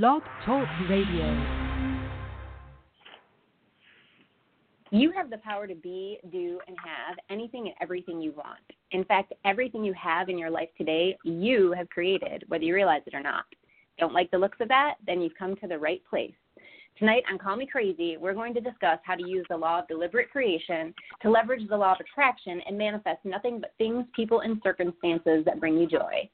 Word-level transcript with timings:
Blog 0.00 0.22
Talk 0.46 0.66
Radio. 0.88 1.26
You 4.90 5.12
have 5.14 5.28
the 5.28 5.36
power 5.44 5.66
to 5.66 5.74
be, 5.74 6.18
do, 6.30 6.58
and 6.66 6.74
have 6.82 7.18
anything 7.28 7.66
and 7.66 7.74
everything 7.78 8.18
you 8.18 8.32
want. 8.32 8.62
In 8.92 9.04
fact, 9.04 9.34
everything 9.44 9.84
you 9.84 9.92
have 9.92 10.30
in 10.30 10.38
your 10.38 10.48
life 10.48 10.70
today, 10.78 11.18
you 11.24 11.72
have 11.72 11.90
created, 11.90 12.44
whether 12.48 12.64
you 12.64 12.74
realize 12.74 13.02
it 13.04 13.12
or 13.12 13.20
not. 13.20 13.44
Don't 13.98 14.14
like 14.14 14.30
the 14.30 14.38
looks 14.38 14.56
of 14.62 14.68
that? 14.68 14.94
Then 15.06 15.20
you've 15.20 15.36
come 15.38 15.56
to 15.56 15.68
the 15.68 15.78
right 15.78 16.00
place. 16.08 16.32
Tonight 16.98 17.24
on 17.30 17.36
Call 17.36 17.56
Me 17.56 17.66
Crazy, 17.70 18.16
we're 18.16 18.32
going 18.32 18.54
to 18.54 18.62
discuss 18.62 18.98
how 19.04 19.14
to 19.14 19.28
use 19.28 19.44
the 19.50 19.56
law 19.58 19.80
of 19.80 19.88
deliberate 19.88 20.30
creation 20.30 20.94
to 21.20 21.28
leverage 21.28 21.68
the 21.68 21.76
law 21.76 21.92
of 21.92 22.00
attraction 22.00 22.62
and 22.66 22.78
manifest 22.78 23.22
nothing 23.24 23.60
but 23.60 23.74
things, 23.76 24.06
people, 24.16 24.40
and 24.40 24.58
circumstances 24.62 25.44
that 25.44 25.60
bring 25.60 25.76
you 25.76 25.86
joy. 25.86 26.26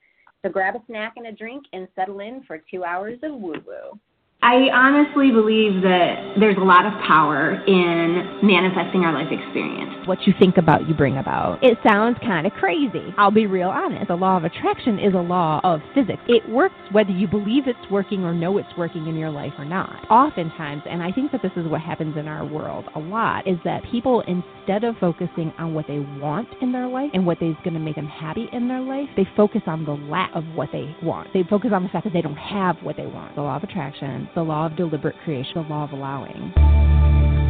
So 0.44 0.50
grab 0.50 0.76
a 0.76 0.82
snack 0.86 1.14
and 1.16 1.26
a 1.26 1.32
drink 1.32 1.64
and 1.72 1.88
settle 1.94 2.20
in 2.20 2.42
for 2.46 2.62
two 2.70 2.84
hours 2.84 3.18
of 3.22 3.32
woo 3.32 3.54
woo. 3.66 3.98
I 4.40 4.70
honestly 4.72 5.32
believe 5.32 5.82
that 5.82 6.34
there's 6.38 6.56
a 6.58 6.64
lot 6.64 6.86
of 6.86 6.92
power 7.02 7.54
in 7.66 8.38
manifesting 8.40 9.02
our 9.02 9.12
life 9.12 9.32
experience. 9.32 10.06
What 10.06 10.28
you 10.28 10.34
think 10.38 10.56
about, 10.58 10.88
you 10.88 10.94
bring 10.94 11.18
about. 11.18 11.62
It 11.62 11.76
sounds 11.84 12.16
kind 12.22 12.46
of 12.46 12.52
crazy. 12.52 13.12
I'll 13.18 13.32
be 13.32 13.46
real 13.46 13.68
honest. 13.68 14.06
The 14.06 14.14
law 14.14 14.36
of 14.36 14.44
attraction 14.44 15.00
is 15.00 15.12
a 15.12 15.18
law 15.18 15.60
of 15.64 15.80
physics. 15.92 16.22
It 16.28 16.48
works 16.48 16.76
whether 16.92 17.10
you 17.10 17.26
believe 17.26 17.66
it's 17.66 17.90
working 17.90 18.22
or 18.22 18.32
know 18.32 18.58
it's 18.58 18.68
working 18.78 19.08
in 19.08 19.16
your 19.16 19.30
life 19.30 19.52
or 19.58 19.64
not. 19.64 20.08
Oftentimes, 20.08 20.82
and 20.88 21.02
I 21.02 21.10
think 21.10 21.32
that 21.32 21.42
this 21.42 21.52
is 21.56 21.66
what 21.66 21.80
happens 21.80 22.16
in 22.16 22.28
our 22.28 22.46
world 22.46 22.84
a 22.94 23.00
lot, 23.00 23.46
is 23.46 23.58
that 23.64 23.82
people, 23.90 24.22
instead 24.22 24.84
of 24.84 24.96
focusing 24.98 25.52
on 25.58 25.74
what 25.74 25.86
they 25.88 25.98
want 25.98 26.48
in 26.62 26.70
their 26.70 26.86
life 26.86 27.10
and 27.12 27.26
what 27.26 27.42
is 27.42 27.56
going 27.64 27.74
to 27.74 27.80
make 27.80 27.96
them 27.96 28.06
happy 28.06 28.48
in 28.52 28.68
their 28.68 28.82
life, 28.82 29.08
they 29.16 29.26
focus 29.36 29.62
on 29.66 29.84
the 29.84 29.92
lack 29.92 30.30
of 30.34 30.44
what 30.54 30.68
they 30.70 30.94
want. 31.02 31.28
They 31.34 31.42
focus 31.50 31.72
on 31.74 31.82
the 31.82 31.88
fact 31.88 32.04
that 32.04 32.12
they 32.12 32.22
don't 32.22 32.36
have 32.36 32.76
what 32.84 32.96
they 32.96 33.06
want. 33.06 33.34
The 33.34 33.42
law 33.42 33.56
of 33.56 33.64
attraction 33.64 34.27
the 34.34 34.42
law 34.42 34.66
of 34.66 34.76
deliberate 34.76 35.16
creation, 35.24 35.52
the 35.54 35.60
law 35.62 35.84
of 35.84 35.92
allowing. 35.92 36.52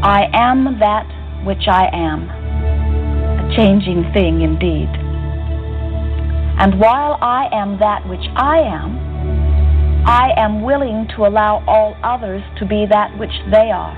I 0.02 0.28
am 0.32 0.78
that 0.80 1.06
which 1.44 1.66
I 1.68 1.88
am, 1.92 2.28
a 2.28 3.56
changing 3.56 4.10
thing 4.12 4.42
indeed. 4.42 4.88
And 6.60 6.80
while 6.80 7.18
I 7.22 7.48
am 7.52 7.78
that 7.78 8.08
which 8.08 8.26
I 8.36 8.58
am, 8.58 10.04
I 10.06 10.30
am 10.36 10.62
willing 10.62 11.06
to 11.16 11.26
allow 11.26 11.64
all 11.66 11.96
others 12.02 12.42
to 12.58 12.66
be 12.66 12.86
that 12.90 13.16
which 13.18 13.34
they 13.50 13.70
are. 13.70 13.94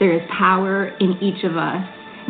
There 0.00 0.14
is 0.14 0.22
power 0.36 0.88
in 0.98 1.18
each 1.20 1.44
of 1.44 1.56
us 1.56 1.84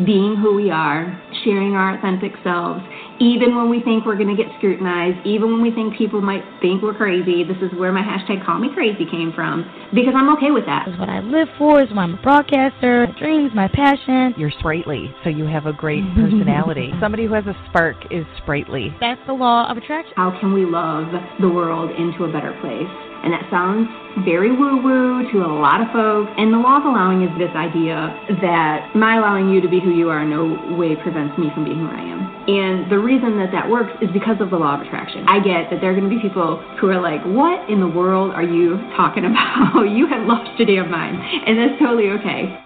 being 0.05 0.35
who 0.35 0.55
we 0.55 0.71
are, 0.71 1.21
sharing 1.43 1.73
our 1.73 1.97
authentic 1.97 2.33
selves, 2.43 2.83
even 3.19 3.55
when 3.55 3.69
we 3.69 3.81
think 3.81 4.05
we're 4.05 4.17
going 4.17 4.35
to 4.35 4.37
get 4.41 4.51
scrutinized, 4.57 5.25
even 5.25 5.51
when 5.51 5.61
we 5.61 5.71
think 5.71 5.97
people 5.97 6.21
might 6.21 6.43
think 6.61 6.81
we're 6.81 6.93
crazy. 6.93 7.43
This 7.43 7.57
is 7.61 7.71
where 7.77 7.91
my 7.91 8.01
hashtag 8.01 8.45
call 8.45 8.59
me 8.59 8.69
crazy 8.73 9.05
came 9.09 9.31
from 9.33 9.69
because 9.93 10.13
I'm 10.15 10.29
okay 10.37 10.51
with 10.51 10.65
that. 10.65 10.85
This 10.85 10.95
is 10.95 10.99
what 10.99 11.09
I 11.09 11.19
live 11.19 11.47
for, 11.57 11.81
is 11.81 11.89
why 11.91 12.03
I'm 12.03 12.15
a 12.15 12.21
broadcaster, 12.21 13.07
my 13.07 13.19
dreams, 13.19 13.51
my 13.53 13.67
passion. 13.67 14.33
You're 14.37 14.53
sprightly, 14.59 15.13
so 15.23 15.29
you 15.29 15.45
have 15.45 15.65
a 15.65 15.73
great 15.73 16.03
personality. 16.15 16.91
Somebody 16.99 17.25
who 17.25 17.33
has 17.33 17.45
a 17.45 17.55
spark 17.69 17.97
is 18.11 18.25
sprightly. 18.41 18.95
That's 18.99 19.21
the 19.27 19.33
law 19.33 19.69
of 19.69 19.77
attraction. 19.77 20.13
How 20.15 20.37
can 20.39 20.53
we 20.53 20.65
love 20.65 21.07
the 21.39 21.49
world 21.49 21.91
into 21.91 22.23
a 22.23 22.31
better 22.31 22.57
place? 22.61 23.12
And 23.23 23.31
that 23.31 23.47
sounds 23.49 23.87
very 24.27 24.51
woo 24.51 24.83
woo 24.83 25.31
to 25.31 25.37
a 25.39 25.47
lot 25.47 25.79
of 25.81 25.87
folks. 25.95 26.31
And 26.37 26.53
the 26.53 26.57
law 26.59 26.77
of 26.77 26.85
allowing 26.85 27.23
is 27.23 27.31
this 27.39 27.51
idea 27.55 28.11
that 28.43 28.91
my 28.95 29.17
allowing 29.17 29.49
you 29.49 29.61
to 29.61 29.69
be 29.69 29.79
who 29.79 29.91
you 29.95 30.09
are 30.09 30.21
in 30.21 30.29
no 30.29 30.75
way 30.75 30.95
prevents 30.95 31.37
me 31.39 31.47
from 31.55 31.63
being 31.63 31.79
who 31.79 31.87
I 31.87 32.03
am. 32.03 32.21
And 32.45 32.91
the 32.91 32.99
reason 32.99 33.39
that 33.39 33.51
that 33.55 33.69
works 33.69 33.95
is 34.01 34.11
because 34.11 34.37
of 34.41 34.49
the 34.51 34.57
law 34.57 34.75
of 34.75 34.81
attraction. 34.81 35.25
I 35.27 35.39
get 35.39 35.71
that 35.71 35.79
there 35.79 35.91
are 35.91 35.95
going 35.95 36.09
to 36.09 36.13
be 36.13 36.21
people 36.21 36.59
who 36.79 36.91
are 36.91 36.99
like, 36.99 37.23
What 37.23 37.69
in 37.69 37.79
the 37.79 37.87
world 37.87 38.35
are 38.35 38.43
you 38.43 38.75
talking 38.99 39.23
about? 39.31 39.87
you 39.87 40.05
have 40.07 40.27
lost 40.27 40.59
your 40.59 40.67
damn 40.67 40.91
mind. 40.91 41.15
And 41.47 41.57
that's 41.57 41.79
totally 41.79 42.09
okay. 42.19 42.59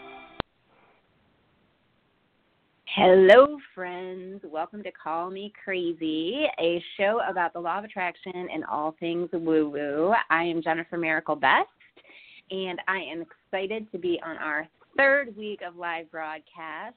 Hello, 2.97 3.59
friends. 3.77 4.41
Welcome 4.43 4.81
to 4.81 4.91
Call 4.91 5.29
Me 5.29 5.53
Crazy, 5.63 6.47
a 6.59 6.83
show 6.97 7.21
about 7.29 7.53
the 7.53 7.59
law 7.59 7.77
of 7.77 7.83
attraction 7.83 8.47
and 8.51 8.65
all 8.65 8.95
things 8.99 9.29
woo 9.31 9.69
woo. 9.69 10.15
I 10.31 10.45
am 10.45 10.63
Jennifer 10.63 10.97
Miracle 10.97 11.35
Best, 11.35 11.69
and 12.49 12.79
I 12.87 12.97
am 12.97 13.21
excited 13.21 13.85
to 13.91 13.99
be 13.99 14.19
on 14.25 14.35
our 14.37 14.67
third 14.97 15.37
week 15.37 15.59
of 15.61 15.75
live 15.75 16.09
broadcast 16.09 16.95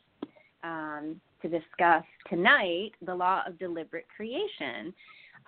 um, 0.65 1.21
to 1.43 1.51
discuss 1.51 2.03
tonight 2.31 2.93
the 3.05 3.15
law 3.15 3.43
of 3.47 3.59
deliberate 3.59 4.07
creation. 4.17 4.95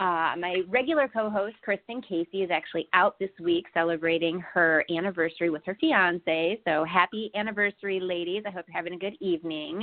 Uh, 0.03 0.35
my 0.37 0.63
regular 0.69 1.07
co 1.07 1.31
host, 1.31 1.55
Cristin 1.65 2.03
Casey, 2.03 2.43
is 2.43 2.51
actually 2.51 2.89
out 2.93 3.17
this 3.21 3.31
week 3.41 3.67
celebrating 3.73 4.41
her 4.41 4.85
anniversary 4.91 5.49
with 5.49 5.63
her 5.65 5.77
fiance. 5.81 6.61
So 6.67 6.83
happy 6.83 7.31
anniversary, 7.37 8.01
ladies. 8.01 8.43
I 8.45 8.51
hope 8.51 8.65
you're 8.67 8.77
having 8.77 8.95
a 8.95 8.99
good 8.99 9.15
evening. 9.21 9.81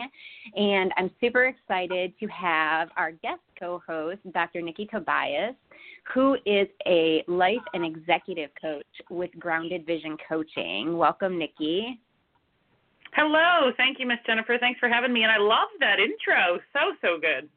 And 0.58 0.92
I'm 0.98 1.10
super 1.22 1.46
excited 1.46 2.12
to 2.20 2.28
have 2.28 2.90
our 2.98 3.14
guest 3.14 3.40
co 3.58 3.82
host, 3.88 4.20
Dr. 4.34 4.62
Nikki 4.62 4.88
Tobias, 4.88 5.56
who 6.14 6.36
is 6.46 6.68
a 6.86 7.24
life 7.30 7.56
and 7.74 7.86
executive 7.86 8.50
coach 8.62 8.84
with 9.10 9.32
Grounded 9.40 9.86
Vision 9.86 10.18
Coaching. 10.28 10.98
Welcome, 10.98 11.40
Nikki. 11.40 11.98
Hello. 13.14 13.72
Thank 13.78 14.00
you, 14.00 14.06
Miss 14.06 14.20
Jennifer. 14.28 14.58
Thanks 14.60 14.82
for 14.82 14.90
having 14.90 15.14
me. 15.14 15.24
And 15.24 15.32
I 15.32 15.38
love 15.38 15.70
that 15.80 16.00
intro. 16.00 16.60
So, 16.74 16.80
so 17.02 17.20
good. 17.22 17.48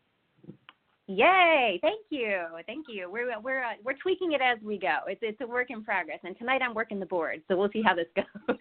Yay! 1.09 1.79
Thank 1.83 2.01
you, 2.11 2.43
thank 2.67 2.87
you. 2.89 3.11
We're 3.11 3.39
we're 3.41 3.65
uh, 3.65 3.73
we're 3.85 3.97
tweaking 4.01 4.33
it 4.33 4.41
as 4.41 4.59
we 4.63 4.79
go. 4.79 4.99
It's 5.09 5.21
it's 5.23 5.41
a 5.41 5.47
work 5.47 5.69
in 5.71 5.83
progress, 5.83 6.21
and 6.23 6.39
tonight 6.39 6.63
I'm 6.63 6.75
working 6.75 7.01
the 7.01 7.07
board, 7.07 7.43
so 7.49 7.57
we'll 7.57 7.71
see 7.73 7.83
how 7.83 7.95
this 7.95 8.07
goes. 8.17 8.57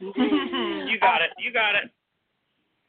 you 0.00 1.00
got 1.00 1.22
it. 1.22 1.30
You 1.38 1.52
got 1.52 1.74
it. 1.74 1.90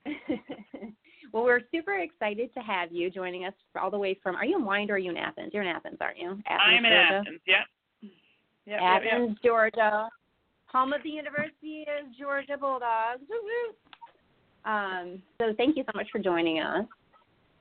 well, 1.34 1.44
we're 1.44 1.62
super 1.72 2.00
excited 2.00 2.54
to 2.54 2.60
have 2.60 2.92
you 2.92 3.10
joining 3.10 3.46
us 3.46 3.54
all 3.82 3.90
the 3.90 3.98
way 3.98 4.18
from. 4.22 4.36
Are 4.36 4.46
you 4.46 4.58
in 4.58 4.66
Winder 4.66 4.96
are 4.96 4.98
you 4.98 5.12
in 5.12 5.18
Athens? 5.18 5.52
You're 5.54 5.64
in 5.64 5.70
Athens, 5.70 5.98
aren't 6.02 6.18
you? 6.18 6.32
Athens, 6.48 6.62
I'm 6.62 6.86
in 6.86 6.92
Georgia? 6.92 7.20
Athens. 7.20 7.40
Yep. 7.48 8.12
Yep, 8.68 8.80
Athens, 8.82 9.30
yep, 9.30 9.38
Georgia, 9.44 10.10
home 10.68 10.94
of 10.94 11.02
the 11.04 11.10
University 11.10 11.84
of 11.84 12.16
Georgia 12.20 12.58
Bulldogs. 12.60 13.22
Um, 14.66 15.22
so 15.40 15.54
thank 15.58 15.76
you 15.78 15.84
so 15.84 15.92
much 15.96 16.08
for 16.12 16.20
joining 16.20 16.60
us. 16.60 16.86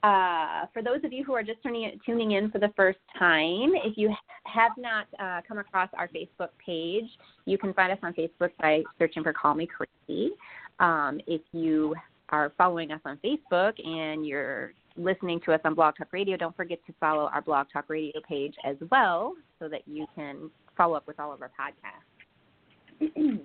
Uh, 0.03 0.65
for 0.73 0.83
those 0.83 1.05
of 1.05 1.13
you 1.13 1.23
who 1.23 1.35
are 1.35 1.43
just 1.43 1.63
tuning, 1.63 1.99
tuning 2.07 2.33
in 2.33 2.51
for 2.51 2.59
the 2.59 2.73
first 2.75 2.99
time, 3.19 3.73
if 3.85 3.99
you 3.99 4.11
have 4.47 4.73
not 4.79 5.07
uh, 5.19 5.41
come 5.47 5.59
across 5.59 5.91
our 5.99 6.09
Facebook 6.09 6.49
page, 6.65 7.05
you 7.45 7.59
can 7.59 7.75
find 7.75 7.93
us 7.93 7.99
on 8.03 8.15
Facebook 8.15 8.51
by 8.59 8.83
searching 8.99 9.23
for 9.23 9.35
Call 9.35 9.55
Me 9.55 9.67
Crazy. 9.67 10.31
Um, 10.79 11.21
if 11.27 11.43
you 11.53 11.95
are 12.31 12.53
following 12.57 12.93
us 12.93 13.01
on 13.05 13.19
Facebook 13.23 13.73
and 13.87 14.27
you're 14.27 14.73
listening 14.97 15.41
to 15.45 15.53
us 15.53 15.61
on 15.65 15.75
Blog 15.75 15.97
Talk 15.99 16.09
Radio, 16.13 16.37
don't 16.37 16.57
forget 16.57 16.79
to 16.87 16.95
follow 16.99 17.29
our 17.33 17.43
Blog 17.43 17.67
Talk 17.71 17.91
Radio 17.91 18.21
page 18.27 18.55
as 18.65 18.77
well 18.91 19.35
so 19.59 19.69
that 19.69 19.83
you 19.87 20.07
can 20.15 20.51
follow 20.77 20.95
up 20.95 21.07
with 21.07 21.21
all 21.21 21.33
of 21.33 21.43
our 21.43 21.51
podcasts. 21.51 23.11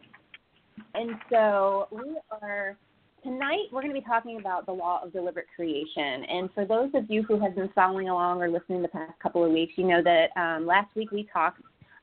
and 0.93 1.09
so 1.29 1.87
we 1.91 2.17
are 2.41 2.77
tonight 3.25 3.65
we're 3.71 3.81
going 3.81 3.93
to 3.93 3.99
be 3.99 4.05
talking 4.05 4.39
about 4.39 4.67
the 4.67 4.71
law 4.71 5.01
of 5.03 5.11
deliberate 5.11 5.47
creation. 5.55 6.23
And 6.29 6.49
for 6.53 6.63
those 6.63 6.91
of 6.93 7.09
you 7.09 7.23
who 7.23 7.39
have 7.39 7.55
been 7.55 7.69
following 7.73 8.07
along 8.07 8.41
or 8.41 8.49
listening 8.49 8.83
the 8.83 8.87
past 8.87 9.13
couple 9.19 9.43
of 9.43 9.51
weeks, 9.51 9.73
you 9.77 9.87
know 9.87 10.03
that 10.03 10.27
um, 10.39 10.67
last 10.67 10.95
week 10.95 11.11
we 11.11 11.27
talked 11.33 11.61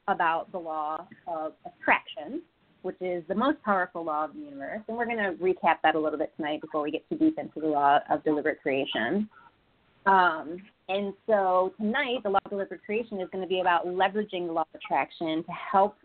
about 0.08 0.50
the 0.50 0.58
law 0.58 1.06
of 1.28 1.52
attraction, 1.64 2.42
which 2.82 2.96
is 3.00 3.22
the 3.28 3.34
most 3.36 3.62
powerful 3.62 4.04
law 4.04 4.24
of 4.24 4.34
the 4.34 4.40
universe. 4.40 4.80
And 4.88 4.96
we're 4.96 5.06
going 5.06 5.18
to 5.18 5.40
recap 5.40 5.76
that 5.84 5.94
a 5.94 6.00
little 6.00 6.18
bit 6.18 6.32
tonight 6.36 6.60
before 6.60 6.82
we 6.82 6.90
get 6.90 7.08
too 7.08 7.16
deep 7.16 7.38
into 7.38 7.60
the 7.60 7.68
law 7.68 8.00
of 8.10 8.24
deliberate 8.24 8.60
creation. 8.60 9.28
Um, 10.06 10.56
and 10.88 11.14
so 11.28 11.72
tonight, 11.76 12.24
the 12.24 12.30
law 12.30 12.40
of 12.44 12.50
deliberate 12.50 12.84
creation 12.84 13.20
is 13.20 13.28
going 13.30 13.42
to 13.44 13.48
be 13.48 13.60
about 13.60 13.86
leveraging 13.86 14.48
the 14.48 14.52
law 14.52 14.62
of 14.62 14.80
attraction 14.80 15.44
to 15.44 15.52
help 15.52 15.96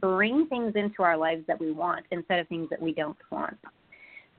bring 0.00 0.46
things 0.46 0.74
into 0.76 1.02
our 1.02 1.16
lives 1.16 1.42
that 1.48 1.60
we 1.60 1.72
want 1.72 2.06
instead 2.12 2.38
of 2.38 2.46
things 2.46 2.70
that 2.70 2.80
we 2.80 2.92
don't 2.94 3.16
want. 3.32 3.58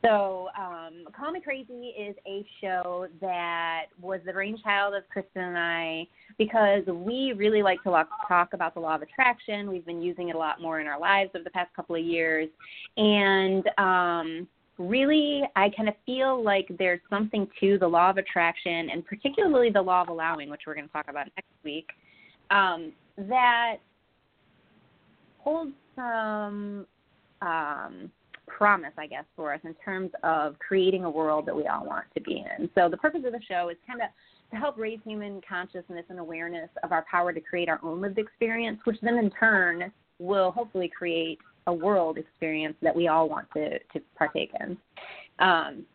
So, 0.04 0.50
um, 0.58 1.06
Call 1.16 1.32
Me 1.32 1.42
Crazy 1.42 1.90
is 1.90 2.16
a 2.26 2.44
show 2.60 3.08
that 3.20 3.86
was 4.02 4.20
the 4.26 4.34
brainchild 4.34 4.96
of 4.96 5.04
Cristin 5.16 5.48
and 5.48 5.58
I 5.58 6.08
because 6.40 6.84
we 6.88 7.34
really 7.38 7.62
like 7.62 7.84
to 7.84 8.06
talk 8.28 8.54
about 8.54 8.74
the 8.74 8.80
law 8.80 8.96
of 8.96 9.04
attraction. 9.04 9.70
We've 9.70 9.86
been 9.86 10.02
using 10.02 10.30
it 10.30 10.36
a 10.36 10.40
lot 10.40 10.60
more 10.60 10.80
in 10.80 10.88
our 10.88 11.00
lives 11.00 11.30
over 11.36 11.44
the 11.44 11.52
past 11.52 11.72
couple 11.76 11.96
of 11.96 12.04
years. 12.04 12.50
And 12.98 13.70
um, 13.78 14.48
really, 14.80 15.44
I 15.56 15.70
kind 15.70 15.88
of 15.88 15.94
feel 16.08 16.44
like 16.44 16.68
there's 16.80 17.02
something 17.08 17.48
to 17.60 17.78
the 17.78 17.88
law 17.88 18.10
of 18.10 18.18
attraction 18.18 18.90
and 18.90 19.06
particularly 19.06 19.70
the 19.70 19.82
law 19.84 20.02
of 20.02 20.10
allowing, 20.10 20.50
which 20.50 20.62
we're 20.66 20.74
going 20.74 20.88
to 20.88 20.94
talk 20.94 21.10
about 21.10 21.28
next 21.36 21.54
week, 21.64 21.90
um, 22.50 22.92
that 23.18 23.78
holds 25.38 25.74
some. 25.96 26.88
Um, 27.44 28.12
promise, 28.58 28.94
I 28.98 29.08
guess, 29.08 29.26
for 29.36 29.54
us 29.54 29.60
in 29.64 29.74
terms 29.84 30.12
of 30.24 30.58
creating 30.60 31.06
a 31.06 31.10
world 31.10 31.46
that 31.48 31.56
we 31.56 31.68
all 31.68 31.86
want 31.86 32.06
to 32.14 32.22
be 32.22 32.44
in. 32.60 32.70
So 32.76 32.90
the 32.90 32.98
purpose 32.98 33.22
of 33.26 33.32
the 33.32 33.42
show 33.48 33.70
is 33.70 33.78
kind 33.88 34.02
of 34.02 34.08
to 34.52 34.58
help 34.58 34.78
raise 34.78 35.00
human 35.06 35.42
consciousness 35.48 36.06
and 36.10 36.20
awareness 36.20 36.70
of 36.84 36.92
our 36.92 37.06
power 37.10 37.32
to 37.34 37.40
create 37.40 37.70
our 37.70 37.80
own 37.84 38.02
lived 38.02 38.18
experience, 38.18 38.80
which 38.84 38.98
then 39.02 39.18
in 39.18 39.32
turn 39.32 39.92
will 40.20 40.52
hopefully 40.52 40.90
create 40.96 41.40
a 41.68 41.74
world 41.74 42.18
experience 42.18 42.76
that 42.82 42.96
we 42.96 43.08
all 43.08 43.30
want 43.30 43.48
to 43.54 43.80
to 43.80 44.02
partake 44.18 44.52
in. 44.60 44.78
Um, 45.40 45.86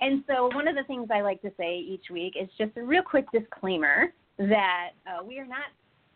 and 0.00 0.24
so, 0.26 0.50
one 0.54 0.68
of 0.68 0.74
the 0.74 0.84
things 0.84 1.08
I 1.12 1.20
like 1.20 1.40
to 1.42 1.52
say 1.56 1.78
each 1.78 2.10
week 2.10 2.34
is 2.40 2.48
just 2.58 2.76
a 2.76 2.82
real 2.82 3.02
quick 3.02 3.26
disclaimer 3.32 4.12
that 4.38 4.90
uh, 5.06 5.24
we 5.24 5.38
are 5.38 5.46
not 5.46 5.66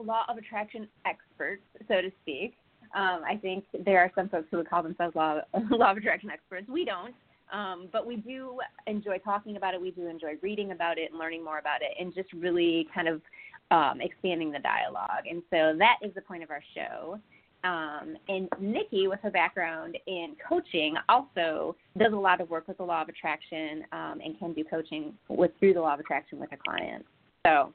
law 0.00 0.22
of 0.28 0.36
attraction 0.36 0.88
experts, 1.06 1.62
so 1.86 2.00
to 2.00 2.10
speak. 2.22 2.54
Um, 2.94 3.22
I 3.28 3.38
think 3.40 3.64
there 3.84 4.00
are 4.00 4.10
some 4.14 4.28
folks 4.28 4.48
who 4.50 4.58
would 4.58 4.68
call 4.68 4.82
themselves 4.82 5.14
law, 5.14 5.40
law 5.70 5.90
of 5.90 5.96
attraction 5.96 6.30
experts. 6.30 6.68
We 6.68 6.84
don't. 6.84 7.14
Um, 7.52 7.88
but 7.92 8.06
we 8.06 8.16
do 8.16 8.60
enjoy 8.86 9.18
talking 9.18 9.56
about 9.56 9.74
it. 9.74 9.80
We 9.80 9.90
do 9.90 10.06
enjoy 10.06 10.34
reading 10.42 10.72
about 10.72 10.98
it 10.98 11.10
and 11.10 11.18
learning 11.18 11.42
more 11.42 11.58
about 11.58 11.80
it 11.80 11.92
and 11.98 12.14
just 12.14 12.32
really 12.34 12.86
kind 12.94 13.08
of 13.08 13.22
um, 13.70 14.00
expanding 14.00 14.50
the 14.50 14.58
dialogue. 14.58 15.24
And 15.28 15.42
so 15.50 15.74
that 15.78 15.96
is 16.02 16.14
the 16.14 16.20
point 16.20 16.42
of 16.42 16.50
our 16.50 16.62
show. 16.74 17.18
Um, 17.64 18.16
and 18.28 18.48
Nikki, 18.60 19.08
with 19.08 19.20
her 19.22 19.30
background 19.30 19.98
in 20.06 20.36
coaching, 20.48 20.94
also 21.08 21.74
does 21.98 22.12
a 22.12 22.16
lot 22.16 22.40
of 22.40 22.50
work 22.50 22.68
with 22.68 22.78
the 22.78 22.84
law 22.84 23.02
of 23.02 23.08
attraction 23.08 23.84
um, 23.92 24.20
and 24.24 24.38
can 24.38 24.52
do 24.52 24.62
coaching 24.64 25.14
with 25.28 25.50
through 25.58 25.74
the 25.74 25.80
law 25.80 25.94
of 25.94 26.00
attraction 26.00 26.38
with 26.38 26.50
her 26.50 26.58
clients. 26.64 27.08
So, 27.44 27.72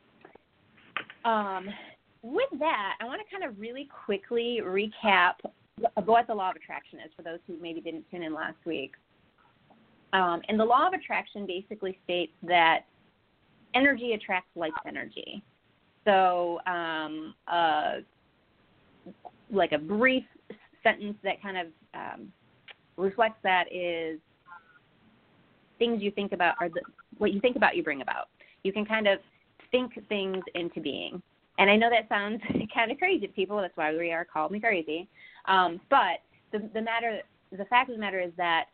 um, 1.25 1.68
with 2.24 2.50
that, 2.60 2.96
I 3.02 3.06
want 3.06 3.22
to 3.22 3.30
kind 3.30 3.50
of 3.50 3.60
really 3.60 3.88
quickly 4.06 4.62
recap 4.64 5.34
what 6.06 6.25
the 6.28 6.34
law 6.34 6.50
of 6.50 6.56
attraction 6.56 7.00
is 7.00 7.12
for 7.16 7.22
those 7.22 7.40
who 7.46 7.58
maybe 7.62 7.81
didn't 7.81 8.06
tune 8.10 8.24
in 8.24 8.34
last 8.34 8.58
week. 8.66 8.94
Um, 10.14 10.42
and 10.48 10.60
the 10.60 10.64
law 10.64 10.88
of 10.88 10.94
attraction 10.94 11.46
basically 11.46 12.00
states 12.04 12.31
that 12.44 12.86
energy 13.75 14.14
attracts 14.14 14.50
like 14.56 14.74
energy. 14.88 15.44
So, 16.06 16.60
um, 16.66 17.34
uh, 17.48 17.96
like 19.52 19.72
a 19.72 19.78
brief 19.78 20.24
sentence 20.81 21.18
that 21.24 21.42
kind 21.42 21.58
of 21.58 21.68
um, 21.94 22.34
reflects 22.98 23.40
that 23.44 23.66
is 23.72 24.20
things 25.80 26.02
you 26.02 26.12
think 26.12 26.31
about 26.31 26.56
are 26.60 26.70
the, 26.70 26.81
what 27.18 27.34
you 27.34 27.40
think 27.40 27.56
about 27.56 27.75
you 27.75 27.84
bring 27.84 28.02
about. 28.02 28.30
You 28.64 28.72
can 28.72 28.86
kind 28.86 29.08
of 29.08 29.20
think 29.72 29.92
things 30.08 30.44
into 30.56 30.80
being. 30.80 31.22
And 31.57 31.69
I 31.69 31.75
know 31.75 31.89
that 31.89 32.09
sounds 32.09 32.41
kind 32.73 32.91
of 32.91 32.97
crazy 32.97 33.27
to 33.27 33.33
people. 33.33 33.57
That's 33.61 33.77
why 33.77 33.95
we 33.95 34.11
are 34.11 34.25
called 34.25 34.51
me 34.51 34.59
crazy. 34.59 35.07
Um, 35.45 35.79
but 35.89 36.21
the, 36.51 36.69
the 36.73 36.81
matter, 36.81 37.21
the 37.51 37.65
fact 37.65 37.89
of 37.89 37.95
the 37.95 38.01
matter 38.01 38.19
is 38.19 38.31
that 38.38 38.65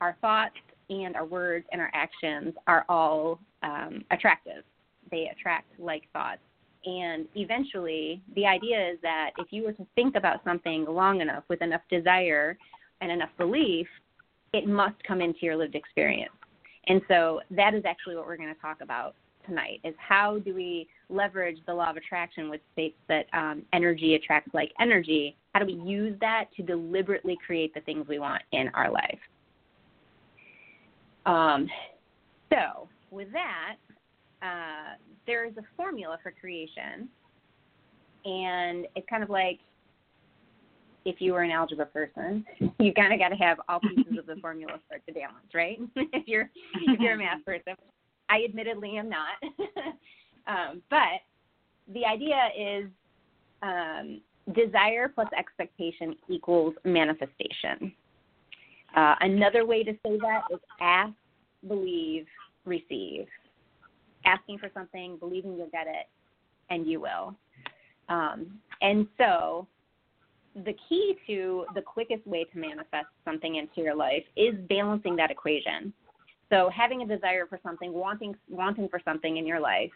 our 0.00 0.16
thoughts 0.20 0.56
and 0.90 1.16
our 1.16 1.24
words 1.24 1.66
and 1.72 1.80
our 1.80 1.90
actions 1.94 2.54
are 2.66 2.84
all 2.88 3.40
um, 3.62 4.04
attractive. 4.10 4.62
They 5.10 5.30
attract 5.32 5.66
like 5.78 6.04
thoughts. 6.12 6.40
And 6.84 7.26
eventually, 7.34 8.22
the 8.36 8.46
idea 8.46 8.92
is 8.92 8.98
that 9.02 9.30
if 9.38 9.48
you 9.50 9.64
were 9.64 9.72
to 9.72 9.86
think 9.96 10.14
about 10.14 10.44
something 10.44 10.84
long 10.84 11.20
enough 11.20 11.42
with 11.48 11.60
enough 11.60 11.80
desire 11.90 12.56
and 13.00 13.10
enough 13.10 13.30
belief, 13.38 13.88
it 14.52 14.68
must 14.68 14.94
come 15.02 15.20
into 15.20 15.40
your 15.42 15.56
lived 15.56 15.74
experience. 15.74 16.32
And 16.86 17.00
so 17.08 17.40
that 17.50 17.74
is 17.74 17.84
actually 17.84 18.14
what 18.14 18.26
we're 18.26 18.36
going 18.36 18.54
to 18.54 18.60
talk 18.60 18.80
about 18.80 19.16
tonight 19.46 19.80
is 19.84 19.94
how 19.98 20.38
do 20.38 20.54
we 20.54 20.88
leverage 21.08 21.58
the 21.66 21.74
law 21.74 21.90
of 21.90 21.96
attraction 21.96 22.50
with 22.50 22.60
states 22.72 22.96
that 23.08 23.26
um, 23.32 23.62
energy 23.72 24.14
attracts 24.14 24.52
like 24.54 24.72
energy? 24.80 25.36
How 25.54 25.60
do 25.60 25.66
we 25.66 25.80
use 25.88 26.16
that 26.20 26.46
to 26.56 26.62
deliberately 26.62 27.38
create 27.44 27.72
the 27.74 27.80
things 27.80 28.06
we 28.08 28.18
want 28.18 28.42
in 28.52 28.68
our 28.74 28.90
life? 28.90 29.18
Um, 31.24 31.68
so 32.52 32.88
with 33.10 33.28
that 33.32 33.76
uh, 34.42 34.96
there 35.26 35.44
is 35.44 35.56
a 35.56 35.62
formula 35.76 36.18
for 36.22 36.32
creation, 36.32 37.08
and 38.24 38.86
it's 38.94 39.06
kind 39.08 39.22
of 39.22 39.30
like 39.30 39.60
if 41.04 41.20
you 41.20 41.32
were 41.32 41.42
an 41.42 41.50
algebra 41.50 41.86
person, 41.86 42.44
you 42.78 42.92
kind 42.92 43.12
of 43.12 43.18
got 43.18 43.28
to 43.28 43.36
have 43.36 43.58
all 43.68 43.80
pieces 43.80 44.18
of 44.18 44.26
the 44.26 44.36
formula 44.40 44.78
for 44.88 44.96
it 44.96 45.02
to 45.06 45.12
balance, 45.12 45.46
right? 45.54 45.78
if 45.96 46.26
you're 46.26 46.50
if 46.74 47.00
you're 47.00 47.14
a 47.14 47.18
math 47.18 47.44
person, 47.46 47.74
I 48.28 48.44
admittedly 48.44 48.96
am 48.96 49.08
not, 49.08 49.36
um, 50.46 50.82
but 50.90 51.20
the 51.92 52.04
idea 52.04 52.48
is 52.58 52.86
um, 53.62 54.20
desire 54.54 55.08
plus 55.08 55.28
expectation 55.38 56.16
equals 56.28 56.74
manifestation. 56.84 57.92
Uh, 58.96 59.14
another 59.20 59.66
way 59.66 59.82
to 59.82 59.92
say 60.04 60.18
that 60.20 60.42
is 60.52 60.60
ask, 60.80 61.12
believe, 61.66 62.26
receive 62.64 63.26
asking 64.26 64.58
for 64.58 64.68
something, 64.74 65.16
believing 65.18 65.56
you'll 65.56 65.68
get 65.68 65.86
it, 65.86 66.06
and 66.68 66.86
you 66.86 67.00
will. 67.00 67.34
Um, 68.08 68.58
and 68.82 69.06
so, 69.16 69.66
the 70.64 70.74
key 70.88 71.16
to 71.26 71.66
the 71.74 71.82
quickest 71.82 72.26
way 72.26 72.44
to 72.44 72.58
manifest 72.58 73.06
something 73.24 73.56
into 73.56 73.80
your 73.82 73.94
life 73.94 74.24
is 74.36 74.54
balancing 74.68 75.16
that 75.16 75.30
equation. 75.30 75.92
So, 76.50 76.70
having 76.74 77.02
a 77.02 77.06
desire 77.06 77.46
for 77.46 77.58
something, 77.62 77.92
wanting 77.92 78.34
wanting 78.48 78.88
for 78.88 79.00
something 79.04 79.36
in 79.36 79.46
your 79.46 79.60
life, 79.60 79.90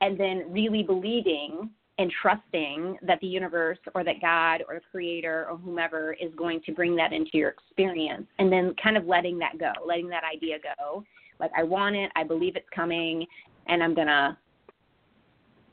and 0.00 0.18
then 0.18 0.44
really 0.48 0.82
believing 0.82 1.70
and 1.98 2.10
trusting 2.22 2.96
that 3.02 3.20
the 3.20 3.26
universe 3.26 3.78
or 3.94 4.02
that 4.04 4.22
God 4.22 4.62
or 4.66 4.80
creator 4.90 5.46
or 5.50 5.58
whomever 5.58 6.14
is 6.14 6.32
going 6.34 6.62
to 6.64 6.72
bring 6.72 6.96
that 6.96 7.12
into 7.12 7.32
your 7.34 7.50
experience 7.50 8.26
and 8.38 8.50
then 8.50 8.74
kind 8.82 8.96
of 8.96 9.04
letting 9.04 9.38
that 9.38 9.58
go, 9.58 9.72
letting 9.86 10.08
that 10.08 10.22
idea 10.24 10.56
go. 10.78 11.04
Like 11.38 11.50
I 11.56 11.62
want 11.62 11.96
it, 11.96 12.10
I 12.16 12.24
believe 12.24 12.56
it's 12.56 12.68
coming, 12.74 13.26
and 13.66 13.82
I'm 13.82 13.94
going 13.94 14.06
to 14.06 14.34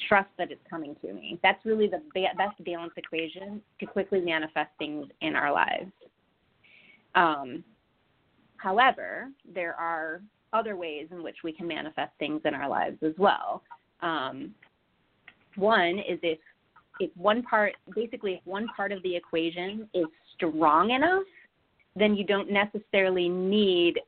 trust 0.08 0.30
that 0.38 0.52
it's 0.52 0.62
coming 0.69 0.96
to 1.02 1.14
me. 1.14 1.40
That's 1.44 1.66
really 1.66 1.88
the 1.88 2.02
best 2.14 2.64
balance 2.66 2.94
equation 2.98 3.62
to 3.80 3.86
quickly 3.86 4.19
manifest 4.19 4.72
things 4.80 5.08
in 5.22 5.36
our 5.36 5.54
lives. 5.54 5.92
Um, 7.16 7.64
however, 8.57 9.30
there 9.54 9.74
are 9.75 10.21
other 10.54 10.75
ways 10.75 11.07
in 11.12 11.24
which 11.24 11.38
we 11.44 11.51
can 11.51 11.68
manifest 11.68 12.12
things 12.19 12.42
in 12.45 12.54
our 12.54 12.69
lives 12.69 12.98
as 13.04 13.13
well. 13.18 13.62
Um, 14.01 14.54
one 15.56 16.00
is 16.00 16.19
if 16.24 16.39
if 17.00 17.12
one 17.15 17.44
part 17.44 17.74
basically 17.95 18.33
if 18.33 18.42
one 18.45 18.68
part 18.75 18.92
of 18.92 19.01
the 19.04 19.15
equation 19.15 19.88
is 19.94 20.06
strong 20.36 20.92
enough, 20.92 21.24
then 21.95 22.15
you 22.15 22.24
don't 22.24 22.51
necessarily 22.51 23.27
need 23.30 24.00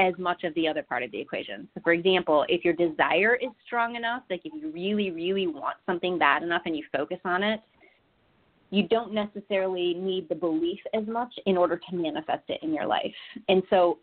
as 0.00 0.14
much 0.18 0.44
of 0.44 0.54
the 0.54 0.68
other 0.68 0.82
part 0.82 1.02
of 1.02 1.10
the 1.10 1.20
equation. 1.20 1.68
So, 1.74 1.80
for 1.82 1.92
example, 1.92 2.44
if 2.48 2.64
your 2.64 2.74
desire 2.74 3.34
is 3.34 3.50
strong 3.66 3.96
enough, 3.96 4.22
like 4.30 4.42
if 4.44 4.52
you 4.54 4.70
really, 4.70 5.10
really 5.10 5.46
want 5.48 5.76
something 5.86 6.18
bad 6.18 6.42
enough 6.42 6.62
and 6.66 6.76
you 6.76 6.84
focus 6.92 7.18
on 7.24 7.42
it, 7.42 7.60
you 8.70 8.86
don't 8.88 9.12
necessarily 9.12 9.94
need 9.94 10.28
the 10.28 10.34
belief 10.34 10.80
as 10.94 11.06
much 11.06 11.32
in 11.46 11.56
order 11.56 11.80
to 11.90 11.96
manifest 11.96 12.44
it 12.48 12.62
in 12.62 12.74
your 12.74 12.86
life. 12.86 13.14
And 13.48 13.62
so, 13.70 13.98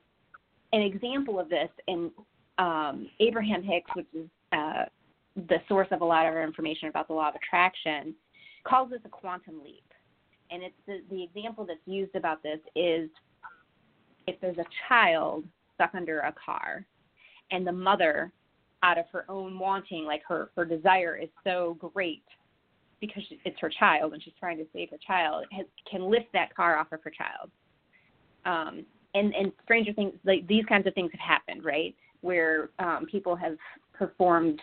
an 0.73 0.81
example 0.81 1.39
of 1.39 1.49
this, 1.49 1.69
and 1.87 2.11
um, 2.57 3.07
Abraham 3.19 3.63
Hicks, 3.63 3.89
which 3.93 4.07
is 4.13 4.27
uh, 4.51 4.85
the 5.35 5.57
source 5.67 5.87
of 5.91 6.01
a 6.01 6.05
lot 6.05 6.25
of 6.25 6.33
our 6.33 6.43
information 6.43 6.89
about 6.89 7.07
the 7.07 7.13
law 7.13 7.29
of 7.29 7.35
attraction, 7.35 8.15
calls 8.63 8.89
this 8.89 8.99
a 9.05 9.09
quantum 9.09 9.61
leap. 9.63 9.83
And 10.51 10.63
it's 10.63 10.75
the, 10.87 11.01
the 11.09 11.23
example 11.23 11.65
that's 11.65 11.79
used 11.85 12.15
about 12.15 12.41
this 12.43 12.59
is 12.75 13.09
if 14.27 14.39
there's 14.41 14.57
a 14.57 14.65
child 14.87 15.45
stuck 15.75 15.93
under 15.93 16.19
a 16.21 16.33
car 16.33 16.85
and 17.51 17.65
the 17.65 17.71
mother 17.71 18.31
out 18.83 18.97
of 18.97 19.05
her 19.11 19.25
own 19.29 19.57
wanting 19.57 20.05
like 20.05 20.21
her 20.27 20.51
her 20.55 20.65
desire 20.65 21.15
is 21.15 21.29
so 21.43 21.77
great 21.93 22.23
because 23.01 23.23
it's 23.43 23.59
her 23.59 23.69
child 23.69 24.13
and 24.13 24.23
she's 24.23 24.33
trying 24.39 24.57
to 24.57 24.65
save 24.73 24.89
her 24.89 24.97
child 25.05 25.45
has, 25.51 25.65
can 25.89 26.09
lift 26.09 26.27
that 26.33 26.55
car 26.55 26.77
off 26.77 26.91
of 26.91 26.99
her 27.03 27.11
child 27.11 27.49
um 28.45 28.85
and 29.13 29.33
and 29.33 29.51
stranger 29.63 29.93
things 29.93 30.13
like 30.23 30.45
these 30.47 30.65
kinds 30.65 30.87
of 30.87 30.93
things 30.93 31.11
have 31.11 31.37
happened 31.37 31.63
right 31.63 31.95
where 32.21 32.69
um 32.79 33.05
people 33.11 33.35
have 33.35 33.57
performed 33.93 34.59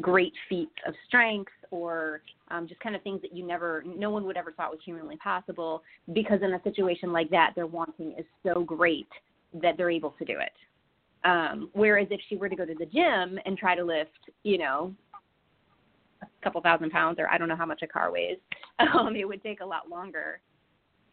great 0.00 0.32
feats 0.48 0.74
of 0.86 0.94
strength 1.06 1.52
or 1.70 2.22
um, 2.50 2.66
just 2.66 2.80
kind 2.80 2.96
of 2.96 3.02
things 3.02 3.20
that 3.22 3.34
you 3.34 3.46
never, 3.46 3.82
no 3.86 4.10
one 4.10 4.24
would 4.24 4.36
ever 4.36 4.52
thought 4.52 4.70
was 4.70 4.80
humanly 4.84 5.16
possible 5.16 5.82
because 6.12 6.40
in 6.42 6.54
a 6.54 6.62
situation 6.62 7.12
like 7.12 7.30
that, 7.30 7.52
their 7.54 7.66
wanting 7.66 8.14
is 8.18 8.24
so 8.44 8.62
great 8.62 9.08
that 9.54 9.76
they're 9.76 9.90
able 9.90 10.14
to 10.18 10.24
do 10.24 10.34
it. 10.38 10.52
Um, 11.24 11.70
whereas 11.72 12.06
if 12.10 12.20
she 12.28 12.36
were 12.36 12.48
to 12.48 12.56
go 12.56 12.64
to 12.64 12.74
the 12.74 12.86
gym 12.86 13.38
and 13.44 13.58
try 13.58 13.74
to 13.74 13.84
lift, 13.84 14.30
you 14.44 14.58
know, 14.58 14.94
couple 16.42 16.60
thousand 16.60 16.90
pounds, 16.90 17.18
or 17.18 17.28
I 17.28 17.38
don't 17.38 17.48
know 17.48 17.56
how 17.56 17.66
much 17.66 17.82
a 17.82 17.86
car 17.86 18.12
weighs, 18.12 18.38
um, 18.78 19.16
it 19.16 19.26
would 19.26 19.42
take 19.42 19.60
a 19.60 19.66
lot 19.66 19.88
longer 19.88 20.40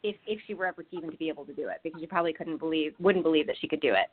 if 0.03 0.15
if 0.27 0.39
she 0.45 0.53
were 0.53 0.65
ever 0.65 0.85
even 0.91 1.11
to 1.11 1.17
be 1.17 1.29
able 1.29 1.45
to 1.45 1.53
do 1.53 1.67
it, 1.69 1.77
because 1.83 2.01
you 2.01 2.07
probably 2.07 2.33
couldn't 2.33 2.57
believe, 2.57 2.93
wouldn't 2.99 3.23
believe 3.23 3.47
that 3.47 3.55
she 3.59 3.67
could 3.67 3.81
do 3.81 3.93
it. 3.93 4.07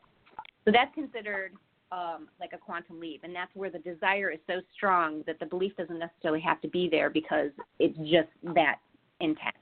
So 0.64 0.73
that's 0.73 0.95
considered 0.95 1.52
um, 1.90 2.28
like 2.40 2.52
a 2.54 2.59
quantum 2.59 2.99
leap, 2.99 3.21
and 3.25 3.35
that's 3.35 3.54
where 3.54 3.71
the 3.71 3.78
desire 3.78 4.31
is 4.31 4.38
so 4.47 4.61
strong 4.75 5.23
that 5.26 5.38
the 5.38 5.47
belief 5.47 5.76
doesn't 5.76 5.99
necessarily 5.99 6.40
have 6.40 6.61
to 6.62 6.69
be 6.69 6.88
there 6.90 7.11
because 7.11 7.50
it's 7.78 7.97
just 7.99 8.28
that 8.54 8.76
intense. 9.21 9.57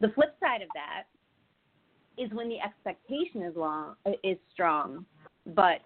The 0.00 0.08
flip 0.14 0.36
side 0.40 0.62
of 0.62 0.68
that 0.74 1.04
is 2.22 2.30
when 2.32 2.48
the 2.48 2.60
expectation 2.60 3.42
is 3.42 3.56
long 3.56 3.94
is 4.22 4.38
strong, 4.52 5.04
but 5.46 5.80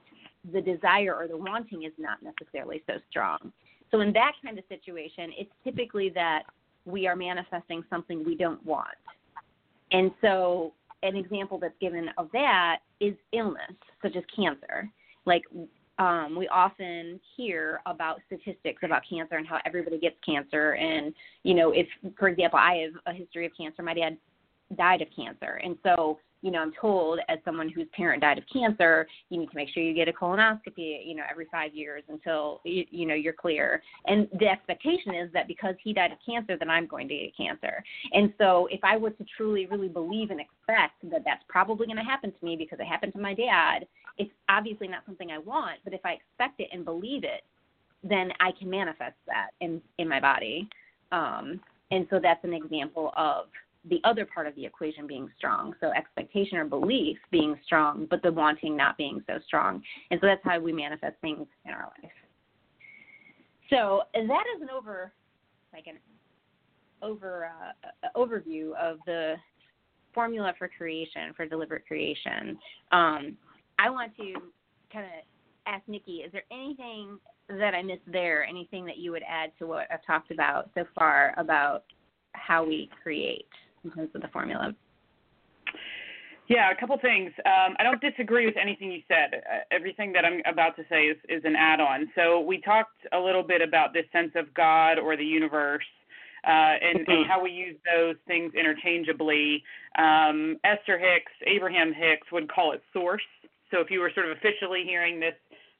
the 0.52 0.60
desire 0.60 1.14
or 1.14 1.26
the 1.28 1.36
wanting 1.36 1.84
is 1.84 1.92
not 1.98 2.18
necessarily 2.22 2.82
so 2.86 2.94
strong. 3.10 3.52
So 3.90 4.00
in 4.00 4.12
that 4.12 4.32
kind 4.44 4.58
of 4.58 4.64
situation, 4.68 5.32
it's 5.38 5.50
typically 5.64 6.10
that 6.10 6.44
we 6.84 7.06
are 7.06 7.16
manifesting 7.16 7.82
something 7.90 8.24
we 8.24 8.34
don't 8.34 8.64
want. 8.64 8.88
And 9.92 10.10
so, 10.20 10.72
an 11.02 11.16
example 11.16 11.58
that's 11.58 11.74
given 11.80 12.08
of 12.18 12.28
that 12.32 12.78
is 13.00 13.14
illness, 13.32 13.72
such 14.02 14.16
as 14.16 14.24
cancer. 14.34 14.90
Like, 15.24 15.42
um, 15.98 16.36
we 16.36 16.48
often 16.48 17.20
hear 17.36 17.80
about 17.86 18.20
statistics 18.26 18.82
about 18.82 19.02
cancer 19.08 19.36
and 19.36 19.46
how 19.46 19.58
everybody 19.64 19.98
gets 19.98 20.16
cancer. 20.24 20.72
And, 20.74 21.14
you 21.44 21.54
know, 21.54 21.72
if, 21.72 21.86
for 22.18 22.28
example, 22.28 22.58
I 22.58 22.86
have 22.86 23.14
a 23.14 23.16
history 23.16 23.46
of 23.46 23.52
cancer, 23.56 23.82
my 23.82 23.94
dad 23.94 24.16
died 24.76 25.02
of 25.02 25.08
cancer. 25.14 25.60
And 25.62 25.76
so 25.82 26.18
you 26.42 26.50
know, 26.50 26.60
I'm 26.60 26.72
told 26.80 27.20
as 27.28 27.38
someone 27.44 27.68
whose 27.68 27.86
parent 27.96 28.22
died 28.22 28.38
of 28.38 28.44
cancer, 28.52 29.06
you 29.30 29.38
need 29.38 29.50
to 29.50 29.56
make 29.56 29.68
sure 29.70 29.82
you 29.82 29.94
get 29.94 30.08
a 30.08 30.12
colonoscopy, 30.12 31.06
you 31.06 31.14
know, 31.14 31.24
every 31.30 31.46
five 31.50 31.74
years 31.74 32.02
until 32.08 32.60
you, 32.64 32.84
you 32.90 33.06
know 33.06 33.14
you're 33.14 33.32
clear. 33.32 33.82
And 34.06 34.28
the 34.38 34.46
expectation 34.46 35.14
is 35.14 35.32
that 35.32 35.48
because 35.48 35.74
he 35.82 35.92
died 35.92 36.12
of 36.12 36.18
cancer, 36.24 36.56
then 36.56 36.70
I'm 36.70 36.86
going 36.86 37.08
to 37.08 37.14
get 37.14 37.36
cancer. 37.36 37.82
And 38.12 38.32
so, 38.38 38.68
if 38.70 38.80
I 38.82 38.96
were 38.96 39.10
to 39.10 39.24
truly, 39.36 39.66
really 39.66 39.88
believe 39.88 40.30
and 40.30 40.40
expect 40.40 40.94
that 41.10 41.22
that's 41.24 41.42
probably 41.48 41.86
going 41.86 41.98
to 41.98 42.04
happen 42.04 42.32
to 42.32 42.44
me 42.44 42.56
because 42.56 42.78
it 42.80 42.86
happened 42.86 43.12
to 43.14 43.20
my 43.20 43.34
dad, 43.34 43.86
it's 44.16 44.30
obviously 44.48 44.88
not 44.88 45.02
something 45.06 45.30
I 45.30 45.38
want. 45.38 45.78
But 45.84 45.92
if 45.92 46.00
I 46.04 46.12
expect 46.12 46.60
it 46.60 46.68
and 46.72 46.84
believe 46.84 47.24
it, 47.24 47.42
then 48.02 48.30
I 48.40 48.52
can 48.58 48.70
manifest 48.70 49.16
that 49.26 49.50
in 49.60 49.80
in 49.98 50.08
my 50.08 50.20
body. 50.20 50.68
Um, 51.10 51.60
and 51.90 52.06
so 52.10 52.20
that's 52.22 52.44
an 52.44 52.52
example 52.52 53.12
of 53.16 53.46
the 53.88 54.00
other 54.04 54.26
part 54.26 54.46
of 54.46 54.54
the 54.54 54.64
equation 54.64 55.06
being 55.06 55.28
strong. 55.36 55.74
So 55.80 55.90
expectation 55.90 56.58
or 56.58 56.64
belief 56.64 57.18
being 57.30 57.58
strong, 57.64 58.06
but 58.10 58.22
the 58.22 58.32
wanting 58.32 58.76
not 58.76 58.96
being 58.96 59.22
so 59.26 59.38
strong. 59.46 59.82
And 60.10 60.20
so 60.20 60.26
that's 60.26 60.40
how 60.44 60.58
we 60.60 60.72
manifest 60.72 61.16
things 61.20 61.46
in 61.64 61.72
our 61.72 61.90
life. 62.02 62.12
So 63.70 64.02
that 64.14 64.44
is 64.56 64.62
an 64.62 64.68
over, 64.70 65.12
like 65.72 65.86
an 65.86 65.96
over 67.02 67.46
uh, 67.46 68.08
overview 68.16 68.74
of 68.80 68.98
the 69.06 69.34
formula 70.14 70.52
for 70.58 70.68
creation 70.68 71.32
for 71.36 71.46
deliberate 71.46 71.86
creation. 71.86 72.58
Um, 72.92 73.36
I 73.78 73.90
want 73.90 74.16
to 74.16 74.34
kind 74.92 75.04
of 75.04 75.12
ask 75.66 75.86
Nikki, 75.86 76.22
is 76.24 76.32
there 76.32 76.44
anything 76.50 77.18
that 77.48 77.74
I 77.74 77.82
missed 77.82 78.10
there? 78.10 78.44
Anything 78.44 78.84
that 78.86 78.98
you 78.98 79.10
would 79.12 79.22
add 79.28 79.52
to 79.58 79.66
what 79.66 79.86
I've 79.92 80.04
talked 80.06 80.30
about 80.30 80.70
so 80.74 80.84
far 80.94 81.34
about 81.36 81.84
how 82.32 82.64
we 82.64 82.90
create? 83.02 83.46
In 83.84 83.90
terms 83.90 84.10
of 84.14 84.22
the 84.22 84.28
formula. 84.28 84.74
Yeah, 86.48 86.70
a 86.70 86.80
couple 86.80 86.96
things. 86.98 87.30
Um, 87.44 87.76
I 87.78 87.82
don't 87.82 88.00
disagree 88.00 88.46
with 88.46 88.56
anything 88.56 88.90
you 88.90 89.02
said. 89.06 89.34
Uh, 89.34 89.58
everything 89.70 90.12
that 90.14 90.24
I'm 90.24 90.40
about 90.50 90.76
to 90.76 90.82
say 90.88 91.04
is, 91.04 91.18
is 91.28 91.42
an 91.44 91.54
add 91.54 91.78
on. 91.78 92.10
So, 92.14 92.40
we 92.40 92.58
talked 92.62 93.06
a 93.12 93.18
little 93.18 93.42
bit 93.42 93.60
about 93.60 93.92
this 93.92 94.06
sense 94.12 94.32
of 94.34 94.52
God 94.54 94.98
or 94.98 95.14
the 95.14 95.24
universe 95.24 95.84
uh, 96.46 96.80
and, 96.80 97.06
and, 97.06 97.26
how 97.26 97.42
we 97.42 97.50
use 97.50 97.76
those 97.84 98.16
things 98.26 98.54
interchangeably. 98.54 99.62
Um, 99.98 100.56
Esther 100.64 100.98
Hicks, 100.98 101.32
Abraham 101.46 101.92
Hicks 101.92 102.32
would 102.32 102.50
call 102.50 102.72
it 102.72 102.82
source. 102.94 103.22
So, 103.70 103.80
if 103.80 103.90
you 103.90 104.00
were 104.00 104.10
sort 104.14 104.30
of 104.30 104.38
officially 104.38 104.84
hearing 104.86 105.20
this 105.20 105.34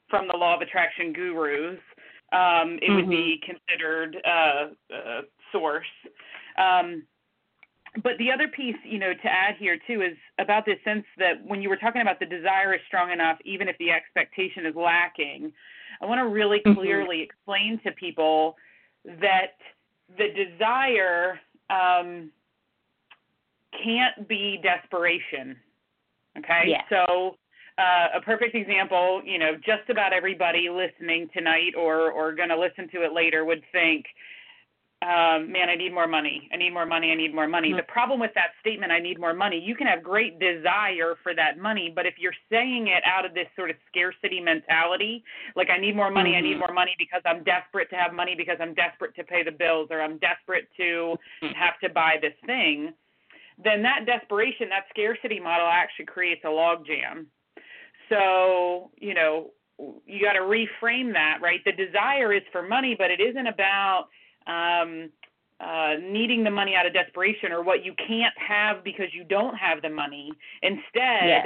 from 0.07 0.27
the 0.27 0.37
law 0.37 0.55
of 0.55 0.61
attraction 0.61 1.13
gurus, 1.13 1.79
um, 2.31 2.77
it 2.77 2.83
mm-hmm. 2.83 2.95
would 2.95 3.09
be 3.09 3.41
mm-hmm. 3.41 3.57
considered 3.57 4.17
uh, 4.23 4.93
uh, 4.93 5.21
source. 5.51 5.87
Um, 6.59 7.03
but 8.03 8.13
the 8.19 8.31
other 8.31 8.47
piece, 8.47 8.75
you 8.83 8.99
know, 8.99 9.13
to 9.13 9.27
add 9.27 9.55
here 9.57 9.77
too 9.87 10.01
is 10.01 10.17
about 10.39 10.65
this 10.65 10.77
sense 10.83 11.05
that 11.17 11.43
when 11.45 11.61
you 11.61 11.69
were 11.69 11.77
talking 11.77 12.01
about 12.01 12.19
the 12.19 12.25
desire 12.25 12.73
is 12.73 12.81
strong 12.87 13.11
enough, 13.11 13.37
even 13.45 13.67
if 13.67 13.77
the 13.79 13.89
expectation 13.91 14.65
is 14.65 14.75
lacking, 14.75 15.51
I 16.01 16.05
want 16.05 16.19
to 16.19 16.27
really 16.27 16.59
mm-hmm. 16.59 16.79
clearly 16.79 17.21
explain 17.21 17.79
to 17.83 17.91
people 17.91 18.55
that 19.05 19.57
the 20.17 20.27
desire 20.29 21.39
um, 21.69 22.31
can't 23.83 24.27
be 24.27 24.59
desperation. 24.61 25.55
Okay, 26.37 26.63
yeah. 26.67 26.81
so 26.89 27.35
uh, 27.77 28.17
a 28.17 28.21
perfect 28.21 28.55
example, 28.55 29.21
you 29.25 29.39
know, 29.39 29.53
just 29.55 29.89
about 29.89 30.13
everybody 30.13 30.69
listening 30.69 31.29
tonight 31.33 31.73
or 31.77 32.11
or 32.11 32.33
going 32.33 32.49
to 32.49 32.59
listen 32.59 32.87
to 32.89 33.03
it 33.03 33.13
later 33.13 33.45
would 33.45 33.63
think 33.71 34.05
um, 35.01 35.49
man, 35.49 35.69
I 35.69 35.75
need 35.75 35.93
more 35.93 36.07
money. 36.07 36.49
I 36.53 36.57
need 36.57 36.71
more 36.71 36.85
money. 36.85 37.11
I 37.11 37.15
need 37.15 37.33
more 37.33 37.47
money. 37.47 37.69
Mm-hmm. 37.69 37.77
The 37.77 37.83
problem 37.83 38.19
with 38.19 38.33
that 38.35 38.51
statement, 38.59 38.91
I 38.91 38.99
need 38.99 39.17
more 39.17 39.33
money, 39.33 39.57
you 39.57 39.73
can 39.73 39.87
have 39.87 40.03
great 40.03 40.39
desire 40.39 41.15
for 41.23 41.33
that 41.35 41.57
money, 41.57 41.89
but 41.93 42.05
if 42.05 42.15
you're 42.17 42.35
saying 42.51 42.87
it 42.87 43.01
out 43.05 43.25
of 43.25 43.33
this 43.33 43.47
sort 43.55 43.69
of 43.69 43.77
scarcity 43.87 44.41
mentality, 44.41 45.23
like 45.55 45.69
I 45.69 45.79
need 45.79 45.95
more 45.95 46.11
money, 46.11 46.31
mm-hmm. 46.31 46.37
I 46.37 46.41
need 46.41 46.49
mm-hmm. 46.51 46.59
more 46.59 46.73
money 46.73 46.95
because 46.99 47.21
I'm 47.25 47.45
desperate 47.45 47.89
to 47.91 47.95
have 47.95 48.13
money 48.13 48.35
because 48.37 48.57
I'm 48.59 48.73
desperate 48.73 49.15
to 49.15 49.23
pay 49.23 49.41
the 49.41 49.51
bills 49.51 49.87
or 49.89 50.01
I'm 50.01 50.17
desperate 50.17 50.67
to 50.75 51.15
mm-hmm. 51.43 51.53
have 51.55 51.79
to 51.81 51.87
buy 51.87 52.15
this 52.21 52.35
thing, 52.45 52.91
then 53.63 53.81
that 53.83 54.05
desperation, 54.05 54.67
that 54.67 54.83
scarcity 54.89 55.39
model 55.39 55.67
actually 55.67 56.05
creates 56.05 56.41
a 56.43 56.47
logjam. 56.47 57.25
So, 58.09 58.91
you 58.97 59.13
know, 59.13 59.51
you 60.05 60.21
got 60.21 60.33
to 60.33 60.41
reframe 60.41 61.13
that, 61.13 61.37
right? 61.41 61.61
The 61.63 61.71
desire 61.71 62.33
is 62.33 62.41
for 62.51 62.61
money, 62.61 62.95
but 62.97 63.11
it 63.11 63.21
isn't 63.21 63.47
about 63.47 64.07
um, 64.49 65.09
uh, 65.59 65.95
needing 66.01 66.43
the 66.43 66.51
money 66.51 66.73
out 66.75 66.85
of 66.85 66.93
desperation 66.93 67.51
or 67.51 67.61
what 67.63 67.85
you 67.85 67.93
can't 68.07 68.33
have 68.37 68.83
because 68.83 69.07
you 69.13 69.23
don't 69.23 69.55
have 69.55 69.81
the 69.81 69.89
money. 69.89 70.31
Instead, 70.63 70.83
yeah. 70.95 71.43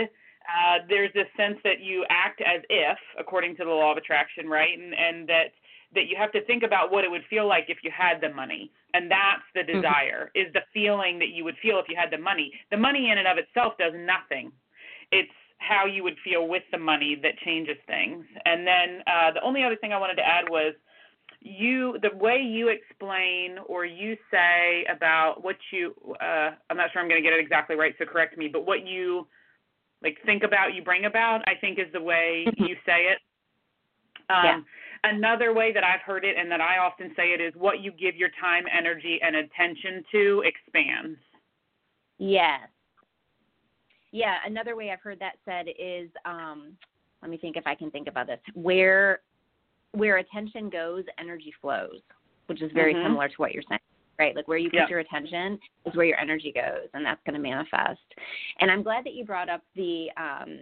uh, 0.48 0.78
there's 0.88 1.12
this 1.14 1.28
sense 1.36 1.58
that 1.64 1.82
you 1.82 2.06
act 2.10 2.42
as 2.42 2.62
if, 2.70 2.98
according 3.20 3.56
to 3.58 3.64
the 3.64 3.72
law 3.72 3.92
of 3.92 3.98
attraction, 3.98 4.48
right? 4.48 4.78
And, 4.78 4.94
and 4.94 5.28
that 5.28 5.48
that 5.96 6.08
you 6.08 6.16
have 6.18 6.32
to 6.32 6.44
think 6.46 6.64
about 6.64 6.92
what 6.92 7.04
it 7.04 7.12
would 7.12 7.22
feel 7.30 7.48
like 7.48 7.66
if 7.68 7.78
you 7.84 7.92
had 7.96 8.20
the 8.20 8.34
money. 8.34 8.72
And 8.96 9.12
that's 9.12 9.46
the 9.54 9.62
mm-hmm. 9.62 9.82
desire, 9.82 10.32
mm-hmm. 10.36 10.48
is 10.48 10.54
the 10.54 10.62
feeling 10.74 11.20
that 11.20 11.30
you 11.30 11.44
would 11.44 11.56
feel 11.62 11.78
if 11.78 11.86
you 11.88 11.96
had 11.96 12.10
the 12.12 12.18
money. 12.18 12.52
The 12.72 12.78
money 12.78 13.12
in 13.12 13.20
and 13.20 13.28
of 13.28 13.38
itself 13.38 13.74
does 13.78 13.94
nothing. 13.94 14.52
It's 15.12 15.30
how 15.60 15.86
you 15.86 16.04
would 16.04 16.18
feel 16.24 16.48
with 16.48 16.64
the 16.72 16.78
money 16.78 17.16
that 17.22 17.38
changes 17.46 17.78
things. 17.88 18.26
And 18.46 18.66
then 18.68 19.02
uh, 19.08 19.32
the 19.34 19.42
only 19.42 19.64
other 19.64 19.76
thing 19.76 19.94
I 19.94 20.00
wanted 20.00 20.16
to 20.16 20.28
add 20.28 20.50
was 20.50 20.74
you 21.44 21.98
the 22.02 22.16
way 22.18 22.38
you 22.38 22.70
explain 22.70 23.58
or 23.68 23.86
you 23.86 24.16
say 24.32 24.86
about 24.90 25.44
what 25.44 25.58
you 25.72 25.94
uh, 26.22 26.52
I'm 26.70 26.78
not 26.78 26.92
sure 26.92 27.02
I'm 27.02 27.10
going 27.10 27.22
to 27.22 27.28
get 27.28 27.38
it 27.38 27.42
exactly 27.42 27.76
right, 27.76 27.94
so 28.00 28.06
correct 28.06 28.38
me. 28.38 28.48
But 28.48 28.66
what 28.66 28.88
you 28.88 29.28
like 30.02 30.18
think 30.26 30.44
about, 30.44 30.74
you 30.74 30.84
bring 30.84 31.06
about, 31.06 31.42
I 31.48 31.56
think 31.60 31.80
is 31.80 31.92
the 31.94 32.02
way 32.02 32.46
mm-hmm. 32.48 32.64
you 32.64 32.76
say 32.86 33.08
it. 33.12 33.20
Um, 34.30 34.44
yeah. 34.46 34.60
Another 35.06 35.54
way 35.54 35.74
that 35.74 35.84
I've 35.84 36.02
heard 36.02 36.24
it 36.24 36.38
and 36.38 36.50
that 36.50 36.62
I 36.62 36.78
often 36.78 37.12
say 37.16 37.34
it 37.34 37.42
is 37.42 37.54
what 37.58 37.82
you 37.82 37.92
give 37.92 38.16
your 38.16 38.30
time, 38.40 38.64
energy, 38.76 39.20
and 39.22 39.36
attention 39.36 40.04
to 40.14 40.44
expands. 40.46 41.20
Yes. 42.20 42.70
Yeah. 44.12 44.36
Another 44.46 44.78
way 44.78 44.92
I've 44.92 45.02
heard 45.02 45.20
that 45.20 45.34
said 45.44 45.66
is, 45.78 46.10
um, 46.26 46.78
let 47.22 47.32
me 47.32 47.38
think 47.38 47.58
if 47.58 47.68
I 47.68 47.76
can 47.76 47.92
think 47.92 48.08
about 48.08 48.28
this. 48.28 48.40
Where 48.54 49.20
where 49.94 50.18
attention 50.18 50.70
goes, 50.70 51.04
energy 51.20 51.54
flows, 51.62 52.02
which 52.48 52.62
is 52.62 52.72
very 52.74 52.94
mm-hmm. 52.94 53.06
similar 53.06 53.30
to 53.30 53.36
what 53.38 53.54
you're 53.54 53.64
saying, 53.70 53.80
right? 54.20 54.36
Like 54.36 54.48
where 54.48 54.58
you 54.58 54.70
put 54.70 54.78
yeah. 54.78 54.90
your 54.90 55.00
attention 55.00 55.60
is 55.86 55.96
where 55.96 56.06
your 56.06 56.20
energy 56.20 56.52
goes, 56.54 56.90
and 56.94 57.06
that's 57.06 57.22
going 57.26 57.36
to 57.36 57.40
manifest. 57.42 58.02
And 58.60 58.70
I'm 58.70 58.84
glad 58.84 59.06
that 59.06 59.14
you 59.14 59.26
brought 59.26 59.50
up 59.50 59.62
the 59.76 60.08
um, 60.18 60.60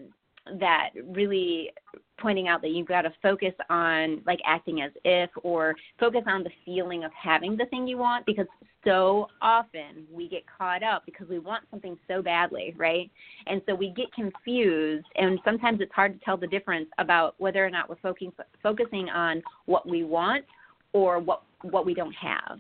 that 0.60 0.90
really 1.08 1.72
pointing 2.20 2.48
out 2.48 2.62
that 2.62 2.70
you've 2.70 2.88
got 2.88 3.02
to 3.02 3.14
focus 3.22 3.54
on 3.70 4.22
like 4.26 4.40
acting 4.46 4.82
as 4.82 4.92
if 5.04 5.30
or 5.44 5.76
focus 6.00 6.22
on 6.28 6.44
the 6.44 6.52
feeling 6.64 7.04
of 7.04 7.12
having 7.14 7.58
the 7.58 7.66
thing 7.66 7.88
you 7.88 7.98
want 7.98 8.26
because 8.26 8.46
so 8.86 9.28
often 9.42 10.06
we 10.12 10.28
get 10.28 10.44
caught 10.58 10.84
up 10.84 11.04
because 11.06 11.28
we 11.30 11.40
want 11.40 11.64
something 11.70 11.98
so 12.08 12.22
badly, 12.22 12.74
right? 12.78 13.10
And 13.48 13.62
so 13.68 13.76
we 13.76 13.90
get 13.90 14.12
confused 14.14 15.06
and 15.16 15.40
sometimes 15.44 15.82
it's 15.82 15.94
hard 15.94 16.20
to 16.20 16.26
tell 16.26 16.38
the 16.38 16.48
difference 16.48 16.88
about 16.98 17.36
whether 17.38 17.66
or 17.66 17.70
not 17.70 17.90
we're 17.90 17.96
focusing 17.98 18.32
focusing 18.62 19.10
on 19.10 19.42
what 19.66 19.88
we 19.88 20.04
want 20.04 20.46
or 20.94 21.20
what 21.20 21.44
what 21.64 21.86
we 21.86 21.94
don't 21.94 22.16
have. 22.16 22.60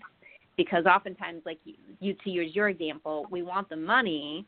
Because 0.57 0.85
oftentimes 0.85 1.41
like 1.45 1.59
you, 1.63 1.75
you 1.99 2.15
to 2.23 2.29
use 2.29 2.55
your 2.55 2.69
example, 2.69 3.25
we 3.31 3.41
want 3.41 3.69
the 3.69 3.75
money 3.75 4.45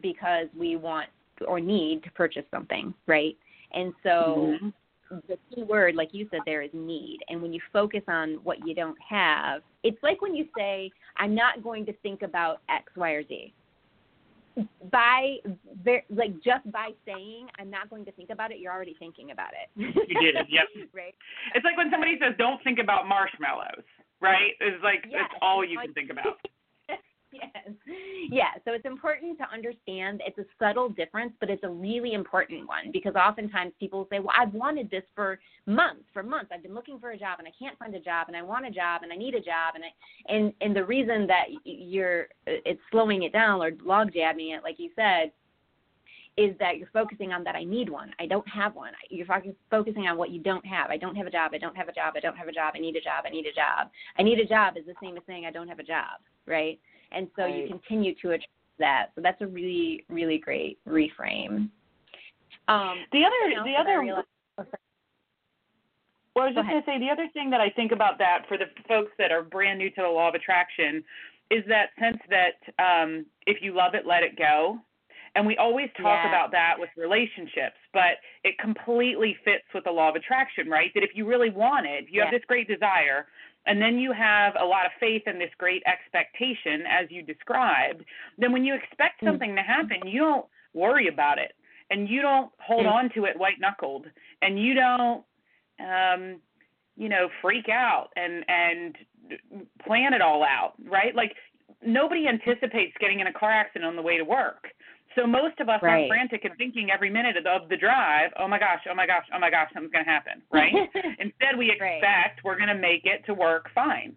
because 0.00 0.46
we 0.56 0.76
want 0.76 1.08
or 1.46 1.60
need 1.60 2.02
to 2.04 2.10
purchase 2.12 2.44
something, 2.50 2.94
right? 3.06 3.36
And 3.72 3.92
so 4.02 4.56
mm-hmm. 4.62 5.16
the 5.28 5.36
key 5.54 5.62
word, 5.62 5.94
like 5.94 6.10
you 6.12 6.28
said, 6.30 6.40
there 6.46 6.62
is 6.62 6.70
need. 6.72 7.20
And 7.28 7.40
when 7.40 7.52
you 7.52 7.60
focus 7.72 8.02
on 8.08 8.38
what 8.44 8.66
you 8.66 8.74
don't 8.74 8.98
have, 9.08 9.62
it's 9.82 10.02
like 10.02 10.20
when 10.22 10.34
you 10.34 10.46
say, 10.56 10.90
I'm 11.16 11.34
not 11.34 11.62
going 11.62 11.86
to 11.86 11.92
think 12.02 12.22
about 12.22 12.60
X, 12.68 12.92
Y, 12.96 13.10
or 13.10 13.26
Z. 13.26 13.52
By 14.90 15.36
like 16.10 16.34
just 16.44 16.70
by 16.70 16.90
saying 17.06 17.46
I'm 17.58 17.70
not 17.70 17.88
going 17.88 18.04
to 18.04 18.12
think 18.12 18.28
about 18.28 18.52
it, 18.52 18.58
you're 18.58 18.72
already 18.72 18.94
thinking 18.98 19.30
about 19.30 19.52
it. 19.52 19.70
you 19.76 20.20
did, 20.20 20.34
yep. 20.50 20.66
right. 20.92 21.14
It's 21.54 21.64
like 21.64 21.74
when 21.78 21.90
somebody 21.90 22.18
says, 22.20 22.34
"Don't 22.36 22.62
think 22.62 22.78
about 22.78 23.08
marshmallows," 23.08 23.80
right? 24.20 24.52
It's 24.60 24.84
like 24.84 25.06
yes. 25.08 25.22
that's 25.22 25.34
all 25.40 25.64
you 25.64 25.78
can 25.78 25.94
think 25.94 26.10
about. 26.10 26.36
yes. 27.42 27.74
yeah, 28.30 28.52
so 28.64 28.72
it's 28.72 28.84
important 28.84 29.38
to 29.38 29.44
understand 29.52 30.22
it's 30.26 30.38
a 30.38 30.44
subtle 30.58 30.88
difference, 30.88 31.32
but 31.40 31.48
it's 31.48 31.64
a 31.64 31.68
really 31.68 32.12
important 32.12 32.68
one 32.68 32.90
because 32.92 33.14
oftentimes 33.14 33.72
people 33.80 34.06
say, 34.10 34.18
"Well, 34.18 34.34
I've 34.38 34.52
wanted 34.52 34.90
this 34.90 35.04
for 35.14 35.38
months, 35.66 36.04
for 36.12 36.22
months. 36.22 36.50
I've 36.52 36.62
been 36.62 36.74
looking 36.74 36.98
for 36.98 37.10
a 37.10 37.18
job 37.18 37.38
and 37.38 37.48
I 37.48 37.52
can't 37.58 37.78
find 37.78 37.94
a 37.94 38.00
job 38.00 38.28
and 38.28 38.36
I 38.36 38.42
want 38.42 38.66
a 38.66 38.70
job 38.70 39.02
and 39.02 39.12
I 39.12 39.16
need 39.16 39.34
a 39.34 39.40
job 39.40 39.74
and 39.74 39.84
I 39.84 40.32
and 40.32 40.52
and 40.60 40.76
the 40.76 40.84
reason 40.84 41.26
that 41.28 41.46
you're 41.64 42.28
it's 42.46 42.80
slowing 42.90 43.22
it 43.22 43.32
down 43.32 43.60
or 43.60 43.70
log 43.82 44.12
jamming 44.12 44.50
it, 44.50 44.62
like 44.62 44.78
you 44.78 44.90
said, 44.94 45.32
is 46.36 46.56
that 46.58 46.78
you're 46.78 46.88
focusing 46.92 47.32
on 47.32 47.44
that 47.44 47.54
I 47.54 47.64
need 47.64 47.90
one. 47.90 48.10
I 48.18 48.26
don't 48.26 48.46
have 48.48 48.74
one. 48.74 48.92
You're 49.10 49.26
focusing 49.70 50.06
on 50.06 50.16
what 50.16 50.30
you 50.30 50.40
don't 50.40 50.64
have. 50.64 50.90
I 50.90 50.96
don't 50.96 51.14
have 51.16 51.26
a 51.26 51.30
job. 51.30 51.52
I 51.54 51.58
don't 51.58 51.76
have 51.76 51.88
a 51.88 51.92
job. 51.92 52.14
I 52.16 52.20
don't 52.20 52.36
have 52.36 52.48
a 52.48 52.52
job. 52.52 52.72
I 52.74 52.78
need 52.78 52.96
a 52.96 53.00
job. 53.00 53.24
I 53.26 53.30
need 53.30 53.46
a 53.46 53.52
job. 53.52 53.90
I 54.18 54.22
need 54.22 54.38
a 54.38 54.46
job 54.46 54.76
is 54.76 54.86
the 54.86 54.94
same 55.02 55.16
as 55.16 55.22
saying 55.26 55.44
I 55.44 55.50
don't 55.50 55.68
have 55.68 55.78
a 55.78 55.84
job, 55.84 56.20
right? 56.46 56.80
And 57.14 57.28
so 57.36 57.42
right. 57.42 57.54
you 57.54 57.68
continue 57.68 58.14
to 58.22 58.32
address 58.32 58.48
that. 58.78 59.06
So 59.14 59.20
that's 59.20 59.40
a 59.40 59.46
really, 59.46 60.04
really 60.08 60.38
great 60.38 60.78
reframe. 60.88 61.68
Um, 62.68 63.04
the 63.12 63.24
other, 63.24 63.64
the 63.64 63.74
other. 63.78 64.00
Realized, 64.00 64.26
oh, 64.58 64.64
well, 66.34 66.44
I 66.44 66.48
was 66.48 66.54
just 66.54 66.68
going 66.68 66.82
to 66.82 66.86
say 66.86 66.98
the 66.98 67.10
other 67.10 67.28
thing 67.34 67.50
that 67.50 67.60
I 67.60 67.68
think 67.70 67.92
about 67.92 68.18
that 68.18 68.44
for 68.48 68.56
the 68.56 68.66
folks 68.88 69.12
that 69.18 69.30
are 69.30 69.42
brand 69.42 69.78
new 69.78 69.90
to 69.90 70.02
the 70.02 70.08
law 70.08 70.28
of 70.28 70.34
attraction 70.34 71.04
is 71.50 71.62
that 71.68 71.90
sense 72.00 72.18
that 72.30 72.56
um, 72.82 73.26
if 73.46 73.58
you 73.60 73.74
love 73.74 73.94
it, 73.94 74.06
let 74.06 74.22
it 74.22 74.38
go. 74.38 74.78
And 75.34 75.46
we 75.46 75.56
always 75.56 75.88
talk 75.96 76.20
yeah. 76.24 76.28
about 76.28 76.50
that 76.52 76.74
with 76.78 76.90
relationships, 76.96 77.76
but 77.92 78.20
it 78.44 78.58
completely 78.58 79.36
fits 79.44 79.64
with 79.74 79.84
the 79.84 79.90
law 79.90 80.10
of 80.10 80.14
attraction, 80.14 80.68
right? 80.68 80.90
That 80.94 81.02
if 81.02 81.10
you 81.14 81.26
really 81.26 81.50
want 81.50 81.86
it, 81.86 82.04
you 82.10 82.18
yeah. 82.18 82.24
have 82.24 82.32
this 82.32 82.42
great 82.46 82.68
desire, 82.68 83.26
and 83.66 83.80
then 83.80 83.98
you 83.98 84.12
have 84.12 84.54
a 84.60 84.64
lot 84.64 84.86
of 84.86 84.92
faith 84.98 85.22
in 85.26 85.38
this 85.38 85.50
great 85.58 85.82
expectation, 85.86 86.84
as 86.88 87.10
you 87.10 87.22
described, 87.22 88.04
then 88.38 88.52
when 88.52 88.64
you 88.64 88.74
expect 88.74 89.20
hmm. 89.20 89.26
something 89.26 89.54
to 89.54 89.62
happen, 89.62 89.98
you 90.06 90.20
don't 90.20 90.46
worry 90.74 91.08
about 91.08 91.38
it, 91.38 91.52
and 91.90 92.08
you 92.08 92.22
don't 92.22 92.50
hold 92.58 92.86
on 92.86 93.10
to 93.14 93.24
it 93.24 93.38
white 93.38 93.60
knuckled, 93.60 94.06
and 94.40 94.58
you 94.58 94.74
don't, 94.74 95.24
um, 95.80 96.40
you 96.96 97.08
know, 97.08 97.28
freak 97.40 97.68
out 97.68 98.08
and 98.16 98.44
and 98.48 98.98
plan 99.86 100.12
it 100.12 100.20
all 100.20 100.42
out, 100.42 100.74
right? 100.84 101.14
Like 101.14 101.34
nobody 101.84 102.26
anticipates 102.28 102.94
getting 103.00 103.20
in 103.20 103.26
a 103.26 103.32
car 103.32 103.50
accident 103.50 103.88
on 103.88 103.96
the 103.96 104.02
way 104.02 104.16
to 104.16 104.24
work. 104.24 104.68
So 105.14 105.26
most 105.26 105.60
of 105.60 105.68
us 105.68 105.80
right. 105.82 106.04
are 106.04 106.08
frantic 106.08 106.44
and 106.44 106.56
thinking 106.56 106.90
every 106.90 107.10
minute 107.10 107.36
of 107.36 107.68
the 107.68 107.76
drive, 107.76 108.30
oh 108.38 108.48
my 108.48 108.58
gosh, 108.58 108.80
oh 108.90 108.94
my 108.94 109.06
gosh, 109.06 109.26
oh 109.34 109.38
my 109.38 109.50
gosh, 109.50 109.68
something's 109.72 109.92
going 109.92 110.04
to 110.04 110.10
happen, 110.10 110.42
right? 110.52 110.72
Instead, 111.18 111.56
we 111.58 111.70
expect 111.70 112.02
right. 112.02 112.44
we're 112.44 112.56
going 112.56 112.68
to 112.68 112.78
make 112.78 113.04
it 113.04 113.24
to 113.26 113.34
work 113.34 113.68
fine. 113.74 114.14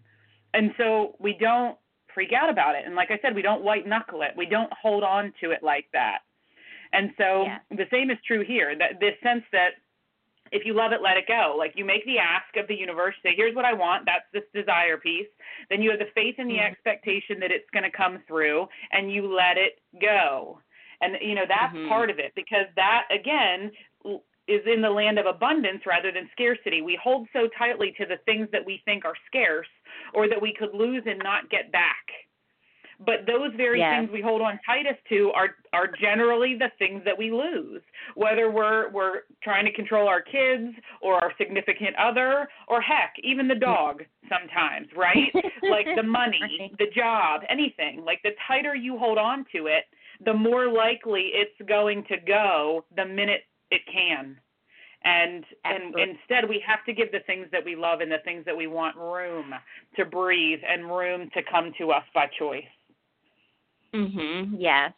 And 0.53 0.71
so 0.77 1.15
we 1.19 1.35
don't 1.39 1.77
freak 2.13 2.31
out 2.31 2.49
about 2.49 2.75
it. 2.75 2.83
And 2.85 2.95
like 2.95 3.11
I 3.11 3.19
said, 3.21 3.35
we 3.35 3.41
don't 3.41 3.63
white 3.63 3.85
knuckle 3.85 4.21
it. 4.21 4.31
We 4.37 4.45
don't 4.45 4.71
hold 4.71 5.03
on 5.03 5.33
to 5.41 5.51
it 5.51 5.61
like 5.61 5.85
that. 5.93 6.19
And 6.93 7.11
so 7.17 7.43
yeah. 7.43 7.57
the 7.71 7.85
same 7.91 8.09
is 8.09 8.17
true 8.25 8.43
here. 8.45 8.73
That 8.77 9.01
this 9.01 9.15
sense 9.21 9.43
that 9.51 9.71
if 10.51 10.65
you 10.65 10.73
love 10.73 10.91
it, 10.93 11.01
let 11.03 11.17
it 11.17 11.25
go. 11.27 11.55
Like 11.57 11.73
you 11.75 11.83
make 11.83 12.05
the 12.05 12.19
ask 12.19 12.55
of 12.55 12.67
the 12.67 12.75
universe, 12.75 13.15
say, 13.21 13.33
here's 13.35 13.55
what 13.55 13.65
I 13.65 13.73
want. 13.73 14.05
That's 14.05 14.25
this 14.31 14.43
desire 14.53 14.97
piece. 14.97 15.27
Then 15.69 15.81
you 15.81 15.89
have 15.89 15.99
the 15.99 16.13
faith 16.15 16.35
and 16.37 16.49
the 16.49 16.55
mm-hmm. 16.55 16.71
expectation 16.71 17.39
that 17.41 17.51
it's 17.51 17.69
going 17.73 17.83
to 17.83 17.91
come 17.95 18.19
through, 18.27 18.67
and 18.91 19.11
you 19.11 19.27
let 19.27 19.57
it 19.57 19.79
go. 19.99 20.59
And 21.01 21.15
you 21.21 21.35
know 21.35 21.45
that's 21.47 21.75
mm-hmm. 21.75 21.89
part 21.89 22.09
of 22.09 22.19
it 22.19 22.31
because 22.35 22.65
that 22.75 23.03
again 23.11 23.71
is 24.47 24.61
in 24.71 24.81
the 24.81 24.89
land 24.89 25.17
of 25.17 25.25
abundance 25.25 25.81
rather 25.87 26.11
than 26.11 26.29
scarcity. 26.31 26.81
We 26.81 26.99
hold 27.01 27.27
so 27.33 27.49
tightly 27.57 27.95
to 27.97 28.05
the 28.05 28.17
things 28.25 28.47
that 28.51 28.65
we 28.65 28.81
think 28.85 29.03
are 29.03 29.15
scarce 29.25 29.67
or 30.13 30.29
that 30.29 30.41
we 30.41 30.53
could 30.53 30.73
lose 30.73 31.03
and 31.05 31.19
not 31.23 31.49
get 31.49 31.71
back. 31.71 32.05
But 33.03 33.25
those 33.27 33.51
very 33.57 33.79
yes. 33.79 33.93
things 33.93 34.09
we 34.13 34.21
hold 34.21 34.41
on 34.41 34.59
tightest 34.65 34.99
to 35.09 35.31
are 35.35 35.49
are 35.73 35.89
generally 35.99 36.55
the 36.57 36.71
things 36.79 37.01
that 37.03 37.17
we 37.17 37.29
lose. 37.31 37.81
Whether 38.15 38.49
we're 38.49 38.89
we're 38.91 39.21
trying 39.43 39.65
to 39.65 39.73
control 39.73 40.07
our 40.07 40.21
kids 40.21 40.73
or 41.01 41.15
our 41.15 41.33
significant 41.37 41.95
other 41.97 42.47
or 42.67 42.81
heck, 42.81 43.13
even 43.21 43.47
the 43.47 43.55
dog 43.55 44.03
sometimes, 44.29 44.87
right? 44.95 45.33
like 45.69 45.87
the 45.95 46.03
money, 46.03 46.73
the 46.79 46.87
job, 46.95 47.41
anything. 47.49 48.03
Like 48.05 48.21
the 48.23 48.31
tighter 48.47 48.75
you 48.75 48.97
hold 48.97 49.17
on 49.17 49.45
to 49.53 49.67
it, 49.67 49.83
the 50.23 50.33
more 50.33 50.71
likely 50.71 51.31
it's 51.33 51.67
going 51.67 52.03
to 52.05 52.17
go 52.17 52.85
the 52.95 53.05
minute 53.05 53.41
it 53.71 53.81
can. 53.91 54.37
And 55.03 55.45
and 55.63 55.93
instead 55.99 56.49
we 56.49 56.63
have 56.65 56.83
to 56.85 56.93
give 56.93 57.11
the 57.11 57.19
things 57.27 57.47
that 57.51 57.63
we 57.63 57.75
love 57.75 58.01
and 58.01 58.11
the 58.11 58.19
things 58.25 58.43
that 58.45 58.57
we 58.57 58.67
want 58.67 58.95
room 58.97 59.53
to 59.97 60.05
breathe 60.05 60.59
and 60.67 60.85
room 60.85 61.29
to 61.35 61.41
come 61.43 61.71
to 61.77 61.91
us 61.91 62.03
by 62.13 62.27
choice. 62.39 62.63
Mhm. 63.93 64.55
Yes. 64.57 64.93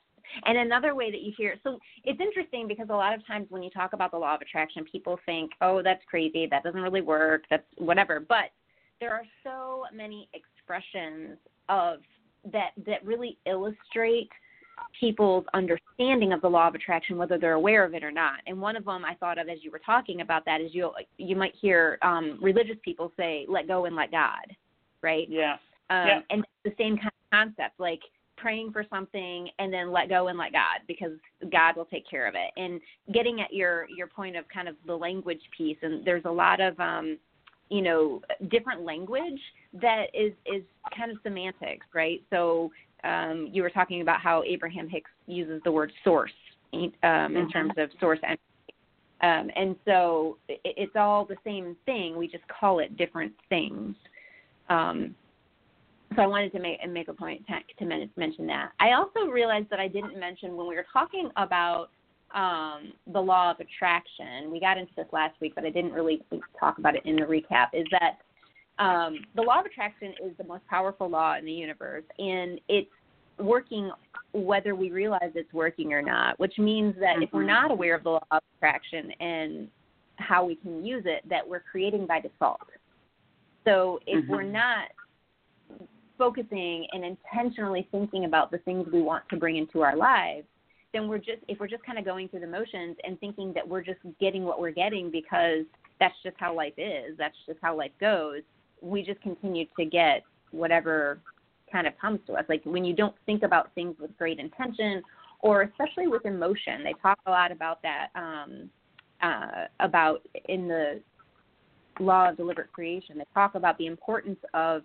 And 0.46 0.58
another 0.58 0.96
way 0.96 1.12
that 1.12 1.22
you 1.22 1.34
hear 1.38 1.60
so 1.64 1.80
it's 2.06 2.22
interesting 2.22 2.68
because 2.68 2.88
a 2.90 2.96
lot 2.96 3.14
of 3.14 3.26
times 3.26 3.48
when 3.50 3.64
you 3.64 3.70
talk 3.70 3.94
about 3.94 4.12
the 4.12 4.18
law 4.18 4.36
of 4.36 4.42
attraction, 4.42 4.86
people 4.86 5.18
think, 5.26 5.52
"Oh, 5.62 5.82
that's 5.82 6.04
crazy. 6.06 6.46
That 6.46 6.64
doesn't 6.64 6.82
really 6.82 7.02
work. 7.02 7.46
That's 7.50 7.68
whatever." 7.78 8.20
But 8.22 8.52
there 9.00 9.14
are 9.14 9.26
so 9.44 9.86
many 9.92 10.30
expressions 10.34 11.38
of 11.70 12.02
that 12.46 12.72
that 12.78 13.04
really 13.04 13.38
illustrate 13.46 14.32
people's 15.00 15.46
understanding 15.54 16.34
of 16.34 16.42
the 16.42 16.50
law 16.50 16.68
of 16.68 16.76
attraction, 16.76 17.18
whether 17.18 17.38
they're 17.38 17.54
aware 17.54 17.84
of 17.84 17.94
it 17.94 18.04
or 18.04 18.12
not. 18.12 18.40
And 18.48 18.60
one 18.60 18.76
of 18.76 18.86
them 18.86 19.06
I 19.06 19.16
thought 19.16 19.38
of 19.38 19.50
as 19.50 19.60
you 19.62 19.72
were 19.72 19.80
talking 19.80 20.22
about 20.22 20.46
that 20.46 20.62
is 20.62 20.74
you 20.74 20.92
you 21.18 21.36
might 21.36 21.54
hear 21.60 21.98
um, 22.02 22.38
religious 22.42 22.78
people 22.84 23.12
say, 23.18 23.46
"Let 23.48 23.68
go 23.68 23.86
and 23.86 23.96
let 23.96 24.12
God," 24.12 24.56
right? 25.02 25.28
Yeah. 25.30 25.58
Um, 25.90 26.08
yeah. 26.08 26.20
And 26.30 26.46
the 26.64 26.74
same 26.78 26.98
kind 26.98 27.08
of 27.08 27.32
concept, 27.32 27.80
like 27.80 28.02
praying 28.38 28.72
for 28.72 28.86
something 28.90 29.50
and 29.60 29.74
then 29.74 29.92
let 29.92 30.10
go 30.10 30.28
and 30.28 30.38
let 30.38 30.54
God 30.54 30.82
because 30.88 31.12
God 31.52 31.76
will 31.76 31.86
take 31.86 32.08
care 32.10 32.28
of 32.28 32.36
it. 32.36 32.52
And 32.56 32.80
getting 33.14 33.42
at 33.42 33.54
your 33.54 33.88
your 33.90 34.08
point 34.08 34.36
of 34.36 34.46
kind 34.50 34.68
of 34.68 34.76
the 34.86 34.96
language 34.96 35.42
piece, 35.58 35.78
and 35.82 36.06
there's 36.06 36.26
a 36.26 36.32
lot 36.32 36.62
of 36.62 36.80
um, 36.80 37.18
you 37.70 37.82
know 37.82 38.22
different 38.50 38.82
language 38.84 39.40
that 39.74 40.06
is 40.14 40.34
is 40.46 40.64
kind 40.96 41.12
of 41.12 41.18
semantics, 41.24 41.86
right? 41.94 42.22
So 42.30 42.72
um, 43.04 43.50
you 43.52 43.62
were 43.62 43.70
talking 43.70 44.02
about 44.02 44.20
how 44.20 44.44
Abraham 44.44 44.90
Hicks 44.90 45.12
uses 45.28 45.62
the 45.64 45.72
word 45.72 45.92
source 46.04 46.32
um, 46.74 46.80
in 46.84 46.92
mm-hmm. 47.04 47.50
terms 47.50 47.74
of 47.78 47.90
source 48.00 48.20
energy. 48.24 48.42
Um, 49.22 49.50
and 49.56 49.76
so 49.86 50.38
it, 50.48 50.60
it's 50.64 50.96
all 50.96 51.26
the 51.26 51.38
same 51.44 51.76
thing. 51.86 52.18
We 52.18 52.28
just 52.28 52.44
call 52.48 52.80
it 52.80 52.98
different 52.98 53.34
things. 53.50 53.96
Um, 54.70 55.16
so 56.16 56.22
I 56.22 56.28
wanted 56.28 56.52
to 56.54 56.60
make 56.60 56.80
make 56.90 57.08
a 57.10 57.14
point 57.14 57.44
to, 57.48 57.86
to 57.86 58.08
mention 58.16 58.48
that. 58.48 58.72
I 58.80 58.94
also 58.94 59.30
realized 59.30 59.70
that 59.70 59.80
I 59.80 59.88
didn't 59.88 60.20
mention 60.20 60.56
when 60.56 60.68
we 60.68 60.76
were 60.76 60.86
talking 60.92 61.30
about 61.36 61.90
um, 62.34 62.94
the 63.14 63.20
law 63.20 63.52
of 63.52 63.58
attraction. 63.60 64.52
We 64.52 64.60
got 64.60 64.78
into 64.78 64.92
this 64.96 65.08
last 65.12 65.40
week, 65.42 65.54
but 65.56 65.66
I 65.66 65.70
didn't 65.70 65.94
really 65.94 66.22
talk 66.60 66.78
about 66.78 66.96
it 66.96 67.06
in 67.06 67.16
the 67.16 67.24
recap. 67.24 67.68
Is 67.74 67.86
that 67.92 68.20
um, 68.80 69.20
the 69.36 69.42
law 69.42 69.60
of 69.60 69.66
attraction 69.66 70.14
is 70.24 70.36
the 70.38 70.44
most 70.44 70.66
powerful 70.68 71.10
law 71.10 71.36
in 71.36 71.46
the 71.46 71.52
universe, 71.52 72.04
and 72.20 72.60
it's 72.68 72.90
working 73.40 73.92
whether 74.34 74.76
we 74.76 74.92
realize 74.92 75.32
it's 75.36 75.52
working 75.54 75.94
or 75.94 76.02
not, 76.02 76.40
which 76.40 76.58
means 76.58 76.96
that 77.00 77.16
mm-hmm. 77.16 77.24
if 77.24 77.30
we're 77.34 77.42
mm-hmm. 77.42 77.50
not 77.50 77.72
aware 77.72 77.96
of 77.96 78.04
the 78.04 78.10
law 78.10 78.26
of 78.32 78.42
attraction 78.58 79.12
and 79.20 79.68
how 80.18 80.46
we 80.46 80.56
can 80.56 80.86
use 80.86 81.04
it, 81.06 81.28
that 81.30 81.48
we're 81.48 81.64
creating 81.72 82.06
by 82.08 82.20
default. 82.20 82.68
So 83.66 84.00
if 84.08 84.24
mm-hmm. 84.24 84.32
we're 84.32 84.44
not 84.44 84.90
focusing 86.18 86.88
and 86.92 87.04
intentionally 87.04 87.88
thinking 87.92 88.26
about 88.26 88.50
the 88.52 88.58
things 88.60 88.88
we 88.92 89.02
want 89.02 89.24
to 89.30 89.38
bring 89.38 89.58
into 89.58 89.82
our 89.82 89.96
lives, 89.96 90.48
then 90.94 91.08
we're 91.08 91.18
just 91.18 91.40
if 91.48 91.60
we're 91.60 91.68
just 91.68 91.84
kind 91.84 92.00
of 92.00 92.06
going 92.06 92.28
through 92.30 92.40
the 92.40 92.48
motions 92.48 92.96
and 93.04 93.20
thinking 93.20 93.54
that 93.54 93.68
we're 93.68 93.84
just 93.84 94.00
getting 94.20 94.44
what 94.44 94.60
we're 94.60 94.72
getting 94.72 95.12
because 95.12 95.66
that's 96.00 96.16
just 96.24 96.36
how 96.40 96.56
life 96.56 96.74
is, 96.78 97.18
that's 97.18 97.36
just 97.46 97.60
how 97.62 97.76
life 97.76 97.92
goes, 98.00 98.42
we 98.82 99.04
just 99.04 99.22
continue 99.22 99.66
to 99.78 99.86
get 99.86 100.24
whatever 100.52 101.20
kind 101.72 101.88
of 101.88 101.98
comes 102.00 102.20
to 102.28 102.34
us. 102.34 102.46
Like 102.48 102.62
when 102.64 102.86
you 102.86 102.96
don't 102.96 103.16
think 103.26 103.44
about 103.44 103.74
things 103.76 103.96
with 104.00 104.16
great 104.18 104.40
intention, 104.40 105.02
or 105.42 105.64
especially 105.64 106.08
with 106.08 106.26
emotion, 106.26 106.84
they 106.84 106.94
talk 107.02 107.20
a 107.26 107.32
lot 107.32 107.52
about 107.52 107.82
that. 107.84 108.08
Um, 108.16 108.70
uh, 109.22 109.66
about 109.80 110.22
in 110.48 110.68
the 110.68 111.02
law 112.00 112.30
of 112.30 112.38
deliberate 112.38 112.72
creation, 112.72 113.18
they 113.18 113.26
talk 113.34 113.56
about 113.56 113.78
the 113.78 113.88
importance 113.88 114.38
of 114.54 114.84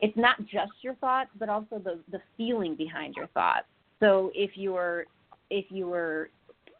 it's 0.00 0.16
not 0.16 0.38
just 0.40 0.72
your 0.82 0.94
thoughts, 0.96 1.30
but 1.38 1.48
also 1.48 1.78
the 1.78 1.98
the 2.12 2.20
feeling 2.36 2.74
behind 2.74 3.14
your 3.16 3.26
thoughts. 3.28 3.66
So 4.00 4.30
if 4.34 4.50
you're 4.54 5.06
if 5.50 5.64
you're 5.70 6.28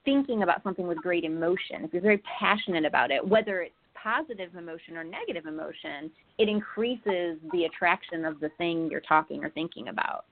thinking 0.04 0.42
about 0.42 0.62
something 0.62 0.86
with 0.86 0.98
great 0.98 1.24
emotion, 1.24 1.82
if 1.82 1.92
you're 1.92 2.02
very 2.02 2.22
passionate 2.38 2.84
about 2.84 3.10
it, 3.10 3.26
whether 3.26 3.62
it's 3.62 3.74
positive 4.02 4.54
emotion 4.56 4.96
or 4.96 5.04
negative 5.04 5.46
emotion, 5.46 6.10
it 6.38 6.48
increases 6.48 7.38
the 7.52 7.64
attraction 7.64 8.24
of 8.24 8.40
the 8.40 8.50
thing 8.58 8.88
you're 8.90 9.00
talking 9.00 9.44
or 9.44 9.50
thinking 9.50 9.88
about. 9.88 10.24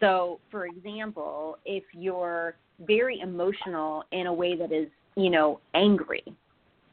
So, 0.00 0.40
for 0.50 0.66
example, 0.66 1.58
if 1.64 1.84
you're 1.92 2.56
very 2.80 3.20
emotional 3.20 4.04
in 4.12 4.26
a 4.26 4.32
way 4.32 4.56
that 4.56 4.72
is, 4.72 4.88
you 5.16 5.30
know, 5.30 5.60
angry 5.74 6.24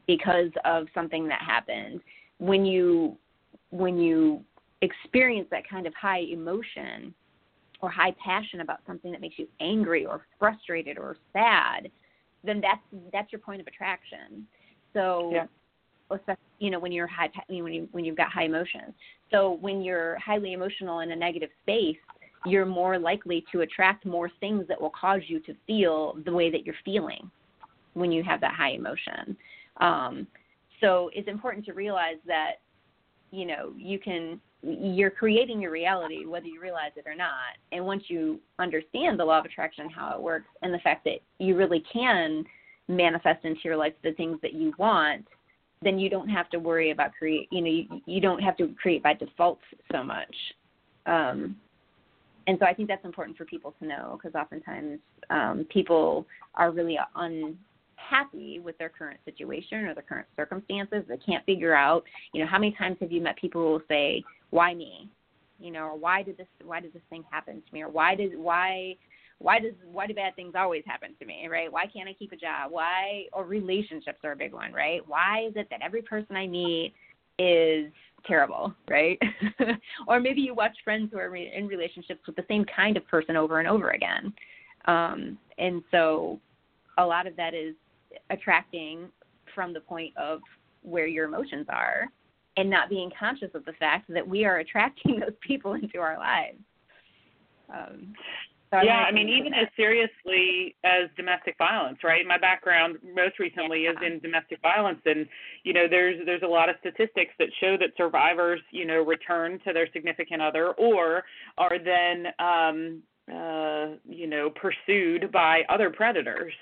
because 0.06 0.50
of 0.64 0.86
something 0.94 1.28
that 1.28 1.40
happened, 1.40 2.00
when 2.38 2.64
you 2.64 3.16
when 3.70 3.98
you 3.98 4.42
experience 4.82 5.48
that 5.50 5.68
kind 5.68 5.86
of 5.86 5.94
high 5.94 6.20
emotion 6.20 7.14
or 7.80 7.90
high 7.90 8.14
passion 8.24 8.60
about 8.60 8.78
something 8.86 9.10
that 9.10 9.20
makes 9.20 9.38
you 9.38 9.46
angry 9.60 10.06
or 10.06 10.26
frustrated 10.38 10.98
or 10.98 11.16
sad, 11.32 11.90
then 12.42 12.60
that's 12.60 12.80
that's 13.12 13.32
your 13.32 13.40
point 13.40 13.60
of 13.60 13.66
attraction. 13.66 14.46
So, 14.92 15.30
yeah. 15.32 15.46
You 16.58 16.70
know, 16.70 16.78
when 16.78 16.92
you're 16.92 17.06
high, 17.06 17.30
when 17.48 17.72
you 17.72 17.88
when 17.92 18.04
you've 18.04 18.16
got 18.16 18.30
high 18.30 18.44
emotions. 18.44 18.92
So 19.30 19.58
when 19.60 19.82
you're 19.82 20.18
highly 20.18 20.52
emotional 20.52 21.00
in 21.00 21.10
a 21.10 21.16
negative 21.16 21.50
space, 21.62 21.96
you're 22.46 22.66
more 22.66 22.98
likely 22.98 23.44
to 23.52 23.62
attract 23.62 24.04
more 24.04 24.30
things 24.40 24.66
that 24.68 24.80
will 24.80 24.92
cause 24.98 25.22
you 25.26 25.40
to 25.40 25.54
feel 25.66 26.16
the 26.24 26.32
way 26.32 26.50
that 26.50 26.64
you're 26.64 26.74
feeling 26.84 27.30
when 27.94 28.12
you 28.12 28.22
have 28.22 28.40
that 28.40 28.54
high 28.54 28.72
emotion. 28.72 29.36
Um, 29.80 30.26
so 30.80 31.10
it's 31.14 31.28
important 31.28 31.64
to 31.66 31.72
realize 31.72 32.18
that 32.26 32.54
you 33.30 33.46
know 33.46 33.72
you 33.76 33.98
can 33.98 34.40
you're 34.62 35.10
creating 35.10 35.60
your 35.60 35.70
reality 35.70 36.24
whether 36.24 36.46
you 36.46 36.60
realize 36.60 36.92
it 36.96 37.04
or 37.06 37.14
not 37.14 37.56
and 37.72 37.84
once 37.84 38.04
you 38.08 38.38
understand 38.58 39.18
the 39.18 39.24
law 39.24 39.38
of 39.38 39.44
attraction 39.44 39.90
how 39.90 40.14
it 40.14 40.22
works 40.22 40.46
and 40.62 40.72
the 40.72 40.78
fact 40.78 41.04
that 41.04 41.18
you 41.38 41.56
really 41.56 41.82
can 41.92 42.44
manifest 42.88 43.44
into 43.44 43.60
your 43.64 43.76
life 43.76 43.92
the 44.02 44.12
things 44.12 44.38
that 44.42 44.52
you 44.54 44.72
want 44.78 45.26
then 45.82 45.98
you 45.98 46.08
don't 46.08 46.28
have 46.28 46.48
to 46.50 46.58
worry 46.58 46.90
about 46.90 47.12
create 47.18 47.48
you 47.50 47.60
know 47.60 47.70
you, 47.70 48.00
you 48.06 48.20
don't 48.20 48.42
have 48.42 48.56
to 48.56 48.74
create 48.80 49.02
by 49.02 49.14
default 49.14 49.58
so 49.92 50.02
much 50.02 50.34
um, 51.06 51.56
and 52.46 52.58
so 52.58 52.66
i 52.66 52.74
think 52.74 52.88
that's 52.88 53.04
important 53.04 53.36
for 53.36 53.44
people 53.44 53.74
to 53.78 53.86
know 53.86 54.18
because 54.20 54.34
oftentimes 54.34 54.98
um, 55.30 55.66
people 55.70 56.26
are 56.54 56.70
really 56.70 56.98
un 57.16 57.56
happy 58.08 58.60
with 58.60 58.76
their 58.78 58.88
current 58.88 59.18
situation 59.24 59.84
or 59.84 59.94
their 59.94 60.02
current 60.02 60.26
circumstances. 60.36 61.04
They 61.08 61.16
can't 61.16 61.44
figure 61.46 61.74
out, 61.74 62.04
you 62.32 62.40
know, 62.40 62.46
how 62.46 62.58
many 62.58 62.72
times 62.72 62.96
have 63.00 63.12
you 63.12 63.20
met 63.20 63.36
people 63.36 63.62
who 63.62 63.70
will 63.72 63.82
say, 63.88 64.22
"Why 64.50 64.74
me?" 64.74 65.08
You 65.58 65.72
know, 65.72 65.84
or 65.84 65.98
"Why 65.98 66.22
did 66.22 66.36
this? 66.36 66.48
Why 66.62 66.80
did 66.80 66.92
this 66.92 67.02
thing 67.10 67.24
happen 67.30 67.62
to 67.62 67.74
me?" 67.74 67.82
Or 67.82 67.88
"Why 67.88 68.14
did 68.14 68.36
why?" 68.38 68.96
Why 69.38 69.58
does 69.58 69.74
why 69.90 70.06
do 70.06 70.14
bad 70.14 70.36
things 70.36 70.54
always 70.56 70.84
happen 70.86 71.14
to 71.18 71.26
me, 71.26 71.48
right? 71.50 71.70
Why 71.70 71.86
can't 71.86 72.08
I 72.08 72.14
keep 72.14 72.32
a 72.32 72.36
job? 72.36 72.70
Why 72.70 73.24
or 73.32 73.44
relationships 73.44 74.20
are 74.24 74.32
a 74.32 74.36
big 74.36 74.52
one, 74.52 74.72
right? 74.72 75.06
Why 75.06 75.46
is 75.48 75.54
it 75.56 75.68
that 75.70 75.82
every 75.82 76.02
person 76.02 76.36
I 76.36 76.46
meet 76.46 76.94
is 77.38 77.92
terrible, 78.26 78.74
right? 78.88 79.18
or 80.08 80.20
maybe 80.20 80.40
you 80.40 80.54
watch 80.54 80.76
friends 80.82 81.10
who 81.12 81.18
are 81.18 81.34
in 81.36 81.66
relationships 81.66 82.20
with 82.26 82.36
the 82.36 82.44
same 82.48 82.64
kind 82.74 82.96
of 82.96 83.06
person 83.06 83.36
over 83.36 83.58
and 83.58 83.68
over 83.68 83.90
again. 83.90 84.32
Um, 84.86 85.38
and 85.58 85.82
so 85.90 86.40
a 86.98 87.04
lot 87.04 87.26
of 87.26 87.36
that 87.36 87.54
is 87.54 87.74
attracting 88.30 89.08
from 89.54 89.72
the 89.72 89.80
point 89.80 90.16
of 90.16 90.40
where 90.82 91.06
your 91.06 91.26
emotions 91.26 91.66
are 91.68 92.08
and 92.56 92.70
not 92.70 92.88
being 92.88 93.10
conscious 93.18 93.50
of 93.54 93.64
the 93.64 93.72
fact 93.74 94.12
that 94.12 94.26
we 94.26 94.44
are 94.44 94.58
attracting 94.58 95.20
those 95.20 95.36
people 95.40 95.74
into 95.74 95.98
our 95.98 96.18
lives. 96.18 96.58
Um, 97.72 98.12
so 98.80 98.86
yeah, 98.86 99.04
I 99.08 99.12
mean, 99.12 99.28
even 99.28 99.54
as 99.54 99.68
seriously 99.76 100.76
as 100.84 101.08
domestic 101.16 101.56
violence, 101.58 101.98
right? 102.04 102.26
My 102.26 102.38
background 102.38 102.98
most 103.14 103.38
recently 103.38 103.84
yeah. 103.84 103.90
is 103.90 103.96
in 104.04 104.20
domestic 104.20 104.60
violence, 104.62 105.00
and 105.06 105.26
you 105.62 105.72
know, 105.72 105.86
there's 105.88 106.24
there's 106.26 106.42
a 106.42 106.48
lot 106.48 106.68
of 106.68 106.76
statistics 106.80 107.32
that 107.38 107.48
show 107.60 107.76
that 107.78 107.90
survivors, 107.96 108.60
you 108.70 108.86
know, 108.86 109.02
return 109.02 109.58
to 109.66 109.72
their 109.72 109.88
significant 109.92 110.42
other 110.42 110.72
or 110.72 111.24
are 111.58 111.78
then, 111.78 112.26
um, 112.38 113.02
uh, 113.32 113.96
you 114.08 114.26
know, 114.26 114.50
pursued 114.50 115.30
by 115.32 115.62
other 115.68 115.90
predators 115.90 116.52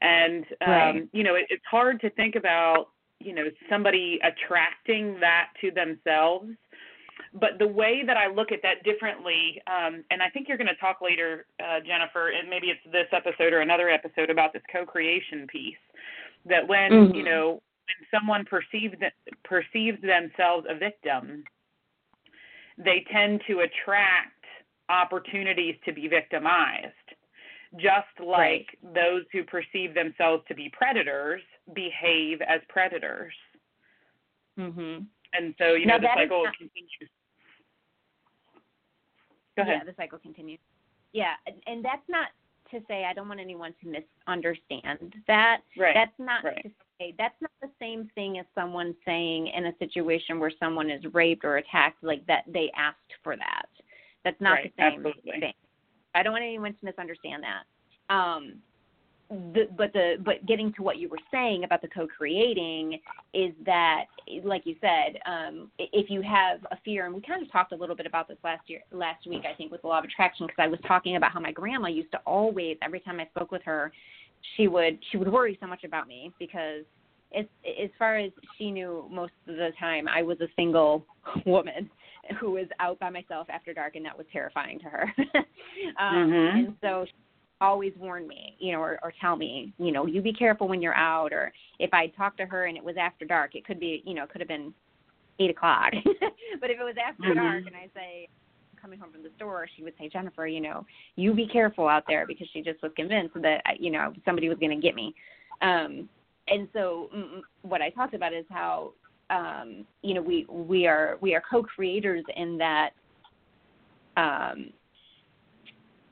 and 0.00 0.44
um, 0.66 0.70
right. 0.70 1.08
you 1.12 1.24
know 1.24 1.34
it, 1.34 1.46
it's 1.50 1.64
hard 1.70 2.00
to 2.00 2.10
think 2.10 2.36
about 2.36 2.88
you 3.20 3.34
know 3.34 3.44
somebody 3.68 4.20
attracting 4.22 5.18
that 5.20 5.48
to 5.60 5.70
themselves 5.70 6.48
but 7.34 7.58
the 7.58 7.66
way 7.66 8.02
that 8.06 8.16
I 8.16 8.28
look 8.28 8.52
at 8.52 8.60
that 8.62 8.82
differently, 8.84 9.60
um, 9.66 10.04
and 10.10 10.22
I 10.22 10.28
think 10.30 10.48
you're 10.48 10.56
going 10.56 10.68
to 10.68 10.76
talk 10.76 11.00
later, 11.02 11.46
uh, 11.60 11.80
Jennifer, 11.86 12.30
and 12.30 12.48
maybe 12.48 12.68
it's 12.68 12.80
this 12.92 13.06
episode 13.12 13.52
or 13.52 13.60
another 13.60 13.88
episode 13.88 14.30
about 14.30 14.52
this 14.52 14.62
co-creation 14.72 15.46
piece. 15.46 15.76
That 16.46 16.66
when 16.66 16.90
mm-hmm. 16.90 17.14
you 17.14 17.24
know 17.24 17.50
when 17.52 18.20
someone 18.20 18.44
perceives 18.44 18.94
perceives 19.44 19.98
themselves 20.02 20.66
a 20.68 20.78
victim, 20.78 21.44
they 22.78 23.04
tend 23.12 23.42
to 23.48 23.60
attract 23.60 24.32
opportunities 24.88 25.74
to 25.84 25.92
be 25.92 26.08
victimized 26.08 26.94
just 27.76 28.08
like 28.18 28.78
right. 28.82 28.94
those 28.94 29.22
who 29.32 29.44
perceive 29.44 29.94
themselves 29.94 30.42
to 30.48 30.54
be 30.54 30.70
predators 30.72 31.42
behave 31.74 32.40
as 32.40 32.60
predators. 32.68 33.34
Mhm. 34.58 35.06
And 35.34 35.54
so, 35.58 35.74
you 35.74 35.86
know, 35.86 35.98
the 35.98 36.08
cycle 36.14 36.44
not, 36.44 36.56
continues. 36.56 37.10
Go 39.58 39.62
ahead. 39.62 39.82
Yeah, 39.84 39.90
the 39.90 39.96
cycle 39.96 40.18
continues. 40.18 40.60
Yeah, 41.12 41.34
and 41.66 41.84
that's 41.84 42.06
not 42.08 42.28
to 42.70 42.80
say 42.86 43.04
I 43.04 43.12
don't 43.12 43.28
want 43.28 43.40
anyone 43.40 43.74
to 43.82 43.88
misunderstand 43.88 45.14
that. 45.26 45.62
Right. 45.76 45.94
That's 45.94 46.12
not 46.18 46.44
right. 46.44 46.62
to 46.62 46.70
say 46.98 47.14
that's 47.18 47.34
not 47.40 47.50
the 47.60 47.70
same 47.80 48.08
thing 48.14 48.38
as 48.38 48.46
someone 48.54 48.94
saying 49.04 49.48
in 49.48 49.66
a 49.66 49.72
situation 49.78 50.38
where 50.38 50.52
someone 50.60 50.90
is 50.90 51.02
raped 51.12 51.44
or 51.44 51.56
attacked 51.56 52.04
like 52.04 52.24
that 52.26 52.44
they 52.46 52.70
asked 52.76 53.14
for 53.24 53.36
that. 53.36 53.66
That's 54.24 54.40
not 54.40 54.52
right. 54.52 54.72
the 54.76 54.82
same 54.82 55.06
Absolutely. 55.06 55.40
thing. 55.40 55.52
I 56.14 56.22
don't 56.22 56.32
want 56.32 56.44
anyone 56.44 56.72
to 56.72 56.84
misunderstand 56.84 57.42
that. 57.42 58.14
Um, 58.14 58.54
the, 59.30 59.68
but 59.76 59.92
the 59.92 60.14
but 60.24 60.44
getting 60.46 60.72
to 60.74 60.82
what 60.82 60.96
you 60.96 61.08
were 61.08 61.18
saying 61.30 61.64
about 61.64 61.82
the 61.82 61.88
co-creating 61.88 62.98
is 63.34 63.52
that, 63.66 64.04
like 64.42 64.62
you 64.64 64.74
said, 64.80 65.18
um, 65.26 65.70
if 65.78 66.08
you 66.08 66.22
have 66.22 66.60
a 66.70 66.78
fear, 66.82 67.04
and 67.04 67.14
we 67.14 67.20
kind 67.20 67.42
of 67.42 67.52
talked 67.52 67.72
a 67.72 67.76
little 67.76 67.96
bit 67.96 68.06
about 68.06 68.26
this 68.26 68.38
last 68.42 68.62
year, 68.68 68.80
last 68.90 69.26
week, 69.26 69.42
I 69.50 69.54
think, 69.54 69.70
with 69.70 69.82
the 69.82 69.88
law 69.88 69.98
of 69.98 70.04
attraction, 70.04 70.46
because 70.46 70.62
I 70.62 70.68
was 70.68 70.80
talking 70.86 71.16
about 71.16 71.32
how 71.32 71.40
my 71.40 71.52
grandma 71.52 71.88
used 71.88 72.10
to 72.12 72.18
always, 72.26 72.78
every 72.82 73.00
time 73.00 73.20
I 73.20 73.26
spoke 73.26 73.52
with 73.52 73.62
her, 73.64 73.92
she 74.56 74.66
would 74.66 74.98
she 75.10 75.18
would 75.18 75.30
worry 75.30 75.58
so 75.60 75.66
much 75.66 75.84
about 75.84 76.08
me 76.08 76.32
because 76.38 76.84
as 77.36 77.44
as 77.66 77.90
far 77.98 78.16
as 78.16 78.32
she 78.56 78.70
knew 78.70 79.06
most 79.10 79.32
of 79.46 79.56
the 79.56 79.70
time 79.78 80.08
I 80.08 80.22
was 80.22 80.40
a 80.40 80.48
single 80.56 81.04
woman 81.46 81.90
who 82.40 82.52
was 82.52 82.66
out 82.80 82.98
by 82.98 83.10
myself 83.10 83.46
after 83.50 83.72
dark, 83.74 83.96
and 83.96 84.04
that 84.04 84.16
was 84.16 84.26
terrifying 84.32 84.78
to 84.80 84.84
her. 84.86 85.12
um, 85.98 86.14
mm-hmm. 86.14 86.58
And 86.58 86.74
so 86.80 87.04
she 87.06 87.12
always 87.60 87.92
warn 87.98 88.26
me, 88.26 88.56
you 88.58 88.72
know, 88.72 88.80
or, 88.80 88.98
or 89.02 89.12
tell 89.20 89.36
me, 89.36 89.72
you 89.78 89.92
know, 89.92 90.06
you 90.06 90.22
be 90.22 90.32
careful 90.32 90.68
when 90.68 90.80
you're 90.80 90.94
out. 90.94 91.32
Or 91.32 91.52
if 91.78 91.92
I 91.92 92.08
talk 92.08 92.36
to 92.38 92.46
her 92.46 92.66
and 92.66 92.76
it 92.76 92.84
was 92.84 92.96
after 92.98 93.24
dark, 93.24 93.54
it 93.54 93.66
could 93.66 93.80
be, 93.80 94.02
you 94.04 94.14
know, 94.14 94.24
it 94.24 94.30
could 94.30 94.40
have 94.40 94.48
been 94.48 94.72
eight 95.40 95.50
o'clock. 95.50 95.92
but 96.60 96.70
if 96.70 96.78
it 96.78 96.84
was 96.84 96.96
after 97.04 97.22
mm-hmm. 97.22 97.38
dark, 97.38 97.64
and 97.66 97.76
I 97.76 97.88
say 97.94 98.28
coming 98.80 98.98
home 98.98 99.12
from 99.12 99.22
the 99.22 99.30
store, 99.36 99.66
she 99.76 99.82
would 99.82 99.94
say, 99.98 100.08
Jennifer, 100.08 100.46
you 100.46 100.60
know, 100.60 100.86
you 101.16 101.34
be 101.34 101.46
careful 101.46 101.88
out 101.88 102.04
there 102.06 102.26
because 102.26 102.48
she 102.52 102.62
just 102.62 102.82
was 102.82 102.92
convinced 102.96 103.34
that 103.42 103.62
you 103.78 103.90
know 103.90 104.12
somebody 104.24 104.48
was 104.48 104.58
going 104.58 104.70
to 104.70 104.82
get 104.82 104.94
me. 104.94 105.14
Um, 105.62 106.08
and 106.46 106.68
so 106.72 107.10
mm, 107.14 107.40
what 107.62 107.82
I 107.82 107.90
talked 107.90 108.14
about 108.14 108.32
is 108.32 108.44
how 108.48 108.92
um, 109.30 109.84
you 110.02 110.14
know 110.14 110.22
we 110.22 110.46
we 110.48 110.86
are 110.86 111.18
we 111.20 111.34
are 111.34 111.42
co-creators 111.50 112.24
in 112.36 112.58
that 112.58 112.90
um, 114.16 114.70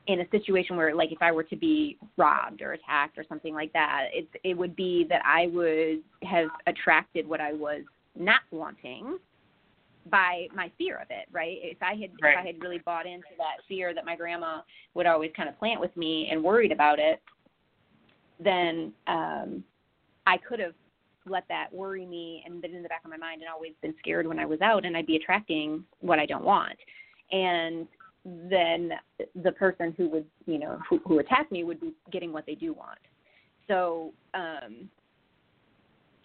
in 0.06 0.20
a 0.20 0.28
situation 0.30 0.76
where 0.76 0.94
like 0.94 1.12
if 1.12 1.20
I 1.20 1.32
were 1.32 1.42
to 1.44 1.56
be 1.56 1.98
robbed 2.16 2.62
or 2.62 2.72
attacked 2.72 3.18
or 3.18 3.24
something 3.28 3.54
like 3.54 3.72
that, 3.72 4.08
it 4.12 4.28
it 4.44 4.56
would 4.56 4.76
be 4.76 5.06
that 5.08 5.22
I 5.24 5.48
would 5.48 6.02
have 6.28 6.48
attracted 6.66 7.28
what 7.28 7.40
I 7.40 7.52
was 7.52 7.82
not 8.14 8.40
wanting 8.50 9.18
by 10.10 10.46
my 10.54 10.70
fear 10.78 10.98
of 10.98 11.08
it, 11.10 11.26
right? 11.32 11.58
If 11.60 11.82
I 11.82 11.94
had 11.94 12.10
right. 12.22 12.34
if 12.34 12.38
I 12.38 12.46
had 12.46 12.60
really 12.60 12.78
bought 12.78 13.06
into 13.06 13.26
that 13.38 13.64
fear 13.68 13.94
that 13.94 14.04
my 14.04 14.16
grandma 14.16 14.60
would 14.94 15.06
always 15.06 15.32
kind 15.36 15.48
of 15.48 15.58
plant 15.58 15.80
with 15.80 15.96
me 15.96 16.28
and 16.30 16.42
worried 16.42 16.72
about 16.72 16.98
it, 16.98 17.20
then 18.42 18.92
um 19.06 19.64
I 20.26 20.38
could 20.38 20.60
have 20.60 20.74
let 21.28 21.44
that 21.48 21.72
worry 21.72 22.06
me 22.06 22.42
and 22.46 22.62
been 22.62 22.74
in 22.74 22.82
the 22.82 22.88
back 22.88 23.04
of 23.04 23.10
my 23.10 23.16
mind 23.16 23.42
and 23.42 23.50
always 23.52 23.72
been 23.82 23.94
scared 23.98 24.26
when 24.26 24.38
I 24.38 24.46
was 24.46 24.60
out 24.60 24.84
and 24.84 24.96
I'd 24.96 25.06
be 25.06 25.16
attracting 25.16 25.82
what 26.00 26.20
I 26.20 26.26
don't 26.26 26.44
want. 26.44 26.76
And 27.32 27.88
then 28.26 28.90
the 29.42 29.52
person 29.52 29.94
who 29.96 30.08
would, 30.08 30.26
you 30.46 30.58
know, 30.58 30.78
who, 30.90 31.00
who 31.06 31.20
attacked 31.20 31.52
me 31.52 31.62
would 31.62 31.80
be 31.80 31.94
getting 32.10 32.32
what 32.32 32.44
they 32.44 32.56
do 32.56 32.72
want. 32.72 32.98
So, 33.68 34.12
um, 34.34 34.88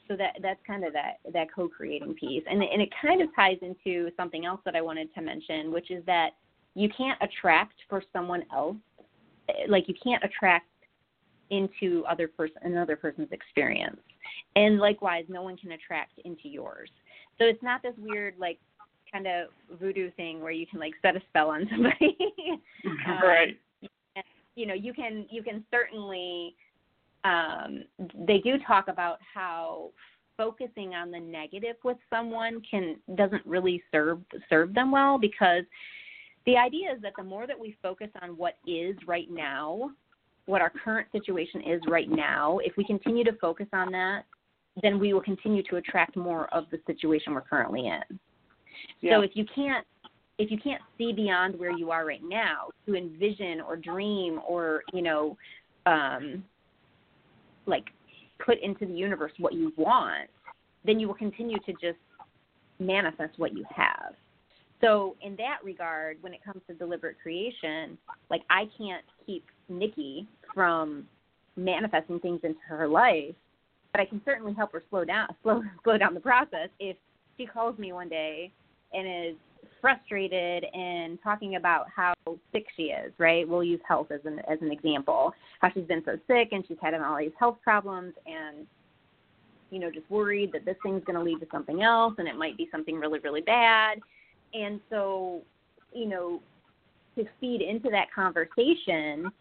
so 0.07 0.15
that 0.17 0.37
that's 0.41 0.59
kind 0.65 0.83
of 0.83 0.93
that 0.93 1.19
that 1.31 1.47
co-creating 1.55 2.15
piece, 2.15 2.43
and 2.49 2.61
and 2.61 2.81
it 2.81 2.89
kind 3.01 3.21
of 3.21 3.29
ties 3.35 3.57
into 3.61 4.09
something 4.17 4.45
else 4.45 4.59
that 4.65 4.75
I 4.75 4.81
wanted 4.81 5.13
to 5.13 5.21
mention, 5.21 5.71
which 5.71 5.89
is 5.89 6.03
that 6.05 6.31
you 6.75 6.89
can't 6.97 7.17
attract 7.21 7.75
for 7.87 8.03
someone 8.11 8.43
else, 8.51 8.77
like 9.69 9.87
you 9.87 9.95
can't 10.03 10.23
attract 10.23 10.67
into 11.49 12.03
other 12.09 12.27
person 12.27 12.57
another 12.63 12.95
person's 12.95 13.31
experience. 13.31 13.99
And 14.55 14.79
likewise 14.79 15.25
no 15.29 15.43
one 15.43 15.55
can 15.55 15.71
attract 15.73 16.19
into 16.25 16.49
yours. 16.49 16.89
So 17.37 17.45
it's 17.45 17.61
not 17.63 17.81
this 17.81 17.93
weird 17.97 18.35
like 18.39 18.59
kind 19.13 19.28
of 19.28 19.50
voodoo 19.80 20.12
thing 20.12 20.41
where 20.41 20.52
you 20.52 20.65
can 20.67 20.80
like 20.80 20.93
set 21.02 21.15
a 21.15 21.21
spell 21.30 21.50
on 21.50 21.67
somebody. 21.71 22.17
Um, 23.08 23.19
right. 23.24 23.60
and, 24.15 24.26
you 24.56 24.65
know 24.65 24.74
you 24.74 24.93
can 24.93 25.26
you 25.30 25.43
can 25.43 25.63
certainly 25.71 26.56
um 27.24 27.84
they 28.28 28.39
do 28.39 28.58
talk 28.65 28.88
about 28.88 29.17
how 29.34 29.91
focusing 30.38 30.95
on 30.95 31.12
the 31.12 31.19
negative 31.19 31.76
with 31.84 31.97
someone 32.10 32.62
can 32.69 32.97
doesn't 33.15 33.45
really 33.45 33.82
serve 33.91 34.19
serve 34.50 34.74
them 34.74 34.91
well 34.91 35.19
because 35.19 35.63
the 36.45 36.58
idea 36.58 36.91
is 36.91 37.02
that 37.02 37.13
the 37.17 37.24
more 37.24 37.45
that 37.45 37.60
we 37.60 37.78
focus 37.82 38.10
on 38.21 38.32
what 38.32 38.58
is 38.65 38.95
right 39.06 39.30
now, 39.30 39.91
what 40.45 40.62
our 40.62 40.71
current 40.84 41.08
situation 41.12 41.62
is 41.62 41.82
right 41.88 42.10
now, 42.10 42.58
if 42.60 42.76
we 42.78 42.84
continue 42.84 43.24
to 43.24 43.34
focus 43.34 43.67
on 43.74 43.91
that, 43.91 44.24
then 44.82 45.00
we 45.00 45.13
will 45.13 45.21
continue 45.21 45.62
to 45.63 45.76
attract 45.76 46.15
more 46.15 46.52
of 46.54 46.65
the 46.71 46.80
situation 46.88 47.34
we're 47.34 47.41
currently 47.41 47.88
in. 47.88 48.19
So 49.04 49.22
if 49.22 49.32
you 49.34 49.46
can't 49.54 49.86
if 50.38 50.50
you 50.50 50.58
can't 50.58 50.82
see 50.98 51.13
beyond 51.13 51.58
where 51.60 51.72
you 51.72 51.91
are 51.91 52.06
right 52.06 52.24
now 52.24 52.70
to 52.88 52.96
envision 52.96 53.62
or 53.62 53.76
dream 53.76 54.39
or 54.48 54.84
you 54.94 55.02
know 55.02 55.38
um 55.86 56.44
like 57.65 57.86
put 58.44 58.60
into 58.62 58.86
the 58.86 58.94
universe 58.94 59.32
what 59.38 59.54
you 59.54 59.72
want 59.78 60.30
then 60.86 61.00
you 61.00 61.08
will 61.08 61.15
continue 61.15 61.58
to 61.60 61.74
just 61.74 62.00
manifest 62.80 63.38
what 63.38 63.56
you 63.56 63.63
have. 63.70 64.15
So 64.82 65.15
in 65.22 65.36
that 65.36 65.60
regard 65.63 66.17
when 66.22 66.34
it 66.34 66.44
comes 66.44 66.62
to 66.67 66.74
deliberate 66.74 67.17
creation 67.22 67.98
like 68.32 68.41
i 68.50 68.63
can't 68.78 69.06
keep 69.28 69.46
nikki 69.70 70.28
from 70.56 71.06
manifesting 71.56 72.20
things 72.20 72.39
into 72.44 72.60
her 72.67 72.88
life 72.88 73.36
but 73.91 74.02
i 74.02 74.06
can 74.06 74.20
certainly 74.26 74.54
help 74.54 74.72
her 74.72 74.82
slow 74.89 75.06
down 75.06 75.28
slow 75.44 75.62
slow 75.84 76.00
down 76.00 76.15
the 76.15 76.20
process 76.20 76.70
if 76.80 76.98
she 77.38 77.46
calls 77.46 77.78
me 77.78 77.94
one 77.94 78.10
day 78.10 78.52
and 78.93 79.32
is 79.32 79.36
frustrated 79.82 80.65
and 80.73 81.17
talking 81.23 81.56
about 81.56 81.88
how 81.93 82.13
sick 82.51 82.65
she 82.77 82.84
is, 82.84 83.12
right? 83.17 83.47
We'll 83.47 83.63
use 83.63 83.80
health 83.88 84.12
as 84.12 84.21
an 84.25 84.39
as 84.49 84.60
an 84.62 84.71
example. 84.71 85.34
How 85.60 85.71
she's 85.73 85.86
been 85.86 86.04
so 86.06 86.17
sick 86.27 86.49
and 86.51 86.63
she's 86.67 86.77
had 86.82 86.93
all 86.93 87.17
these 87.17 87.32
health 87.39 87.58
problems 87.63 88.13
and 88.25 88.67
you 89.71 89.80
know, 89.80 89.89
just 89.89 90.10
worried 90.12 90.51
that 90.51 90.65
this 90.65 90.75
thing's 90.84 91.01
going 91.06 91.17
to 91.17 91.23
lead 91.23 91.39
to 91.39 91.47
something 91.49 91.82
else 91.82 92.13
and 92.17 92.27
it 92.27 92.36
might 92.36 92.58
be 92.58 92.67
something 92.71 92.95
really 92.97 93.19
really 93.19 93.41
bad. 93.41 93.99
And 94.54 94.80
so, 94.89 95.41
you 95.93 96.08
know, 96.08 96.41
to 97.17 97.25
feed 97.39 97.62
into 97.62 97.89
that 97.89 98.08
conversation 98.13 99.32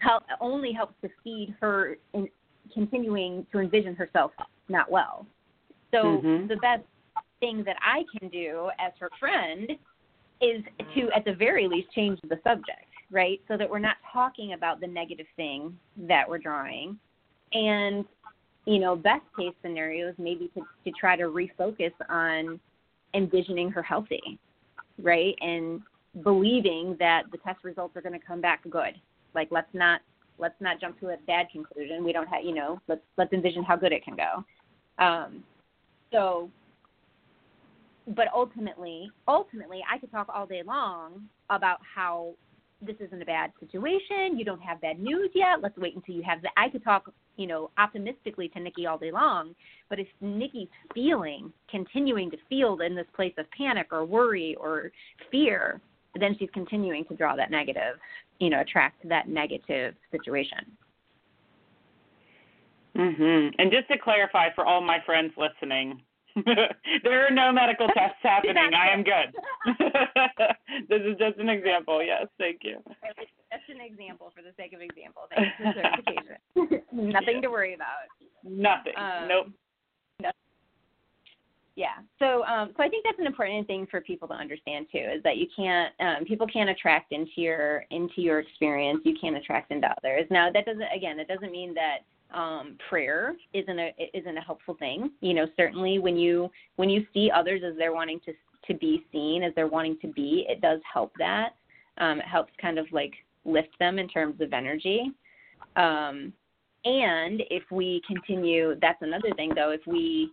help, 0.00 0.22
only 0.40 0.72
helps 0.72 0.94
to 1.02 1.08
feed 1.22 1.54
her 1.60 1.96
in 2.14 2.28
continuing 2.72 3.46
to 3.52 3.58
envision 3.58 3.94
herself 3.94 4.30
not 4.68 4.90
well. 4.90 5.26
So 5.90 5.98
mm-hmm. 5.98 6.46
the 6.46 6.56
best 6.56 6.84
thing 7.40 7.64
that 7.64 7.76
I 7.82 8.04
can 8.16 8.28
do 8.28 8.70
as 8.78 8.92
her 9.00 9.10
friend 9.18 9.70
is 10.40 10.62
to, 10.94 11.10
at 11.14 11.24
the 11.24 11.34
very 11.34 11.68
least, 11.68 11.92
change 11.92 12.18
the 12.22 12.38
subject, 12.44 12.86
right? 13.10 13.40
So 13.48 13.56
that 13.56 13.68
we're 13.68 13.78
not 13.78 13.96
talking 14.12 14.52
about 14.52 14.80
the 14.80 14.86
negative 14.86 15.26
thing 15.36 15.76
that 16.08 16.28
we're 16.28 16.38
drawing. 16.38 16.98
And, 17.52 18.04
you 18.66 18.78
know, 18.78 18.96
best 18.96 19.24
case 19.38 19.54
scenarios 19.62 20.14
maybe 20.18 20.50
to, 20.54 20.62
to 20.84 20.90
try 20.98 21.16
to 21.16 21.24
refocus 21.24 21.92
on 22.08 22.60
envisioning 23.14 23.70
her 23.70 23.82
healthy, 23.82 24.38
right? 25.02 25.34
And 25.40 25.82
believing 26.22 26.96
that 26.98 27.24
the 27.32 27.38
test 27.38 27.64
results 27.64 27.96
are 27.96 28.02
going 28.02 28.18
to 28.18 28.24
come 28.24 28.40
back 28.40 28.62
good. 28.70 28.94
Like, 29.34 29.48
let's 29.50 29.72
not 29.72 30.00
let's 30.38 30.54
not 30.58 30.80
jump 30.80 30.98
to 31.00 31.10
a 31.10 31.16
bad 31.26 31.48
conclusion. 31.52 32.02
We 32.02 32.12
don't 32.12 32.26
have, 32.28 32.44
you 32.44 32.54
know, 32.54 32.80
let's 32.88 33.02
let's 33.18 33.32
envision 33.32 33.62
how 33.62 33.76
good 33.76 33.92
it 33.92 34.04
can 34.04 34.16
go. 34.16 34.44
Um, 35.04 35.44
so 36.12 36.50
but 38.14 38.26
ultimately, 38.34 39.10
ultimately, 39.28 39.80
I 39.90 39.98
could 39.98 40.10
talk 40.10 40.28
all 40.32 40.46
day 40.46 40.62
long 40.64 41.28
about 41.48 41.78
how 41.82 42.34
this 42.82 42.96
isn't 42.98 43.20
a 43.20 43.26
bad 43.26 43.52
situation. 43.60 44.38
You 44.38 44.44
don't 44.44 44.62
have 44.62 44.80
bad 44.80 44.98
news 44.98 45.30
yet. 45.34 45.60
Let's 45.60 45.76
wait 45.76 45.94
until 45.94 46.14
you 46.14 46.22
have 46.22 46.40
that. 46.42 46.52
I 46.56 46.70
could 46.70 46.82
talk, 46.82 47.12
you 47.36 47.46
know, 47.46 47.70
optimistically 47.78 48.48
to 48.48 48.60
Nikki 48.60 48.86
all 48.86 48.98
day 48.98 49.12
long. 49.12 49.54
But 49.88 50.00
if 50.00 50.08
Nikki's 50.20 50.68
feeling, 50.94 51.52
continuing 51.70 52.30
to 52.30 52.38
feel 52.48 52.80
in 52.80 52.94
this 52.94 53.06
place 53.14 53.34
of 53.38 53.50
panic 53.50 53.88
or 53.92 54.04
worry 54.04 54.56
or 54.58 54.90
fear, 55.30 55.80
then 56.18 56.36
she's 56.38 56.48
continuing 56.52 57.04
to 57.04 57.14
draw 57.14 57.36
that 57.36 57.50
negative, 57.50 57.96
you 58.40 58.50
know, 58.50 58.60
attract 58.60 59.06
that 59.08 59.28
negative 59.28 59.94
situation. 60.10 60.76
Mhm. 62.96 63.54
And 63.58 63.70
just 63.70 63.88
to 63.88 63.98
clarify 63.98 64.50
for 64.50 64.64
all 64.66 64.80
my 64.80 65.00
friends 65.00 65.36
listening, 65.36 66.02
there 67.04 67.26
are 67.26 67.30
no 67.30 67.52
medical 67.52 67.88
tests 67.94 68.18
happening. 68.22 68.56
I 68.74 68.92
am 68.92 69.02
good. 69.02 69.34
this 70.88 71.00
is 71.02 71.18
just 71.18 71.38
an 71.38 71.48
example. 71.48 72.02
Yes, 72.02 72.26
thank 72.38 72.60
you. 72.62 72.78
That's 73.50 73.62
an 73.68 73.80
example 73.80 74.32
for 74.34 74.42
the 74.42 74.52
sake 74.56 74.72
of 74.72 74.80
example. 74.80 75.22
Thanks 75.34 75.50
for 75.58 75.72
certification. 75.74 76.82
Nothing 76.92 77.42
to 77.42 77.48
worry 77.48 77.74
about. 77.74 78.06
Nothing. 78.44 78.92
Um, 78.96 79.28
nope. 79.28 79.46
Yeah. 81.76 81.96
So, 82.18 82.44
um, 82.44 82.74
so 82.76 82.82
I 82.82 82.88
think 82.88 83.04
that's 83.04 83.18
an 83.18 83.26
important 83.26 83.66
thing 83.66 83.86
for 83.90 84.02
people 84.02 84.28
to 84.28 84.34
understand 84.34 84.86
too, 84.92 84.98
is 84.98 85.22
that 85.22 85.38
you 85.38 85.46
can't, 85.56 85.94
um, 86.00 86.26
people 86.26 86.46
can't 86.46 86.68
attract 86.68 87.10
into 87.10 87.30
your 87.36 87.84
into 87.90 88.20
your 88.20 88.40
experience. 88.40 89.00
You 89.04 89.16
can't 89.18 89.36
attract 89.36 89.70
into 89.70 89.88
others. 89.96 90.26
Now, 90.30 90.50
that 90.52 90.66
doesn't, 90.66 90.82
again, 90.94 91.16
that 91.16 91.28
doesn't 91.28 91.50
mean 91.50 91.72
that 91.74 92.00
um, 92.34 92.76
prayer 92.88 93.34
isn't 93.54 93.78
a 93.78 93.92
isn't 94.14 94.36
a 94.36 94.40
helpful 94.40 94.76
thing. 94.78 95.10
You 95.20 95.34
know, 95.34 95.46
certainly 95.56 95.98
when 95.98 96.16
you 96.16 96.50
when 96.76 96.88
you 96.88 97.06
see 97.12 97.30
others 97.34 97.62
as 97.66 97.76
they're 97.76 97.94
wanting 97.94 98.20
to 98.26 98.32
to 98.66 98.78
be 98.78 99.04
seen, 99.12 99.42
as 99.42 99.52
they're 99.54 99.66
wanting 99.66 99.98
to 100.00 100.08
be, 100.08 100.46
it 100.48 100.60
does 100.60 100.80
help 100.92 101.12
that. 101.18 101.54
Um, 101.98 102.18
it 102.20 102.26
helps 102.26 102.52
kind 102.60 102.78
of 102.78 102.86
like 102.92 103.12
lift 103.44 103.78
them 103.78 103.98
in 103.98 104.08
terms 104.08 104.40
of 104.40 104.52
energy. 104.52 105.10
Um, 105.76 106.32
and 106.84 107.42
if 107.50 107.64
we 107.70 108.00
continue, 108.06 108.74
that's 108.80 109.02
another 109.02 109.32
thing 109.36 109.52
though. 109.54 109.70
If 109.70 109.82
we 109.86 110.30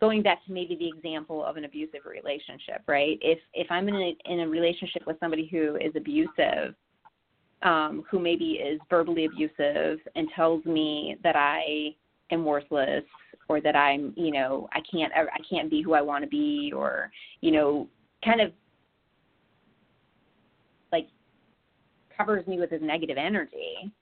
going 0.00 0.22
back 0.22 0.44
to 0.46 0.52
maybe 0.52 0.74
the 0.76 0.88
example 0.88 1.44
of 1.44 1.56
an 1.56 1.64
abusive 1.64 2.00
relationship, 2.06 2.82
right? 2.86 3.18
If 3.20 3.38
if 3.54 3.70
I'm 3.70 3.88
in 3.88 3.94
a 3.94 4.16
in 4.24 4.40
a 4.40 4.48
relationship 4.48 5.02
with 5.06 5.18
somebody 5.20 5.46
who 5.50 5.76
is 5.76 5.92
abusive, 5.94 6.74
um, 7.62 8.04
who 8.10 8.18
maybe 8.18 8.52
is 8.52 8.80
verbally 8.88 9.26
abusive 9.26 9.98
and 10.14 10.28
tells 10.34 10.64
me 10.64 11.16
that 11.22 11.36
I 11.36 11.94
am 12.30 12.44
worthless 12.44 13.04
or 13.48 13.60
that 13.60 13.76
I'm, 13.76 14.14
you 14.16 14.32
know, 14.32 14.68
I 14.72 14.80
can't 14.90 15.12
I 15.14 15.38
can't 15.48 15.70
be 15.70 15.82
who 15.82 15.94
I 15.94 16.00
want 16.00 16.24
to 16.24 16.30
be 16.30 16.72
or, 16.74 17.10
you 17.40 17.50
know, 17.50 17.88
kind 18.24 18.40
of 18.40 18.52
like 20.92 21.08
covers 22.16 22.46
me 22.46 22.58
with 22.58 22.70
his 22.70 22.82
negative 22.82 23.18
energy. 23.18 23.92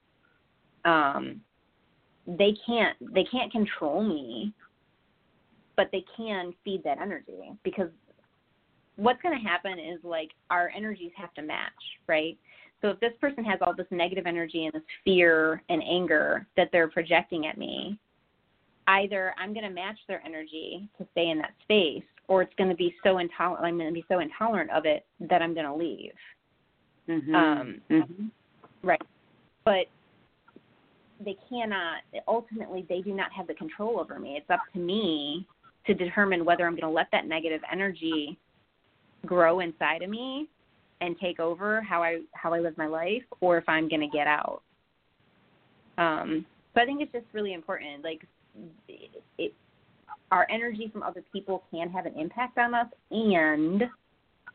Um, 0.84 1.40
they 2.26 2.54
can't 2.66 2.96
they 3.14 3.24
can't 3.24 3.50
control 3.50 4.02
me, 4.02 4.52
but 5.76 5.88
they 5.92 6.04
can 6.16 6.52
feed 6.64 6.84
that 6.84 6.98
energy 7.00 7.52
because 7.64 7.88
what's 8.96 9.22
going 9.22 9.38
to 9.38 9.48
happen 9.48 9.78
is 9.78 9.98
like 10.02 10.30
our 10.50 10.70
energies 10.76 11.12
have 11.16 11.32
to 11.34 11.42
match, 11.42 11.72
right? 12.06 12.36
So 12.80 12.88
if 12.90 13.00
this 13.00 13.12
person 13.20 13.44
has 13.44 13.58
all 13.60 13.74
this 13.74 13.86
negative 13.90 14.26
energy 14.26 14.66
and 14.66 14.72
this 14.72 14.82
fear 15.04 15.62
and 15.68 15.82
anger 15.82 16.46
that 16.56 16.68
they're 16.70 16.88
projecting 16.88 17.46
at 17.46 17.58
me, 17.58 17.98
either 18.86 19.34
I'm 19.38 19.52
going 19.52 19.64
to 19.64 19.70
match 19.70 19.98
their 20.06 20.22
energy 20.24 20.88
to 20.98 21.06
stay 21.12 21.30
in 21.30 21.38
that 21.38 21.54
space, 21.62 22.04
or 22.28 22.42
it's 22.42 22.54
going 22.56 22.70
to 22.70 22.76
be 22.76 22.94
so 23.02 23.18
intolerant. 23.18 23.64
I'm 23.64 23.76
going 23.76 23.88
to 23.88 23.94
be 23.94 24.04
so 24.08 24.20
intolerant 24.20 24.70
of 24.70 24.86
it 24.86 25.04
that 25.28 25.42
I'm 25.42 25.54
going 25.54 25.66
to 25.66 25.74
leave. 25.74 26.12
Mm-hmm. 27.08 27.34
Um, 27.34 27.80
mm-hmm. 27.90 28.26
Right, 28.86 29.02
but 29.64 29.86
they 31.24 31.36
cannot. 31.48 32.02
Ultimately, 32.28 32.86
they 32.88 33.00
do 33.00 33.12
not 33.12 33.32
have 33.32 33.46
the 33.48 33.54
control 33.54 33.98
over 33.98 34.18
me. 34.18 34.36
It's 34.36 34.50
up 34.50 34.60
to 34.74 34.78
me 34.78 35.46
to 35.86 35.94
determine 35.94 36.44
whether 36.44 36.66
I'm 36.66 36.74
going 36.74 36.82
to 36.82 36.88
let 36.88 37.08
that 37.12 37.26
negative 37.26 37.62
energy 37.72 38.38
grow 39.26 39.60
inside 39.60 40.02
of 40.02 40.10
me 40.10 40.48
and 41.00 41.16
take 41.20 41.40
over 41.40 41.80
how 41.80 42.02
I 42.02 42.20
how 42.32 42.52
I 42.52 42.60
live 42.60 42.76
my 42.76 42.86
life, 42.86 43.22
or 43.40 43.58
if 43.58 43.68
I'm 43.68 43.88
going 43.88 44.00
to 44.00 44.08
get 44.08 44.26
out. 44.26 44.62
Um, 45.96 46.46
so 46.74 46.80
I 46.80 46.84
think 46.84 47.00
it's 47.00 47.12
just 47.12 47.26
really 47.32 47.54
important. 47.54 48.04
Like, 48.04 48.24
it, 48.88 49.22
it, 49.38 49.52
our 50.30 50.46
energy 50.50 50.88
from 50.92 51.02
other 51.02 51.24
people 51.32 51.64
can 51.70 51.90
have 51.90 52.06
an 52.06 52.14
impact 52.16 52.58
on 52.58 52.74
us, 52.74 52.86
and 53.10 53.84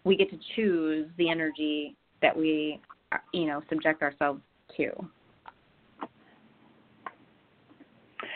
we 0.04 0.16
get 0.16 0.30
to 0.30 0.40
choose 0.56 1.10
the 1.18 1.30
energy 1.30 1.96
that 2.22 2.36
we, 2.36 2.80
you 3.34 3.46
know, 3.46 3.62
subject 3.70 4.02
ourselves 4.02 4.42
to. 4.78 4.90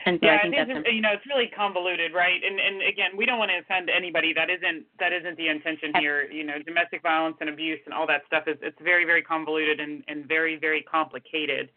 And 0.08 0.20
so 0.22 0.28
yeah, 0.28 0.38
I 0.38 0.42
think 0.42 0.56
it 0.56 0.70
is, 0.72 0.84
you 0.94 1.02
know, 1.02 1.12
it's 1.12 1.28
really 1.28 1.52
convoluted, 1.52 2.14
right? 2.14 2.40
And 2.42 2.60
and 2.60 2.82
again, 2.88 3.12
we 3.18 3.26
don't 3.26 3.38
want 3.38 3.52
to 3.52 3.60
offend 3.60 3.90
anybody. 3.90 4.32
That 4.32 4.50
isn't 4.50 4.86
that 5.00 5.12
isn't 5.12 5.36
the 5.36 5.50
intention 5.50 5.92
here. 6.00 6.32
You 6.32 6.46
know, 6.46 6.64
domestic 6.66 7.04
violence 7.04 7.36
and 7.42 7.50
abuse 7.50 7.80
and 7.84 7.94
all 7.94 8.08
that 8.08 8.22
stuff 8.26 8.48
is 8.48 8.56
it's 8.62 8.80
very 8.82 9.04
very 9.04 9.22
convoluted 9.22 9.82
and 9.82 10.04
and 10.08 10.26
very 10.26 10.56
very 10.56 10.82
complicated. 10.82 11.70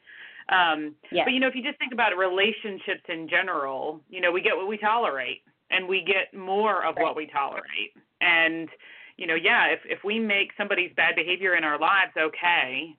Um, 0.49 0.95
yes. 1.11 1.25
But 1.27 1.35
you 1.35 1.41
know, 1.41 1.49
if 1.49 1.57
you 1.57 1.63
just 1.63 1.79
think 1.79 1.93
about 1.93 2.17
relationships 2.17 3.03
in 3.09 3.29
general, 3.29 4.01
you 4.09 4.21
know, 4.21 4.31
we 4.31 4.41
get 4.41 4.57
what 4.57 4.69
we 4.69 4.79
tolerate, 4.79 5.43
and 5.73 5.89
we 5.89 6.03
get 6.03 6.33
more 6.33 6.85
of 6.87 6.97
right. 6.97 7.03
what 7.03 7.17
we 7.17 7.27
tolerate. 7.27 7.95
And 8.21 8.69
you 9.17 9.27
know, 9.27 9.35
yeah, 9.35 9.67
if 9.67 9.81
if 9.85 10.05
we 10.05 10.21
make 10.21 10.53
somebody's 10.57 10.93
bad 10.95 11.17
behavior 11.17 11.57
in 11.57 11.65
our 11.65 11.81
lives 11.81 12.13
okay, 12.17 12.95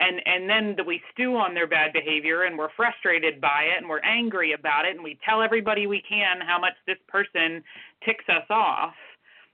and 0.00 0.20
and 0.26 0.48
then 0.48 0.76
we 0.86 1.00
stew 1.12 1.36
on 1.36 1.54
their 1.54 1.66
bad 1.66 1.92
behavior 1.92 2.44
and 2.44 2.58
we're 2.58 2.72
frustrated 2.76 3.40
by 3.40 3.64
it 3.64 3.78
and 3.78 3.88
we're 3.88 4.00
angry 4.00 4.52
about 4.52 4.84
it 4.84 4.94
and 4.94 5.04
we 5.04 5.18
tell 5.24 5.42
everybody 5.42 5.86
we 5.86 6.02
can 6.08 6.40
how 6.40 6.58
much 6.58 6.74
this 6.86 6.98
person 7.08 7.62
ticks 8.04 8.24
us 8.28 8.46
off 8.50 8.94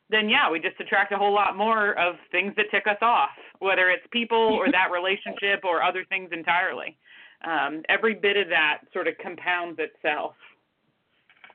then 0.08 0.28
yeah, 0.28 0.50
we 0.50 0.60
just 0.60 0.78
attract 0.80 1.12
a 1.12 1.16
whole 1.16 1.34
lot 1.34 1.56
more 1.56 1.98
of 1.98 2.16
things 2.30 2.52
that 2.56 2.66
tick 2.70 2.84
us 2.86 2.98
off, 3.02 3.30
whether 3.58 3.90
it's 3.90 4.06
people 4.10 4.38
or 4.58 4.70
that 4.70 4.90
relationship 4.92 5.64
or 5.64 5.82
other 5.82 6.04
things 6.08 6.30
entirely. 6.32 6.96
Um, 7.44 7.82
every 7.88 8.14
bit 8.14 8.36
of 8.36 8.48
that 8.48 8.78
sort 8.92 9.08
of 9.08 9.14
compounds 9.22 9.78
itself. 9.78 10.34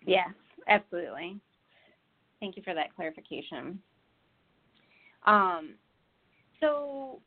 Yeah, 0.05 0.27
absolutely. 0.67 1.39
Thank 2.39 2.57
you 2.57 2.63
for 2.63 2.73
that 2.73 2.95
clarification. 2.95 3.79
Um, 5.25 5.75
so 6.59 7.21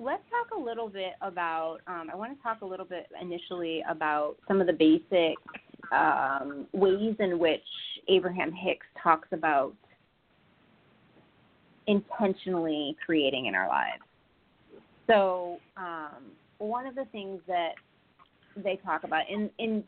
let's 0.00 0.22
talk 0.30 0.58
a 0.58 0.60
little 0.60 0.88
bit 0.88 1.12
about. 1.20 1.78
Um, 1.86 2.08
I 2.12 2.16
want 2.16 2.36
to 2.36 2.42
talk 2.42 2.62
a 2.62 2.66
little 2.66 2.86
bit 2.86 3.06
initially 3.20 3.84
about 3.88 4.36
some 4.48 4.60
of 4.60 4.66
the 4.66 4.72
basic 4.72 5.36
um, 5.92 6.66
ways 6.72 7.14
in 7.18 7.38
which 7.38 7.60
Abraham 8.08 8.52
Hicks 8.52 8.86
talks 9.02 9.28
about 9.32 9.74
intentionally 11.86 12.96
creating 13.04 13.46
in 13.46 13.54
our 13.54 13.68
lives. 13.68 14.02
So, 15.06 15.58
um, 15.76 16.32
one 16.58 16.86
of 16.86 16.94
the 16.94 17.04
things 17.06 17.40
that 17.46 17.72
they 18.56 18.78
talk 18.84 19.04
about, 19.04 19.28
in, 19.28 19.50
in 19.58 19.82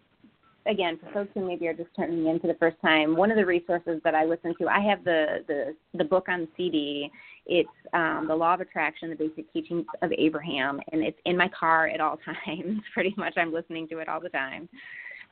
again, 0.67 0.99
for 0.99 1.13
folks 1.13 1.31
who 1.35 1.47
maybe 1.47 1.67
are 1.67 1.75
just 1.75 1.91
turning 1.97 2.27
in 2.27 2.39
for 2.39 2.47
the 2.47 2.55
first 2.55 2.77
time, 2.81 3.17
one 3.17 3.31
of 3.31 3.37
the 3.37 3.45
resources 3.47 4.01
that 4.05 4.15
I 4.15 4.25
listen 4.25 4.55
to, 4.61 4.69
I 4.69 4.81
have 4.81 5.05
the 5.05 5.45
the, 5.47 5.75
the 5.95 6.05
book 6.05 6.27
on 6.29 6.49
CD. 6.57 7.11
It's 7.47 7.69
um, 7.93 8.27
the 8.29 8.35
Law 8.35 8.55
of 8.55 8.61
Attraction, 8.61 9.11
the 9.11 9.17
Basic 9.17 9.53
Teachings 9.53 9.85
of 10.01 10.13
Abraham, 10.17 10.81
and 10.93 11.03
it's 11.03 11.19
in 11.25 11.37
my 11.37 11.49
car 11.49 11.89
at 11.89 12.01
all 12.01 12.19
times. 12.47 12.81
Pretty 12.95 13.15
much, 13.17 13.35
I'm 13.37 13.53
listening 13.53 13.89
to 13.89 13.99
it 13.99 14.09
all 14.09 14.21
the 14.21 14.29
time. 14.29 14.69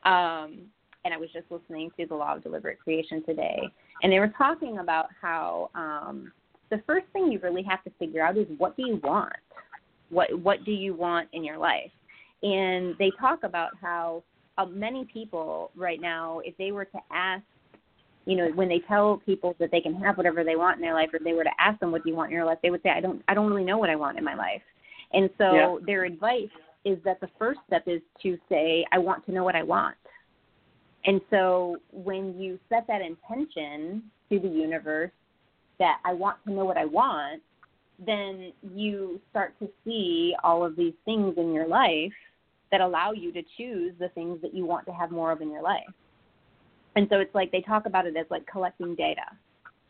Um, 0.03 0.59
and 1.03 1.13
I 1.13 1.17
was 1.17 1.29
just 1.33 1.45
listening 1.49 1.89
to 1.97 2.05
the 2.05 2.15
Law 2.15 2.35
of 2.35 2.43
Deliberate 2.43 2.79
Creation 2.79 3.23
today, 3.25 3.61
and 4.03 4.11
they 4.11 4.19
were 4.19 4.33
talking 4.37 4.79
about 4.79 5.07
how 5.19 5.69
um, 5.73 6.31
the 6.69 6.81
first 6.85 7.05
thing 7.13 7.31
you 7.31 7.39
really 7.39 7.63
have 7.63 7.83
to 7.85 7.91
figure 7.97 8.23
out 8.23 8.37
is 8.37 8.47
what 8.57 8.75
do 8.77 8.85
you 8.85 8.99
want? 9.03 9.33
What 10.09 10.37
what 10.39 10.65
do 10.65 10.71
you 10.71 10.93
want 10.93 11.29
in 11.33 11.43
your 11.43 11.57
life? 11.57 11.91
And 12.43 12.95
they 12.97 13.11
talk 13.19 13.43
about 13.43 13.71
how 13.79 14.23
uh, 14.61 14.65
many 14.65 15.05
people 15.05 15.71
right 15.75 15.99
now, 15.99 16.39
if 16.43 16.55
they 16.57 16.71
were 16.71 16.85
to 16.85 16.99
ask, 17.11 17.43
you 18.25 18.35
know, 18.35 18.49
when 18.53 18.69
they 18.69 18.79
tell 18.87 19.21
people 19.25 19.55
that 19.59 19.71
they 19.71 19.81
can 19.81 19.95
have 19.95 20.17
whatever 20.17 20.43
they 20.43 20.55
want 20.55 20.77
in 20.77 20.81
their 20.81 20.93
life, 20.93 21.09
or 21.13 21.19
they 21.23 21.33
were 21.33 21.43
to 21.43 21.51
ask 21.59 21.79
them 21.79 21.91
what 21.91 22.03
do 22.03 22.09
you 22.09 22.15
want 22.15 22.29
in 22.29 22.35
your 22.35 22.45
life, 22.45 22.59
they 22.61 22.69
would 22.69 22.83
say, 22.83 22.89
I 22.89 23.01
don't, 23.01 23.21
I 23.27 23.33
don't 23.33 23.49
really 23.49 23.63
know 23.63 23.77
what 23.77 23.89
I 23.89 23.95
want 23.95 24.17
in 24.17 24.23
my 24.23 24.35
life. 24.35 24.61
And 25.13 25.29
so 25.37 25.53
yeah. 25.53 25.75
their 25.85 26.05
advice 26.05 26.49
is 26.85 26.97
that 27.03 27.19
the 27.19 27.29
first 27.37 27.59
step 27.67 27.83
is 27.87 28.01
to 28.23 28.37
say, 28.47 28.85
I 28.91 28.99
want 28.99 29.25
to 29.25 29.31
know 29.31 29.43
what 29.43 29.55
I 29.55 29.63
want. 29.63 29.95
And 31.05 31.19
so 31.29 31.77
when 31.91 32.39
you 32.39 32.59
set 32.69 32.85
that 32.87 33.01
intention 33.01 34.03
to 34.29 34.39
the 34.39 34.47
universe 34.47 35.11
that 35.79 35.97
I 36.05 36.13
want 36.13 36.37
to 36.45 36.53
know 36.53 36.65
what 36.65 36.77
I 36.77 36.85
want, 36.85 37.41
then 38.03 38.51
you 38.75 39.19
start 39.31 39.57
to 39.59 39.69
see 39.83 40.35
all 40.43 40.63
of 40.63 40.75
these 40.75 40.93
things 41.05 41.35
in 41.37 41.53
your 41.53 41.67
life 41.67 42.13
that 42.71 42.81
allow 42.81 43.11
you 43.11 43.31
to 43.33 43.41
choose 43.57 43.93
the 43.99 44.09
things 44.09 44.41
that 44.41 44.53
you 44.53 44.65
want 44.65 44.85
to 44.87 44.93
have 44.93 45.11
more 45.11 45.31
of 45.31 45.41
in 45.41 45.51
your 45.51 45.61
life. 45.61 45.89
And 46.95 47.07
so 47.09 47.19
it's 47.19 47.33
like 47.33 47.51
they 47.51 47.61
talk 47.61 47.85
about 47.85 48.05
it 48.05 48.15
as 48.17 48.25
like 48.29 48.45
collecting 48.47 48.95
data. 48.95 49.21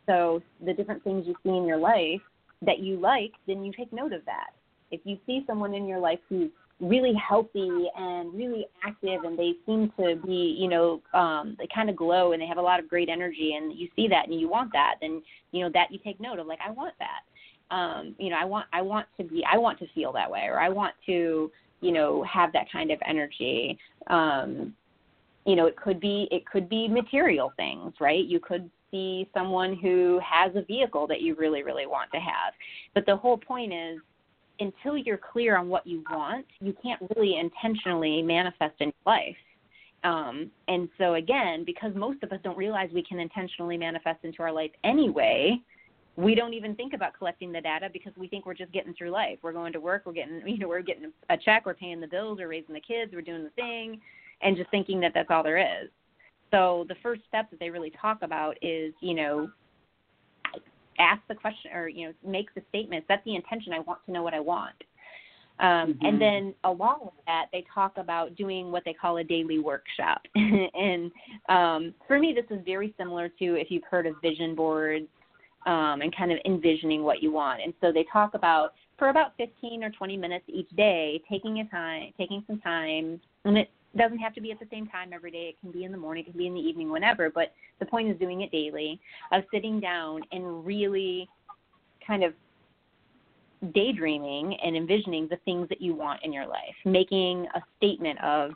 So 0.06 0.42
the 0.64 0.72
different 0.72 1.02
things 1.04 1.26
you 1.26 1.34
see 1.42 1.50
in 1.56 1.66
your 1.66 1.78
life 1.78 2.20
that 2.62 2.78
you 2.78 2.98
like, 2.98 3.32
then 3.46 3.64
you 3.64 3.72
take 3.72 3.92
note 3.92 4.12
of 4.12 4.24
that. 4.26 4.50
If 4.90 5.00
you 5.04 5.18
see 5.26 5.44
someone 5.46 5.74
in 5.74 5.86
your 5.86 5.98
life 5.98 6.18
who's 6.28 6.50
really 6.82 7.14
healthy 7.14 7.86
and 7.96 8.34
really 8.34 8.66
active 8.84 9.22
and 9.24 9.38
they 9.38 9.52
seem 9.64 9.92
to 9.96 10.16
be 10.26 10.56
you 10.58 10.68
know 10.68 11.00
um 11.14 11.54
they 11.56 11.68
kind 11.72 11.88
of 11.88 11.94
glow 11.94 12.32
and 12.32 12.42
they 12.42 12.46
have 12.46 12.58
a 12.58 12.62
lot 12.62 12.80
of 12.80 12.88
great 12.88 13.08
energy 13.08 13.54
and 13.56 13.78
you 13.78 13.88
see 13.94 14.08
that 14.08 14.26
and 14.28 14.40
you 14.40 14.48
want 14.48 14.72
that 14.72 14.96
then 15.00 15.22
you 15.52 15.62
know 15.62 15.70
that 15.72 15.92
you 15.92 15.98
take 16.02 16.18
note 16.20 16.40
of 16.40 16.46
like 16.48 16.58
i 16.66 16.72
want 16.72 16.92
that 16.98 17.74
um 17.74 18.16
you 18.18 18.28
know 18.30 18.36
i 18.36 18.44
want 18.44 18.66
i 18.72 18.82
want 18.82 19.06
to 19.16 19.22
be 19.22 19.44
i 19.50 19.56
want 19.56 19.78
to 19.78 19.86
feel 19.94 20.12
that 20.12 20.28
way 20.28 20.46
or 20.48 20.58
i 20.58 20.68
want 20.68 20.92
to 21.06 21.52
you 21.82 21.92
know 21.92 22.22
have 22.24 22.52
that 22.52 22.70
kind 22.72 22.90
of 22.90 22.98
energy 23.06 23.78
um 24.08 24.74
you 25.44 25.54
know 25.54 25.66
it 25.66 25.76
could 25.76 26.00
be 26.00 26.26
it 26.30 26.46
could 26.46 26.68
be 26.68 26.88
material 26.88 27.52
things 27.56 27.92
right 28.00 28.24
you 28.24 28.40
could 28.40 28.70
see 28.90 29.28
someone 29.34 29.76
who 29.76 30.18
has 30.24 30.52
a 30.54 30.62
vehicle 30.62 31.06
that 31.06 31.20
you 31.20 31.34
really 31.34 31.62
really 31.62 31.86
want 31.86 32.10
to 32.12 32.18
have 32.18 32.54
but 32.94 33.04
the 33.06 33.16
whole 33.16 33.36
point 33.36 33.72
is 33.72 33.98
until 34.60 34.96
you're 34.96 35.18
clear 35.18 35.56
on 35.56 35.68
what 35.68 35.86
you 35.86 36.02
want, 36.10 36.46
you 36.60 36.74
can't 36.82 37.02
really 37.14 37.38
intentionally 37.38 38.22
manifest 38.22 38.74
in 38.80 38.92
life. 39.06 39.36
Um, 40.04 40.50
and 40.68 40.88
so 40.98 41.14
again, 41.14 41.64
because 41.64 41.94
most 41.94 42.22
of 42.22 42.32
us 42.32 42.40
don't 42.42 42.56
realize 42.56 42.90
we 42.92 43.04
can 43.04 43.20
intentionally 43.20 43.76
manifest 43.76 44.24
into 44.24 44.42
our 44.42 44.52
life 44.52 44.70
anyway, 44.84 45.58
we 46.16 46.34
don't 46.34 46.52
even 46.52 46.74
think 46.74 46.92
about 46.92 47.16
collecting 47.16 47.52
the 47.52 47.60
data 47.60 47.88
because 47.92 48.12
we 48.16 48.28
think 48.28 48.44
we're 48.44 48.54
just 48.54 48.72
getting 48.72 48.94
through 48.94 49.10
life. 49.10 49.38
We're 49.42 49.52
going 49.52 49.72
to 49.72 49.80
work, 49.80 50.02
we're 50.04 50.12
getting, 50.12 50.42
you 50.46 50.58
know, 50.58 50.68
we're 50.68 50.82
getting 50.82 51.12
a 51.30 51.36
check, 51.36 51.66
we're 51.66 51.74
paying 51.74 52.00
the 52.00 52.06
bills, 52.06 52.38
we're 52.38 52.48
raising 52.48 52.74
the 52.74 52.80
kids, 52.80 53.12
we're 53.14 53.22
doing 53.22 53.44
the 53.44 53.50
thing, 53.50 54.00
and 54.42 54.56
just 54.56 54.70
thinking 54.70 55.00
that 55.00 55.12
that's 55.14 55.30
all 55.30 55.42
there 55.42 55.58
is. 55.58 55.88
So 56.50 56.84
the 56.88 56.96
first 57.02 57.22
step 57.28 57.50
that 57.50 57.58
they 57.60 57.70
really 57.70 57.92
talk 57.98 58.18
about 58.22 58.56
is, 58.60 58.92
you 59.00 59.14
know, 59.14 59.48
ask 60.98 61.22
the 61.28 61.34
question 61.34 61.70
or 61.74 61.88
you 61.88 62.06
know 62.06 62.14
make 62.24 62.54
the 62.54 62.62
statement 62.68 63.04
set 63.08 63.22
the 63.24 63.34
intention 63.34 63.72
i 63.72 63.80
want 63.80 63.98
to 64.04 64.12
know 64.12 64.22
what 64.22 64.34
i 64.34 64.40
want 64.40 64.74
um, 65.60 65.94
mm-hmm. 65.94 66.06
and 66.06 66.20
then 66.20 66.54
along 66.64 67.00
with 67.02 67.14
that 67.26 67.46
they 67.52 67.64
talk 67.74 67.96
about 67.96 68.34
doing 68.36 68.70
what 68.70 68.82
they 68.84 68.92
call 68.92 69.16
a 69.16 69.24
daily 69.24 69.58
workshop 69.58 70.20
and 70.34 71.10
um, 71.48 71.94
for 72.06 72.18
me 72.18 72.34
this 72.34 72.44
is 72.56 72.62
very 72.64 72.94
similar 72.98 73.28
to 73.28 73.54
if 73.54 73.70
you've 73.70 73.84
heard 73.84 74.06
of 74.06 74.14
vision 74.22 74.54
boards 74.54 75.08
um, 75.66 76.00
and 76.02 76.14
kind 76.16 76.32
of 76.32 76.38
envisioning 76.44 77.02
what 77.02 77.22
you 77.22 77.32
want 77.32 77.60
and 77.62 77.72
so 77.80 77.92
they 77.92 78.04
talk 78.12 78.34
about 78.34 78.74
for 78.98 79.08
about 79.08 79.32
15 79.36 79.82
or 79.82 79.90
20 79.90 80.16
minutes 80.16 80.44
each 80.48 80.68
day 80.70 81.22
taking 81.30 81.60
a 81.60 81.64
time 81.68 82.12
taking 82.18 82.42
some 82.46 82.58
time 82.60 83.20
and 83.44 83.58
it 83.58 83.70
doesn't 83.96 84.18
have 84.18 84.34
to 84.34 84.40
be 84.40 84.50
at 84.50 84.58
the 84.58 84.66
same 84.70 84.86
time 84.86 85.12
every 85.12 85.30
day. 85.30 85.50
It 85.54 85.60
can 85.60 85.70
be 85.70 85.84
in 85.84 85.92
the 85.92 85.98
morning, 85.98 86.24
it 86.26 86.30
can 86.30 86.38
be 86.38 86.46
in 86.46 86.54
the 86.54 86.60
evening, 86.60 86.90
whenever. 86.90 87.30
But 87.30 87.52
the 87.78 87.86
point 87.86 88.10
is 88.10 88.18
doing 88.18 88.40
it 88.40 88.50
daily, 88.50 89.00
of 89.32 89.42
sitting 89.52 89.80
down 89.80 90.22
and 90.32 90.64
really 90.64 91.28
kind 92.06 92.24
of 92.24 92.34
daydreaming 93.74 94.56
and 94.64 94.76
envisioning 94.76 95.28
the 95.28 95.36
things 95.44 95.68
that 95.68 95.80
you 95.80 95.94
want 95.94 96.20
in 96.24 96.32
your 96.32 96.46
life, 96.46 96.74
making 96.84 97.46
a 97.54 97.62
statement 97.76 98.20
of 98.22 98.52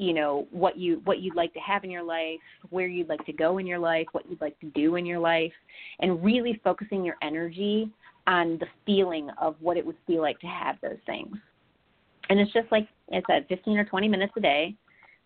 you 0.00 0.14
know 0.14 0.48
what 0.50 0.78
you 0.78 1.02
what 1.04 1.18
you'd 1.20 1.34
like 1.34 1.52
to 1.52 1.60
have 1.60 1.84
in 1.84 1.90
your 1.90 2.02
life, 2.02 2.40
where 2.70 2.86
you'd 2.86 3.10
like 3.10 3.24
to 3.26 3.34
go 3.34 3.58
in 3.58 3.66
your 3.66 3.78
life, 3.78 4.06
what 4.12 4.28
you'd 4.30 4.40
like 4.40 4.58
to 4.60 4.66
do 4.70 4.96
in 4.96 5.04
your 5.04 5.18
life, 5.18 5.52
and 6.00 6.24
really 6.24 6.58
focusing 6.64 7.04
your 7.04 7.16
energy 7.22 7.90
on 8.26 8.56
the 8.58 8.66
feeling 8.86 9.28
of 9.38 9.56
what 9.60 9.76
it 9.76 9.84
would 9.84 9.96
feel 10.06 10.22
like 10.22 10.40
to 10.40 10.46
have 10.46 10.76
those 10.80 10.96
things. 11.04 11.36
And 12.30 12.40
it's 12.40 12.52
just 12.52 12.72
like 12.72 12.88
I 13.12 13.22
said, 13.28 13.44
15 13.48 13.76
or 13.76 13.84
20 13.84 14.08
minutes 14.08 14.32
a 14.38 14.40
day, 14.40 14.74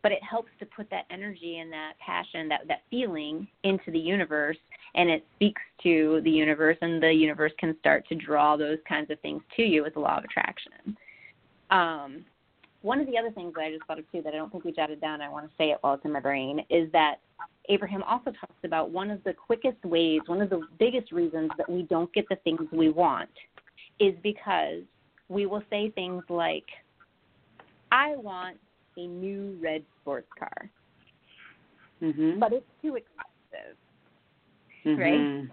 but 0.02 0.10
it 0.10 0.22
helps 0.28 0.50
to 0.58 0.66
put 0.66 0.90
that 0.90 1.04
energy 1.08 1.58
and 1.58 1.72
that 1.72 1.92
passion, 2.04 2.48
that 2.48 2.62
that 2.66 2.82
feeling 2.90 3.46
into 3.62 3.92
the 3.92 3.98
universe, 3.98 4.58
and 4.96 5.08
it 5.08 5.24
speaks 5.36 5.62
to 5.84 6.20
the 6.24 6.30
universe, 6.30 6.78
and 6.80 7.00
the 7.00 7.12
universe 7.12 7.52
can 7.60 7.76
start 7.78 8.08
to 8.08 8.16
draw 8.16 8.56
those 8.56 8.78
kinds 8.88 9.10
of 9.12 9.20
things 9.20 9.40
to 9.54 9.62
you 9.62 9.84
with 9.84 9.94
the 9.94 10.00
law 10.00 10.18
of 10.18 10.24
attraction. 10.24 10.96
Um, 11.70 12.24
one 12.84 13.00
of 13.00 13.06
the 13.06 13.16
other 13.16 13.30
things 13.30 13.54
that 13.54 13.62
I 13.62 13.70
just 13.72 13.84
thought 13.86 13.98
of 13.98 14.10
too 14.12 14.20
that 14.22 14.34
I 14.34 14.36
don't 14.36 14.52
think 14.52 14.62
we 14.62 14.70
jotted 14.70 15.00
down, 15.00 15.22
I 15.22 15.28
want 15.30 15.46
to 15.46 15.52
say 15.56 15.70
it 15.70 15.78
while 15.80 15.94
it's 15.94 16.04
in 16.04 16.12
my 16.12 16.20
brain, 16.20 16.60
is 16.68 16.92
that 16.92 17.16
Abraham 17.70 18.02
also 18.02 18.30
talks 18.30 18.62
about 18.62 18.90
one 18.90 19.10
of 19.10 19.24
the 19.24 19.32
quickest 19.32 19.82
ways, 19.86 20.20
one 20.26 20.42
of 20.42 20.50
the 20.50 20.60
biggest 20.78 21.10
reasons 21.10 21.50
that 21.56 21.68
we 21.68 21.84
don't 21.84 22.12
get 22.12 22.26
the 22.28 22.36
things 22.44 22.60
we 22.70 22.90
want 22.90 23.30
is 24.00 24.12
because 24.22 24.82
we 25.30 25.46
will 25.46 25.62
say 25.70 25.88
things 25.90 26.22
like, 26.28 26.66
I 27.90 28.16
want 28.16 28.58
a 28.98 29.06
new 29.06 29.56
red 29.62 29.82
sports 30.02 30.28
car. 30.38 30.70
Mm-hmm. 32.02 32.38
But 32.38 32.52
it's 32.52 32.66
too 32.82 32.96
expensive. 32.96 33.76
Mm-hmm. 34.84 35.00
Right? 35.00 35.48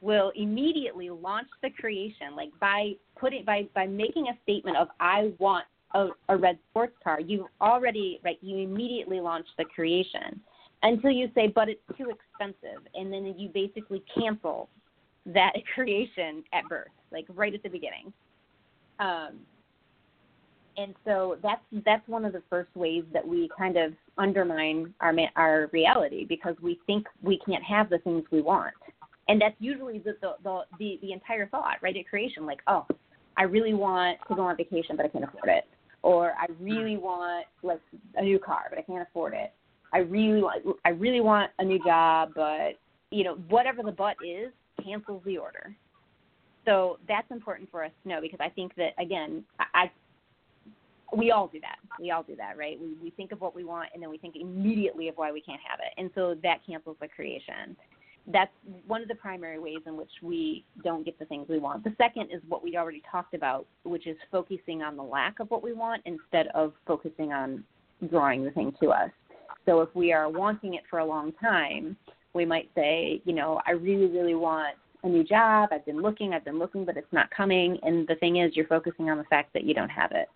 will 0.00 0.32
immediately 0.34 1.10
launch 1.10 1.48
the 1.62 1.70
creation 1.70 2.34
like 2.36 2.48
by 2.60 2.92
putting 3.18 3.44
by 3.44 3.66
by 3.74 3.86
making 3.86 4.28
a 4.28 4.38
statement 4.42 4.76
of 4.76 4.88
I 5.00 5.32
want 5.38 5.64
a, 5.94 6.08
a 6.28 6.36
red 6.36 6.58
sports 6.70 6.96
car, 7.02 7.20
you 7.20 7.48
already 7.60 8.20
right 8.24 8.38
you 8.42 8.58
immediately 8.58 9.20
launch 9.20 9.46
the 9.58 9.64
creation 9.64 10.40
until 10.82 11.10
you 11.10 11.30
say 11.34 11.48
but 11.48 11.68
it's 11.68 11.80
too 11.96 12.10
expensive. 12.10 12.82
And 12.94 13.12
then 13.12 13.34
you 13.38 13.48
basically 13.48 14.02
cancel 14.16 14.68
that 15.26 15.52
creation 15.74 16.44
at 16.52 16.68
birth 16.68 16.88
like 17.12 17.26
right 17.34 17.54
at 17.54 17.62
the 17.62 17.68
beginning. 17.68 18.12
Um, 18.98 19.40
and 20.76 20.94
so 21.04 21.36
that's 21.42 21.62
that's 21.84 22.06
one 22.08 22.24
of 22.24 22.32
the 22.32 22.42
first 22.50 22.74
ways 22.74 23.04
that 23.12 23.26
we 23.26 23.48
kind 23.56 23.76
of 23.76 23.92
undermine 24.18 24.92
our 25.00 25.14
our 25.36 25.70
reality 25.72 26.24
because 26.24 26.56
we 26.60 26.80
think 26.86 27.06
we 27.22 27.38
can't 27.46 27.62
have 27.62 27.88
the 27.90 27.98
things 27.98 28.24
we 28.30 28.42
want, 28.42 28.74
and 29.28 29.40
that's 29.40 29.54
usually 29.60 29.98
the 29.98 30.16
the 30.20 30.34
the 30.42 30.62
the, 30.78 30.98
the 31.00 31.12
entire 31.12 31.46
thought, 31.46 31.76
right? 31.80 31.96
At 31.96 32.08
creation, 32.08 32.44
like, 32.44 32.60
oh, 32.66 32.86
I 33.36 33.44
really 33.44 33.74
want 33.74 34.18
to 34.28 34.34
go 34.34 34.42
on 34.42 34.56
vacation, 34.56 34.96
but 34.96 35.06
I 35.06 35.08
can't 35.08 35.24
afford 35.24 35.48
it, 35.48 35.64
or 36.04 36.34
I 36.38 36.46
really 36.60 36.98
want 36.98 37.46
like 37.62 37.80
a 38.16 38.22
new 38.22 38.38
car, 38.38 38.66
but 38.68 38.78
I 38.78 38.82
can't 38.82 39.06
afford 39.08 39.32
it. 39.32 39.52
I 39.92 39.98
really 39.98 40.42
want 40.42 40.76
I 40.84 40.90
really 40.90 41.22
want 41.22 41.50
a 41.58 41.64
new 41.64 41.82
job, 41.82 42.32
but 42.36 42.74
you 43.10 43.24
know, 43.24 43.36
whatever 43.48 43.82
the 43.82 43.90
but 43.90 44.16
is 44.24 44.52
cancels 44.84 45.22
the 45.24 45.38
order. 45.38 45.74
So 46.66 46.98
that's 47.08 47.30
important 47.30 47.70
for 47.70 47.82
us 47.82 47.90
to 48.02 48.08
know 48.08 48.20
because 48.20 48.38
I 48.40 48.50
think 48.50 48.74
that 48.76 48.90
again, 48.98 49.44
I, 49.58 49.90
we 51.16 51.30
all 51.30 51.48
do 51.48 51.60
that. 51.60 51.76
We 51.98 52.10
all 52.10 52.22
do 52.22 52.36
that, 52.36 52.58
right? 52.58 52.78
We 52.78 52.96
we 53.02 53.10
think 53.10 53.32
of 53.32 53.40
what 53.40 53.56
we 53.56 53.64
want 53.64 53.88
and 53.94 54.02
then 54.02 54.10
we 54.10 54.18
think 54.18 54.36
immediately 54.36 55.08
of 55.08 55.16
why 55.16 55.32
we 55.32 55.40
can't 55.40 55.60
have 55.66 55.80
it, 55.80 55.98
and 55.98 56.10
so 56.14 56.36
that 56.42 56.58
cancels 56.66 56.98
the 57.00 57.08
creation. 57.08 57.76
That's 58.26 58.52
one 58.86 59.02
of 59.02 59.08
the 59.08 59.14
primary 59.14 59.58
ways 59.58 59.80
in 59.86 59.96
which 59.96 60.10
we 60.22 60.64
don't 60.82 61.04
get 61.04 61.18
the 61.18 61.26
things 61.26 61.46
we 61.48 61.58
want. 61.58 61.84
The 61.84 61.94
second 61.98 62.30
is 62.32 62.40
what 62.48 62.62
we 62.62 62.76
already 62.76 63.02
talked 63.10 63.34
about, 63.34 63.66
which 63.82 64.06
is 64.06 64.16
focusing 64.32 64.82
on 64.82 64.96
the 64.96 65.02
lack 65.02 65.40
of 65.40 65.50
what 65.50 65.62
we 65.62 65.74
want 65.74 66.02
instead 66.06 66.46
of 66.54 66.72
focusing 66.86 67.32
on 67.32 67.64
drawing 68.08 68.44
the 68.44 68.50
thing 68.50 68.72
to 68.80 68.90
us. 68.90 69.10
So 69.66 69.80
if 69.80 69.94
we 69.94 70.12
are 70.12 70.28
wanting 70.30 70.74
it 70.74 70.82
for 70.88 71.00
a 71.00 71.04
long 71.04 71.32
time, 71.32 71.96
we 72.34 72.44
might 72.44 72.70
say, 72.74 73.22
you 73.24 73.34
know, 73.34 73.60
I 73.66 73.72
really, 73.72 74.06
really 74.06 74.34
want 74.34 74.76
a 75.02 75.08
new 75.08 75.22
job. 75.22 75.68
I've 75.72 75.84
been 75.86 76.00
looking, 76.00 76.32
I've 76.32 76.44
been 76.44 76.58
looking, 76.58 76.84
but 76.84 76.96
it's 76.96 77.12
not 77.12 77.30
coming. 77.30 77.78
And 77.82 78.06
the 78.08 78.16
thing 78.16 78.38
is, 78.38 78.56
you're 78.56 78.66
focusing 78.66 79.10
on 79.10 79.18
the 79.18 79.24
fact 79.24 79.52
that 79.52 79.64
you 79.64 79.74
don't 79.74 79.90
have 79.90 80.12
it. 80.12 80.28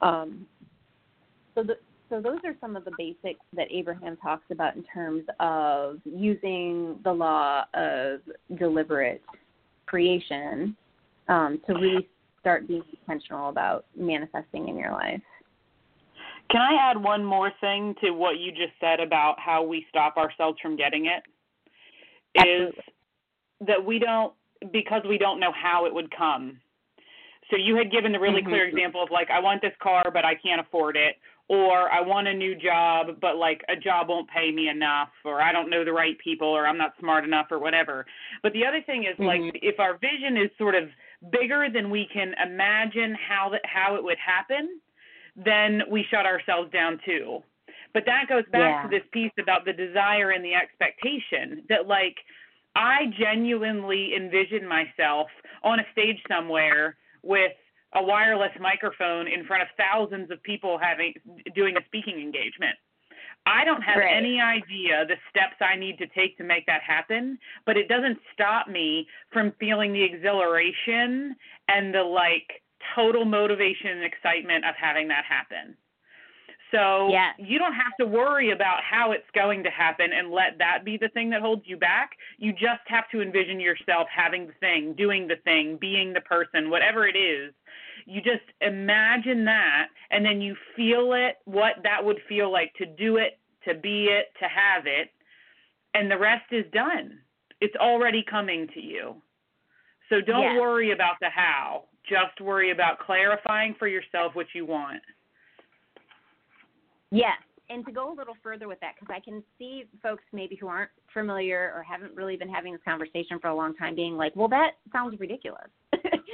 Um, 0.00 0.46
so, 1.54 1.62
the, 1.62 1.76
so 2.10 2.20
those 2.20 2.38
are 2.44 2.54
some 2.60 2.76
of 2.76 2.84
the 2.84 2.92
basics 2.96 3.40
that 3.54 3.66
Abraham 3.70 4.16
talks 4.16 4.44
about 4.50 4.76
in 4.76 4.84
terms 4.84 5.24
of 5.40 6.00
using 6.04 6.98
the 7.04 7.12
law 7.12 7.64
of 7.74 8.20
deliberate 8.58 9.22
creation 9.86 10.76
um, 11.28 11.60
to 11.66 11.74
really 11.74 12.08
start 12.40 12.66
being 12.66 12.82
intentional 13.00 13.48
about 13.48 13.86
manifesting 13.96 14.68
in 14.68 14.76
your 14.76 14.92
life. 14.92 15.20
Can 16.50 16.62
I 16.62 16.90
add 16.90 17.02
one 17.02 17.22
more 17.24 17.52
thing 17.60 17.94
to 18.02 18.12
what 18.12 18.38
you 18.38 18.52
just 18.52 18.72
said 18.80 19.00
about 19.00 19.38
how 19.38 19.62
we 19.62 19.84
stop 19.90 20.16
ourselves 20.16 20.58
from 20.62 20.76
getting 20.76 21.06
it? 21.06 21.22
Is 22.34 22.68
Absolutely. 22.68 22.84
that 23.66 23.84
we 23.84 23.98
don't 23.98 24.32
because 24.72 25.02
we 25.08 25.18
don't 25.18 25.40
know 25.40 25.52
how 25.52 25.86
it 25.86 25.94
would 25.94 26.10
come. 26.16 26.58
So 27.50 27.56
you 27.56 27.76
had 27.76 27.90
given 27.90 28.12
the 28.12 28.18
really 28.18 28.40
mm-hmm. 28.40 28.50
clear 28.50 28.68
example 28.68 29.02
of 29.02 29.10
like 29.10 29.28
I 29.30 29.40
want 29.40 29.60
this 29.60 29.72
car 29.82 30.04
but 30.12 30.24
I 30.24 30.34
can't 30.34 30.60
afford 30.60 30.96
it 30.96 31.16
or 31.48 31.90
I 31.90 32.00
want 32.00 32.28
a 32.28 32.34
new 32.34 32.54
job 32.54 33.18
but 33.20 33.36
like 33.36 33.62
a 33.68 33.76
job 33.76 34.08
won't 34.08 34.28
pay 34.28 34.50
me 34.52 34.68
enough 34.68 35.10
or 35.24 35.40
I 35.40 35.52
don't 35.52 35.70
know 35.70 35.84
the 35.84 35.92
right 35.92 36.16
people 36.22 36.48
or 36.48 36.66
I'm 36.66 36.78
not 36.78 36.92
smart 37.00 37.24
enough 37.24 37.46
or 37.50 37.58
whatever. 37.58 38.06
But 38.42 38.52
the 38.52 38.66
other 38.66 38.82
thing 38.84 39.04
is 39.04 39.14
mm-hmm. 39.18 39.24
like 39.24 39.58
if 39.62 39.80
our 39.80 39.98
vision 39.98 40.36
is 40.36 40.50
sort 40.58 40.74
of 40.74 40.88
bigger 41.32 41.68
than 41.72 41.90
we 41.90 42.08
can 42.12 42.34
imagine 42.44 43.16
how 43.28 43.48
that 43.50 43.62
how 43.64 43.96
it 43.96 44.04
would 44.04 44.18
happen, 44.18 44.80
then 45.36 45.82
we 45.90 46.04
shut 46.10 46.26
ourselves 46.26 46.70
down 46.72 47.00
too. 47.04 47.42
But 47.94 48.04
that 48.06 48.26
goes 48.28 48.44
back 48.52 48.60
yeah. 48.60 48.82
to 48.82 48.88
this 48.88 49.06
piece 49.12 49.32
about 49.40 49.64
the 49.64 49.72
desire 49.72 50.30
and 50.30 50.44
the 50.44 50.54
expectation 50.54 51.64
that 51.68 51.86
like 51.86 52.16
I 52.76 53.06
genuinely 53.18 54.12
envision 54.14 54.68
myself 54.68 55.28
on 55.62 55.80
a 55.80 55.84
stage 55.92 56.18
somewhere 56.28 56.96
with 57.22 57.52
a 57.94 58.02
wireless 58.02 58.52
microphone 58.60 59.26
in 59.28 59.44
front 59.44 59.62
of 59.62 59.68
thousands 59.76 60.30
of 60.30 60.42
people 60.42 60.78
having 60.80 61.14
doing 61.54 61.76
a 61.76 61.84
speaking 61.86 62.20
engagement. 62.20 62.76
I 63.46 63.64
don't 63.64 63.80
have 63.82 63.98
right. 63.98 64.14
any 64.14 64.40
idea 64.40 65.06
the 65.06 65.16
steps 65.30 65.56
I 65.60 65.74
need 65.74 65.96
to 65.98 66.06
take 66.08 66.36
to 66.38 66.44
make 66.44 66.66
that 66.66 66.82
happen, 66.82 67.38
but 67.64 67.76
it 67.76 67.88
doesn't 67.88 68.18
stop 68.34 68.68
me 68.68 69.06
from 69.32 69.52
feeling 69.58 69.92
the 69.92 70.02
exhilaration 70.02 71.34
and 71.68 71.94
the 71.94 72.02
like 72.02 72.62
total 72.94 73.24
motivation 73.24 73.90
and 73.90 74.04
excitement 74.04 74.64
of 74.64 74.74
having 74.78 75.08
that 75.08 75.24
happen. 75.24 75.76
So 76.70 77.08
yes. 77.10 77.34
you 77.38 77.58
don't 77.58 77.72
have 77.72 77.96
to 77.98 78.06
worry 78.06 78.50
about 78.50 78.82
how 78.82 79.12
it's 79.12 79.28
going 79.34 79.64
to 79.64 79.70
happen 79.70 80.10
and 80.12 80.30
let 80.30 80.58
that 80.58 80.84
be 80.84 80.98
the 80.98 81.08
thing 81.08 81.30
that 81.30 81.40
holds 81.40 81.62
you 81.64 81.78
back. 81.78 82.10
You 82.36 82.52
just 82.52 82.84
have 82.88 83.04
to 83.12 83.22
envision 83.22 83.58
yourself 83.58 84.06
having 84.14 84.46
the 84.46 84.52
thing, 84.60 84.94
doing 84.96 85.26
the 85.26 85.36
thing, 85.44 85.78
being 85.80 86.12
the 86.12 86.20
person, 86.20 86.68
whatever 86.68 87.06
it 87.06 87.16
is. 87.16 87.54
You 88.10 88.22
just 88.22 88.44
imagine 88.62 89.44
that 89.44 89.88
and 90.10 90.24
then 90.24 90.40
you 90.40 90.56
feel 90.74 91.12
it, 91.12 91.36
what 91.44 91.74
that 91.82 92.02
would 92.02 92.16
feel 92.26 92.50
like 92.50 92.72
to 92.78 92.86
do 92.86 93.18
it, 93.18 93.38
to 93.66 93.74
be 93.74 94.06
it, 94.06 94.32
to 94.40 94.48
have 94.48 94.86
it, 94.86 95.10
and 95.92 96.10
the 96.10 96.16
rest 96.16 96.50
is 96.50 96.64
done. 96.72 97.18
It's 97.60 97.76
already 97.76 98.24
coming 98.28 98.66
to 98.72 98.80
you. 98.80 99.16
So 100.08 100.22
don't 100.22 100.54
yes. 100.54 100.56
worry 100.58 100.92
about 100.92 101.16
the 101.20 101.28
how. 101.28 101.84
Just 102.08 102.40
worry 102.40 102.70
about 102.70 102.98
clarifying 102.98 103.74
for 103.78 103.88
yourself 103.88 104.34
what 104.34 104.46
you 104.54 104.64
want. 104.64 105.02
Yes, 107.10 107.36
and 107.68 107.84
to 107.84 107.92
go 107.92 108.10
a 108.10 108.14
little 108.14 108.36
further 108.42 108.68
with 108.68 108.80
that, 108.80 108.94
because 108.98 109.14
I 109.14 109.20
can 109.20 109.42
see 109.58 109.84
folks 110.02 110.22
maybe 110.32 110.56
who 110.56 110.68
aren't 110.68 110.90
familiar 111.12 111.74
or 111.76 111.82
haven't 111.82 112.14
really 112.14 112.36
been 112.36 112.48
having 112.48 112.72
this 112.72 112.80
conversation 112.86 113.38
for 113.38 113.48
a 113.48 113.54
long 113.54 113.74
time 113.74 113.94
being 113.94 114.16
like, 114.16 114.34
well, 114.34 114.48
that 114.48 114.72
sounds 114.92 115.20
ridiculous. 115.20 115.68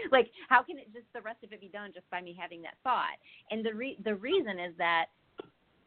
like, 0.12 0.30
how 0.48 0.62
can 0.62 0.78
it 0.78 0.92
just 0.92 1.06
the 1.14 1.20
rest 1.20 1.38
of 1.44 1.52
it 1.52 1.60
be 1.60 1.68
done 1.68 1.90
just 1.94 2.08
by 2.10 2.20
me 2.20 2.36
having 2.38 2.62
that 2.62 2.74
thought? 2.82 3.16
And 3.50 3.64
the 3.64 3.74
re- 3.74 3.98
the 4.04 4.14
reason 4.14 4.58
is 4.58 4.74
that 4.78 5.06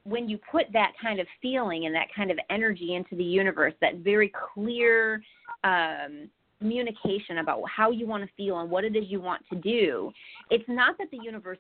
when 0.03 0.29
you 0.29 0.39
put 0.49 0.71
that 0.71 0.93
kind 1.01 1.19
of 1.19 1.27
feeling 1.41 1.85
and 1.85 1.93
that 1.93 2.07
kind 2.15 2.31
of 2.31 2.39
energy 2.49 2.95
into 2.95 3.15
the 3.15 3.23
universe, 3.23 3.73
that 3.81 3.97
very 3.97 4.31
clear 4.53 5.21
um, 5.63 6.29
communication 6.59 7.39
about 7.39 7.61
how 7.69 7.91
you 7.91 8.07
want 8.07 8.23
to 8.23 8.29
feel 8.37 8.59
and 8.61 8.69
what 8.69 8.85
it 8.85 8.95
is 8.95 9.03
you 9.07 9.19
want 9.19 9.41
to 9.51 9.57
do, 9.57 10.11
it's 10.49 10.67
not 10.67 10.97
that 10.97 11.11
the 11.11 11.19
universe 11.21 11.59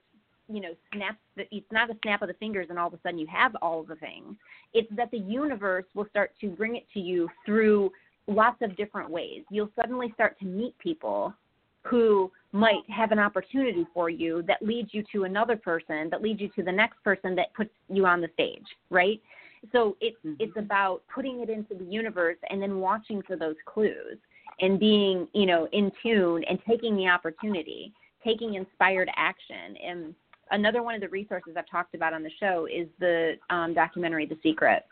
you 0.49 0.61
know 0.61 0.73
snaps 0.93 1.17
the, 1.35 1.43
it's 1.51 1.69
not 1.71 1.89
a 1.89 1.97
snap 2.03 2.21
of 2.21 2.29
the 2.29 2.33
fingers 2.35 2.67
and 2.69 2.79
all 2.79 2.87
of 2.87 2.93
a 2.93 2.99
sudden 3.03 3.19
you 3.19 3.27
have 3.27 3.53
all 3.61 3.83
the 3.83 3.95
things 3.95 4.35
it's 4.73 4.87
that 4.95 5.11
the 5.11 5.17
universe 5.17 5.83
will 5.93 6.07
start 6.09 6.31
to 6.39 6.47
bring 6.49 6.75
it 6.75 6.85
to 6.93 6.99
you 6.99 7.29
through 7.45 7.91
lots 8.27 8.61
of 8.61 8.75
different 8.77 9.09
ways 9.09 9.43
you'll 9.49 9.69
suddenly 9.75 10.09
start 10.13 10.39
to 10.39 10.45
meet 10.45 10.77
people 10.79 11.33
who 11.83 12.31
might 12.57 12.89
have 12.89 13.11
an 13.11 13.19
opportunity 13.19 13.85
for 13.93 14.09
you 14.09 14.43
that 14.47 14.61
leads 14.61 14.93
you 14.93 15.03
to 15.11 15.23
another 15.23 15.55
person 15.55 16.09
that 16.09 16.21
leads 16.21 16.41
you 16.41 16.49
to 16.49 16.63
the 16.63 16.71
next 16.71 17.01
person 17.03 17.35
that 17.35 17.53
puts 17.53 17.69
you 17.89 18.05
on 18.05 18.21
the 18.21 18.29
stage 18.33 18.65
right 18.89 19.21
so 19.71 19.95
it's 20.01 20.17
mm-hmm. 20.25 20.35
it's 20.39 20.57
about 20.57 21.01
putting 21.13 21.41
it 21.41 21.49
into 21.49 21.73
the 21.75 21.85
universe 21.85 22.37
and 22.49 22.61
then 22.61 22.79
watching 22.79 23.21
for 23.21 23.35
those 23.35 23.55
clues 23.65 24.17
and 24.61 24.79
being 24.79 25.27
you 25.33 25.45
know 25.45 25.67
in 25.71 25.91
tune 26.01 26.43
and 26.49 26.59
taking 26.67 26.95
the 26.95 27.07
opportunity 27.07 27.93
taking 28.23 28.55
inspired 28.55 29.09
action 29.15 29.75
and 29.85 30.15
another 30.51 30.83
one 30.83 30.95
of 30.95 31.01
the 31.01 31.09
resources 31.09 31.53
I've 31.57 31.69
talked 31.69 31.95
about 31.95 32.13
on 32.13 32.23
the 32.23 32.31
show 32.39 32.67
is 32.71 32.87
the 32.99 33.35
um, 33.49 33.73
documentary 33.73 34.25
The 34.25 34.37
Secret. 34.43 34.83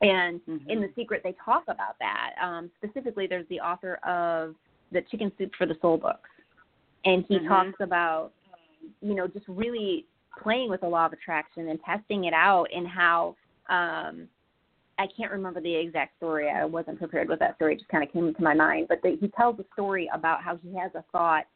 And 0.00 0.40
mm-hmm. 0.48 0.70
in 0.70 0.80
The 0.80 0.90
Secret, 0.96 1.22
they 1.22 1.34
talk 1.44 1.64
about 1.64 1.98
that. 1.98 2.32
Um, 2.42 2.70
specifically, 2.82 3.26
there's 3.26 3.46
the 3.48 3.60
author 3.60 3.96
of 3.96 4.54
the 4.92 5.02
Chicken 5.10 5.30
Soup 5.38 5.50
for 5.56 5.66
the 5.66 5.76
Soul 5.80 5.98
books. 5.98 6.28
And 7.04 7.24
he 7.28 7.36
mm-hmm. 7.36 7.48
talks 7.48 7.80
about, 7.80 8.32
you 9.00 9.14
know, 9.14 9.26
just 9.26 9.46
really 9.48 10.06
playing 10.42 10.70
with 10.70 10.80
the 10.82 10.88
law 10.88 11.06
of 11.06 11.12
attraction 11.12 11.68
and 11.68 11.78
testing 11.84 12.24
it 12.24 12.34
out 12.34 12.66
and 12.74 12.86
how 12.86 13.36
um, 13.68 14.28
I 14.98 15.06
can't 15.16 15.32
remember 15.32 15.60
the 15.60 15.74
exact 15.74 16.16
story. 16.18 16.48
I 16.50 16.64
wasn't 16.64 16.98
prepared 16.98 17.28
with 17.28 17.38
that 17.38 17.56
story. 17.56 17.74
It 17.74 17.78
just 17.78 17.90
kind 17.90 18.04
of 18.04 18.12
came 18.12 18.32
to 18.34 18.42
my 18.42 18.54
mind. 18.54 18.86
But 18.88 19.00
the, 19.02 19.16
he 19.20 19.28
tells 19.28 19.58
a 19.58 19.64
story 19.72 20.10
about 20.12 20.42
how 20.42 20.58
he 20.62 20.76
has 20.76 20.90
a 20.94 21.04
thought– 21.12 21.44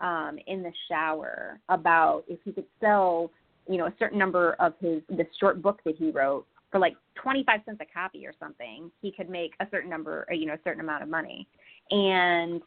um, 0.00 0.38
in 0.46 0.62
the 0.62 0.72
shower 0.88 1.58
about 1.68 2.24
if 2.28 2.38
he 2.44 2.52
could 2.52 2.66
sell, 2.80 3.30
you 3.68 3.78
know, 3.78 3.86
a 3.86 3.94
certain 3.98 4.18
number 4.18 4.54
of 4.58 4.74
his 4.80 5.02
the 5.08 5.26
short 5.40 5.62
book 5.62 5.80
that 5.84 5.96
he 5.96 6.10
wrote 6.10 6.46
for 6.70 6.78
like 6.78 6.96
25 7.14 7.60
cents 7.64 7.78
a 7.80 7.86
copy 7.86 8.26
or 8.26 8.32
something, 8.38 8.90
he 9.00 9.12
could 9.12 9.30
make 9.30 9.52
a 9.60 9.66
certain 9.70 9.88
number, 9.88 10.26
or, 10.28 10.34
you 10.34 10.46
know, 10.46 10.54
a 10.54 10.60
certain 10.64 10.80
amount 10.80 11.02
of 11.02 11.08
money. 11.08 11.46
And 11.90 12.60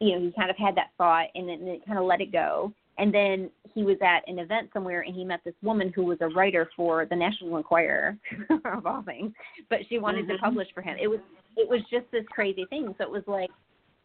you 0.00 0.12
know, 0.12 0.20
he 0.20 0.32
kind 0.32 0.50
of 0.50 0.56
had 0.56 0.76
that 0.76 0.90
thought 0.98 1.26
and 1.34 1.48
then 1.48 1.62
it 1.62 1.86
kind 1.86 1.98
of 1.98 2.04
let 2.04 2.20
it 2.20 2.32
go. 2.32 2.72
And 2.96 3.12
then 3.12 3.50
he 3.74 3.82
was 3.82 3.96
at 4.02 4.28
an 4.28 4.38
event 4.38 4.70
somewhere 4.72 5.00
and 5.00 5.14
he 5.14 5.24
met 5.24 5.40
this 5.44 5.54
woman 5.62 5.92
who 5.94 6.04
was 6.04 6.18
a 6.20 6.28
writer 6.28 6.70
for 6.76 7.06
the 7.06 7.16
National 7.16 7.56
Enquirer 7.56 8.16
of 8.64 8.86
all 8.86 9.02
things, 9.02 9.32
but 9.68 9.80
she 9.88 9.98
wanted 9.98 10.26
mm-hmm. 10.26 10.32
to 10.32 10.38
publish 10.38 10.68
for 10.74 10.80
him. 10.80 10.96
It 11.00 11.08
was 11.08 11.20
it 11.56 11.68
was 11.68 11.80
just 11.90 12.06
this 12.12 12.24
crazy 12.30 12.66
thing. 12.66 12.94
So 12.98 13.04
it 13.04 13.10
was 13.10 13.24
like 13.26 13.50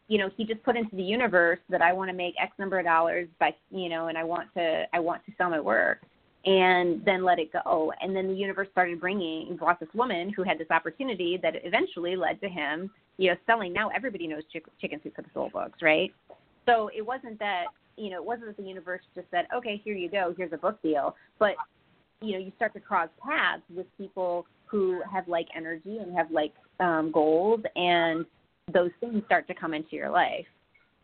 you 0.08 0.18
know 0.18 0.28
he 0.36 0.44
just 0.44 0.62
put 0.64 0.76
into 0.76 0.96
the 0.96 1.02
universe 1.02 1.60
that 1.68 1.82
I 1.82 1.92
want 1.92 2.10
to 2.10 2.16
make 2.16 2.34
X 2.40 2.52
number 2.58 2.80
of 2.80 2.84
dollars 2.84 3.28
by 3.38 3.54
you 3.70 3.88
know 3.88 4.08
and 4.08 4.18
I 4.18 4.24
want 4.24 4.52
to 4.54 4.84
I 4.92 4.98
want 4.98 5.24
to 5.26 5.32
sell 5.38 5.50
my 5.50 5.60
work 5.60 6.02
and 6.44 7.04
then 7.04 7.24
let 7.24 7.38
it 7.38 7.52
go. 7.52 7.92
And 8.00 8.16
then 8.16 8.28
the 8.28 8.34
universe 8.34 8.68
started 8.72 9.00
bringing 9.00 9.56
brought 9.56 9.80
this 9.80 9.88
woman 9.94 10.32
who 10.34 10.42
had 10.42 10.58
this 10.58 10.70
opportunity 10.70 11.38
that 11.42 11.54
eventually 11.64 12.16
led 12.16 12.40
to 12.40 12.48
him 12.48 12.90
you 13.18 13.30
know 13.30 13.36
selling. 13.46 13.72
Now 13.72 13.90
everybody 13.94 14.26
knows 14.26 14.42
chick, 14.52 14.64
chicken 14.80 15.00
soup 15.02 15.16
for 15.16 15.22
the 15.22 15.28
soul 15.34 15.50
books 15.52 15.80
right? 15.82 16.12
So 16.66 16.90
it 16.96 17.04
wasn't 17.04 17.38
that 17.40 17.64
you 17.96 18.10
know 18.10 18.16
it 18.16 18.24
wasn't 18.24 18.48
that 18.48 18.56
the 18.56 18.68
universe 18.68 19.02
just 19.14 19.26
said 19.30 19.46
okay 19.54 19.80
here 19.84 19.94
you 19.94 20.10
go 20.10 20.34
here's 20.36 20.52
a 20.52 20.58
book 20.58 20.80
deal. 20.82 21.14
But 21.38 21.54
you 22.20 22.32
know 22.32 22.38
you 22.38 22.52
start 22.56 22.72
to 22.74 22.80
cross 22.80 23.08
paths 23.22 23.62
with 23.74 23.86
people 23.98 24.46
who 24.64 25.02
have 25.12 25.28
like 25.28 25.48
energy 25.54 25.98
and 25.98 26.16
have 26.16 26.30
like 26.30 26.54
um 26.78 27.10
goals 27.12 27.60
and 27.76 28.24
those 28.72 28.90
things 29.00 29.22
start 29.26 29.46
to 29.48 29.54
come 29.54 29.74
into 29.74 29.96
your 29.96 30.10
life. 30.10 30.46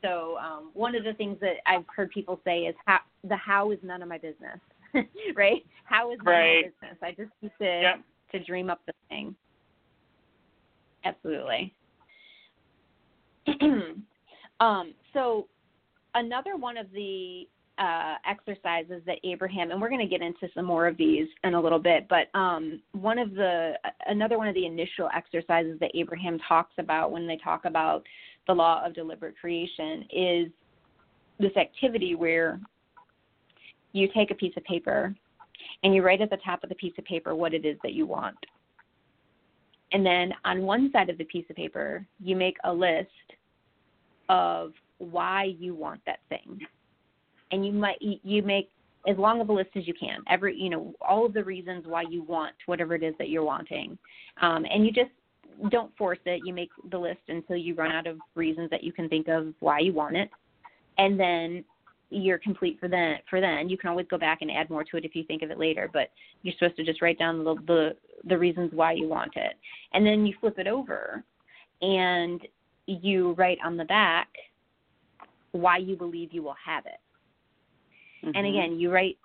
So 0.03 0.37
um, 0.39 0.71
one 0.75 0.95
of 0.95 1.05
the 1.05 1.15
things 1.15 1.39
that 1.41 1.55
I've 1.67 1.85
heard 1.95 2.11
people 2.11 2.41
say 2.45 2.61
is 2.61 2.75
how 2.87 3.01
the 3.25 3.37
how 3.37 3.73
is 3.73 3.79
none 3.83 4.03
of 4.03 4.09
my 4.09 4.19
business, 4.19 4.61
right? 5.37 5.65
How 5.85 6.13
is 6.13 6.19
none 6.25 6.35
right. 6.35 6.65
my 6.65 6.89
business? 6.89 6.99
I 7.03 7.11
just 7.11 7.31
need 7.43 7.53
to 7.59 7.81
yep. 7.83 8.01
to 8.33 8.45
dream 8.45 8.71
up 8.71 8.81
the 8.87 8.93
thing. 9.09 9.35
Absolutely. 11.05 11.73
um, 14.61 14.95
so 15.13 15.47
another 16.15 16.57
one 16.57 16.77
of 16.77 16.91
the 16.93 17.47
uh, 17.79 18.15
exercises 18.29 19.03
that 19.07 19.19
Abraham, 19.23 19.71
and 19.71 19.81
we're 19.81 19.89
going 19.91 20.01
to 20.01 20.07
get 20.07 20.23
into 20.23 20.49
some 20.55 20.65
more 20.65 20.87
of 20.87 20.97
these 20.97 21.29
in 21.45 21.55
a 21.55 21.61
little 21.61 21.79
bit, 21.79 22.09
but 22.09 22.37
um, 22.39 22.81
one 22.93 23.19
of 23.19 23.35
the 23.35 23.75
another 24.07 24.39
one 24.39 24.49
of 24.49 24.55
the 24.55 24.65
initial 24.65 25.09
exercises 25.15 25.79
that 25.81 25.91
Abraham 25.95 26.39
talks 26.49 26.73
about 26.79 27.13
when 27.13 27.27
they 27.27 27.37
talk 27.37 27.67
about 27.67 28.03
the 28.47 28.53
law 28.55 28.85
of 28.85 28.95
deliberate 28.95 29.35
creation 29.39 30.05
is 30.11 30.49
this 31.39 31.55
activity 31.57 32.15
where 32.15 32.59
you 33.97 34.09
take 34.15 34.31
a 34.31 34.35
piece 34.35 34.57
of 34.57 34.65
paper 34.65 35.15
and 35.83 35.95
you 35.95 36.03
write 36.03 36.21
at 36.21 36.31
the 36.31 36.39
top 36.39 36.63
of 36.63 36.69
the 36.69 36.75
piece 36.75 36.93
of 36.99 37.05
paper 37.05 37.35
what 37.35 37.55
it 37.55 37.65
is 37.65 37.77
that 37.83 37.93
you 37.93 38.07
want. 38.07 38.37
And 39.93 40.05
then 40.05 40.33
on 40.45 40.63
one 40.63 40.91
side 40.93 41.09
of 41.09 41.19
the 41.19 41.25
piece 41.25 41.47
of 41.49 41.57
paper, 41.57 42.05
you 42.23 42.37
make 42.37 42.57
a 42.65 42.73
list 42.73 43.09
of 44.29 44.73
why 44.99 45.55
you 45.59 45.75
want 45.75 46.01
that 46.07 46.21
thing. 46.29 46.59
And 47.53 47.65
you 47.65 47.73
might 47.73 47.99
you 48.01 48.43
make 48.43 48.71
as 49.09 49.17
long 49.17 49.41
of 49.41 49.49
a 49.49 49.53
list 49.53 49.71
as 49.77 49.87
you 49.87 49.95
can. 49.95 50.19
Every 50.29 50.57
you 50.57 50.69
know 50.69 50.95
all 51.01 51.25
of 51.25 51.33
the 51.33 51.45
reasons 51.45 51.85
why 51.87 52.03
you 52.03 52.23
want 52.23 52.55
whatever 52.67 52.97
it 52.97 53.05
is 53.05 53.15
that 53.19 53.29
you're 53.29 53.45
wanting, 53.45 53.97
um, 54.43 54.67
and 54.69 54.85
you 54.85 54.91
just 54.91 55.11
don't 55.71 55.97
force 55.97 56.19
it. 56.27 56.43
You 56.45 56.53
make 56.53 56.71
the 56.91 56.99
list 56.99 57.21
until 57.29 57.57
you 57.57 57.75
run 57.77 57.93
out 57.93 58.09
of 58.09 58.19
reasons 58.35 58.69
that 58.71 58.83
you 58.83 58.93
can 58.93 59.09
think 59.09 59.29
of 59.29 59.55
why 59.61 59.79
you 59.79 59.93
want 59.93 60.17
it, 60.17 60.29
and 60.99 61.19
then 61.19 61.65
you're 62.11 62.39
complete 62.39 62.79
for 62.79 62.89
then 62.89 63.17
for 63.29 63.41
then. 63.41 63.69
You 63.69 63.77
can 63.77 63.91
always 63.91 64.07
go 64.09 64.19
back 64.19 64.39
and 64.43 64.51
add 64.51 64.71
more 64.71 64.85
to 64.85 64.97
it 64.97 65.05
if 65.05 65.15
you 65.15 65.25
think 65.25 65.43
of 65.43 65.51
it 65.51 65.59
later 65.59 65.91
but 65.93 66.11
you're 66.43 66.55
supposed 66.59 66.77
to 66.77 66.85
just 66.85 67.03
write 67.03 67.19
down 67.19 67.45
the 67.45 67.55
the, 67.67 67.97
the 68.25 68.39
reasons 68.39 68.71
why 68.73 68.93
you 68.93 69.09
want 69.09 69.33
it. 69.37 69.55
And 69.93 70.07
then 70.07 70.27
you 70.27 70.35
flip 70.41 70.59
it 70.59 70.67
over 70.67 71.25
and 71.83 72.41
you 72.87 73.33
write 73.33 73.59
on 73.65 73.77
the 73.77 73.85
back 73.85 74.29
why 75.53 75.79
you 75.79 75.97
believe 75.97 76.33
you 76.33 76.43
will 76.43 76.57
have 76.65 76.87
it. 76.87 77.01
Mm-hmm. 78.25 78.37
and 78.37 78.47
again 78.47 78.79
you 78.79 78.91
write 78.91 79.19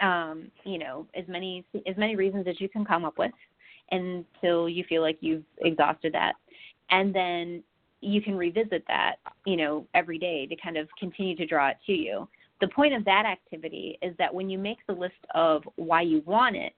um 0.00 0.50
you 0.64 0.78
know 0.78 1.06
as 1.14 1.24
many 1.28 1.64
as 1.86 1.94
many 1.98 2.16
reasons 2.16 2.46
as 2.48 2.58
you 2.58 2.70
can 2.70 2.86
come 2.86 3.04
up 3.04 3.18
with 3.18 3.32
until 3.90 4.68
you 4.68 4.84
feel 4.88 5.02
like 5.02 5.18
you've 5.20 5.44
exhausted 5.58 6.12
that. 6.14 6.34
And 6.90 7.14
then 7.14 7.62
you 8.00 8.22
can 8.22 8.36
revisit 8.36 8.84
that, 8.88 9.16
you 9.46 9.56
know, 9.56 9.86
every 9.94 10.18
day 10.18 10.46
to 10.46 10.56
kind 10.56 10.76
of 10.76 10.88
continue 10.98 11.36
to 11.36 11.46
draw 11.46 11.68
it 11.68 11.76
to 11.86 11.92
you. 11.92 12.28
The 12.60 12.68
point 12.68 12.94
of 12.94 13.04
that 13.06 13.24
activity 13.26 13.98
is 14.02 14.14
that 14.18 14.32
when 14.32 14.50
you 14.50 14.58
make 14.58 14.78
the 14.86 14.92
list 14.92 15.14
of 15.34 15.62
why 15.76 16.02
you 16.02 16.22
want 16.26 16.56
it, 16.56 16.74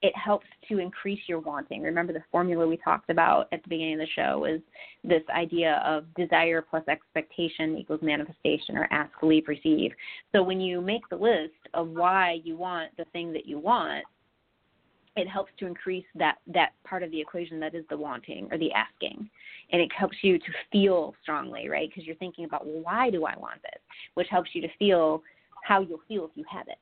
it 0.00 0.14
helps 0.16 0.46
to 0.68 0.78
increase 0.78 1.20
your 1.26 1.40
wanting. 1.40 1.82
Remember 1.82 2.12
the 2.12 2.22
formula 2.30 2.66
we 2.66 2.76
talked 2.76 3.10
about 3.10 3.48
at 3.52 3.62
the 3.64 3.68
beginning 3.68 3.94
of 3.94 4.00
the 4.00 4.06
show 4.14 4.44
is 4.44 4.60
this 5.02 5.22
idea 5.34 5.82
of 5.84 6.04
desire 6.14 6.62
plus 6.62 6.86
expectation 6.86 7.76
equals 7.76 8.00
manifestation 8.00 8.76
or 8.76 8.86
ask, 8.92 9.10
believe, 9.18 9.48
receive. 9.48 9.92
So 10.32 10.42
when 10.42 10.60
you 10.60 10.80
make 10.80 11.08
the 11.08 11.16
list 11.16 11.54
of 11.74 11.88
why 11.88 12.38
you 12.44 12.56
want 12.56 12.96
the 12.96 13.06
thing 13.06 13.32
that 13.32 13.46
you 13.46 13.58
want, 13.58 14.04
it 15.18 15.28
helps 15.28 15.52
to 15.58 15.66
increase 15.66 16.04
that 16.14 16.36
that 16.46 16.72
part 16.84 17.02
of 17.02 17.10
the 17.10 17.20
equation 17.20 17.58
that 17.60 17.74
is 17.74 17.84
the 17.90 17.96
wanting 17.96 18.48
or 18.50 18.58
the 18.58 18.72
asking. 18.72 19.28
And 19.70 19.82
it 19.82 19.90
helps 19.92 20.16
you 20.22 20.38
to 20.38 20.46
feel 20.70 21.14
strongly 21.22 21.68
right? 21.68 21.88
Because 21.88 22.06
you're 22.06 22.16
thinking 22.16 22.44
about 22.44 22.66
well 22.66 22.82
why 22.82 23.10
do 23.10 23.24
i 23.24 23.36
want 23.36 23.60
this? 23.62 23.80
Which 24.14 24.28
helps 24.30 24.50
you 24.54 24.62
to 24.62 24.68
feel 24.78 25.22
how 25.64 25.80
you'll 25.80 26.00
feel 26.08 26.24
if 26.24 26.30
you 26.34 26.44
have 26.50 26.68
it 26.68 26.78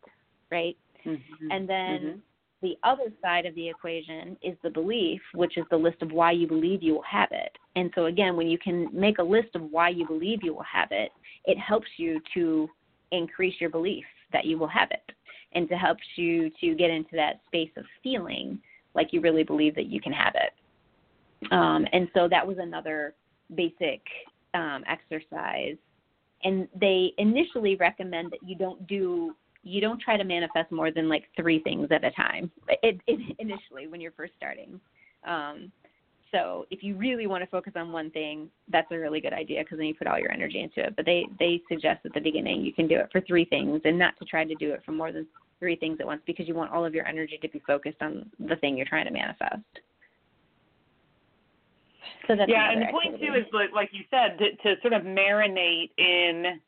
right? 0.50 0.76
Mm-hmm. 1.06 1.50
and 1.52 1.68
then 1.68 2.00
mm-hmm. 2.00 2.18
the 2.62 2.76
other 2.82 3.12
side 3.22 3.46
of 3.46 3.54
the 3.54 3.68
equation 3.68 4.36
is 4.42 4.56
the 4.64 4.70
belief 4.70 5.20
which 5.34 5.56
is 5.56 5.64
the 5.70 5.76
list 5.76 6.02
of 6.02 6.10
why 6.10 6.32
you 6.32 6.48
believe 6.48 6.82
you 6.82 6.94
will 6.94 7.02
have 7.02 7.28
it. 7.30 7.56
And 7.76 7.92
so 7.94 8.06
again 8.06 8.36
when 8.36 8.48
you 8.48 8.58
can 8.58 8.88
make 8.92 9.18
a 9.18 9.22
list 9.22 9.54
of 9.54 9.62
why 9.70 9.90
you 9.90 10.06
believe 10.06 10.40
you 10.42 10.54
will 10.54 10.64
have 10.64 10.88
it 10.90 11.12
it 11.44 11.58
helps 11.58 11.88
you 11.96 12.20
to 12.34 12.68
increase 13.12 13.54
your 13.60 13.70
belief 13.70 14.04
that 14.32 14.44
you 14.44 14.58
will 14.58 14.66
have 14.66 14.90
it 14.90 15.12
and 15.56 15.68
to 15.70 15.74
help 15.76 15.98
you 16.16 16.50
to 16.60 16.74
get 16.76 16.90
into 16.90 17.16
that 17.16 17.40
space 17.46 17.70
of 17.76 17.84
feeling 18.02 18.60
like 18.94 19.12
you 19.12 19.20
really 19.20 19.42
believe 19.42 19.74
that 19.74 19.86
you 19.86 20.00
can 20.00 20.12
have 20.12 20.34
it. 20.34 21.52
Um, 21.52 21.86
and 21.92 22.08
so 22.14 22.28
that 22.28 22.46
was 22.46 22.58
another 22.60 23.14
basic 23.54 24.02
um, 24.54 24.84
exercise. 24.86 25.76
And 26.44 26.68
they 26.78 27.12
initially 27.18 27.76
recommend 27.76 28.30
that 28.32 28.46
you 28.46 28.56
don't 28.56 28.86
do 28.86 29.34
you 29.62 29.80
don't 29.80 30.00
try 30.00 30.16
to 30.16 30.22
manifest 30.22 30.70
more 30.70 30.92
than 30.92 31.08
like 31.08 31.24
three 31.36 31.58
things 31.60 31.88
at 31.90 32.04
a 32.04 32.10
time. 32.12 32.52
It, 32.68 33.00
it, 33.08 33.36
initially 33.40 33.88
when 33.88 34.00
you're 34.00 34.12
first 34.12 34.32
starting. 34.36 34.80
Um, 35.26 35.72
so 36.30 36.66
if 36.70 36.82
you 36.82 36.94
really 36.96 37.26
want 37.26 37.42
to 37.42 37.50
focus 37.50 37.72
on 37.76 37.92
one 37.92 38.10
thing, 38.10 38.48
that's 38.70 38.86
a 38.92 38.98
really 38.98 39.20
good 39.20 39.32
idea 39.32 39.62
because 39.62 39.78
then 39.78 39.86
you 39.86 39.94
put 39.94 40.06
all 40.06 40.18
your 40.18 40.30
energy 40.30 40.60
into 40.60 40.86
it. 40.86 40.94
But 40.96 41.04
they 41.04 41.26
they 41.38 41.62
suggest 41.68 42.04
at 42.04 42.14
the 42.14 42.20
beginning 42.20 42.62
you 42.62 42.72
can 42.72 42.86
do 42.86 42.96
it 42.96 43.08
for 43.10 43.20
three 43.22 43.44
things 43.44 43.80
and 43.84 43.98
not 43.98 44.16
to 44.18 44.24
try 44.24 44.44
to 44.44 44.54
do 44.56 44.72
it 44.72 44.82
for 44.84 44.92
more 44.92 45.12
than 45.12 45.26
three 45.58 45.76
things 45.76 45.98
at 46.00 46.06
once 46.06 46.22
because 46.26 46.46
you 46.48 46.54
want 46.54 46.72
all 46.72 46.84
of 46.84 46.94
your 46.94 47.06
energy 47.06 47.38
to 47.40 47.48
be 47.48 47.60
focused 47.66 48.00
on 48.00 48.30
the 48.38 48.56
thing 48.56 48.76
you're 48.76 48.86
trying 48.86 49.06
to 49.06 49.12
manifest. 49.12 49.62
So 52.26 52.34
that's 52.36 52.50
yeah, 52.50 52.72
and 52.72 52.82
the 52.82 52.86
point 52.90 53.14
activity. 53.14 53.26
too 53.26 53.46
is 53.46 53.46
like, 53.52 53.72
like 53.74 53.90
you 53.92 54.02
said 54.10 54.38
to, 54.38 54.56
to 54.56 54.80
sort 54.80 54.92
of 54.92 55.02
marinate 55.02 55.90
in 55.96 56.60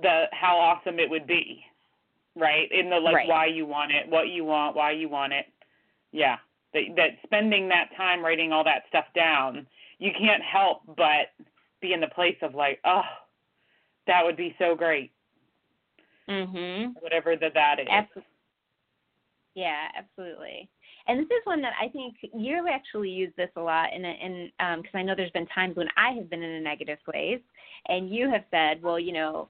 the 0.00 0.24
how 0.32 0.56
awesome 0.56 0.98
it 0.98 1.10
would 1.10 1.26
be, 1.26 1.64
right? 2.36 2.70
In 2.70 2.90
the 2.90 2.96
like 2.96 3.14
right. 3.14 3.28
why 3.28 3.46
you 3.46 3.66
want 3.66 3.92
it, 3.92 4.08
what 4.08 4.28
you 4.28 4.44
want, 4.44 4.76
why 4.76 4.92
you 4.92 5.08
want 5.08 5.32
it. 5.32 5.46
Yeah, 6.12 6.36
that 6.74 6.82
that 6.96 7.10
spending 7.24 7.68
that 7.68 7.90
time 7.96 8.24
writing 8.24 8.52
all 8.52 8.64
that 8.64 8.84
stuff 8.88 9.06
down, 9.14 9.66
you 9.98 10.12
can't 10.18 10.42
help 10.42 10.82
but 10.86 11.34
be 11.80 11.92
in 11.92 12.00
the 12.00 12.08
place 12.08 12.36
of 12.42 12.54
like, 12.54 12.80
oh, 12.84 13.02
that 14.06 14.24
would 14.24 14.36
be 14.36 14.54
so 14.58 14.74
great. 14.74 15.12
Mhm. 16.28 16.94
Whatever 17.00 17.36
the 17.36 17.50
that 17.54 17.80
is. 17.80 17.86
Absolutely. 17.90 18.30
Yeah, 19.54 19.88
absolutely. 19.96 20.68
And 21.08 21.18
this 21.18 21.26
is 21.26 21.44
one 21.44 21.60
that 21.62 21.72
I 21.80 21.88
think 21.88 22.14
you 22.34 22.68
actually 22.70 23.10
use 23.10 23.32
this 23.36 23.50
a 23.56 23.60
lot, 23.60 23.88
and 23.92 24.04
and 24.04 24.52
because 24.76 24.94
um, 24.94 25.00
I 25.00 25.02
know 25.02 25.14
there's 25.16 25.30
been 25.32 25.46
times 25.46 25.76
when 25.76 25.88
I 25.96 26.12
have 26.12 26.30
been 26.30 26.42
in 26.42 26.50
a 26.50 26.60
negative 26.60 26.98
place, 27.04 27.40
and 27.88 28.10
you 28.10 28.30
have 28.30 28.44
said, 28.50 28.82
well, 28.82 29.00
you 29.00 29.12
know, 29.12 29.48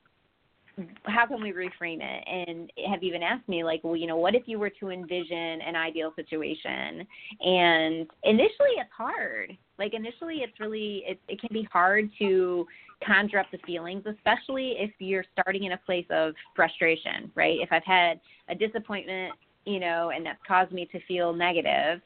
how 1.05 1.27
can 1.27 1.43
we 1.43 1.53
reframe 1.53 2.01
it? 2.01 2.25
And 2.27 2.71
have 2.91 3.03
even 3.03 3.23
asked 3.23 3.49
me, 3.49 3.65
like, 3.65 3.81
well, 3.83 3.97
you 3.97 4.07
know, 4.07 4.17
what 4.17 4.35
if 4.35 4.43
you 4.47 4.59
were 4.59 4.71
to 4.71 4.91
envision 4.91 5.61
an 5.63 5.77
ideal 5.77 6.13
situation? 6.17 7.07
And 7.41 8.07
initially, 8.25 8.75
it's 8.77 8.91
hard. 8.97 9.57
Like 9.79 9.95
initially, 9.95 10.39
it's 10.39 10.59
really 10.61 11.05
it, 11.07 11.21
it 11.29 11.41
can 11.41 11.51
be 11.53 11.69
hard 11.73 12.11
to 12.19 12.67
conjure 13.07 13.39
up 13.39 13.47
the 13.53 13.59
feelings, 13.59 14.05
especially 14.07 14.75
if 14.79 14.91
you're 14.99 15.25
starting 15.33 15.65
in 15.65 15.73
a 15.73 15.79
place 15.79 16.07
of 16.11 16.35
frustration, 16.55 17.31
right? 17.35 17.59
If 17.61 17.71
I've 17.71 17.85
had 17.85 18.21
a 18.49 18.55
disappointment, 18.55 19.35
you 19.65 19.79
know, 19.79 20.11
and 20.15 20.27
that's 20.27 20.41
caused 20.47 20.73
me 20.73 20.89
to 20.93 21.01
feel 21.07 21.33
negative. 21.33 22.01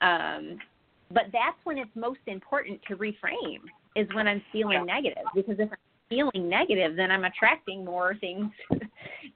Um, 0.00 0.58
but 1.10 1.24
that's 1.32 1.58
when 1.64 1.78
it's 1.78 1.90
most 1.94 2.20
important 2.26 2.80
to 2.88 2.96
reframe 2.96 3.62
is 3.94 4.06
when 4.14 4.28
I'm 4.28 4.42
feeling 4.52 4.84
yeah. 4.86 4.94
negative 4.94 5.24
because 5.34 5.56
if 5.58 5.70
I'm 5.70 5.78
feeling 6.08 6.48
negative, 6.48 6.96
then 6.96 7.10
I'm 7.10 7.24
attracting 7.24 7.84
more 7.84 8.14
things 8.20 8.50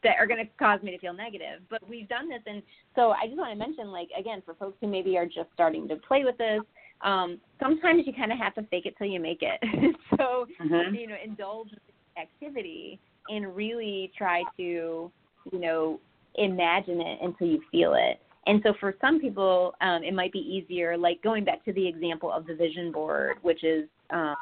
that 0.03 0.17
are 0.19 0.27
going 0.27 0.45
to 0.45 0.51
cause 0.59 0.83
me 0.83 0.93
to 0.93 0.99
feel 0.99 1.13
negative. 1.13 1.61
But 1.69 1.87
we've 1.89 2.09
done 2.09 2.29
this, 2.29 2.43
and 2.47 2.63
so 2.95 3.11
I 3.11 3.27
just 3.27 3.39
want 3.39 3.53
to 3.53 3.59
mention, 3.59 3.89
like 3.89 4.09
again, 4.19 4.43
for 4.45 4.55
folks 4.55 4.77
who 4.81 4.89
maybe 4.89 5.17
are 5.17 5.27
just 5.27 5.49
starting 5.55 5.89
to 5.89 5.97
play 5.97 6.25
with 6.25 6.39
this, 6.39 6.61
um, 7.03 7.39
sometimes 7.61 8.05
you 8.07 8.13
kind 8.13 8.33
of 8.33 8.39
have 8.39 8.55
to 8.55 8.63
fake 8.71 8.87
it 8.87 8.95
till 8.99 9.07
you 9.07 9.21
make 9.21 9.43
it. 9.43 9.61
so 10.11 10.47
mm-hmm. 10.63 10.95
you 10.95 11.07
know, 11.07 11.17
indulge 11.25 11.69
in 11.73 12.23
activity 12.23 13.01
and 13.29 13.55
really 13.55 14.13
try 14.17 14.43
to 14.57 15.11
you 15.53 15.59
know 15.59 16.01
imagine 16.37 17.01
it 17.01 17.19
until 17.23 17.47
you 17.47 17.61
feel 17.71 17.95
it. 17.95 18.21
And 18.47 18.61
so 18.65 18.73
for 18.81 18.95
some 19.01 19.21
people, 19.21 19.75
um, 19.81 20.03
it 20.03 20.15
might 20.15 20.33
be 20.33 20.39
easier, 20.39 20.97
like 20.97 21.23
going 21.23 21.45
back 21.45 21.65
to 21.67 21.73
the 21.73 21.87
example 21.87 22.33
of 22.33 22.47
the 22.47 22.55
vision 22.55 22.91
board, 22.91 23.37
which 23.43 23.63
is 23.63 23.85
um, 24.11 24.35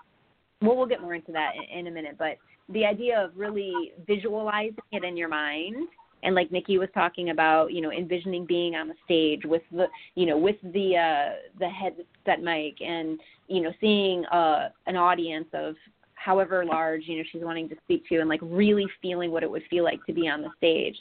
well, 0.61 0.77
we'll 0.77 0.87
get 0.87 1.01
more 1.01 1.15
into 1.15 1.33
that 1.33 1.53
in, 1.55 1.79
in 1.81 1.87
a 1.87 1.91
minute, 1.91 2.17
but 2.19 2.37
the 2.71 2.85
idea 2.85 3.19
of 3.19 3.31
really 3.37 3.93
visualizing 4.07 4.77
it 4.93 5.05
in 5.05 5.17
your 5.17 5.29
mind 5.29 5.89
and 6.23 6.35
like 6.35 6.51
Nikki 6.51 6.79
was 6.79 6.89
talking 6.95 7.31
about, 7.31 7.73
you 7.73 7.81
know, 7.81 7.93
envisioning 7.93 8.45
being 8.45 8.75
on 8.75 8.89
the 8.89 8.95
stage 9.05 9.43
with 9.45 9.63
the, 9.71 9.87
you 10.17 10.27
know, 10.27 10.37
with 10.37 10.57
the 10.63 10.97
uh, 10.97 11.37
the 11.61 11.69
headset 11.69 12.43
mic 12.43 12.81
and 12.81 13.21
you 13.49 13.63
know, 13.63 13.73
seeing 13.81 14.25
uh, 14.27 14.69
an 14.87 14.97
audience 14.97 15.49
of 15.55 15.75
however 16.15 16.65
large, 16.65 17.03
you 17.07 17.17
know, 17.19 17.25
she's 17.33 17.43
wanting 17.43 17.69
to 17.69 17.77
speak 17.85 18.07
to, 18.09 18.19
and 18.19 18.29
like 18.29 18.41
really 18.43 18.87
feeling 19.01 19.31
what 19.31 19.43
it 19.43 19.51
would 19.51 19.63
feel 19.71 19.85
like 19.85 20.05
to 20.07 20.13
be 20.13 20.29
on 20.29 20.43
the 20.43 20.51
stage. 20.57 20.97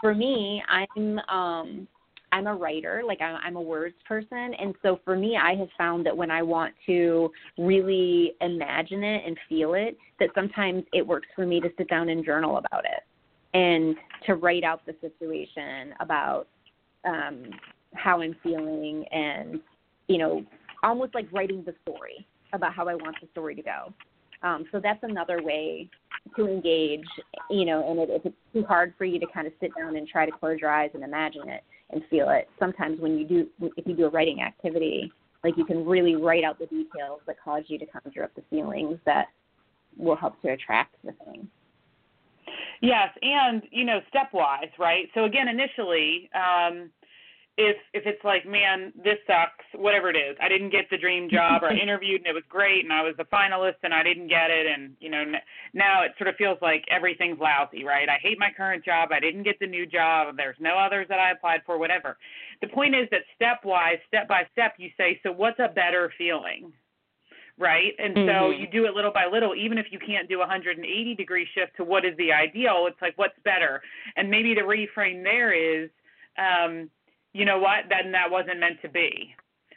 For 0.00 0.14
me, 0.14 0.62
I'm 0.68 1.18
um, 1.28 1.88
I'm 2.34 2.48
a 2.48 2.54
writer, 2.54 3.02
like 3.06 3.20
I'm, 3.20 3.54
a 3.54 3.62
words 3.62 3.94
person, 4.08 4.54
and 4.58 4.74
so 4.82 4.98
for 5.04 5.16
me, 5.16 5.38
I 5.40 5.54
have 5.54 5.68
found 5.78 6.04
that 6.04 6.16
when 6.16 6.32
I 6.32 6.42
want 6.42 6.74
to 6.86 7.30
really 7.56 8.32
imagine 8.40 9.04
it 9.04 9.22
and 9.24 9.38
feel 9.48 9.74
it, 9.74 9.96
that 10.18 10.30
sometimes 10.34 10.82
it 10.92 11.06
works 11.06 11.28
for 11.36 11.46
me 11.46 11.60
to 11.60 11.68
sit 11.78 11.88
down 11.88 12.08
and 12.08 12.24
journal 12.24 12.56
about 12.56 12.84
it 12.86 13.04
and 13.56 13.94
to 14.26 14.34
write 14.34 14.64
out 14.64 14.84
the 14.84 14.96
situation 15.00 15.94
about 16.00 16.48
um, 17.04 17.50
how 17.94 18.20
I'm 18.20 18.34
feeling 18.42 19.04
and 19.12 19.60
you 20.08 20.18
know 20.18 20.44
almost 20.82 21.14
like 21.14 21.28
writing 21.32 21.62
the 21.64 21.74
story 21.82 22.26
about 22.52 22.74
how 22.74 22.88
I 22.88 22.96
want 22.96 23.14
the 23.22 23.28
story 23.30 23.54
to 23.54 23.62
go. 23.62 23.92
Um, 24.42 24.64
so 24.72 24.80
that's 24.82 25.04
another 25.04 25.40
way 25.40 25.88
to 26.34 26.48
engage, 26.48 27.06
you 27.48 27.64
know, 27.64 27.88
and 27.88 28.00
it, 28.00 28.10
if 28.10 28.26
it's 28.26 28.36
too 28.52 28.64
hard 28.64 28.92
for 28.98 29.04
you 29.04 29.20
to 29.20 29.26
kind 29.32 29.46
of 29.46 29.52
sit 29.60 29.70
down 29.78 29.94
and 29.94 30.08
try 30.08 30.26
to 30.26 30.32
close 30.32 30.58
your 30.60 30.70
eyes 30.70 30.90
and 30.94 31.04
imagine 31.04 31.48
it 31.48 31.62
and 31.90 32.02
feel 32.10 32.30
it, 32.30 32.48
sometimes 32.58 33.00
when 33.00 33.18
you 33.18 33.26
do, 33.26 33.46
if 33.76 33.86
you 33.86 33.94
do 33.94 34.06
a 34.06 34.10
writing 34.10 34.42
activity, 34.42 35.12
like 35.42 35.56
you 35.56 35.64
can 35.64 35.84
really 35.84 36.16
write 36.16 36.44
out 36.44 36.58
the 36.58 36.66
details 36.66 37.20
that 37.26 37.36
cause 37.42 37.64
you 37.66 37.78
to 37.78 37.86
conjure 37.86 38.24
up 38.24 38.34
the 38.34 38.42
feelings 38.50 38.98
that 39.04 39.26
will 39.96 40.16
help 40.16 40.40
to 40.42 40.48
attract 40.48 40.94
the 41.04 41.12
thing. 41.24 41.48
Yes, 42.80 43.08
and 43.22 43.62
you 43.70 43.84
know, 43.84 44.00
stepwise, 44.14 44.70
right? 44.78 45.08
So 45.14 45.24
again, 45.24 45.48
initially, 45.48 46.28
um, 46.34 46.90
if 47.56 47.76
if 47.92 48.02
it's 48.04 48.22
like, 48.24 48.44
man, 48.46 48.92
this 48.96 49.18
sucks, 49.26 49.64
whatever 49.74 50.10
it 50.10 50.16
is, 50.16 50.36
I 50.42 50.48
didn't 50.48 50.70
get 50.70 50.86
the 50.90 50.98
dream 50.98 51.30
job, 51.30 51.62
or 51.62 51.70
I 51.70 51.76
interviewed 51.82 52.20
and 52.20 52.26
it 52.26 52.34
was 52.34 52.42
great, 52.48 52.82
and 52.82 52.92
I 52.92 53.02
was 53.02 53.14
the 53.16 53.24
finalist 53.24 53.78
and 53.84 53.94
I 53.94 54.02
didn't 54.02 54.26
get 54.26 54.50
it, 54.50 54.66
and 54.66 54.94
you 54.98 55.08
know, 55.08 55.20
n- 55.20 55.42
now 55.72 56.02
it 56.02 56.12
sort 56.18 56.28
of 56.28 56.34
feels 56.34 56.58
like 56.60 56.84
everything's 56.90 57.38
lousy, 57.38 57.84
right? 57.84 58.08
I 58.08 58.18
hate 58.20 58.38
my 58.38 58.50
current 58.56 58.84
job, 58.84 59.10
I 59.12 59.20
didn't 59.20 59.44
get 59.44 59.58
the 59.60 59.68
new 59.68 59.86
job, 59.86 60.36
there's 60.36 60.56
no 60.58 60.76
others 60.76 61.06
that 61.08 61.20
I 61.20 61.30
applied 61.30 61.60
for, 61.64 61.78
whatever. 61.78 62.18
The 62.60 62.68
point 62.68 62.96
is 62.96 63.08
that 63.12 63.22
stepwise, 63.38 63.98
step 64.08 64.26
by 64.26 64.42
step, 64.52 64.74
you 64.78 64.90
say, 64.96 65.20
so 65.22 65.30
what's 65.30 65.58
a 65.60 65.68
better 65.68 66.12
feeling? 66.18 66.72
right? 67.56 67.92
And 67.98 68.16
mm-hmm. 68.16 68.28
so 68.28 68.50
you 68.50 68.66
do 68.66 68.84
it 68.84 68.94
little 68.94 69.12
by 69.12 69.26
little, 69.30 69.54
even 69.54 69.78
if 69.78 69.86
you 69.92 70.00
can't 70.00 70.28
do 70.28 70.38
a 70.38 70.40
180 70.40 71.14
degree 71.14 71.46
shift 71.54 71.76
to 71.76 71.84
what 71.84 72.04
is 72.04 72.16
the 72.16 72.32
ideal, 72.32 72.86
it's 72.88 73.00
like 73.00 73.12
what's 73.14 73.38
better. 73.44 73.80
And 74.16 74.28
maybe 74.28 74.54
the 74.54 74.62
reframe 74.62 75.22
there 75.22 75.52
is, 75.54 75.88
um, 76.36 76.90
you 77.34 77.44
know 77.44 77.58
what, 77.58 77.90
then 77.90 78.12
that 78.12 78.30
wasn't 78.30 78.60
meant 78.60 78.80
to 78.80 78.88
be. 78.88 79.34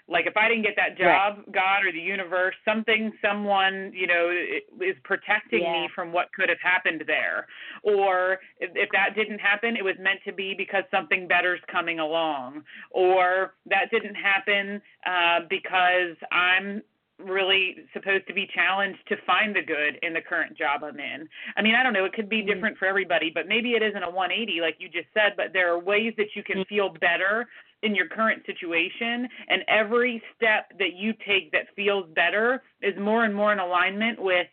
Like 0.10 0.26
if 0.26 0.38
I 0.38 0.48
didn't 0.48 0.64
get 0.64 0.78
that 0.78 0.98
job, 0.98 1.38
right. 1.38 1.52
God 1.52 1.86
or 1.86 1.92
the 1.92 2.00
universe, 2.00 2.56
something, 2.64 3.12
someone, 3.22 3.92
you 3.94 4.08
know, 4.08 4.32
is 4.80 4.96
protecting 5.04 5.64
yeah. 5.64 5.74
me 5.74 5.90
from 5.94 6.14
what 6.14 6.32
could 6.32 6.48
have 6.48 6.62
happened 6.64 7.04
there. 7.08 7.46
Or 7.84 8.40
if, 8.60 8.72
if 8.74 8.90
that 8.94 9.16
didn't 9.16 9.40
happen, 9.40 9.76
it 9.76 9.84
was 9.84 9.96
meant 10.00 10.20
to 10.26 10.32
be 10.32 10.54
because 10.58 10.84
something 10.92 11.28
better's 11.28 11.60
coming 11.70 12.00
along. 12.00 12.64
Or 12.92 13.56
that 13.66 13.92
didn't 13.92 14.16
happen 14.16 14.82
uh, 15.06 15.42
because 15.50 16.16
I'm 16.32 16.82
really 17.20 17.76
supposed 17.94 18.28
to 18.28 18.34
be 18.34 18.48
challenged 18.54 19.00
to 19.08 19.16
find 19.26 19.56
the 19.56 19.62
good 19.62 19.98
in 20.02 20.14
the 20.14 20.22
current 20.22 20.58
job 20.58 20.84
I'm 20.84 21.00
in. 21.00 21.28
I 21.56 21.62
mean, 21.62 21.76
I 21.76 21.84
don't 21.84 21.94
know, 21.94 22.06
it 22.06 22.14
could 22.14 22.30
be 22.30 22.38
mm-hmm. 22.38 22.54
different 22.54 22.78
for 22.78 22.86
everybody, 22.86 23.32
but 23.34 23.48
maybe 23.48 23.72
it 23.72 23.82
isn't 23.82 24.04
a 24.04 24.10
180 24.10 24.62
like 24.62 24.76
you 24.80 24.88
just 24.90 25.08
said, 25.14 25.34
but 25.36 25.48
there 25.54 25.74
are 25.74 25.80
ways 25.80 26.14
that 26.18 26.36
you 26.36 26.44
can 26.44 26.58
mm-hmm. 26.58 26.76
feel 26.76 26.94
better 27.00 27.48
in 27.84 27.96
your 27.96 28.08
current 28.08 28.44
situation 28.46 29.28
and 29.50 29.64
every 29.68 30.22
step 30.36 30.72
that 30.80 30.94
you 30.96 31.14
take 31.28 31.52
that 31.52 31.68
feels 31.76 32.06
better 32.16 32.64
is 32.82 32.94
more 33.00 33.24
and 33.26 33.36
more 33.36 33.54
in 33.54 33.60
alignment 33.60 34.22
with 34.22 34.48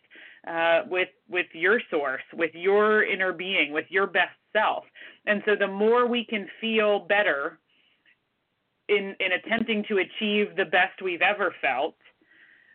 uh, 0.47 0.81
with 0.87 1.09
with 1.27 1.47
your 1.53 1.81
source, 1.89 2.21
with 2.33 2.51
your 2.53 3.03
inner 3.03 3.33
being, 3.33 3.73
with 3.73 3.85
your 3.89 4.05
best 4.05 4.37
self. 4.53 4.83
And 5.25 5.41
so 5.45 5.53
the 5.59 5.67
more 5.67 6.07
we 6.07 6.23
can 6.23 6.47
feel 6.61 6.99
better 6.99 7.57
in 8.87 9.15
in 9.19 9.31
attempting 9.31 9.83
to 9.87 9.97
achieve 9.97 10.55
the 10.55 10.65
best 10.65 11.01
we've 11.03 11.23
ever 11.23 11.53
felt, 11.61 11.95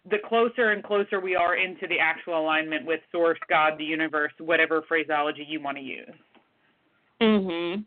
the 0.08 0.18
closer 0.26 0.70
and 0.70 0.82
closer 0.82 1.20
we 1.20 1.36
are 1.36 1.56
into 1.56 1.86
the 1.86 1.98
actual 1.98 2.40
alignment 2.40 2.86
with 2.86 3.00
source, 3.12 3.38
God, 3.48 3.74
the 3.78 3.84
universe, 3.84 4.32
whatever 4.38 4.82
phraseology 4.88 5.46
you 5.46 5.60
want 5.60 5.76
to 5.76 5.82
use. 5.82 6.14
Mhm. 7.20 7.84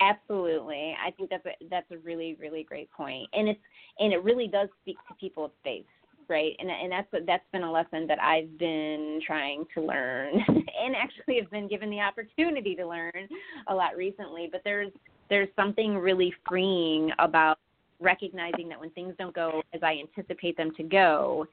Absolutely. 0.00 0.96
I 1.02 1.12
think 1.12 1.30
that's 1.30 1.46
a, 1.46 1.54
that's 1.70 1.90
a 1.92 1.98
really 1.98 2.34
really 2.40 2.64
great 2.64 2.90
point. 2.90 3.28
And 3.32 3.48
it's 3.48 3.60
and 3.98 4.12
it 4.12 4.22
really 4.24 4.48
does 4.48 4.68
speak 4.82 4.96
to 5.08 5.14
people 5.14 5.44
of 5.44 5.52
faith, 5.62 5.86
right? 6.28 6.56
And 6.58 6.70
and 6.70 6.90
that's 6.90 7.08
that's 7.26 7.44
been 7.52 7.62
a 7.62 7.70
lesson 7.70 8.06
that 8.08 8.20
I've 8.20 8.58
been 8.58 9.20
trying 9.24 9.64
to 9.74 9.80
learn 9.80 10.34
and 10.48 10.96
actually 10.96 11.36
have 11.40 11.50
been 11.50 11.68
given 11.68 11.88
the 11.90 12.00
opportunity 12.00 12.74
to 12.74 12.86
learn 12.86 13.28
a 13.68 13.74
lot 13.74 13.96
recently, 13.96 14.48
but 14.50 14.62
there's 14.64 14.90
there's 15.30 15.48
something 15.56 15.96
really 15.96 16.34
freeing 16.48 17.10
about 17.18 17.58
recognizing 18.00 18.68
that 18.68 18.80
when 18.80 18.90
things 18.90 19.14
don't 19.18 19.34
go 19.34 19.62
as 19.72 19.82
I 19.82 19.96
anticipate 19.98 20.56
them 20.56 20.72
to 20.76 20.82
go, 20.82 21.46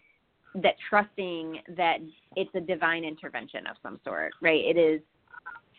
that 0.56 0.76
trusting 0.89 1.60
that 1.78 1.98
it's 2.36 2.54
a 2.56 2.60
divine 2.60 3.04
intervention 3.04 3.68
of 3.68 3.78
some 3.82 4.00
sort, 4.04 4.34
right? 4.42 4.64
It 4.64 4.78
is 4.78 5.02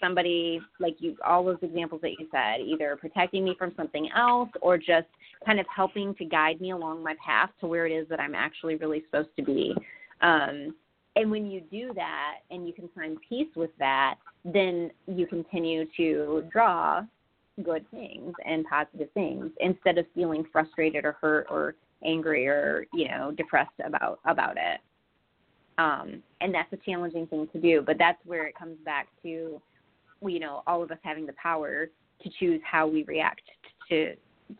somebody 0.02 0.60
like 0.80 0.96
you 0.98 1.16
all 1.24 1.44
those 1.44 1.58
examples 1.62 2.00
that 2.00 2.10
you 2.18 2.26
said 2.30 2.60
either 2.60 2.96
protecting 2.96 3.44
me 3.44 3.54
from 3.58 3.72
something 3.76 4.08
else 4.16 4.48
or 4.60 4.76
just 4.76 5.06
kind 5.46 5.60
of 5.60 5.66
helping 5.74 6.14
to 6.16 6.24
guide 6.24 6.60
me 6.60 6.72
along 6.72 7.02
my 7.02 7.14
path 7.24 7.50
to 7.60 7.66
where 7.66 7.86
it 7.86 7.92
is 7.92 8.08
that 8.08 8.18
i'm 8.18 8.34
actually 8.34 8.74
really 8.76 9.02
supposed 9.04 9.28
to 9.36 9.44
be 9.44 9.74
um, 10.20 10.74
and 11.14 11.30
when 11.30 11.46
you 11.46 11.60
do 11.60 11.92
that 11.94 12.38
and 12.50 12.66
you 12.66 12.72
can 12.72 12.88
find 12.94 13.16
peace 13.28 13.48
with 13.54 13.70
that 13.78 14.16
then 14.44 14.90
you 15.06 15.26
continue 15.26 15.84
to 15.96 16.44
draw 16.50 17.02
good 17.62 17.88
things 17.90 18.32
and 18.44 18.64
positive 18.66 19.08
things 19.14 19.50
instead 19.60 19.98
of 19.98 20.06
feeling 20.14 20.44
frustrated 20.52 21.04
or 21.04 21.12
hurt 21.12 21.46
or 21.50 21.74
angry 22.04 22.46
or 22.46 22.86
you 22.92 23.08
know 23.08 23.30
depressed 23.32 23.70
about 23.84 24.20
about 24.24 24.56
it. 24.56 24.80
Um, 25.78 26.22
and 26.40 26.54
that's 26.54 26.72
a 26.72 26.76
challenging 26.76 27.26
thing 27.26 27.48
to 27.52 27.60
do 27.60 27.82
but 27.84 27.96
that's 27.98 28.18
where 28.26 28.46
it 28.46 28.54
comes 28.56 28.76
back 28.84 29.08
to 29.22 29.60
you 30.22 30.40
know 30.40 30.62
all 30.66 30.82
of 30.82 30.90
us 30.90 30.98
having 31.02 31.26
the 31.26 31.32
power 31.34 31.88
to 32.22 32.30
choose 32.38 32.60
how 32.64 32.86
we 32.86 33.04
react 33.04 33.42
to 33.88 34.14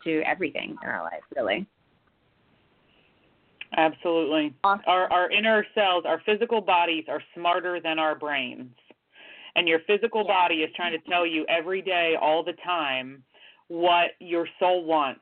to 0.05 0.23
everything 0.23 0.77
in 0.83 0.89
our 0.89 1.03
life 1.03 1.23
really. 1.37 1.67
Absolutely. 3.75 4.55
Awesome. 4.65 4.85
our 4.87 5.13
our 5.13 5.31
inner 5.31 5.67
cells 5.75 6.05
our 6.07 6.21
physical 6.25 6.61
bodies 6.61 7.05
are 7.09 7.23
smarter 7.35 7.81
than 7.81 7.99
our 7.99 8.15
brains 8.15 8.71
and 9.57 9.69
your 9.69 9.81
physical 9.87 10.25
yeah. 10.27 10.33
body 10.33 10.55
is 10.57 10.71
trying 10.75 10.93
to 10.93 11.11
tell 11.11 11.27
you 11.27 11.45
every 11.49 11.83
day, 11.83 12.15
all 12.21 12.43
the 12.43 12.55
time, 12.65 13.23
what 13.69 14.11
your 14.21 14.47
soul 14.59 14.85
wants. 14.85 15.21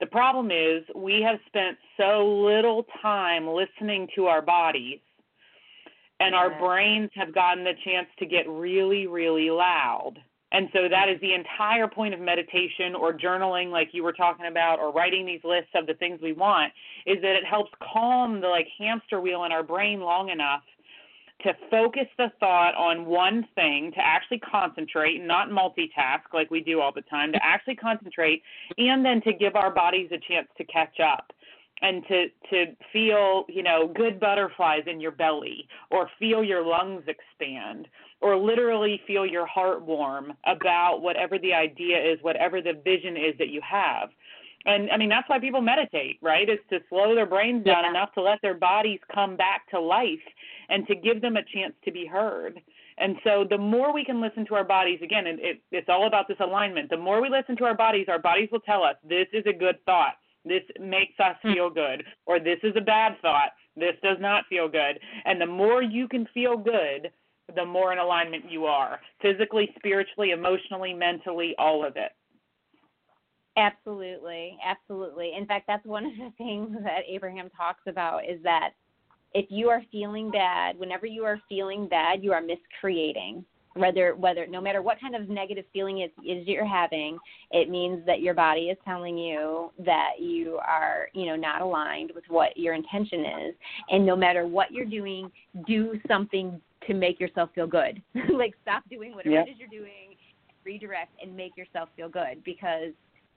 The 0.00 0.06
problem 0.06 0.50
is 0.50 0.82
we 0.94 1.22
have 1.22 1.38
spent 1.46 1.78
so 1.96 2.26
little 2.26 2.84
time 3.00 3.46
listening 3.46 4.08
to 4.16 4.26
our 4.26 4.42
bodies, 4.42 5.00
and 6.20 6.34
our 6.34 6.58
brains 6.58 7.10
have 7.14 7.34
gotten 7.34 7.64
the 7.64 7.74
chance 7.84 8.08
to 8.18 8.26
get 8.26 8.48
really, 8.48 9.06
really 9.06 9.50
loud. 9.50 10.14
And 10.52 10.68
so 10.72 10.88
that 10.88 11.08
is 11.08 11.20
the 11.20 11.34
entire 11.34 11.88
point 11.88 12.14
of 12.14 12.20
meditation 12.20 12.94
or 12.94 13.12
journaling 13.12 13.70
like 13.70 13.88
you 13.90 14.04
were 14.04 14.12
talking 14.12 14.46
about 14.46 14.78
or 14.78 14.92
writing 14.92 15.26
these 15.26 15.40
lists 15.42 15.70
of 15.74 15.88
the 15.88 15.94
things 15.94 16.20
we 16.22 16.32
want 16.32 16.72
is 17.06 17.20
that 17.22 17.34
it 17.34 17.44
helps 17.44 17.72
calm 17.92 18.40
the 18.40 18.46
like 18.46 18.68
hamster 18.78 19.20
wheel 19.20 19.44
in 19.44 19.50
our 19.50 19.64
brain 19.64 20.00
long 20.00 20.28
enough 20.28 20.62
to 21.42 21.52
focus 21.70 22.06
the 22.16 22.30
thought 22.40 22.74
on 22.74 23.04
one 23.04 23.46
thing, 23.54 23.92
to 23.92 24.00
actually 24.00 24.38
concentrate, 24.38 25.22
not 25.22 25.50
multitask 25.50 26.32
like 26.32 26.50
we 26.50 26.60
do 26.60 26.80
all 26.80 26.92
the 26.92 27.02
time, 27.02 27.32
to 27.32 27.44
actually 27.44 27.76
concentrate, 27.76 28.42
and 28.78 29.04
then 29.04 29.20
to 29.22 29.32
give 29.32 29.56
our 29.56 29.70
bodies 29.70 30.10
a 30.12 30.18
chance 30.18 30.48
to 30.56 30.64
catch 30.64 31.00
up 31.00 31.32
and 31.82 32.02
to 32.06 32.26
to 32.50 32.66
feel 32.92 33.44
you 33.48 33.62
know 33.62 33.92
good 33.94 34.20
butterflies 34.20 34.82
in 34.86 35.00
your 35.00 35.10
belly 35.10 35.66
or 35.90 36.08
feel 36.18 36.42
your 36.44 36.64
lungs 36.64 37.02
expand 37.08 37.88
or 38.20 38.36
literally 38.36 39.00
feel 39.06 39.26
your 39.26 39.46
heart 39.46 39.82
warm 39.82 40.32
about 40.46 41.02
whatever 41.02 41.38
the 41.38 41.52
idea 41.52 41.98
is 41.98 42.18
whatever 42.22 42.62
the 42.62 42.80
vision 42.84 43.16
is 43.16 43.34
that 43.38 43.48
you 43.48 43.60
have 43.68 44.10
and 44.66 44.90
i 44.90 44.96
mean 44.96 45.08
that's 45.08 45.28
why 45.28 45.38
people 45.38 45.60
meditate 45.60 46.18
right 46.22 46.48
is 46.48 46.58
to 46.70 46.78
slow 46.88 47.14
their 47.14 47.26
brains 47.26 47.64
down 47.64 47.84
yeah. 47.84 47.90
enough 47.90 48.12
to 48.12 48.22
let 48.22 48.40
their 48.42 48.54
bodies 48.54 49.00
come 49.12 49.36
back 49.36 49.68
to 49.70 49.80
life 49.80 50.18
and 50.68 50.86
to 50.86 50.94
give 50.94 51.20
them 51.20 51.36
a 51.36 51.42
chance 51.54 51.74
to 51.84 51.92
be 51.92 52.06
heard. 52.06 52.60
And 52.98 53.16
so 53.24 53.44
the 53.48 53.58
more 53.58 53.92
we 53.92 54.04
can 54.04 54.20
listen 54.20 54.46
to 54.46 54.54
our 54.54 54.64
bodies, 54.64 55.00
again, 55.02 55.26
it, 55.26 55.38
it, 55.40 55.60
it's 55.72 55.88
all 55.88 56.06
about 56.06 56.28
this 56.28 56.36
alignment. 56.40 56.90
The 56.90 56.96
more 56.96 57.20
we 57.20 57.28
listen 57.28 57.56
to 57.56 57.64
our 57.64 57.76
bodies, 57.76 58.06
our 58.08 58.20
bodies 58.20 58.48
will 58.52 58.60
tell 58.60 58.82
us 58.84 58.94
this 59.08 59.26
is 59.32 59.44
a 59.46 59.52
good 59.52 59.84
thought. 59.84 60.14
This 60.44 60.62
makes 60.80 61.18
us 61.18 61.36
hmm. 61.42 61.52
feel 61.52 61.70
good. 61.70 62.04
Or 62.26 62.38
this 62.38 62.58
is 62.62 62.74
a 62.76 62.80
bad 62.80 63.16
thought. 63.20 63.50
This 63.76 63.94
does 64.02 64.18
not 64.20 64.44
feel 64.48 64.68
good. 64.68 65.00
And 65.24 65.40
the 65.40 65.46
more 65.46 65.82
you 65.82 66.06
can 66.06 66.28
feel 66.32 66.56
good, 66.56 67.10
the 67.54 67.64
more 67.64 67.92
in 67.92 67.98
alignment 67.98 68.50
you 68.50 68.64
are 68.66 69.00
physically, 69.20 69.68
spiritually, 69.76 70.30
emotionally, 70.30 70.94
mentally, 70.94 71.54
all 71.58 71.84
of 71.84 71.96
it. 71.96 72.12
Absolutely, 73.56 74.58
absolutely. 74.64 75.32
In 75.36 75.46
fact, 75.46 75.66
that's 75.66 75.84
one 75.86 76.06
of 76.06 76.12
the 76.12 76.32
things 76.38 76.76
that 76.82 77.00
Abraham 77.08 77.50
talks 77.56 77.82
about 77.86 78.28
is 78.28 78.42
that 78.42 78.70
if 79.32 79.46
you 79.48 79.68
are 79.68 79.82
feeling 79.90 80.30
bad, 80.30 80.78
whenever 80.78 81.06
you 81.06 81.24
are 81.24 81.40
feeling 81.48 81.88
bad, 81.88 82.22
you 82.22 82.32
are 82.32 82.40
miscreating. 82.40 83.44
Whether 83.76 84.14
whether 84.14 84.46
no 84.46 84.60
matter 84.60 84.82
what 84.82 85.00
kind 85.00 85.16
of 85.16 85.28
negative 85.28 85.64
feeling 85.72 85.98
it 85.98 86.12
is 86.24 86.46
you're 86.46 86.64
having, 86.64 87.18
it 87.50 87.68
means 87.68 88.06
that 88.06 88.20
your 88.20 88.32
body 88.32 88.66
is 88.66 88.78
telling 88.84 89.18
you 89.18 89.72
that 89.84 90.20
you 90.20 90.60
are, 90.64 91.08
you 91.12 91.26
know, 91.26 91.34
not 91.34 91.60
aligned 91.60 92.12
with 92.14 92.22
what 92.28 92.56
your 92.56 92.74
intention 92.74 93.24
is. 93.48 93.54
And 93.90 94.06
no 94.06 94.14
matter 94.14 94.46
what 94.46 94.70
you're 94.70 94.84
doing, 94.84 95.28
do 95.66 95.98
something 96.06 96.60
to 96.86 96.94
make 96.94 97.18
yourself 97.18 97.50
feel 97.52 97.66
good. 97.66 98.00
like 98.32 98.54
stop 98.62 98.84
doing 98.88 99.12
whatever 99.12 99.34
yep. 99.34 99.48
it 99.48 99.50
is 99.50 99.56
you're 99.58 99.68
doing, 99.68 100.14
redirect 100.64 101.10
and 101.20 101.36
make 101.36 101.56
yourself 101.56 101.88
feel 101.96 102.08
good 102.08 102.44
because 102.44 102.92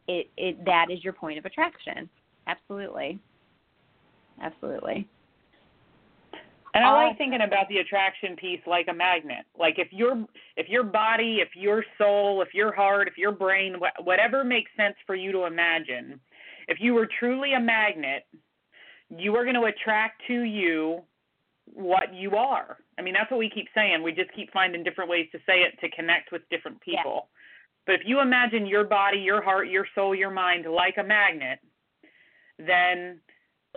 it, 0.08 0.30
it 0.38 0.64
that 0.66 0.88
is 0.90 1.04
your 1.04 1.14
point 1.14 1.38
of 1.38 1.46
attraction. 1.46 2.10
Absolutely. 2.48 3.20
absolutely. 4.42 5.08
And 6.74 6.86
I 6.86 7.08
like 7.08 7.18
thinking 7.18 7.42
about 7.42 7.68
the 7.70 7.78
attraction 7.78 8.36
piece 8.36 8.60
like 8.68 8.88
a 8.88 8.94
magnet. 8.94 9.46
Like 9.58 9.80
if 9.80 9.88
your 9.92 10.26
if 10.58 10.70
your 10.70 10.84
body, 10.84 11.40
if 11.42 11.50
your 11.56 11.84
soul, 11.98 12.44
if 12.44 12.54
your 12.54 12.72
heart, 12.72 13.08
if 13.08 13.18
your 13.18 13.32
brain, 13.32 13.76
whatever 14.04 14.44
makes 14.44 14.70
sense 14.78 14.96
for 15.08 15.16
you 15.16 15.32
to 15.32 15.46
imagine, 15.46 16.20
if 16.68 16.78
you 16.80 16.94
were 16.94 17.08
truly 17.20 17.54
a 17.54 17.60
magnet, 17.60 18.28
you 19.10 19.36
are 19.36 19.44
going 19.44 19.56
to 19.56 19.64
attract 19.64 20.22
to 20.28 20.42
you 20.44 21.02
what 21.74 22.14
you 22.14 22.36
are. 22.36 22.78
I 23.00 23.02
mean, 23.02 23.14
that's 23.14 23.32
what 23.32 23.40
we 23.40 23.50
keep 23.50 23.68
saying. 23.74 24.04
We 24.04 24.12
just 24.12 24.32
keep 24.36 24.52
finding 24.54 24.84
different 24.84 25.10
ways 25.10 25.28
to 25.32 25.40
say 25.48 25.62
it 25.62 25.80
to 25.82 25.90
connect 25.96 26.32
with 26.32 26.44
different 26.52 26.80
people. 26.82 27.28
Yeah. 27.30 27.38
But 27.88 27.96
if 27.96 28.02
you 28.06 28.20
imagine 28.20 28.68
your 28.68 28.84
body, 28.84 29.18
your 29.18 29.42
heart, 29.42 29.70
your 29.70 29.88
soul, 29.96 30.14
your 30.14 30.30
mind 30.30 30.66
like 30.66 30.98
a 30.98 31.04
magnet, 31.04 31.60
then 32.60 33.20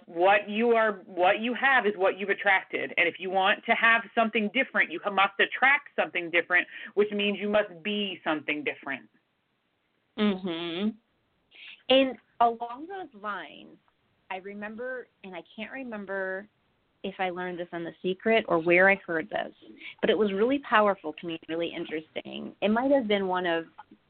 what 0.06 0.48
you 0.48 0.72
are 0.72 1.00
what 1.06 1.40
you 1.40 1.54
have 1.54 1.86
is 1.86 1.92
what 1.96 2.18
you've 2.18 2.30
attracted. 2.30 2.92
And 2.98 3.08
if 3.08 3.14
you 3.18 3.30
want 3.30 3.64
to 3.64 3.72
have 3.72 4.02
something 4.14 4.50
different 4.52 4.90
you 4.90 5.00
must 5.12 5.34
attract 5.38 5.88
something 5.96 6.30
different 6.30 6.66
which 6.94 7.10
means 7.12 7.38
you 7.38 7.48
must 7.48 7.70
be 7.82 8.20
something 8.24 8.64
different. 8.64 9.08
Mhm 10.18 10.94
and 11.90 12.16
along 12.40 12.86
those 12.88 13.22
lines 13.22 13.76
i 14.30 14.36
remember 14.38 15.08
and 15.24 15.34
i 15.34 15.42
can't 15.54 15.72
remember 15.72 16.48
if 17.02 17.14
i 17.18 17.30
learned 17.30 17.58
this 17.58 17.68
on 17.72 17.84
the 17.84 17.92
secret 18.02 18.44
or 18.48 18.58
where 18.58 18.90
i 18.90 18.96
heard 19.06 19.28
this 19.30 19.52
but 20.00 20.10
it 20.10 20.18
was 20.18 20.32
really 20.32 20.58
powerful 20.58 21.14
to 21.20 21.26
me 21.26 21.38
really 21.48 21.72
interesting. 21.74 22.52
It 22.60 22.70
might 22.70 22.90
have 22.90 23.08
been 23.08 23.26
one 23.26 23.46
of 23.46 23.64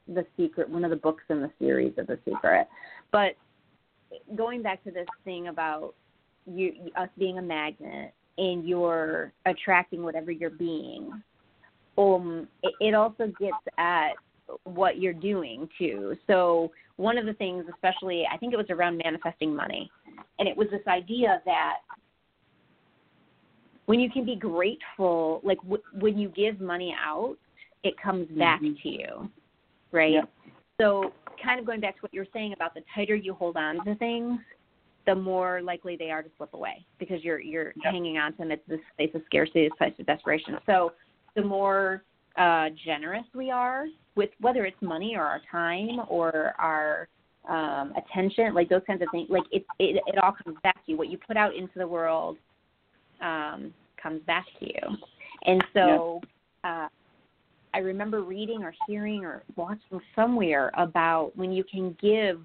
the 0.08 0.24
secret 0.36 0.68
one 0.68 0.84
of 0.84 0.90
the 0.90 0.96
books 0.96 1.24
in 1.28 1.40
the 1.40 1.50
series 1.58 1.92
of 1.98 2.06
the 2.06 2.18
secret 2.24 2.68
but 3.12 3.32
going 4.36 4.62
back 4.62 4.82
to 4.84 4.90
this 4.90 5.06
thing 5.24 5.48
about 5.48 5.94
you 6.46 6.72
us 6.96 7.08
being 7.18 7.38
a 7.38 7.42
magnet 7.42 8.12
and 8.38 8.66
you're 8.66 9.32
attracting 9.46 10.02
whatever 10.02 10.30
you're 10.30 10.50
being 10.50 11.10
um 11.98 12.48
it, 12.62 12.74
it 12.80 12.94
also 12.94 13.26
gets 13.38 13.56
at 13.78 14.12
what 14.64 14.98
you're 14.98 15.12
doing 15.12 15.68
too. 15.78 16.16
So 16.26 16.72
one 17.00 17.16
of 17.16 17.24
the 17.24 17.32
things 17.34 17.64
especially 17.72 18.24
i 18.30 18.36
think 18.36 18.52
it 18.52 18.58
was 18.58 18.66
around 18.68 19.00
manifesting 19.02 19.56
money 19.56 19.90
and 20.38 20.46
it 20.46 20.54
was 20.54 20.68
this 20.70 20.86
idea 20.86 21.40
that 21.46 21.76
when 23.90 24.00
you 24.00 24.10
can 24.10 24.24
be 24.24 24.36
grateful 24.36 25.40
like 25.42 25.58
w- 25.62 25.82
when 25.98 26.16
you 26.16 26.28
give 26.28 26.60
money 26.60 26.94
out 27.04 27.36
it 27.82 27.94
comes 28.00 28.28
back 28.38 28.60
mm-hmm. 28.62 28.74
to 28.82 28.88
you 28.88 29.30
right 29.92 30.12
yep. 30.12 30.28
so 30.80 31.12
kind 31.42 31.58
of 31.58 31.66
going 31.66 31.80
back 31.80 31.96
to 31.96 32.00
what 32.00 32.12
you 32.12 32.20
were 32.20 32.26
saying 32.32 32.52
about 32.52 32.74
the 32.74 32.82
tighter 32.94 33.14
you 33.14 33.34
hold 33.34 33.56
on 33.56 33.84
to 33.84 33.94
things, 33.96 34.38
the 35.06 35.14
more 35.14 35.62
likely 35.62 35.96
they 35.96 36.10
are 36.10 36.22
to 36.22 36.28
slip 36.36 36.52
away 36.54 36.84
because 36.98 37.22
you're 37.24 37.40
you're 37.40 37.72
yep. 37.82 37.92
hanging 37.92 38.18
on 38.18 38.32
to 38.32 38.38
them. 38.38 38.50
It's 38.50 38.62
this 38.68 38.80
place 38.96 39.10
of 39.14 39.22
scarcity, 39.26 39.64
this 39.64 39.76
place 39.78 39.94
of 39.98 40.06
desperation. 40.06 40.56
So 40.66 40.92
the 41.34 41.42
more 41.42 42.02
uh, 42.36 42.68
generous 42.84 43.24
we 43.34 43.50
are 43.50 43.86
with 44.14 44.30
whether 44.40 44.64
it's 44.64 44.80
money 44.80 45.14
or 45.16 45.24
our 45.24 45.40
time 45.50 46.00
or 46.08 46.54
our 46.58 47.08
um, 47.48 47.94
attention, 47.96 48.54
like 48.54 48.68
those 48.68 48.82
kinds 48.86 49.02
of 49.02 49.08
things, 49.10 49.28
like 49.30 49.44
it, 49.50 49.64
it 49.78 50.02
it 50.06 50.18
all 50.22 50.32
comes 50.32 50.56
back 50.62 50.84
to 50.84 50.92
you. 50.92 50.98
What 50.98 51.08
you 51.08 51.18
put 51.18 51.36
out 51.36 51.54
into 51.54 51.78
the 51.78 51.86
world 51.86 52.36
um, 53.20 53.72
comes 54.02 54.22
back 54.26 54.46
to 54.60 54.66
you. 54.66 54.96
And 55.46 55.64
so 55.74 56.20
yep. 56.22 56.30
uh, 56.64 56.88
I 57.72 57.78
remember 57.78 58.22
reading 58.22 58.62
or 58.62 58.74
hearing 58.86 59.24
or 59.24 59.42
watching 59.56 60.00
somewhere 60.14 60.70
about 60.74 61.32
when 61.36 61.52
you 61.52 61.64
can 61.64 61.96
give 62.00 62.40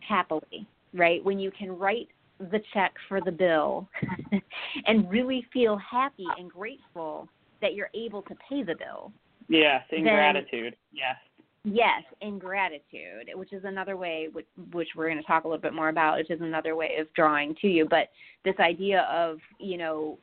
happily, 0.00 0.66
right? 0.94 1.24
When 1.24 1.38
you 1.38 1.50
can 1.50 1.76
write 1.78 2.08
the 2.38 2.60
check 2.72 2.94
for 3.08 3.20
the 3.20 3.32
bill 3.32 3.88
and 4.86 5.10
really 5.10 5.46
feel 5.52 5.76
happy 5.78 6.26
and 6.38 6.50
grateful 6.50 7.28
that 7.60 7.74
you're 7.74 7.90
able 7.94 8.22
to 8.22 8.34
pay 8.48 8.62
the 8.62 8.74
bill. 8.74 9.12
Yes, 9.48 9.82
in 9.90 10.04
then, 10.04 10.14
gratitude. 10.14 10.76
Yes. 10.92 11.16
Yes, 11.64 12.02
in 12.22 12.38
gratitude, 12.38 13.30
which 13.34 13.52
is 13.52 13.64
another 13.64 13.96
way, 13.96 14.28
which, 14.32 14.46
which 14.72 14.88
we're 14.96 15.08
going 15.08 15.20
to 15.20 15.24
talk 15.24 15.44
a 15.44 15.48
little 15.48 15.60
bit 15.60 15.74
more 15.74 15.90
about, 15.90 16.16
which 16.16 16.30
is 16.30 16.40
another 16.40 16.74
way 16.74 16.96
of 16.98 17.12
drawing 17.12 17.54
to 17.60 17.68
you. 17.68 17.86
But 17.88 18.08
this 18.44 18.54
idea 18.58 19.02
of, 19.12 19.38
you 19.58 19.76
know, 19.76 20.18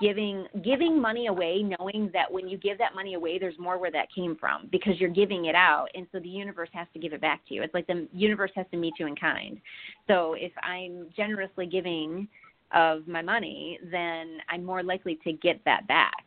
giving 0.00 0.46
giving 0.64 1.00
money 1.00 1.26
away 1.26 1.62
knowing 1.78 2.10
that 2.12 2.30
when 2.30 2.48
you 2.48 2.56
give 2.56 2.78
that 2.78 2.94
money 2.94 3.14
away 3.14 3.38
there's 3.38 3.58
more 3.58 3.78
where 3.78 3.90
that 3.90 4.06
came 4.14 4.36
from 4.36 4.68
because 4.72 4.98
you're 4.98 5.10
giving 5.10 5.46
it 5.46 5.54
out 5.54 5.88
and 5.94 6.06
so 6.12 6.20
the 6.20 6.28
universe 6.28 6.70
has 6.72 6.86
to 6.94 6.98
give 6.98 7.12
it 7.12 7.20
back 7.20 7.46
to 7.46 7.54
you. 7.54 7.62
It's 7.62 7.74
like 7.74 7.86
the 7.86 8.08
universe 8.12 8.50
has 8.54 8.66
to 8.70 8.76
meet 8.76 8.94
you 8.98 9.06
in 9.06 9.16
kind. 9.16 9.60
So 10.06 10.34
if 10.34 10.52
i'm 10.62 11.08
generously 11.16 11.66
giving 11.66 12.28
of 12.72 13.06
my 13.06 13.22
money 13.22 13.78
then 13.90 14.38
i'm 14.48 14.64
more 14.64 14.82
likely 14.82 15.18
to 15.24 15.32
get 15.32 15.60
that 15.64 15.86
back. 15.86 16.24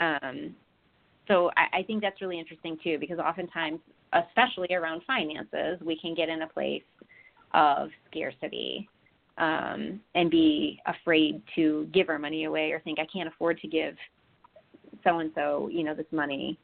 Um, 0.00 0.54
so 1.26 1.50
I, 1.56 1.78
I 1.78 1.82
think 1.82 2.00
that's 2.00 2.20
really 2.20 2.38
interesting 2.38 2.78
too 2.82 2.98
because 2.98 3.18
oftentimes 3.18 3.80
especially 4.12 4.74
around 4.74 5.02
finances 5.06 5.78
we 5.84 5.98
can 5.98 6.14
get 6.14 6.28
in 6.28 6.42
a 6.42 6.48
place 6.48 6.82
of 7.54 7.88
scarcity 8.10 8.88
um, 9.38 10.00
and 10.14 10.30
be 10.30 10.80
afraid 10.86 11.42
to 11.54 11.88
give 11.92 12.08
our 12.08 12.18
money 12.18 12.44
away 12.44 12.72
or 12.72 12.80
think 12.80 12.98
I 12.98 13.06
can't 13.12 13.28
afford 13.28 13.60
to 13.60 13.68
give 13.68 13.94
so 15.04 15.18
and 15.18 15.30
so, 15.34 15.68
you 15.72 15.84
know, 15.84 15.94
this 15.94 16.06
money. 16.10 16.58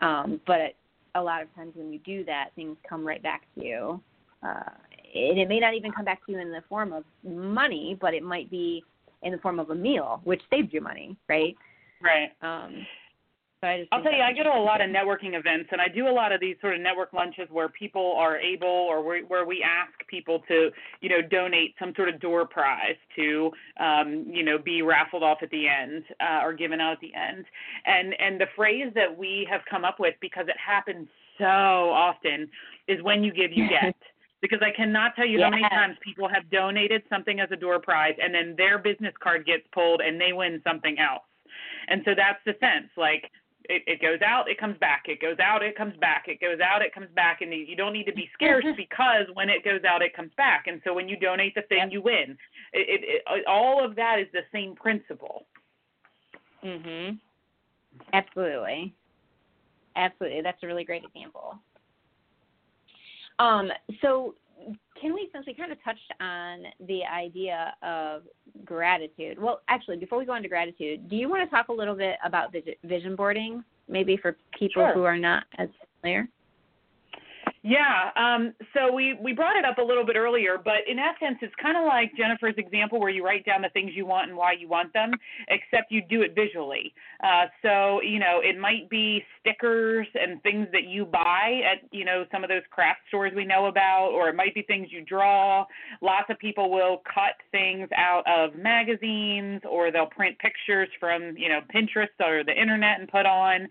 Um, 0.00 0.40
but 0.46 0.74
a 1.14 1.22
lot 1.22 1.42
of 1.42 1.52
times 1.54 1.72
when 1.74 1.92
you 1.92 1.98
do 2.00 2.24
that, 2.24 2.50
things 2.54 2.76
come 2.88 3.06
right 3.06 3.22
back 3.22 3.42
to 3.54 3.64
you. 3.64 4.00
Uh, 4.42 4.70
and 5.14 5.38
it 5.38 5.48
may 5.48 5.58
not 5.58 5.74
even 5.74 5.90
come 5.90 6.04
back 6.04 6.24
to 6.26 6.32
you 6.32 6.38
in 6.38 6.50
the 6.50 6.62
form 6.68 6.92
of 6.92 7.04
money, 7.24 7.96
but 8.00 8.14
it 8.14 8.22
might 8.22 8.50
be 8.50 8.84
in 9.22 9.32
the 9.32 9.38
form 9.38 9.58
of 9.58 9.70
a 9.70 9.74
meal, 9.74 10.20
which 10.24 10.40
saved 10.50 10.72
you 10.72 10.80
money, 10.80 11.16
right? 11.28 11.56
Right. 12.00 12.30
Um, 12.42 12.86
I'll 13.90 14.02
tell 14.02 14.12
you, 14.12 14.22
I 14.22 14.32
go 14.32 14.44
to 14.44 14.56
a 14.56 14.62
lot 14.62 14.80
of 14.80 14.88
networking 14.88 15.36
events, 15.36 15.70
and 15.72 15.80
I 15.80 15.88
do 15.88 16.06
a 16.06 16.14
lot 16.14 16.30
of 16.30 16.40
these 16.40 16.54
sort 16.60 16.76
of 16.76 16.80
network 16.80 17.12
lunches 17.12 17.48
where 17.50 17.68
people 17.68 18.14
are 18.16 18.38
able, 18.38 18.68
or 18.68 19.02
where 19.02 19.44
we 19.44 19.64
ask 19.64 19.92
people 20.08 20.44
to, 20.46 20.70
you 21.00 21.08
know, 21.08 21.20
donate 21.28 21.74
some 21.78 21.92
sort 21.96 22.08
of 22.08 22.20
door 22.20 22.46
prize 22.46 22.96
to, 23.16 23.50
um, 23.80 24.24
you 24.28 24.44
know, 24.44 24.58
be 24.58 24.82
raffled 24.82 25.24
off 25.24 25.38
at 25.42 25.50
the 25.50 25.66
end 25.66 26.04
uh, 26.20 26.44
or 26.44 26.52
given 26.52 26.80
out 26.80 26.92
at 26.92 27.00
the 27.00 27.12
end. 27.14 27.44
And 27.84 28.14
and 28.20 28.40
the 28.40 28.46
phrase 28.54 28.92
that 28.94 29.16
we 29.16 29.46
have 29.50 29.62
come 29.68 29.84
up 29.84 29.98
with 29.98 30.14
because 30.20 30.46
it 30.46 30.56
happens 30.64 31.08
so 31.36 31.44
often 31.44 32.48
is 32.86 33.02
when 33.02 33.24
you 33.24 33.32
give, 33.32 33.50
you 33.52 33.68
get. 33.82 33.96
because 34.40 34.60
I 34.62 34.70
cannot 34.70 35.16
tell 35.16 35.26
you 35.26 35.38
yes. 35.38 35.46
how 35.46 35.50
many 35.50 35.68
times 35.68 35.96
people 36.04 36.28
have 36.28 36.48
donated 36.50 37.02
something 37.10 37.40
as 37.40 37.48
a 37.50 37.56
door 37.56 37.80
prize 37.80 38.14
and 38.22 38.32
then 38.32 38.54
their 38.56 38.78
business 38.78 39.14
card 39.20 39.46
gets 39.46 39.64
pulled 39.72 40.00
and 40.00 40.20
they 40.20 40.32
win 40.32 40.60
something 40.64 40.96
else. 41.00 41.22
And 41.88 42.02
so 42.04 42.12
that's 42.14 42.38
the 42.44 42.52
sense. 42.60 42.90
Like 42.96 43.30
it, 43.68 43.82
it 43.86 44.00
goes 44.00 44.20
out, 44.26 44.48
it 44.48 44.58
comes 44.58 44.78
back. 44.78 45.04
It 45.06 45.20
goes 45.20 45.38
out, 45.38 45.62
it 45.62 45.76
comes 45.76 45.94
back. 46.00 46.24
It 46.26 46.40
goes 46.40 46.58
out, 46.60 46.82
it 46.82 46.94
comes 46.94 47.08
back. 47.14 47.42
And 47.42 47.52
you 47.52 47.76
don't 47.76 47.92
need 47.92 48.04
to 48.04 48.12
be 48.12 48.30
scarce 48.34 48.64
because 48.76 49.26
when 49.34 49.48
it 49.50 49.64
goes 49.64 49.82
out, 49.88 50.02
it 50.02 50.14
comes 50.14 50.30
back. 50.36 50.64
And 50.66 50.80
so 50.84 50.94
when 50.94 51.08
you 51.08 51.18
donate 51.18 51.54
the 51.54 51.62
thing, 51.62 51.90
you 51.90 52.00
win. 52.00 52.36
It, 52.72 53.02
it, 53.02 53.22
it, 53.26 53.46
all 53.46 53.84
of 53.84 53.94
that 53.96 54.18
is 54.18 54.26
the 54.32 54.42
same 54.52 54.74
principle. 54.74 55.46
Mhm. 56.64 57.18
Absolutely. 58.12 58.94
Absolutely. 59.96 60.42
That's 60.42 60.62
a 60.62 60.66
really 60.66 60.84
great 60.84 61.04
example. 61.04 61.58
Um, 63.38 63.70
so 64.00 64.34
can 65.00 65.14
we, 65.14 65.28
since 65.32 65.46
we 65.46 65.54
kind 65.54 65.72
of 65.72 65.78
touched 65.84 66.12
on 66.20 66.64
the 66.86 67.00
idea 67.04 67.74
of 67.82 68.22
gratitude, 68.64 69.38
well, 69.40 69.60
actually, 69.68 69.96
before 69.96 70.18
we 70.18 70.24
go 70.24 70.34
into 70.34 70.48
gratitude, 70.48 71.08
do 71.08 71.16
you 71.16 71.28
want 71.28 71.48
to 71.48 71.54
talk 71.54 71.68
a 71.68 71.72
little 71.72 71.94
bit 71.94 72.16
about 72.24 72.54
vision 72.84 73.16
boarding, 73.16 73.62
maybe 73.88 74.16
for 74.16 74.36
people 74.58 74.82
sure. 74.82 74.94
who 74.94 75.04
are 75.04 75.18
not 75.18 75.44
as 75.58 75.68
familiar? 76.00 76.28
Yeah, 77.62 78.10
um, 78.14 78.54
so 78.72 78.92
we, 78.92 79.18
we 79.20 79.32
brought 79.32 79.56
it 79.56 79.64
up 79.64 79.78
a 79.78 79.82
little 79.82 80.06
bit 80.06 80.14
earlier, 80.14 80.58
but 80.62 80.86
in 80.86 80.98
essence, 80.98 81.38
it's 81.42 81.54
kind 81.60 81.76
of 81.76 81.84
like 81.84 82.12
Jennifer's 82.16 82.54
example 82.56 83.00
where 83.00 83.10
you 83.10 83.24
write 83.24 83.44
down 83.44 83.62
the 83.62 83.68
things 83.70 83.90
you 83.94 84.06
want 84.06 84.28
and 84.28 84.38
why 84.38 84.52
you 84.52 84.68
want 84.68 84.92
them, 84.92 85.10
except 85.48 85.90
you 85.90 86.00
do 86.08 86.22
it 86.22 86.36
visually. 86.36 86.94
Uh, 87.22 87.46
so, 87.62 88.00
you 88.02 88.20
know, 88.20 88.40
it 88.44 88.56
might 88.58 88.88
be 88.88 89.24
stickers 89.40 90.06
and 90.14 90.40
things 90.44 90.68
that 90.72 90.84
you 90.84 91.04
buy 91.04 91.60
at, 91.68 91.78
you 91.90 92.04
know, 92.04 92.24
some 92.30 92.44
of 92.44 92.48
those 92.48 92.62
craft 92.70 93.00
stores 93.08 93.32
we 93.34 93.44
know 93.44 93.66
about, 93.66 94.10
or 94.12 94.28
it 94.28 94.36
might 94.36 94.54
be 94.54 94.62
things 94.62 94.88
you 94.92 95.04
draw. 95.04 95.66
Lots 96.00 96.30
of 96.30 96.38
people 96.38 96.70
will 96.70 97.02
cut 97.12 97.34
things 97.50 97.88
out 97.96 98.22
of 98.28 98.54
magazines, 98.56 99.62
or 99.68 99.90
they'll 99.90 100.06
print 100.06 100.38
pictures 100.38 100.88
from, 101.00 101.36
you 101.36 101.48
know, 101.48 101.58
Pinterest 101.74 102.06
or 102.20 102.44
the 102.44 102.54
internet 102.54 103.00
and 103.00 103.08
put 103.08 103.26
on. 103.26 103.68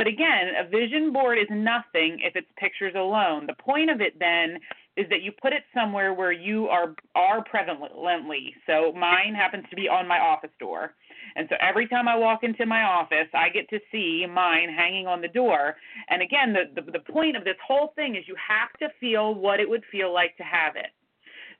But 0.00 0.06
again, 0.06 0.52
a 0.58 0.66
vision 0.66 1.12
board 1.12 1.36
is 1.36 1.46
nothing 1.50 2.20
if 2.24 2.34
it's 2.34 2.48
pictures 2.56 2.94
alone. 2.96 3.44
The 3.46 3.62
point 3.62 3.90
of 3.90 4.00
it 4.00 4.18
then 4.18 4.58
is 4.96 5.06
that 5.10 5.20
you 5.20 5.30
put 5.30 5.52
it 5.52 5.62
somewhere 5.74 6.14
where 6.14 6.32
you 6.32 6.68
are 6.68 6.94
are 7.14 7.44
prevalently. 7.44 8.54
So 8.66 8.94
mine 8.96 9.34
happens 9.34 9.66
to 9.68 9.76
be 9.76 9.90
on 9.90 10.08
my 10.08 10.18
office 10.18 10.52
door. 10.58 10.94
And 11.36 11.46
so 11.50 11.56
every 11.60 11.86
time 11.86 12.08
I 12.08 12.16
walk 12.16 12.44
into 12.44 12.64
my 12.64 12.84
office, 12.84 13.28
I 13.34 13.50
get 13.50 13.68
to 13.68 13.78
see 13.92 14.24
mine 14.24 14.70
hanging 14.74 15.06
on 15.06 15.20
the 15.20 15.28
door. 15.28 15.76
And 16.08 16.22
again, 16.22 16.54
the, 16.54 16.80
the, 16.80 16.92
the 16.92 17.12
point 17.12 17.36
of 17.36 17.44
this 17.44 17.58
whole 17.62 17.92
thing 17.94 18.16
is 18.16 18.24
you 18.26 18.36
have 18.36 18.72
to 18.78 18.88
feel 19.00 19.34
what 19.34 19.60
it 19.60 19.68
would 19.68 19.84
feel 19.92 20.14
like 20.14 20.34
to 20.38 20.44
have 20.44 20.76
it. 20.76 20.92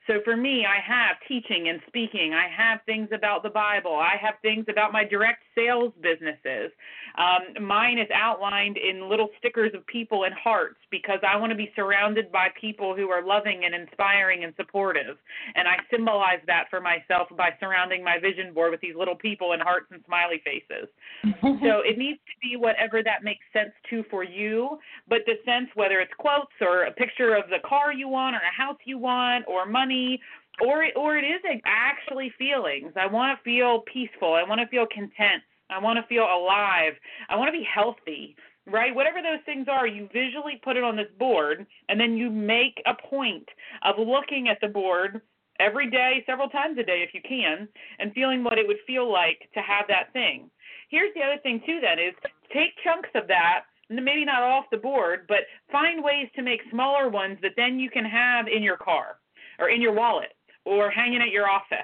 So 0.07 0.15
for 0.25 0.35
me, 0.35 0.65
I 0.65 0.81
have 0.81 1.17
teaching 1.29 1.69
and 1.69 1.79
speaking. 1.87 2.33
I 2.33 2.49
have 2.49 2.81
things 2.87 3.11
about 3.13 3.43
the 3.43 3.51
Bible. 3.51 3.95
I 3.95 4.17
have 4.21 4.35
things 4.41 4.65
about 4.71 4.93
my 4.93 5.05
direct 5.05 5.43
sales 5.61 5.93
businesses. 6.03 6.73
Um, 7.19 7.65
mine 7.65 7.99
is 7.99 8.09
outlined 8.15 8.77
in 8.77 9.09
little 9.09 9.29
stickers 9.39 9.73
of 9.75 9.87
people 9.87 10.25
and 10.25 10.35
hearts 10.35 10.77
because 10.91 11.19
I 11.27 11.37
want 11.37 11.51
to 11.51 11.57
be 11.57 11.71
surrounded 11.75 12.31
by 12.31 12.49
people 12.61 12.95
who 12.95 13.11
are 13.11 13.25
loving 13.25 13.65
and 13.65 13.75
inspiring 13.75 14.45
and 14.45 14.55
supportive. 14.57 15.17
And 15.55 15.67
I 15.67 15.77
symbolize 15.91 16.41
that 16.47 16.65
for 16.71 16.81
myself 16.81 17.29
by 17.37 17.51
surrounding 17.59 18.05
my 18.05 18.19
vision 18.19 18.55
board 18.55 18.71
with 18.71 18.81
these 18.81 18.95
little 18.97 19.17
people 19.17 19.53
and 19.53 19.63
hearts 19.63 19.87
and 19.91 20.01
smiley 20.07 20.41
faces. 20.45 20.89
so 21.43 21.81
it 21.85 21.99
needs 21.99 22.21
to 22.27 22.37
be 22.41 22.57
whatever 22.57 23.03
that 23.03 23.25
makes 23.25 23.45
sense 23.53 23.73
to 23.91 24.05
for 24.11 24.25
you, 24.25 24.79
but 25.09 25.19
the 25.27 25.35
sense 25.45 25.69
whether 25.75 26.01
it's 26.01 26.13
quotes 26.19 26.53
or 26.61 26.85
a 26.85 26.93
picture 26.93 27.35
of 27.35 27.51
the 27.51 27.59
car 27.69 27.93
you 27.93 28.09
want 28.09 28.37
or 28.37 28.41
a 28.41 28.57
house 28.57 28.79
you 28.85 28.99
want 28.99 29.45
or 29.49 29.67
money 29.67 30.21
or 30.61 30.87
or 30.97 31.17
it 31.17 31.25
is 31.25 31.41
actually 31.65 32.33
feelings. 32.39 32.93
I 32.97 33.07
want 33.07 33.37
to 33.37 33.43
feel 33.43 33.83
peaceful. 33.93 34.35
I 34.35 34.43
want 34.43 34.61
to 34.61 34.67
feel 34.67 34.87
content. 34.93 35.43
I 35.71 35.79
want 35.79 35.99
to 35.99 36.07
feel 36.07 36.25
alive. 36.25 36.95
I 37.29 37.37
want 37.37 37.49
to 37.49 37.59
be 37.59 37.67
healthy, 37.73 38.37
right? 38.67 38.95
Whatever 38.95 39.23
those 39.23 39.45
things 39.47 39.67
are, 39.69 39.87
you 39.87 40.09
visually 40.13 40.61
put 40.63 40.77
it 40.77 40.85
on 40.85 40.97
this 40.97 41.11
board, 41.19 41.67
and 41.89 41.99
then 41.99 42.17
you 42.17 42.31
make 42.31 42.83
a 42.87 42.95
point 43.09 43.49
of 43.83 43.95
looking 43.99 44.49
at 44.49 44.59
the 44.61 44.69
board 44.69 45.21
every 45.59 45.91
day, 45.91 46.25
several 46.27 46.49
times 46.49 46.79
a 46.79 46.83
day 46.83 47.05
if 47.07 47.15
you 47.15 47.21
can, 47.27 47.69
and 47.99 48.13
feeling 48.13 48.43
what 48.43 48.59
it 48.59 48.67
would 48.67 48.79
feel 48.87 49.11
like 49.11 49.49
to 49.55 49.61
have 49.61 49.87
that 49.89 50.13
thing. 50.13 50.51
Here's 50.89 51.15
the 51.15 51.23
other 51.23 51.39
thing, 51.43 51.61
too, 51.65 51.81
then, 51.81 51.99
is 51.99 52.15
take 52.53 52.71
chunks 52.83 53.11
of 53.15 53.29
that 53.29 53.65
maybe 53.91 54.25
not 54.25 54.43
off 54.43 54.67
the 54.71 54.77
board, 54.77 55.27
but 55.29 55.41
find 55.71 56.03
ways 56.03 56.29
to 56.37 56.43
make 56.43 56.61
smaller 56.71 57.09
ones 57.09 57.39
that 57.43 57.53
then 57.57 57.81
you 57.81 57.91
can 57.91 58.05
have 58.05 58.47
in 58.47 58.63
your 58.63 58.77
car 58.77 59.19
or 59.59 59.69
in 59.69 59.81
your 59.81 59.93
wallet 59.93 60.33
or 60.65 60.91
hanging 60.91 61.21
at 61.21 61.31
your 61.31 61.49
office 61.49 61.79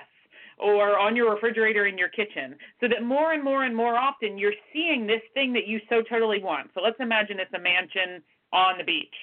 or 0.58 0.98
on 0.98 1.14
your 1.16 1.32
refrigerator 1.32 1.86
in 1.86 1.98
your 1.98 2.08
kitchen 2.08 2.56
so 2.80 2.88
that 2.88 3.02
more 3.02 3.32
and 3.32 3.42
more 3.42 3.64
and 3.64 3.76
more 3.76 3.96
often 3.96 4.38
you're 4.38 4.54
seeing 4.72 5.06
this 5.06 5.22
thing 5.34 5.52
that 5.52 5.66
you 5.66 5.80
so 5.88 6.02
totally 6.02 6.42
want. 6.42 6.70
So 6.74 6.80
let's 6.82 6.96
imagine 7.00 7.38
it's 7.40 7.52
a 7.54 7.58
mansion 7.58 8.22
on 8.52 8.78
the 8.78 8.84
beach. 8.84 9.14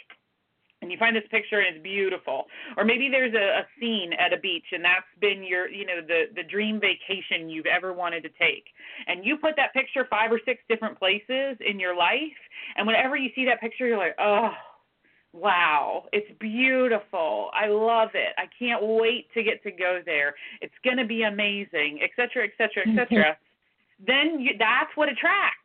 And 0.81 0.91
you 0.91 0.97
find 0.97 1.15
this 1.15 1.23
picture 1.31 1.59
and 1.59 1.77
it's 1.77 1.83
beautiful. 1.83 2.43
Or 2.75 2.83
maybe 2.83 3.07
there's 3.09 3.33
a, 3.33 3.61
a 3.61 3.67
scene 3.79 4.11
at 4.19 4.33
a 4.33 4.37
beach 4.37 4.65
and 4.73 4.83
that's 4.83 5.07
been 5.21 5.41
your, 5.41 5.69
you 5.69 5.85
know, 5.85 6.01
the 6.05 6.25
the 6.35 6.43
dream 6.43 6.81
vacation 6.81 7.49
you've 7.49 7.65
ever 7.65 7.93
wanted 7.93 8.21
to 8.23 8.29
take. 8.37 8.65
And 9.07 9.25
you 9.25 9.37
put 9.37 9.55
that 9.55 9.73
picture 9.73 10.05
five 10.09 10.29
or 10.29 10.41
six 10.43 10.61
different 10.67 10.99
places 10.99 11.55
in 11.65 11.79
your 11.79 11.95
life 11.95 12.37
and 12.75 12.85
whenever 12.85 13.15
you 13.15 13.29
see 13.33 13.45
that 13.45 13.61
picture 13.61 13.87
you're 13.87 13.97
like, 13.97 14.15
"Oh, 14.19 14.51
wow, 15.33 16.05
it's 16.13 16.31
beautiful. 16.39 17.49
I 17.53 17.67
love 17.67 18.09
it. 18.13 18.33
I 18.37 18.45
can't 18.57 18.81
wait 18.83 19.27
to 19.33 19.43
get 19.43 19.61
to 19.63 19.71
go 19.71 19.99
there. 20.05 20.35
It's 20.61 20.73
going 20.83 20.97
to 20.97 21.05
be 21.05 21.23
amazing, 21.23 21.99
et 22.01 22.11
cetera, 22.15 22.45
et 22.45 22.51
cetera, 22.57 22.83
et 22.85 22.89
mm-hmm. 22.89 22.97
cetera. 22.97 23.37
then 24.05 24.39
you, 24.39 24.51
that's 24.57 24.91
what 24.95 25.09
attracts. 25.09 25.59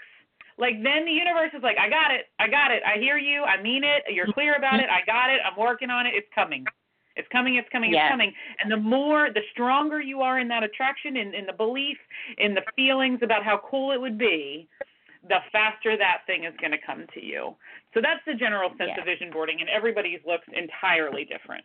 Like 0.58 0.82
then 0.82 1.04
the 1.04 1.12
universe 1.12 1.52
is 1.54 1.62
like, 1.62 1.76
I 1.78 1.88
got 1.88 2.10
it, 2.10 2.26
I 2.40 2.48
got 2.48 2.72
it, 2.72 2.82
I 2.84 2.98
hear 2.98 3.16
you, 3.16 3.44
I 3.44 3.62
mean 3.62 3.84
it, 3.84 4.02
you're 4.12 4.32
clear 4.32 4.56
about 4.56 4.74
mm-hmm. 4.74 4.84
it, 4.84 4.90
I 4.90 5.06
got 5.06 5.30
it, 5.30 5.40
I'm 5.46 5.56
working 5.56 5.90
on 5.90 6.06
it, 6.06 6.14
it's 6.14 6.26
coming. 6.34 6.64
It's 7.14 7.28
coming, 7.32 7.56
it's 7.56 7.68
coming, 7.70 7.92
yes. 7.92 8.02
it's 8.04 8.12
coming. 8.12 8.32
And 8.62 8.70
the 8.70 8.76
more, 8.76 9.28
the 9.34 9.40
stronger 9.50 10.00
you 10.00 10.20
are 10.20 10.38
in 10.38 10.46
that 10.48 10.62
attraction, 10.62 11.16
in, 11.16 11.34
in 11.34 11.46
the 11.46 11.52
belief, 11.52 11.98
in 12.38 12.54
the 12.54 12.62
feelings 12.76 13.20
about 13.22 13.44
how 13.44 13.60
cool 13.68 13.90
it 13.90 14.00
would 14.00 14.18
be, 14.18 14.68
the 15.28 15.38
faster 15.52 15.96
that 15.96 16.18
thing 16.26 16.44
is 16.44 16.54
going 16.60 16.72
to 16.72 16.78
come 16.84 17.06
to 17.14 17.24
you. 17.24 17.54
So 17.94 18.00
that's 18.00 18.20
the 18.26 18.34
general 18.34 18.70
sense 18.78 18.90
yeah. 18.94 19.00
of 19.00 19.06
vision 19.06 19.30
boarding, 19.32 19.60
and 19.60 19.68
everybody's 19.68 20.20
looks 20.26 20.46
entirely 20.52 21.24
different. 21.24 21.64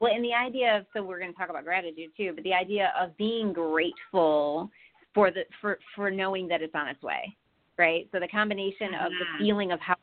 Well, 0.00 0.12
and 0.14 0.24
the 0.24 0.32
idea 0.32 0.78
of 0.78 0.86
so 0.94 1.02
we're 1.02 1.18
going 1.18 1.32
to 1.32 1.38
talk 1.38 1.50
about 1.50 1.64
gratitude 1.64 2.10
too, 2.16 2.32
but 2.34 2.44
the 2.44 2.54
idea 2.54 2.92
of 2.98 3.16
being 3.16 3.52
grateful 3.52 4.70
for 5.14 5.30
the 5.30 5.42
for 5.60 5.78
for 5.94 6.10
knowing 6.10 6.48
that 6.48 6.62
it's 6.62 6.74
on 6.74 6.88
its 6.88 7.02
way, 7.02 7.36
right? 7.78 8.08
So 8.12 8.18
the 8.18 8.28
combination 8.28 8.92
mm-hmm. 8.92 9.06
of 9.06 9.12
the 9.12 9.24
mm-hmm. 9.24 9.44
feeling 9.44 9.72
of 9.72 9.80
how 9.80 9.96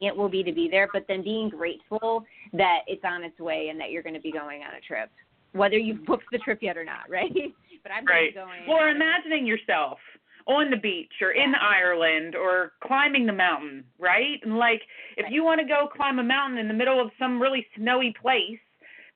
it 0.00 0.14
will 0.14 0.28
be 0.28 0.42
to 0.42 0.52
be 0.52 0.68
there, 0.68 0.88
but 0.92 1.04
then 1.08 1.22
being 1.22 1.48
grateful 1.48 2.24
that 2.52 2.80
it's 2.86 3.04
on 3.04 3.24
its 3.24 3.38
way 3.38 3.68
and 3.70 3.80
that 3.80 3.90
you're 3.90 4.02
going 4.02 4.14
to 4.14 4.20
be 4.20 4.32
going 4.32 4.62
on 4.62 4.74
a 4.74 4.80
trip, 4.80 5.10
whether 5.52 5.78
you've 5.78 6.04
booked 6.04 6.26
the 6.32 6.38
trip 6.38 6.58
yet 6.60 6.76
or 6.76 6.84
not, 6.84 7.04
right? 7.08 7.32
But 7.82 7.92
I'm 7.92 8.04
right. 8.04 8.34
going. 8.34 8.68
Or 8.68 8.88
imagining 8.88 9.46
yourself 9.46 9.98
on 10.46 10.70
the 10.70 10.76
beach 10.76 11.12
or 11.20 11.32
in 11.32 11.54
Ireland 11.54 12.36
or 12.36 12.72
climbing 12.82 13.26
the 13.26 13.32
mountain, 13.32 13.84
right? 13.98 14.38
And 14.42 14.56
like 14.56 14.82
if 15.16 15.26
you 15.30 15.44
want 15.44 15.60
to 15.60 15.66
go 15.66 15.88
climb 15.94 16.18
a 16.18 16.22
mountain 16.22 16.58
in 16.58 16.68
the 16.68 16.74
middle 16.74 17.00
of 17.00 17.10
some 17.18 17.40
really 17.42 17.66
snowy 17.76 18.14
place, 18.20 18.58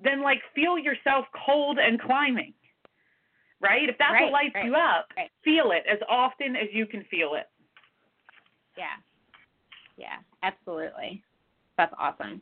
then 0.03 0.23
like 0.23 0.41
feel 0.55 0.79
yourself 0.79 1.27
cold 1.47 1.79
and 1.79 2.01
climbing. 2.01 2.53
Right? 3.61 3.89
If 3.89 3.97
that's 3.99 4.13
right, 4.15 4.25
what 4.25 4.33
lights 4.33 4.55
right, 4.55 4.65
you 4.65 4.75
up, 4.75 5.09
right. 5.17 5.31
feel 5.45 5.71
it 5.73 5.85
as 5.91 5.99
often 6.09 6.57
as 6.57 6.69
you 6.73 6.87
can 6.87 7.05
feel 7.11 7.35
it. 7.35 7.47
Yeah. 8.77 8.97
Yeah, 9.99 10.17
absolutely. 10.43 11.23
That's 11.77 11.93
awesome. 11.99 12.41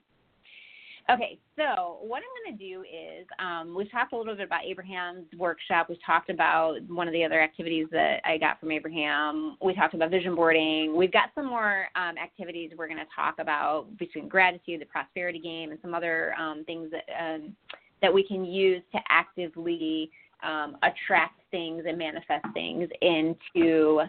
Okay, 1.10 1.38
so 1.56 2.00
what 2.02 2.18
I'm 2.22 2.44
going 2.44 2.58
to 2.58 2.62
do 2.62 2.82
is 2.82 3.26
um, 3.38 3.74
we've 3.74 3.90
talked 3.90 4.12
a 4.12 4.16
little 4.16 4.34
bit 4.36 4.44
about 4.44 4.66
Abraham's 4.66 5.24
workshop. 5.38 5.86
We've 5.88 5.96
talked 6.04 6.28
about 6.28 6.80
one 6.86 7.08
of 7.08 7.14
the 7.14 7.24
other 7.24 7.40
activities 7.40 7.86
that 7.92 8.20
I 8.26 8.36
got 8.36 8.60
from 8.60 8.70
Abraham. 8.72 9.56
We 9.64 9.74
talked 9.74 9.94
about 9.94 10.10
vision 10.10 10.34
boarding. 10.34 10.94
We've 10.94 11.12
got 11.12 11.30
some 11.34 11.46
more 11.46 11.86
um, 11.96 12.18
activities 12.22 12.72
we're 12.76 12.88
going 12.88 12.98
to 12.98 13.06
talk 13.16 13.36
about 13.38 13.86
between 13.98 14.28
gratitude, 14.28 14.82
the 14.82 14.86
prosperity 14.86 15.38
game, 15.38 15.70
and 15.70 15.78
some 15.80 15.94
other 15.94 16.34
um, 16.38 16.62
things 16.66 16.90
that 16.90 17.04
um, 17.18 17.56
that 18.02 18.12
we 18.12 18.22
can 18.22 18.44
use 18.44 18.82
to 18.92 18.98
actively 19.08 20.10
um, 20.42 20.76
attract 20.82 21.40
things 21.50 21.84
and 21.88 21.96
manifest 21.96 22.44
things 22.52 22.86
into 23.00 24.02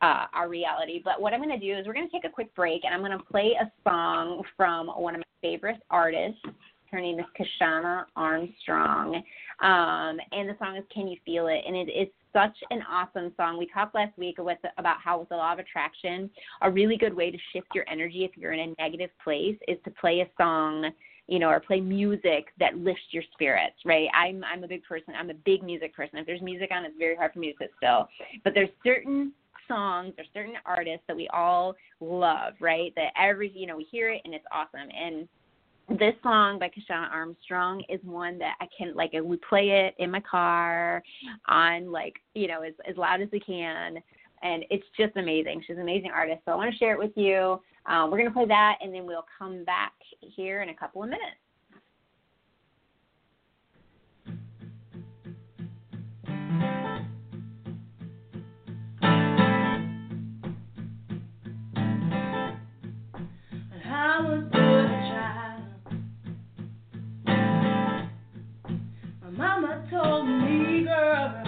uh, 0.00 0.26
our 0.32 0.48
reality. 0.48 1.00
But 1.04 1.20
what 1.20 1.34
I'm 1.34 1.40
going 1.42 1.58
to 1.58 1.64
do 1.64 1.78
is 1.78 1.86
we're 1.86 1.94
going 1.94 2.08
to 2.08 2.12
take 2.12 2.24
a 2.24 2.32
quick 2.32 2.54
break 2.54 2.84
and 2.84 2.94
I'm 2.94 3.00
going 3.00 3.16
to 3.16 3.24
play 3.24 3.52
a 3.60 3.70
song 3.88 4.42
from 4.56 4.88
one 4.88 5.14
of 5.14 5.21
favorite 5.42 5.82
artist. 5.90 6.38
Her 6.90 7.00
name 7.00 7.18
is 7.18 7.26
Kashana 7.38 8.04
Armstrong. 8.16 9.16
Um, 9.60 10.18
and 10.32 10.48
the 10.48 10.56
song 10.58 10.76
is 10.76 10.84
Can 10.92 11.08
You 11.08 11.16
Feel 11.24 11.48
It? 11.48 11.62
And 11.66 11.76
it 11.76 11.90
is 11.90 12.08
such 12.32 12.56
an 12.70 12.82
awesome 12.90 13.32
song. 13.36 13.58
We 13.58 13.66
talked 13.66 13.94
last 13.94 14.16
week 14.16 14.36
with, 14.38 14.58
about 14.78 14.96
how 15.02 15.18
with 15.20 15.28
the 15.28 15.36
law 15.36 15.52
of 15.52 15.58
attraction, 15.58 16.30
a 16.60 16.70
really 16.70 16.96
good 16.96 17.14
way 17.14 17.30
to 17.30 17.38
shift 17.52 17.68
your 17.74 17.84
energy 17.90 18.24
if 18.24 18.36
you're 18.36 18.52
in 18.52 18.60
a 18.60 18.82
negative 18.82 19.10
place 19.22 19.56
is 19.68 19.78
to 19.84 19.90
play 19.90 20.20
a 20.20 20.28
song 20.38 20.90
you 21.28 21.38
know, 21.38 21.48
or 21.48 21.60
play 21.60 21.80
music 21.80 22.46
that 22.58 22.76
lifts 22.76 23.02
your 23.10 23.22
spirits, 23.32 23.76
right? 23.84 24.08
I'm 24.12 24.42
I'm 24.44 24.64
a 24.64 24.68
big 24.68 24.82
person. 24.82 25.14
I'm 25.16 25.30
a 25.30 25.34
big 25.34 25.62
music 25.62 25.94
person. 25.94 26.18
If 26.18 26.26
there's 26.26 26.42
music 26.42 26.70
on, 26.72 26.84
it's 26.84 26.98
very 26.98 27.14
hard 27.16 27.32
for 27.32 27.38
me 27.38 27.52
to 27.52 27.58
sit 27.58 27.70
still. 27.76 28.08
But 28.42 28.54
there's 28.54 28.68
certain 28.84 29.32
songs 29.68 30.14
or 30.18 30.24
certain 30.34 30.54
artists 30.66 31.04
that 31.08 31.16
we 31.16 31.28
all 31.32 31.74
love, 32.00 32.54
right? 32.60 32.92
That 32.96 33.12
every 33.18 33.50
you 33.54 33.66
know 33.66 33.76
we 33.76 33.86
hear 33.90 34.10
it 34.10 34.22
and 34.24 34.34
it's 34.34 34.44
awesome. 34.52 34.88
And 34.90 35.28
this 35.98 36.14
song 36.22 36.58
by 36.58 36.68
Kashana 36.68 37.10
Armstrong 37.10 37.82
is 37.88 38.00
one 38.04 38.38
that 38.38 38.54
I 38.60 38.66
can 38.76 38.94
like 38.94 39.12
we 39.12 39.36
play 39.48 39.70
it 39.70 39.94
in 40.02 40.10
my 40.10 40.20
car 40.20 41.02
on 41.48 41.90
like 41.90 42.14
you 42.34 42.48
know 42.48 42.62
as 42.62 42.74
as 42.88 42.96
loud 42.96 43.20
as 43.20 43.28
we 43.32 43.40
can, 43.40 43.96
and 44.42 44.64
it's 44.70 44.86
just 44.96 45.16
amazing. 45.16 45.62
She's 45.66 45.76
an 45.76 45.82
amazing 45.82 46.10
artist, 46.14 46.40
so 46.44 46.52
I 46.52 46.56
want 46.56 46.72
to 46.72 46.78
share 46.78 46.92
it 46.92 46.98
with 46.98 47.12
you. 47.16 47.60
Um, 47.86 48.10
we're 48.10 48.18
gonna 48.18 48.30
play 48.30 48.46
that, 48.46 48.78
and 48.80 48.94
then 48.94 49.06
we'll 49.06 49.26
come 49.38 49.64
back 49.64 49.92
here 50.20 50.62
in 50.62 50.68
a 50.68 50.74
couple 50.74 51.02
of 51.02 51.08
minutes. 51.08 51.36
My 69.22 69.30
mama 69.30 69.84
told 69.90 70.26
me, 70.28 70.84
girl, 70.84 71.41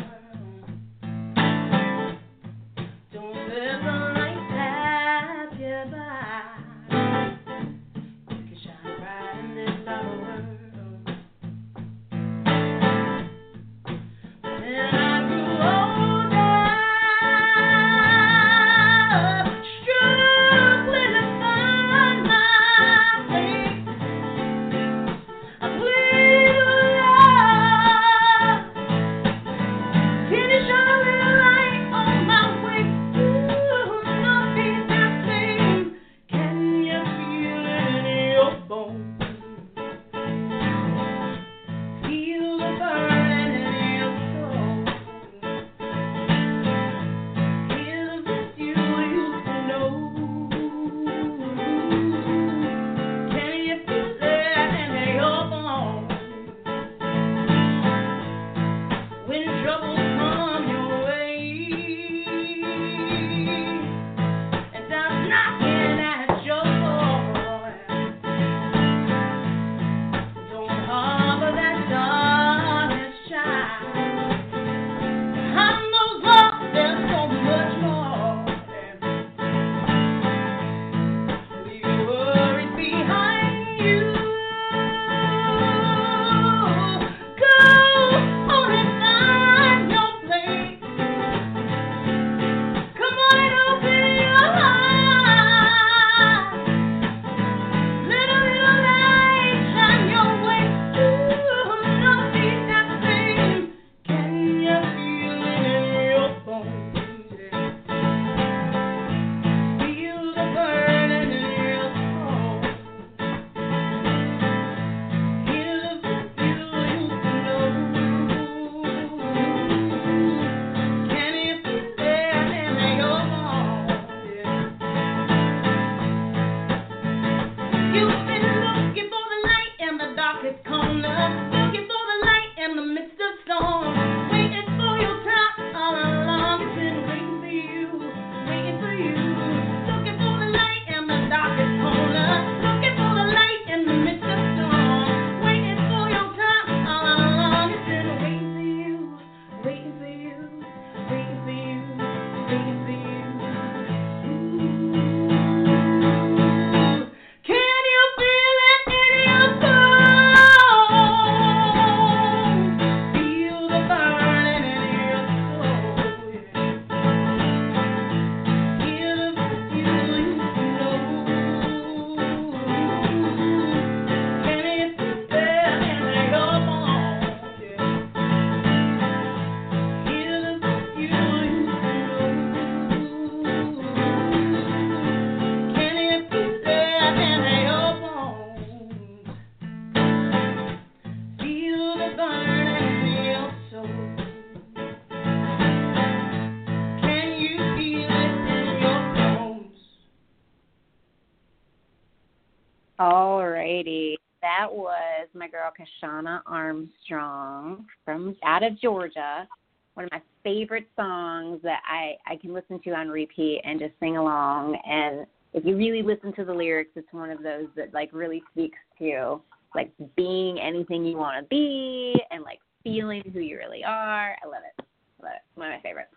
Armstrong 206.47 207.87
from 208.05 208.37
out 208.45 208.63
of 208.63 208.81
Georgia. 208.81 209.47
One 209.95 210.07
of 210.07 210.13
my 210.13 210.23
favorite 210.43 210.89
songs 210.97 211.61
that 211.63 211.81
I, 211.89 212.17
I 212.31 212.37
can 212.37 212.53
listen 212.53 212.81
to 212.85 212.91
on 212.91 213.09
repeat 213.09 213.61
and 213.65 213.79
just 213.79 213.93
sing 214.01 214.17
along. 214.17 214.77
And 214.87 215.27
if 215.53 215.65
you 215.65 215.77
really 215.77 216.03
listen 216.03 216.33
to 216.35 216.45
the 216.45 216.53
lyrics, 216.53 216.91
it's 216.97 217.13
one 217.13 217.31
of 217.31 217.43
those 217.43 217.67
that 217.77 217.95
like 217.95 218.11
really 218.13 218.43
speaks 218.53 218.79
to 218.99 219.41
like 219.75 219.93
being 220.17 220.59
anything 220.59 221.05
you 221.05 221.17
want 221.17 221.43
to 221.43 221.49
be 221.49 222.15
and 222.31 222.43
like 222.43 222.59
feeling 222.83 223.23
who 223.33 223.41
you 223.41 223.57
really 223.57 223.85
are. 223.85 224.37
I 224.43 224.47
love 224.47 224.63
it. 224.67 224.85
I 225.21 225.25
love 225.25 225.33
it. 225.37 225.59
One 225.59 225.69
of 225.69 225.75
my 225.75 225.81
favorites. 225.81 226.11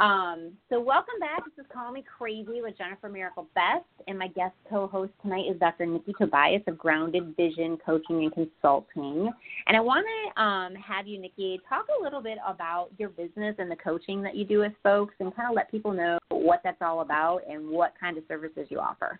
Um, 0.00 0.52
so 0.68 0.78
welcome 0.78 1.18
back. 1.18 1.44
This 1.44 1.64
is 1.64 1.70
Call 1.72 1.90
Me 1.90 2.04
Crazy 2.16 2.62
with 2.62 2.78
Jennifer 2.78 3.08
Miracle 3.08 3.48
Best, 3.56 3.84
and 4.06 4.16
my 4.16 4.28
guest 4.28 4.54
co-host 4.70 5.10
tonight 5.22 5.46
is 5.50 5.58
Dr. 5.58 5.86
Nikki 5.86 6.12
Tobias 6.16 6.62
of 6.68 6.78
Grounded 6.78 7.34
Vision 7.36 7.76
Coaching 7.84 8.22
and 8.22 8.32
Consulting. 8.32 9.28
And 9.66 9.76
I 9.76 9.80
want 9.80 10.06
to 10.06 10.40
um, 10.40 10.74
have 10.76 11.08
you, 11.08 11.20
Nikki, 11.20 11.60
talk 11.68 11.86
a 11.98 12.02
little 12.02 12.22
bit 12.22 12.38
about 12.46 12.90
your 12.96 13.08
business 13.08 13.56
and 13.58 13.68
the 13.68 13.76
coaching 13.76 14.22
that 14.22 14.36
you 14.36 14.44
do 14.44 14.60
with 14.60 14.72
folks, 14.84 15.14
and 15.18 15.34
kind 15.34 15.48
of 15.50 15.56
let 15.56 15.68
people 15.68 15.92
know 15.92 16.16
what 16.30 16.60
that's 16.62 16.80
all 16.80 17.00
about 17.00 17.40
and 17.50 17.68
what 17.68 17.92
kind 17.98 18.16
of 18.16 18.22
services 18.28 18.68
you 18.70 18.78
offer. 18.78 19.18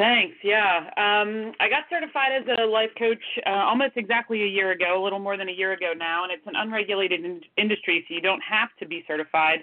Thanks. 0.00 0.36
Yeah. 0.42 0.88
Um, 0.96 1.52
I 1.60 1.68
got 1.68 1.84
certified 1.90 2.32
as 2.32 2.58
a 2.58 2.64
life 2.64 2.88
coach 2.98 3.20
uh, 3.46 3.50
almost 3.50 3.92
exactly 3.96 4.42
a 4.44 4.46
year 4.46 4.70
ago, 4.70 4.98
a 4.98 5.02
little 5.04 5.18
more 5.18 5.36
than 5.36 5.50
a 5.50 5.52
year 5.52 5.72
ago 5.72 5.92
now, 5.94 6.24
and 6.24 6.32
it's 6.32 6.46
an 6.46 6.54
unregulated 6.56 7.22
in- 7.22 7.42
industry, 7.58 8.02
so 8.08 8.14
you 8.14 8.22
don't 8.22 8.40
have 8.40 8.70
to 8.78 8.86
be 8.86 9.04
certified. 9.06 9.58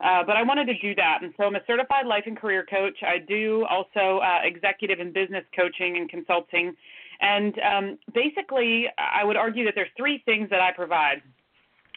Uh, 0.00 0.22
but 0.26 0.38
I 0.38 0.42
wanted 0.42 0.68
to 0.68 0.78
do 0.78 0.94
that, 0.94 1.18
and 1.20 1.34
so 1.36 1.44
I'm 1.44 1.54
a 1.56 1.60
certified 1.66 2.06
life 2.06 2.22
and 2.24 2.34
career 2.34 2.64
coach. 2.64 2.96
I 3.02 3.18
do 3.18 3.66
also 3.68 4.20
uh, 4.24 4.38
executive 4.42 5.00
and 5.00 5.12
business 5.12 5.44
coaching 5.54 5.98
and 5.98 6.08
consulting, 6.08 6.74
and 7.20 7.54
um, 7.58 7.98
basically, 8.14 8.86
I 8.96 9.22
would 9.22 9.36
argue 9.36 9.66
that 9.66 9.74
there's 9.74 9.92
three 9.98 10.22
things 10.24 10.48
that 10.48 10.62
I 10.62 10.72
provide. 10.72 11.20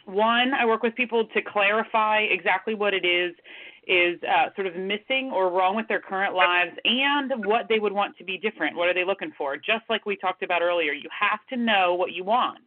One, 0.04 0.52
I 0.52 0.66
work 0.66 0.82
with 0.82 0.94
people 0.94 1.24
to 1.24 1.40
clarify 1.40 2.20
exactly 2.20 2.74
what 2.74 2.92
it 2.92 3.06
is 3.06 3.34
is 3.88 4.20
uh, 4.22 4.54
sort 4.54 4.66
of 4.66 4.76
missing 4.76 5.32
or 5.34 5.50
wrong 5.50 5.74
with 5.74 5.88
their 5.88 6.00
current 6.00 6.34
lives 6.34 6.72
and 6.84 7.32
what 7.46 7.66
they 7.68 7.78
would 7.78 7.92
want 7.92 8.16
to 8.18 8.24
be 8.24 8.36
different. 8.36 8.76
What 8.76 8.88
are 8.88 8.94
they 8.94 9.04
looking 9.04 9.32
for? 9.36 9.56
Just 9.56 9.84
like 9.88 10.04
we 10.04 10.16
talked 10.16 10.42
about 10.42 10.60
earlier, 10.60 10.92
you 10.92 11.08
have 11.18 11.40
to 11.48 11.56
know 11.56 11.94
what 11.94 12.12
you 12.12 12.22
want 12.22 12.58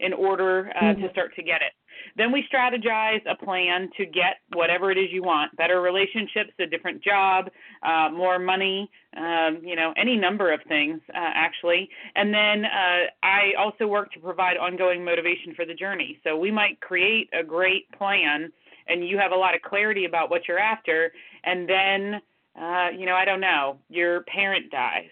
in 0.00 0.12
order 0.12 0.70
uh, 0.76 0.84
mm-hmm. 0.84 1.02
to 1.02 1.10
start 1.10 1.34
to 1.36 1.42
get 1.42 1.62
it. 1.62 1.72
Then 2.16 2.30
we 2.30 2.44
strategize 2.52 3.20
a 3.28 3.42
plan 3.42 3.88
to 3.96 4.04
get 4.04 4.40
whatever 4.52 4.90
it 4.90 4.98
is 4.98 5.06
you 5.10 5.22
want 5.22 5.56
better 5.56 5.80
relationships, 5.80 6.50
a 6.60 6.66
different 6.66 7.02
job, 7.02 7.48
uh, 7.82 8.10
more 8.12 8.38
money, 8.38 8.90
um, 9.16 9.60
you 9.62 9.76
know, 9.76 9.94
any 9.96 10.16
number 10.16 10.52
of 10.52 10.60
things, 10.68 11.00
uh, 11.10 11.30
actually. 11.34 11.88
And 12.14 12.32
then 12.32 12.64
uh, 12.66 13.06
I 13.22 13.52
also 13.58 13.86
work 13.86 14.12
to 14.12 14.20
provide 14.20 14.58
ongoing 14.58 15.04
motivation 15.04 15.54
for 15.54 15.64
the 15.64 15.74
journey. 15.74 16.18
So 16.22 16.36
we 16.36 16.50
might 16.50 16.80
create 16.80 17.30
a 17.38 17.42
great 17.42 17.90
plan 17.92 18.52
and 18.88 19.06
you 19.08 19.18
have 19.18 19.32
a 19.32 19.36
lot 19.36 19.54
of 19.54 19.62
clarity 19.62 20.04
about 20.04 20.30
what 20.30 20.48
you're 20.48 20.58
after 20.58 21.12
and 21.44 21.68
then 21.68 22.20
uh 22.60 22.88
you 22.96 23.06
know 23.06 23.14
i 23.14 23.24
don't 23.24 23.40
know 23.40 23.78
your 23.88 24.22
parent 24.22 24.70
dies 24.70 25.10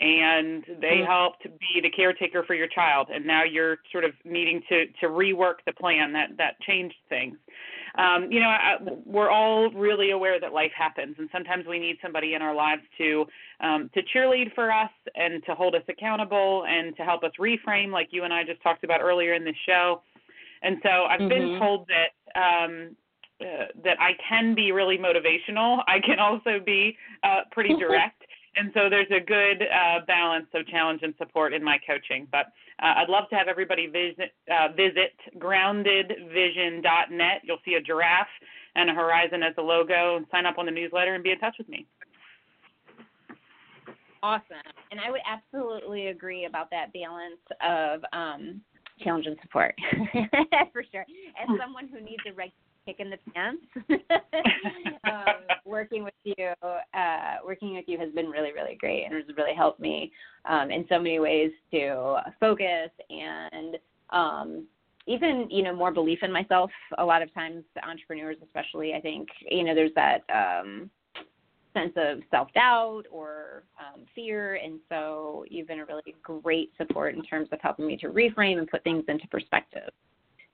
and 0.00 0.64
they 0.80 0.98
mm-hmm. 0.98 1.06
helped 1.06 1.44
be 1.44 1.80
the 1.80 1.90
caretaker 1.90 2.42
for 2.44 2.54
your 2.54 2.66
child 2.66 3.08
and 3.12 3.24
now 3.24 3.44
you're 3.44 3.78
sort 3.92 4.04
of 4.04 4.10
needing 4.24 4.60
to 4.68 4.86
to 5.00 5.06
rework 5.06 5.56
the 5.66 5.72
plan 5.72 6.12
that 6.12 6.30
that 6.36 6.60
changed 6.60 6.96
things 7.08 7.36
um 7.96 8.30
you 8.30 8.40
know 8.40 8.48
I, 8.48 8.76
we're 9.06 9.30
all 9.30 9.70
really 9.70 10.10
aware 10.10 10.40
that 10.40 10.52
life 10.52 10.72
happens 10.76 11.14
and 11.18 11.28
sometimes 11.30 11.64
we 11.66 11.78
need 11.78 11.96
somebody 12.02 12.34
in 12.34 12.42
our 12.42 12.54
lives 12.54 12.82
to 12.98 13.24
um 13.60 13.88
to 13.94 14.02
cheerlead 14.14 14.52
for 14.54 14.72
us 14.72 14.90
and 15.14 15.44
to 15.46 15.54
hold 15.54 15.76
us 15.76 15.82
accountable 15.88 16.64
and 16.68 16.96
to 16.96 17.04
help 17.04 17.22
us 17.22 17.30
reframe 17.40 17.92
like 17.92 18.08
you 18.10 18.24
and 18.24 18.32
I 18.32 18.42
just 18.42 18.62
talked 18.62 18.82
about 18.82 19.00
earlier 19.00 19.34
in 19.34 19.44
the 19.44 19.54
show 19.66 20.02
and 20.62 20.78
so 20.82 20.88
I've 20.88 21.20
mm-hmm. 21.20 21.28
been 21.28 21.58
told 21.60 21.88
that 21.88 22.40
um 22.40 22.96
uh, 23.44 23.66
that 23.84 24.00
I 24.00 24.12
can 24.26 24.54
be 24.54 24.72
really 24.72 24.96
motivational. 24.96 25.82
I 25.86 26.00
can 26.00 26.18
also 26.18 26.58
be 26.64 26.96
uh, 27.22 27.42
pretty 27.52 27.74
direct. 27.78 28.22
and 28.56 28.70
so 28.72 28.88
there's 28.88 29.10
a 29.10 29.20
good 29.20 29.62
uh, 29.62 30.00
balance 30.06 30.46
of 30.54 30.66
challenge 30.68 31.00
and 31.02 31.12
support 31.18 31.52
in 31.52 31.62
my 31.62 31.78
coaching. 31.86 32.26
But 32.32 32.46
uh, 32.82 32.94
I'd 32.96 33.08
love 33.08 33.28
to 33.30 33.36
have 33.36 33.48
everybody 33.48 33.86
visit, 33.86 34.32
uh, 34.50 34.68
visit 34.74 35.12
groundedvision.net. 35.38 37.40
You'll 37.42 37.58
see 37.64 37.74
a 37.74 37.80
giraffe 37.80 38.26
and 38.76 38.90
a 38.90 38.94
horizon 38.94 39.42
as 39.42 39.54
a 39.58 39.62
logo 39.62 40.16
and 40.16 40.26
sign 40.30 40.46
up 40.46 40.58
on 40.58 40.66
the 40.66 40.72
newsletter 40.72 41.14
and 41.14 41.22
be 41.22 41.30
in 41.30 41.38
touch 41.38 41.56
with 41.58 41.68
me. 41.68 41.86
Awesome. 44.22 44.56
And 44.90 45.00
I 45.00 45.10
would 45.10 45.20
absolutely 45.30 46.06
agree 46.06 46.46
about 46.46 46.70
that 46.70 46.94
balance 46.94 47.42
of 47.62 48.00
um, 48.14 48.62
challenge 49.02 49.26
and 49.26 49.36
support 49.42 49.74
for 50.72 50.82
sure. 50.90 51.04
As 51.38 51.46
someone 51.60 51.88
who 51.88 52.00
needs 52.00 52.22
a 52.26 52.32
regular 52.32 52.54
kick 52.84 52.96
in 52.98 53.10
the 53.10 53.18
pants. 53.32 53.64
um, 55.04 55.56
working 55.64 56.04
with 56.04 56.14
you, 56.24 56.52
uh, 56.62 57.36
working 57.44 57.74
with 57.74 57.84
you 57.86 57.98
has 57.98 58.12
been 58.12 58.26
really, 58.26 58.52
really 58.52 58.76
great, 58.78 59.04
and 59.04 59.14
has 59.14 59.24
really 59.36 59.54
helped 59.54 59.80
me 59.80 60.12
um, 60.48 60.70
in 60.70 60.84
so 60.88 60.98
many 60.98 61.18
ways 61.18 61.50
to 61.72 62.16
focus 62.40 62.90
and 63.10 63.76
um, 64.10 64.66
even 65.06 65.48
you 65.50 65.62
know 65.62 65.74
more 65.74 65.92
belief 65.92 66.20
in 66.22 66.32
myself. 66.32 66.70
A 66.98 67.04
lot 67.04 67.22
of 67.22 67.32
times, 67.34 67.64
entrepreneurs, 67.86 68.36
especially, 68.42 68.94
I 68.94 69.00
think 69.00 69.28
you 69.50 69.64
know 69.64 69.74
there's 69.74 69.94
that. 69.94 70.22
Um, 70.32 70.90
sense 71.74 71.92
of 71.96 72.20
self 72.30 72.52
doubt 72.54 73.02
or 73.10 73.64
um, 73.78 74.02
fear. 74.14 74.54
And 74.54 74.78
so 74.88 75.44
you've 75.50 75.66
been 75.66 75.80
a 75.80 75.84
really 75.84 76.14
great 76.22 76.70
support 76.78 77.14
in 77.14 77.22
terms 77.24 77.48
of 77.52 77.58
helping 77.60 77.86
me 77.86 77.96
to 77.98 78.08
reframe 78.08 78.58
and 78.58 78.68
put 78.68 78.82
things 78.84 79.04
into 79.08 79.26
perspective. 79.28 79.90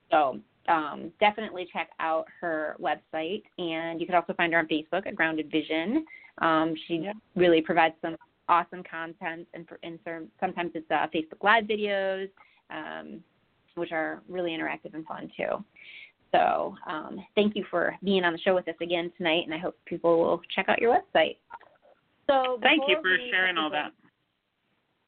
So 0.09 0.39
um, 0.67 1.11
definitely 1.19 1.67
check 1.71 1.89
out 1.99 2.25
her 2.39 2.75
website, 2.79 3.43
and 3.57 3.99
you 3.99 4.05
can 4.05 4.15
also 4.15 4.33
find 4.33 4.53
her 4.53 4.59
on 4.59 4.67
Facebook 4.67 5.07
at 5.07 5.15
Grounded 5.15 5.51
Vision. 5.51 6.05
Um, 6.39 6.75
she 6.87 6.95
yeah. 6.95 7.13
really 7.35 7.61
provides 7.61 7.95
some 8.01 8.15
awesome 8.47 8.83
content, 8.89 9.47
and, 9.53 9.67
for, 9.67 9.79
and 9.83 9.99
sometimes 10.39 10.71
it's 10.75 10.89
uh, 10.91 11.07
Facebook 11.13 11.43
Live 11.43 11.65
videos, 11.65 12.29
um, 12.69 13.21
which 13.75 13.91
are 13.91 14.21
really 14.27 14.51
interactive 14.51 14.93
and 14.93 15.05
fun 15.05 15.31
too. 15.35 15.63
So 16.31 16.75
um, 16.87 17.19
thank 17.35 17.55
you 17.55 17.65
for 17.69 17.95
being 18.03 18.23
on 18.23 18.33
the 18.33 18.39
show 18.39 18.55
with 18.55 18.67
us 18.67 18.75
again 18.81 19.11
tonight, 19.17 19.43
and 19.45 19.53
I 19.53 19.57
hope 19.57 19.77
people 19.85 20.19
will 20.19 20.41
check 20.55 20.69
out 20.69 20.79
your 20.79 20.95
website. 20.95 21.37
So 22.29 22.59
thank 22.61 22.83
you 22.87 22.97
for 23.01 23.17
sharing 23.29 23.57
all 23.57 23.69
that. 23.71 23.91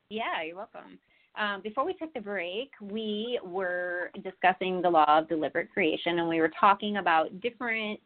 Yeah, 0.09 0.43
you're 0.45 0.57
welcome. 0.57 0.99
Um, 1.35 1.61
before 1.61 1.85
we 1.85 1.93
took 1.93 2.13
the 2.13 2.19
break, 2.19 2.71
we 2.81 3.39
were 3.43 4.11
discussing 4.23 4.81
the 4.81 4.89
law 4.89 5.17
of 5.17 5.27
deliberate 5.27 5.71
creation, 5.73 6.19
and 6.19 6.29
we 6.29 6.39
were 6.39 6.51
talking 6.59 6.97
about 6.97 7.41
different 7.41 7.99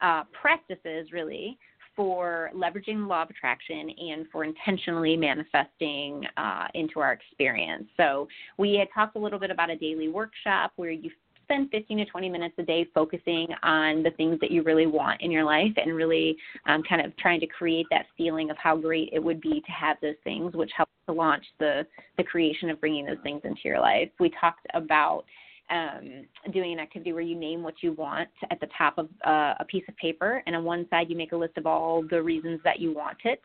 uh, 0.00 0.24
practices, 0.32 1.12
really, 1.12 1.58
for 1.94 2.50
leveraging 2.54 3.02
the 3.02 3.06
law 3.06 3.22
of 3.22 3.30
attraction 3.30 3.90
and 3.90 4.26
for 4.32 4.44
intentionally 4.44 5.16
manifesting 5.16 6.24
uh, 6.36 6.66
into 6.74 6.98
our 6.98 7.12
experience. 7.12 7.84
So, 7.96 8.26
we 8.58 8.74
had 8.74 8.88
talked 8.92 9.14
a 9.14 9.18
little 9.18 9.38
bit 9.38 9.50
about 9.50 9.70
a 9.70 9.76
daily 9.76 10.08
workshop 10.08 10.72
where 10.76 10.90
you 10.90 11.10
spend 11.52 11.70
15 11.70 11.98
to 11.98 12.04
20 12.06 12.30
minutes 12.30 12.54
a 12.58 12.62
day 12.62 12.86
focusing 12.94 13.48
on 13.62 14.02
the 14.02 14.10
things 14.12 14.40
that 14.40 14.50
you 14.50 14.62
really 14.62 14.86
want 14.86 15.20
in 15.20 15.30
your 15.30 15.44
life 15.44 15.72
and 15.76 15.94
really 15.94 16.34
um, 16.66 16.82
kind 16.82 17.04
of 17.04 17.14
trying 17.18 17.40
to 17.40 17.46
create 17.46 17.84
that 17.90 18.06
feeling 18.16 18.50
of 18.50 18.56
how 18.56 18.74
great 18.74 19.10
it 19.12 19.22
would 19.22 19.38
be 19.40 19.60
to 19.60 19.72
have 19.72 19.98
those 20.00 20.14
things, 20.24 20.54
which 20.54 20.70
helps 20.74 20.92
to 21.06 21.12
launch 21.12 21.44
the, 21.58 21.86
the 22.16 22.24
creation 22.24 22.70
of 22.70 22.80
bringing 22.80 23.04
those 23.04 23.18
things 23.22 23.42
into 23.44 23.60
your 23.64 23.80
life. 23.80 24.08
We 24.18 24.32
talked 24.40 24.66
about 24.72 25.24
um, 25.68 26.24
doing 26.54 26.72
an 26.72 26.78
activity 26.78 27.12
where 27.12 27.22
you 27.22 27.36
name 27.36 27.62
what 27.62 27.82
you 27.82 27.92
want 27.92 28.30
at 28.50 28.58
the 28.60 28.68
top 28.76 28.96
of 28.96 29.08
uh, 29.26 29.54
a 29.60 29.66
piece 29.68 29.84
of 29.88 29.96
paper, 29.98 30.42
and 30.46 30.56
on 30.56 30.64
one 30.64 30.86
side 30.88 31.10
you 31.10 31.16
make 31.16 31.32
a 31.32 31.36
list 31.36 31.58
of 31.58 31.66
all 31.66 32.02
the 32.08 32.22
reasons 32.22 32.60
that 32.64 32.80
you 32.80 32.94
want 32.94 33.18
it, 33.24 33.42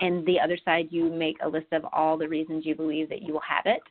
and 0.00 0.26
the 0.26 0.38
other 0.38 0.58
side 0.62 0.88
you 0.90 1.10
make 1.10 1.36
a 1.42 1.48
list 1.48 1.72
of 1.72 1.86
all 1.90 2.18
the 2.18 2.28
reasons 2.28 2.66
you 2.66 2.74
believe 2.74 3.08
that 3.08 3.22
you 3.22 3.32
will 3.32 3.40
have 3.40 3.64
it. 3.64 3.82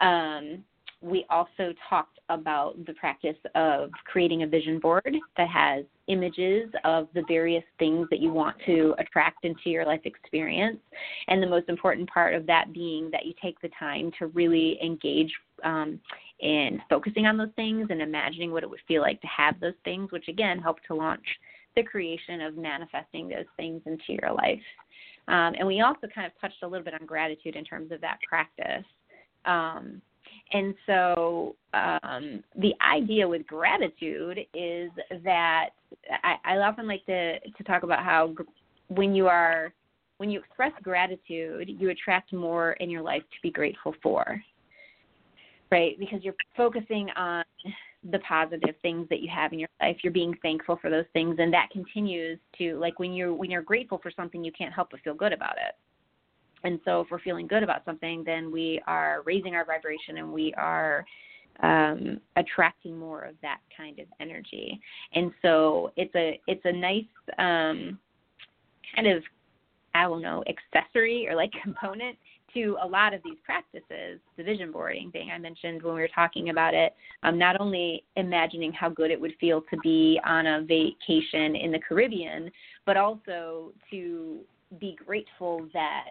Um, 0.00 0.64
we 1.02 1.24
also 1.30 1.72
talked 1.88 2.18
about 2.28 2.74
the 2.86 2.92
practice 2.94 3.36
of 3.54 3.90
creating 4.04 4.42
a 4.42 4.46
vision 4.46 4.78
board 4.78 5.16
that 5.36 5.48
has 5.48 5.84
images 6.08 6.70
of 6.84 7.08
the 7.14 7.22
various 7.26 7.64
things 7.78 8.06
that 8.10 8.20
you 8.20 8.32
want 8.32 8.56
to 8.66 8.94
attract 8.98 9.44
into 9.44 9.70
your 9.70 9.86
life 9.86 10.02
experience. 10.04 10.78
And 11.28 11.42
the 11.42 11.46
most 11.46 11.68
important 11.68 12.08
part 12.10 12.34
of 12.34 12.46
that 12.46 12.72
being 12.72 13.10
that 13.12 13.24
you 13.24 13.32
take 13.42 13.60
the 13.60 13.70
time 13.78 14.10
to 14.18 14.26
really 14.28 14.78
engage 14.82 15.32
um, 15.64 15.98
in 16.40 16.80
focusing 16.88 17.26
on 17.26 17.36
those 17.36 17.48
things 17.56 17.88
and 17.90 18.02
imagining 18.02 18.52
what 18.52 18.62
it 18.62 18.70
would 18.70 18.80
feel 18.86 19.02
like 19.02 19.20
to 19.22 19.26
have 19.26 19.58
those 19.60 19.74
things, 19.84 20.12
which 20.12 20.28
again 20.28 20.58
help 20.58 20.78
to 20.86 20.94
launch 20.94 21.24
the 21.76 21.82
creation 21.82 22.40
of 22.40 22.56
manifesting 22.56 23.28
those 23.28 23.46
things 23.56 23.80
into 23.86 24.04
your 24.08 24.32
life. 24.32 24.60
Um, 25.28 25.54
and 25.58 25.66
we 25.66 25.80
also 25.80 26.08
kind 26.14 26.26
of 26.26 26.32
touched 26.40 26.62
a 26.62 26.66
little 26.66 26.84
bit 26.84 26.94
on 26.94 27.06
gratitude 27.06 27.56
in 27.56 27.64
terms 27.64 27.92
of 27.92 28.00
that 28.00 28.18
practice. 28.28 28.84
Um, 29.44 30.02
and 30.52 30.74
so 30.86 31.54
um, 31.74 32.42
the 32.56 32.72
idea 32.86 33.26
with 33.26 33.46
gratitude 33.46 34.40
is 34.54 34.90
that 35.24 35.70
I, 36.22 36.36
I 36.44 36.56
often 36.58 36.88
like 36.88 37.04
to, 37.06 37.38
to 37.38 37.64
talk 37.64 37.82
about 37.82 38.04
how 38.04 38.28
gr- 38.28 38.42
when 38.88 39.14
you 39.14 39.28
are 39.28 39.72
when 40.18 40.30
you 40.30 40.38
express 40.38 40.72
gratitude, 40.82 41.70
you 41.78 41.88
attract 41.88 42.34
more 42.34 42.72
in 42.72 42.90
your 42.90 43.00
life 43.00 43.22
to 43.22 43.36
be 43.42 43.50
grateful 43.50 43.94
for. 44.02 44.42
Right? 45.72 45.98
Because 45.98 46.22
you're 46.22 46.34
focusing 46.54 47.08
on 47.16 47.42
the 48.10 48.18
positive 48.18 48.74
things 48.82 49.08
that 49.08 49.20
you 49.20 49.30
have 49.34 49.54
in 49.54 49.58
your 49.58 49.68
life. 49.80 49.96
You're 50.02 50.12
being 50.12 50.36
thankful 50.42 50.78
for 50.80 50.90
those 50.90 51.06
things 51.12 51.36
and 51.38 51.52
that 51.54 51.70
continues 51.70 52.38
to 52.58 52.78
like 52.78 52.98
when 52.98 53.12
you're 53.12 53.32
when 53.32 53.50
you're 53.50 53.62
grateful 53.62 53.98
for 54.02 54.10
something 54.10 54.44
you 54.44 54.52
can't 54.52 54.72
help 54.74 54.90
but 54.90 55.00
feel 55.00 55.14
good 55.14 55.32
about 55.32 55.56
it. 55.56 55.74
And 56.64 56.80
so 56.84 57.00
if 57.00 57.08
we're 57.10 57.20
feeling 57.20 57.46
good 57.46 57.62
about 57.62 57.84
something, 57.84 58.22
then 58.24 58.52
we 58.52 58.80
are 58.86 59.22
raising 59.24 59.54
our 59.54 59.64
vibration 59.64 60.18
and 60.18 60.32
we 60.32 60.52
are 60.54 61.04
um, 61.62 62.20
attracting 62.36 62.98
more 62.98 63.22
of 63.22 63.34
that 63.42 63.60
kind 63.76 63.98
of 63.98 64.06
energy. 64.20 64.80
And 65.14 65.32
so 65.42 65.92
it's 65.96 66.14
a 66.14 66.40
it's 66.46 66.64
a 66.64 66.72
nice 66.72 67.04
um, 67.38 67.98
kind 68.94 69.06
of 69.06 69.22
I 69.94 70.02
don't 70.02 70.22
know 70.22 70.44
accessory 70.48 71.26
or 71.28 71.34
like 71.34 71.50
component 71.62 72.16
to 72.54 72.76
a 72.82 72.86
lot 72.86 73.14
of 73.14 73.20
these 73.24 73.36
practices, 73.44 74.18
the 74.36 74.42
vision 74.42 74.72
boarding 74.72 75.10
thing 75.12 75.30
I 75.32 75.38
mentioned 75.38 75.82
when 75.82 75.94
we 75.94 76.00
were 76.00 76.10
talking 76.12 76.50
about 76.50 76.74
it, 76.74 76.94
um, 77.22 77.38
not 77.38 77.60
only 77.60 78.04
imagining 78.16 78.72
how 78.72 78.88
good 78.88 79.12
it 79.12 79.20
would 79.20 79.34
feel 79.40 79.62
to 79.70 79.76
be 79.84 80.20
on 80.24 80.46
a 80.46 80.62
vacation 80.62 81.54
in 81.54 81.70
the 81.70 81.78
Caribbean, 81.78 82.50
but 82.86 82.96
also 82.96 83.72
to 83.90 84.40
be 84.78 84.96
grateful 85.04 85.68
that 85.72 86.06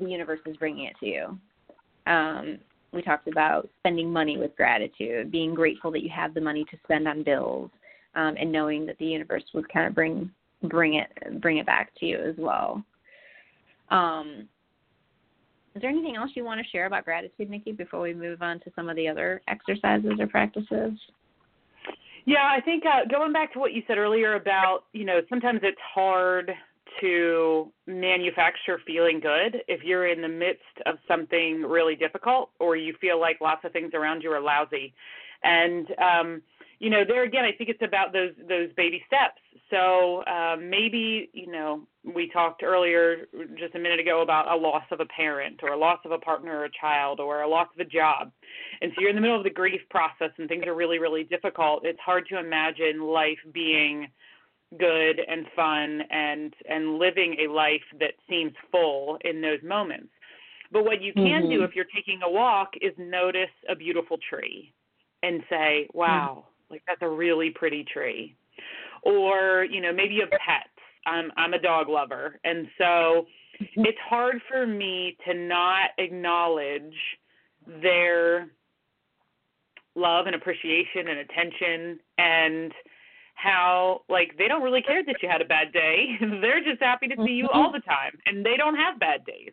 the 0.00 0.10
universe 0.10 0.40
is 0.46 0.56
bringing 0.56 0.86
it 0.86 0.96
to 1.00 1.06
you. 1.06 1.38
Um, 2.06 2.58
we 2.92 3.02
talked 3.02 3.28
about 3.28 3.68
spending 3.80 4.10
money 4.10 4.38
with 4.38 4.56
gratitude, 4.56 5.30
being 5.30 5.54
grateful 5.54 5.90
that 5.92 6.02
you 6.02 6.10
have 6.14 6.34
the 6.34 6.40
money 6.40 6.64
to 6.70 6.76
spend 6.84 7.06
on 7.06 7.22
bills, 7.22 7.70
um, 8.14 8.34
and 8.38 8.50
knowing 8.50 8.86
that 8.86 8.98
the 8.98 9.04
universe 9.04 9.44
would 9.54 9.70
kind 9.72 9.86
of 9.86 9.94
bring 9.94 10.30
bring 10.64 10.94
it 10.94 11.40
bring 11.40 11.58
it 11.58 11.66
back 11.66 11.92
to 12.00 12.06
you 12.06 12.18
as 12.18 12.34
well. 12.38 12.82
Um, 13.90 14.48
is 15.74 15.82
there 15.82 15.90
anything 15.90 16.16
else 16.16 16.30
you 16.34 16.44
want 16.44 16.60
to 16.60 16.70
share 16.70 16.86
about 16.86 17.04
gratitude, 17.04 17.50
Nikki, 17.50 17.72
before 17.72 18.00
we 18.00 18.14
move 18.14 18.42
on 18.42 18.58
to 18.60 18.72
some 18.74 18.88
of 18.88 18.96
the 18.96 19.06
other 19.06 19.40
exercises 19.48 20.12
or 20.18 20.26
practices? 20.26 20.92
Yeah, 22.24 22.50
I 22.50 22.60
think 22.60 22.84
uh, 22.84 23.08
going 23.08 23.32
back 23.32 23.52
to 23.52 23.58
what 23.58 23.72
you 23.72 23.82
said 23.86 23.96
earlier 23.96 24.34
about, 24.34 24.84
you 24.92 25.04
know, 25.04 25.20
sometimes 25.28 25.60
it's 25.62 25.78
hard 25.94 26.50
to 27.00 27.72
manufacture 27.86 28.80
feeling 28.86 29.20
good 29.20 29.62
if 29.68 29.82
you're 29.82 30.08
in 30.08 30.20
the 30.20 30.28
midst 30.28 30.62
of 30.86 30.96
something 31.06 31.62
really 31.62 31.96
difficult 31.96 32.50
or 32.58 32.76
you 32.76 32.94
feel 33.00 33.20
like 33.20 33.40
lots 33.40 33.64
of 33.64 33.72
things 33.72 33.92
around 33.94 34.22
you 34.22 34.30
are 34.30 34.40
lousy. 34.40 34.94
And 35.42 35.86
um, 35.98 36.42
you 36.78 36.90
know, 36.90 37.02
there 37.06 37.24
again, 37.24 37.44
I 37.44 37.52
think 37.52 37.70
it's 37.70 37.82
about 37.82 38.12
those 38.12 38.32
those 38.48 38.72
baby 38.76 39.02
steps. 39.06 39.40
So 39.70 40.24
um, 40.26 40.70
maybe 40.70 41.30
you 41.32 41.50
know, 41.50 41.86
we 42.04 42.30
talked 42.30 42.62
earlier 42.62 43.26
just 43.58 43.74
a 43.74 43.78
minute 43.78 44.00
ago 44.00 44.22
about 44.22 44.50
a 44.50 44.56
loss 44.56 44.84
of 44.90 45.00
a 45.00 45.06
parent 45.06 45.60
or 45.62 45.70
a 45.70 45.78
loss 45.78 45.98
of 46.04 46.12
a 46.12 46.18
partner 46.18 46.58
or 46.58 46.64
a 46.64 46.70
child 46.80 47.20
or 47.20 47.42
a 47.42 47.48
loss 47.48 47.68
of 47.74 47.84
a 47.84 47.88
job, 47.88 48.30
and 48.80 48.92
so 48.94 49.00
you're 49.00 49.10
in 49.10 49.16
the 49.16 49.22
middle 49.22 49.36
of 49.36 49.44
the 49.44 49.50
grief 49.50 49.80
process 49.90 50.30
and 50.38 50.48
things 50.48 50.64
are 50.66 50.74
really 50.74 50.98
really 50.98 51.24
difficult. 51.24 51.84
It's 51.84 52.00
hard 52.00 52.26
to 52.28 52.38
imagine 52.38 53.02
life 53.02 53.38
being 53.52 54.08
good 54.78 55.20
and 55.26 55.46
fun 55.56 56.02
and 56.10 56.52
and 56.68 56.98
living 56.98 57.36
a 57.46 57.50
life 57.50 57.82
that 58.00 58.12
seems 58.28 58.52
full 58.70 59.18
in 59.24 59.40
those 59.40 59.62
moments. 59.62 60.10
But 60.70 60.84
what 60.84 61.00
you 61.00 61.12
can 61.14 61.42
mm-hmm. 61.42 61.50
do 61.50 61.64
if 61.64 61.74
you're 61.74 61.86
taking 61.94 62.20
a 62.22 62.30
walk 62.30 62.70
is 62.82 62.92
notice 62.98 63.48
a 63.70 63.74
beautiful 63.74 64.18
tree 64.28 64.72
and 65.22 65.42
say, 65.48 65.88
"Wow, 65.94 66.44
mm-hmm. 66.44 66.74
like 66.74 66.82
that's 66.86 67.02
a 67.02 67.08
really 67.08 67.50
pretty 67.50 67.84
tree." 67.84 68.36
Or, 69.02 69.64
you 69.64 69.80
know, 69.80 69.92
maybe 69.92 70.14
you 70.14 70.20
have 70.22 70.30
pets. 70.30 70.68
I'm 71.06 71.30
I'm 71.36 71.54
a 71.54 71.58
dog 71.58 71.88
lover, 71.88 72.38
and 72.44 72.66
so 72.76 72.84
mm-hmm. 73.62 73.84
it's 73.86 73.98
hard 74.08 74.40
for 74.48 74.66
me 74.66 75.16
to 75.26 75.32
not 75.32 75.90
acknowledge 75.96 76.94
their 77.82 78.50
love 79.94 80.26
and 80.26 80.34
appreciation 80.34 81.08
and 81.08 81.18
attention 81.18 82.00
and 82.18 82.72
how 83.38 84.02
like 84.08 84.36
they 84.36 84.48
don't 84.48 84.62
really 84.62 84.82
care 84.82 85.04
that 85.04 85.16
you 85.22 85.28
had 85.28 85.40
a 85.40 85.44
bad 85.44 85.72
day. 85.72 86.06
They're 86.20 86.62
just 86.62 86.82
happy 86.82 87.06
to 87.08 87.16
see 87.24 87.32
you 87.32 87.44
mm-hmm. 87.44 87.56
all 87.56 87.72
the 87.72 87.80
time 87.80 88.18
and 88.26 88.44
they 88.44 88.56
don't 88.56 88.74
have 88.74 88.98
bad 88.98 89.24
days. 89.24 89.52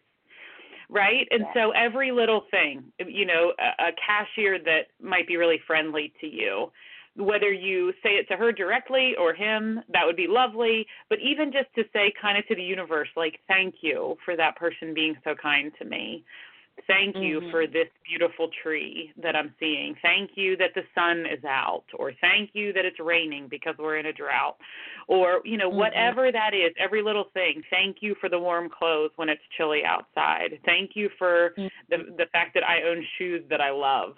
Right? 0.89 1.27
And 1.31 1.45
so 1.55 1.71
every 1.71 2.11
little 2.11 2.43
thing, 2.51 2.83
you 3.07 3.25
know, 3.25 3.53
a, 3.59 3.85
a 3.85 3.91
cashier 4.05 4.59
that 4.59 4.87
might 5.01 5.27
be 5.27 5.35
really 5.35 5.59
friendly 5.65 6.13
to 6.21 6.27
you, 6.27 6.71
whether 7.15 7.51
you 7.51 7.91
say 8.03 8.11
it 8.11 8.27
to 8.27 8.37
her 8.37 8.51
directly 8.51 9.13
or 9.19 9.33
him, 9.33 9.81
that 9.91 10.05
would 10.05 10.15
be 10.15 10.27
lovely. 10.29 10.85
But 11.09 11.19
even 11.21 11.51
just 11.51 11.73
to 11.75 11.83
say 11.91 12.13
kind 12.21 12.37
of 12.37 12.45
to 12.47 12.55
the 12.55 12.61
universe, 12.61 13.07
like, 13.15 13.39
thank 13.47 13.75
you 13.81 14.15
for 14.23 14.35
that 14.35 14.57
person 14.57 14.93
being 14.93 15.15
so 15.23 15.33
kind 15.41 15.71
to 15.79 15.85
me. 15.85 16.23
Thank 16.87 17.15
you 17.15 17.39
mm-hmm. 17.39 17.51
for 17.51 17.67
this 17.67 17.87
beautiful 18.07 18.49
tree 18.61 19.11
that 19.23 19.35
I'm 19.35 19.53
seeing. 19.59 19.95
Thank 20.01 20.31
you 20.35 20.57
that 20.57 20.71
the 20.75 20.83
sun 20.93 21.25
is 21.25 21.43
out, 21.43 21.85
or 21.97 22.11
thank 22.21 22.51
you 22.53 22.73
that 22.73 22.85
it's 22.85 22.99
raining 22.99 23.47
because 23.49 23.75
we're 23.79 23.97
in 23.97 24.07
a 24.07 24.13
drought, 24.13 24.57
or 25.07 25.41
you 25.45 25.57
know 25.57 25.69
mm-hmm. 25.69 25.79
whatever 25.79 26.31
that 26.31 26.53
is. 26.53 26.73
Every 26.77 27.01
little 27.01 27.25
thing. 27.33 27.61
Thank 27.69 27.97
you 28.01 28.15
for 28.19 28.29
the 28.29 28.37
warm 28.37 28.69
clothes 28.69 29.11
when 29.15 29.29
it's 29.29 29.41
chilly 29.57 29.81
outside. 29.85 30.59
Thank 30.65 30.91
you 30.95 31.09
for 31.17 31.53
mm-hmm. 31.57 31.67
the 31.89 31.97
the 32.17 32.25
fact 32.31 32.53
that 32.55 32.63
I 32.63 32.83
own 32.87 33.03
shoes 33.17 33.43
that 33.49 33.61
I 33.61 33.71
love. 33.71 34.15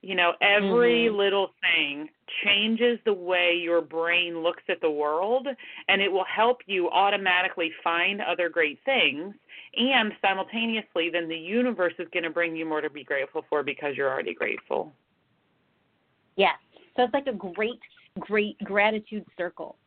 You 0.00 0.14
know, 0.14 0.32
every 0.40 1.06
mm-hmm. 1.06 1.16
little 1.16 1.50
thing 1.60 2.08
changes 2.44 2.98
the 3.04 3.12
way 3.12 3.58
your 3.60 3.80
brain 3.80 4.42
looks 4.42 4.62
at 4.68 4.80
the 4.80 4.90
world, 4.90 5.48
and 5.88 6.00
it 6.00 6.10
will 6.10 6.24
help 6.24 6.58
you 6.66 6.88
automatically 6.90 7.72
find 7.82 8.20
other 8.20 8.48
great 8.48 8.78
things 8.84 9.34
and 9.76 10.12
simultaneously 10.22 11.10
then 11.12 11.28
the 11.28 11.36
universe 11.36 11.92
is 11.98 12.08
going 12.12 12.22
to 12.22 12.30
bring 12.30 12.56
you 12.56 12.66
more 12.66 12.80
to 12.80 12.90
be 12.90 13.04
grateful 13.04 13.44
for 13.48 13.62
because 13.62 13.96
you're 13.96 14.10
already 14.10 14.34
grateful. 14.34 14.92
Yes. 16.36 16.54
So 16.96 17.04
it's 17.04 17.14
like 17.14 17.26
a 17.26 17.32
great 17.32 17.80
great 18.18 18.58
gratitude 18.64 19.24
circle. 19.36 19.76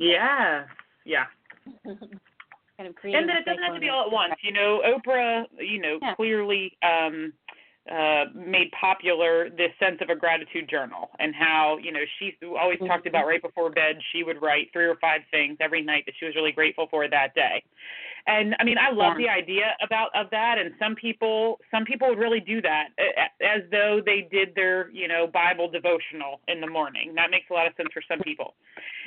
Yeah 0.00 0.62
yeah. 1.04 1.24
Kind 1.84 2.90
of 2.90 2.94
and 3.02 3.28
then 3.28 3.36
it 3.36 3.44
doesn't 3.44 3.64
have 3.64 3.74
to 3.74 3.80
be 3.80 3.88
all 3.88 4.06
at 4.06 4.12
once. 4.12 4.34
You 4.44 4.52
know 4.52 4.80
oprah 4.86 5.42
you 5.58 5.80
know 5.80 5.98
yeah. 6.00 6.14
clearly 6.14 6.76
um 6.84 7.32
uh, 7.90 8.24
made 8.34 8.70
popular 8.78 9.48
this 9.50 9.70
sense 9.80 9.98
of 10.00 10.10
a 10.10 10.16
gratitude 10.16 10.68
journal 10.68 11.10
and 11.18 11.34
how 11.34 11.78
you 11.82 11.92
know 11.92 12.00
she 12.18 12.34
always 12.58 12.78
mm-hmm. 12.78 12.86
talked 12.86 13.06
about 13.06 13.26
right 13.26 13.42
before 13.42 13.70
bed 13.70 13.96
she 14.12 14.22
would 14.22 14.40
write 14.42 14.68
three 14.72 14.86
or 14.86 14.96
five 15.00 15.20
things 15.30 15.56
every 15.60 15.82
night 15.82 16.04
that 16.06 16.14
she 16.18 16.26
was 16.26 16.34
really 16.34 16.52
grateful 16.52 16.86
for 16.90 17.08
that 17.08 17.34
day 17.34 17.62
and 18.26 18.54
i 18.60 18.64
mean 18.64 18.76
i 18.78 18.92
love 18.92 19.16
the 19.16 19.28
idea 19.28 19.76
about 19.82 20.10
of 20.14 20.28
that 20.30 20.56
and 20.58 20.72
some 20.78 20.94
people 20.94 21.58
some 21.70 21.84
people 21.84 22.08
would 22.08 22.18
really 22.18 22.40
do 22.40 22.60
that 22.60 22.88
as 23.40 23.62
though 23.70 24.00
they 24.04 24.28
did 24.30 24.54
their 24.54 24.90
you 24.90 25.08
know 25.08 25.26
bible 25.26 25.70
devotional 25.70 26.40
in 26.48 26.60
the 26.60 26.68
morning 26.68 27.12
that 27.14 27.30
makes 27.30 27.46
a 27.50 27.52
lot 27.52 27.66
of 27.66 27.72
sense 27.76 27.88
for 27.92 28.02
some 28.08 28.20
people 28.20 28.54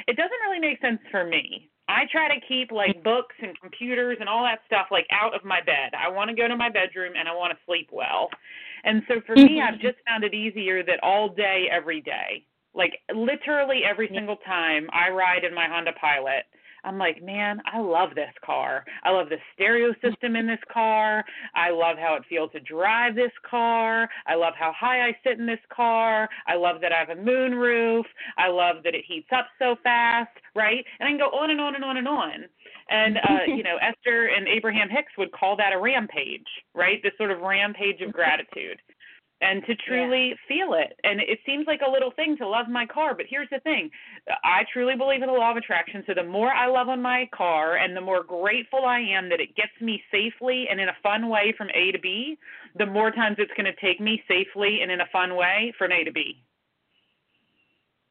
it 0.07 0.17
doesn't 0.17 0.41
really 0.45 0.59
make 0.59 0.79
sense 0.81 0.99
for 1.11 1.25
me 1.25 1.69
I 1.91 2.03
try 2.09 2.33
to 2.33 2.39
keep 2.47 2.71
like 2.71 3.03
books 3.03 3.35
and 3.41 3.59
computers 3.59 4.17
and 4.21 4.29
all 4.29 4.43
that 4.43 4.59
stuff 4.65 4.87
like 4.91 5.05
out 5.11 5.35
of 5.35 5.43
my 5.43 5.59
bed. 5.59 5.91
I 5.91 6.09
want 6.09 6.29
to 6.29 6.35
go 6.35 6.47
to 6.47 6.55
my 6.55 6.69
bedroom 6.69 7.13
and 7.19 7.27
I 7.27 7.35
want 7.35 7.51
to 7.51 7.59
sleep 7.65 7.89
well. 7.91 8.29
And 8.83 9.03
so 9.07 9.15
for 9.25 9.35
me, 9.35 9.61
I've 9.61 9.75
mm-hmm. 9.75 9.87
just 9.87 9.97
found 10.07 10.23
it 10.23 10.33
easier 10.33 10.83
that 10.83 10.99
all 11.03 11.29
day, 11.29 11.67
every 11.71 12.01
day, 12.01 12.45
like 12.73 12.99
literally 13.13 13.81
every 13.89 14.09
single 14.13 14.37
time 14.45 14.87
I 14.93 15.09
ride 15.09 15.43
in 15.43 15.53
my 15.53 15.67
Honda 15.67 15.91
Pilot, 15.99 16.45
I'm 16.83 16.97
like, 16.97 17.21
man, 17.21 17.61
I 17.71 17.79
love 17.79 18.15
this 18.15 18.33
car. 18.43 18.83
I 19.03 19.11
love 19.11 19.29
the 19.29 19.37
stereo 19.53 19.93
system 20.01 20.35
in 20.35 20.47
this 20.47 20.59
car. 20.71 21.23
I 21.53 21.69
love 21.69 21.97
how 21.97 22.15
it 22.15 22.23
feels 22.27 22.51
to 22.53 22.59
drive 22.59 23.15
this 23.15 23.31
car. 23.49 24.09
I 24.25 24.35
love 24.35 24.53
how 24.57 24.73
high 24.75 25.07
I 25.07 25.15
sit 25.23 25.39
in 25.39 25.45
this 25.45 25.59
car. 25.73 26.27
I 26.47 26.55
love 26.55 26.81
that 26.81 26.91
I 26.91 26.99
have 26.99 27.15
a 27.15 27.21
moon 27.21 27.53
roof. 27.53 28.05
I 28.37 28.49
love 28.49 28.77
that 28.83 28.95
it 28.95 29.05
heats 29.07 29.29
up 29.35 29.47
so 29.59 29.75
fast, 29.83 30.31
right? 30.55 30.83
And 30.99 31.07
I 31.07 31.11
can 31.11 31.19
go 31.19 31.37
on 31.37 31.51
and 31.51 31.61
on 31.61 31.75
and 31.75 31.83
on 31.83 31.97
and 31.97 32.07
on. 32.07 32.45
And 32.91 33.17
uh, 33.17 33.43
you 33.47 33.63
know, 33.63 33.77
Esther 33.81 34.27
and 34.27 34.47
Abraham 34.47 34.89
Hicks 34.89 35.13
would 35.17 35.31
call 35.31 35.55
that 35.57 35.73
a 35.73 35.79
rampage, 35.79 36.47
right? 36.75 37.01
This 37.01 37.13
sort 37.17 37.31
of 37.31 37.39
rampage 37.39 38.01
of 38.01 38.11
gratitude 38.11 38.79
and 39.41 39.63
to 39.65 39.75
truly 39.87 40.29
yeah. 40.29 40.35
feel 40.47 40.73
it. 40.73 40.93
And 41.03 41.19
it 41.19 41.39
seems 41.45 41.65
like 41.67 41.81
a 41.85 41.89
little 41.89 42.11
thing 42.11 42.37
to 42.37 42.47
love 42.47 42.67
my 42.69 42.85
car, 42.85 43.15
but 43.15 43.25
here's 43.27 43.49
the 43.51 43.59
thing 43.59 43.89
I 44.43 44.63
truly 44.71 44.95
believe 44.95 45.21
in 45.21 45.27
the 45.27 45.33
law 45.33 45.51
of 45.51 45.57
attraction. 45.57 46.03
So 46.07 46.13
the 46.15 46.23
more 46.23 46.51
I 46.51 46.67
love 46.67 46.89
on 46.89 47.01
my 47.01 47.27
car 47.35 47.77
and 47.77 47.95
the 47.95 48.01
more 48.01 48.23
grateful 48.23 48.85
I 48.85 48.99
am 48.99 49.29
that 49.29 49.39
it 49.39 49.55
gets 49.55 49.73
me 49.81 50.01
safely 50.11 50.67
and 50.69 50.79
in 50.79 50.89
a 50.89 50.97
fun 51.01 51.29
way 51.29 51.53
from 51.57 51.69
A 51.73 51.91
to 51.91 51.99
B, 51.99 52.37
the 52.77 52.85
more 52.85 53.11
times 53.11 53.37
it's 53.39 53.51
going 53.57 53.65
to 53.71 53.85
take 53.85 53.99
me 53.99 54.21
safely 54.27 54.79
and 54.81 54.91
in 54.91 55.01
a 55.01 55.09
fun 55.11 55.35
way 55.35 55.73
from 55.77 55.91
A 55.91 56.03
to 56.03 56.11
B. 56.11 56.43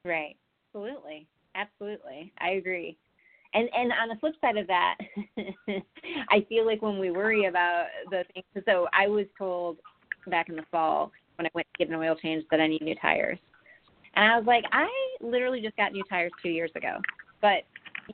Right. 0.04 0.36
Absolutely. 0.74 1.26
Absolutely. 1.54 2.32
I 2.38 2.50
agree. 2.50 2.96
And 3.52 3.68
and 3.74 3.92
on 3.92 4.08
the 4.08 4.16
flip 4.16 4.34
side 4.40 4.56
of 4.56 4.66
that, 4.68 4.96
I 6.30 6.46
feel 6.48 6.64
like 6.64 6.82
when 6.82 6.98
we 6.98 7.10
worry 7.10 7.46
about 7.46 7.86
the 8.10 8.24
things 8.32 8.64
so 8.64 8.86
I 8.92 9.08
was 9.08 9.26
told 9.36 9.78
back 10.28 10.48
in 10.48 10.56
the 10.56 10.64
fall 10.70 11.10
when 11.36 11.46
I 11.46 11.50
went 11.54 11.66
to 11.74 11.84
get 11.84 11.92
an 11.92 12.00
oil 12.00 12.14
change 12.14 12.44
that 12.50 12.60
I 12.60 12.66
need 12.66 12.82
new 12.82 12.94
tires. 12.96 13.38
And 14.14 14.30
I 14.30 14.36
was 14.36 14.46
like, 14.46 14.64
I 14.72 14.88
literally 15.20 15.60
just 15.60 15.76
got 15.76 15.92
new 15.92 16.04
tires 16.08 16.32
two 16.42 16.50
years 16.50 16.70
ago. 16.76 16.98
But 17.40 17.64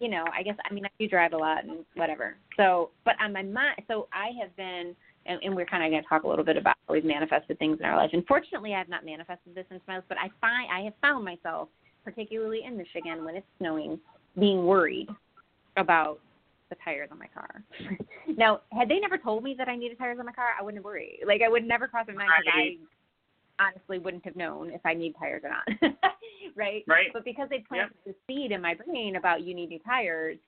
you 0.00 0.08
know, 0.08 0.24
I 0.36 0.42
guess 0.42 0.56
I 0.68 0.72
mean 0.72 0.86
I 0.86 0.90
do 0.98 1.08
drive 1.08 1.32
a 1.32 1.36
lot 1.36 1.64
and 1.64 1.84
whatever. 1.94 2.36
So, 2.56 2.90
but 3.04 3.14
on 3.20 3.32
my 3.32 3.42
mind, 3.42 3.82
so 3.88 4.08
I 4.12 4.30
have 4.40 4.54
been, 4.56 4.94
and, 5.26 5.38
and 5.42 5.54
we're 5.54 5.66
kind 5.66 5.84
of 5.84 5.90
going 5.90 6.02
to 6.02 6.08
talk 6.08 6.22
a 6.22 6.28
little 6.28 6.44
bit 6.44 6.56
about 6.56 6.76
how 6.86 6.94
we've 6.94 7.04
manifested 7.04 7.58
things 7.58 7.78
in 7.78 7.84
our 7.84 7.96
life. 7.96 8.10
Unfortunately, 8.12 8.74
I 8.74 8.78
have 8.78 8.88
not 8.88 9.04
manifested 9.04 9.54
this 9.54 9.66
in 9.70 9.80
life, 9.88 10.04
but 10.08 10.18
I 10.18 10.30
find 10.40 10.70
I 10.70 10.84
have 10.84 10.94
found 11.02 11.24
myself, 11.24 11.68
particularly 12.04 12.60
in 12.66 12.76
Michigan 12.76 13.24
when 13.24 13.36
it's 13.36 13.46
snowing, 13.58 13.98
being 14.38 14.64
worried 14.64 15.08
about 15.76 16.20
the 16.70 16.76
tires 16.84 17.08
on 17.12 17.18
my 17.18 17.28
car. 17.28 17.62
now, 18.36 18.60
had 18.72 18.88
they 18.88 18.98
never 18.98 19.18
told 19.18 19.44
me 19.44 19.54
that 19.58 19.68
I 19.68 19.76
needed 19.76 19.98
tires 19.98 20.18
on 20.18 20.26
my 20.26 20.32
car, 20.32 20.48
I 20.58 20.62
wouldn't 20.62 20.84
worry. 20.84 21.20
Like 21.26 21.42
I 21.42 21.48
would 21.48 21.64
never 21.64 21.86
cross 21.86 22.06
my 22.08 22.14
mind 22.14 22.30
because 22.44 22.54
I 23.58 23.68
honestly 23.68 23.98
wouldn't 23.98 24.24
have 24.24 24.36
known 24.36 24.70
if 24.70 24.84
I 24.84 24.94
need 24.94 25.14
tires 25.18 25.42
or 25.44 25.50
not. 25.50 25.92
right? 26.56 26.84
Right. 26.86 27.06
But 27.12 27.24
because 27.24 27.48
they 27.48 27.64
planted 27.68 27.96
the 28.04 28.14
seed 28.26 28.52
in 28.52 28.60
my 28.60 28.74
brain 28.74 29.16
about 29.16 29.42
you 29.42 29.54
need 29.54 29.68
new 29.68 29.78
tires, 29.80 30.38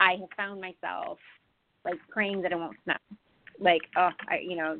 I 0.00 0.12
have 0.20 0.28
found 0.36 0.60
myself 0.60 1.18
like 1.84 1.98
praying 2.10 2.42
that 2.42 2.52
it 2.52 2.58
won't 2.58 2.76
snow. 2.84 2.94
Like, 3.60 3.82
oh, 3.96 4.10
I, 4.28 4.38
you 4.42 4.56
know, 4.56 4.78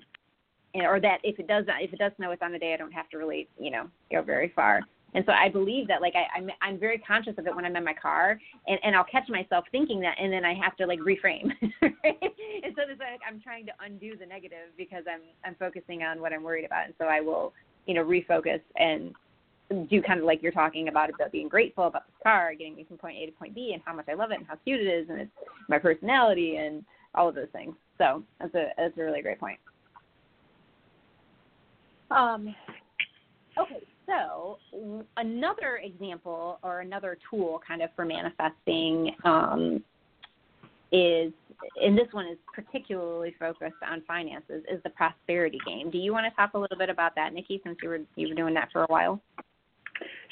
or 0.74 1.00
that 1.00 1.18
if 1.22 1.38
it 1.38 1.46
does 1.46 1.64
if 1.80 1.92
it 1.92 1.98
does 1.98 2.12
snow, 2.16 2.30
it's 2.30 2.42
on 2.42 2.54
a 2.54 2.58
day 2.58 2.74
I 2.74 2.76
don't 2.76 2.92
have 2.92 3.08
to 3.10 3.18
really, 3.18 3.48
you 3.58 3.70
know, 3.70 3.88
go 4.10 4.22
very 4.22 4.52
far. 4.54 4.80
And 5.14 5.24
so 5.26 5.32
I 5.32 5.48
believe 5.48 5.88
that 5.88 6.00
like 6.00 6.14
I, 6.16 6.38
I'm 6.38 6.50
I'm 6.62 6.78
very 6.78 6.98
conscious 6.98 7.34
of 7.36 7.46
it 7.46 7.54
when 7.54 7.64
I'm 7.64 7.76
in 7.76 7.84
my 7.84 7.94
car 7.94 8.38
and, 8.66 8.78
and 8.82 8.96
I'll 8.96 9.04
catch 9.04 9.28
myself 9.28 9.64
thinking 9.70 10.00
that 10.00 10.16
and 10.18 10.32
then 10.32 10.44
I 10.44 10.54
have 10.54 10.76
to 10.76 10.86
like 10.86 11.00
reframe. 11.00 11.50
And 12.64 12.74
so 12.76 12.82
it's 12.88 13.00
like 13.00 13.20
I'm 13.28 13.40
trying 13.40 13.66
to 13.66 13.72
undo 13.84 14.16
the 14.16 14.24
negative 14.24 14.70
because 14.76 15.04
I'm 15.12 15.20
I'm 15.44 15.56
focusing 15.56 16.02
on 16.02 16.20
what 16.20 16.32
I'm 16.32 16.42
worried 16.42 16.64
about 16.64 16.86
and 16.86 16.94
so 16.96 17.06
I 17.06 17.20
will, 17.20 17.52
you 17.86 17.94
know, 17.94 18.04
refocus 18.04 18.60
and 18.76 19.12
do 19.90 20.00
kind 20.02 20.20
of 20.20 20.26
like 20.26 20.42
you're 20.42 20.52
talking 20.52 20.88
about 20.88 21.10
about 21.10 21.32
being 21.32 21.48
grateful 21.48 21.86
about 21.86 22.06
this 22.06 22.14
car, 22.22 22.54
getting 22.54 22.76
me 22.76 22.84
from 22.84 22.98
point 22.98 23.16
A 23.18 23.26
to 23.26 23.32
point 23.32 23.54
B 23.54 23.72
and 23.74 23.82
how 23.84 23.94
much 23.94 24.06
I 24.08 24.14
love 24.14 24.30
it 24.30 24.38
and 24.38 24.46
how 24.46 24.56
cute 24.64 24.80
it 24.80 24.86
is 24.86 25.08
and 25.08 25.20
it's 25.22 25.30
my 25.68 25.78
personality 25.78 26.56
and 26.56 26.84
all 27.14 27.28
of 27.28 27.34
those 27.34 27.48
things. 27.52 27.74
So 27.98 28.22
that's 28.40 28.54
a 28.54 28.68
that's 28.76 28.96
a 28.96 29.02
really 29.02 29.22
great 29.22 29.40
point. 29.40 29.58
Um 32.10 32.54
okay, 33.58 33.82
so 34.12 34.58
another 35.16 35.80
example 35.82 36.58
or 36.62 36.80
another 36.80 37.18
tool 37.30 37.60
kind 37.66 37.82
of 37.82 37.90
for 37.96 38.04
manifesting 38.04 39.14
um, 39.24 39.82
is 40.90 41.32
and 41.80 41.96
this 41.96 42.08
one 42.12 42.26
is 42.26 42.38
particularly 42.52 43.34
focused 43.38 43.74
on 43.88 44.02
finances 44.06 44.62
is 44.70 44.82
the 44.82 44.90
prosperity 44.90 45.58
game. 45.66 45.90
Do 45.90 45.98
you 45.98 46.12
want 46.12 46.26
to 46.26 46.36
talk 46.36 46.54
a 46.54 46.58
little 46.58 46.76
bit 46.76 46.90
about 46.90 47.14
that 47.14 47.32
nikki 47.32 47.60
since 47.64 47.78
you 47.82 47.88
were 47.88 48.00
you 48.16 48.28
were 48.28 48.34
doing 48.34 48.54
that 48.54 48.68
for 48.72 48.82
a 48.82 48.86
while? 48.86 49.20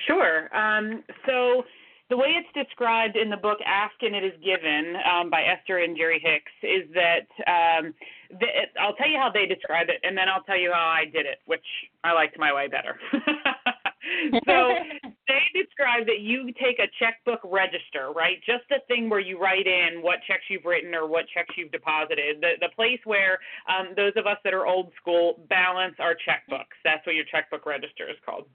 Sure. 0.06 0.54
Um, 0.56 1.04
so 1.26 1.64
the 2.10 2.16
way 2.16 2.34
it's 2.34 2.68
described 2.68 3.16
in 3.16 3.30
the 3.30 3.36
book 3.36 3.58
Ask 3.64 3.94
and 4.02 4.16
It 4.16 4.24
Is 4.24 4.32
Given 4.44 4.96
um, 5.06 5.30
by 5.30 5.42
Esther 5.42 5.78
and 5.78 5.96
Jerry 5.96 6.20
Hicks 6.22 6.52
is 6.62 6.92
that 6.92 7.30
um, 7.46 7.94
the, 8.40 8.46
I'll 8.80 8.94
tell 8.94 9.08
you 9.08 9.18
how 9.18 9.30
they 9.32 9.46
describe 9.46 9.88
it, 9.88 10.00
and 10.02 10.18
then 10.18 10.28
I'll 10.28 10.42
tell 10.42 10.58
you 10.58 10.72
how 10.74 10.88
I 10.88 11.04
did 11.04 11.24
it, 11.24 11.38
which 11.46 11.64
I 12.02 12.12
liked 12.12 12.36
my 12.36 12.52
way 12.52 12.66
better. 12.66 12.98
so 14.46 14.74
they 15.28 15.42
describe 15.54 16.06
that 16.06 16.20
you 16.20 16.52
take 16.60 16.78
a 16.78 16.88
checkbook 16.98 17.40
register, 17.44 18.12
right? 18.14 18.38
Just 18.46 18.64
the 18.68 18.78
thing 18.88 19.08
where 19.08 19.20
you 19.20 19.38
write 19.38 19.66
in 19.66 20.02
what 20.02 20.18
checks 20.26 20.44
you've 20.48 20.64
written 20.64 20.94
or 20.94 21.06
what 21.06 21.26
checks 21.34 21.54
you've 21.56 21.72
deposited. 21.72 22.40
The 22.40 22.52
the 22.60 22.70
place 22.74 23.00
where 23.04 23.38
um, 23.68 23.94
those 23.96 24.12
of 24.16 24.26
us 24.26 24.38
that 24.44 24.54
are 24.54 24.66
old 24.66 24.92
school 25.00 25.40
balance 25.48 25.94
our 25.98 26.14
checkbooks. 26.14 26.76
That's 26.84 27.04
what 27.06 27.14
your 27.14 27.24
checkbook 27.30 27.66
register 27.66 28.08
is 28.08 28.16
called. 28.24 28.46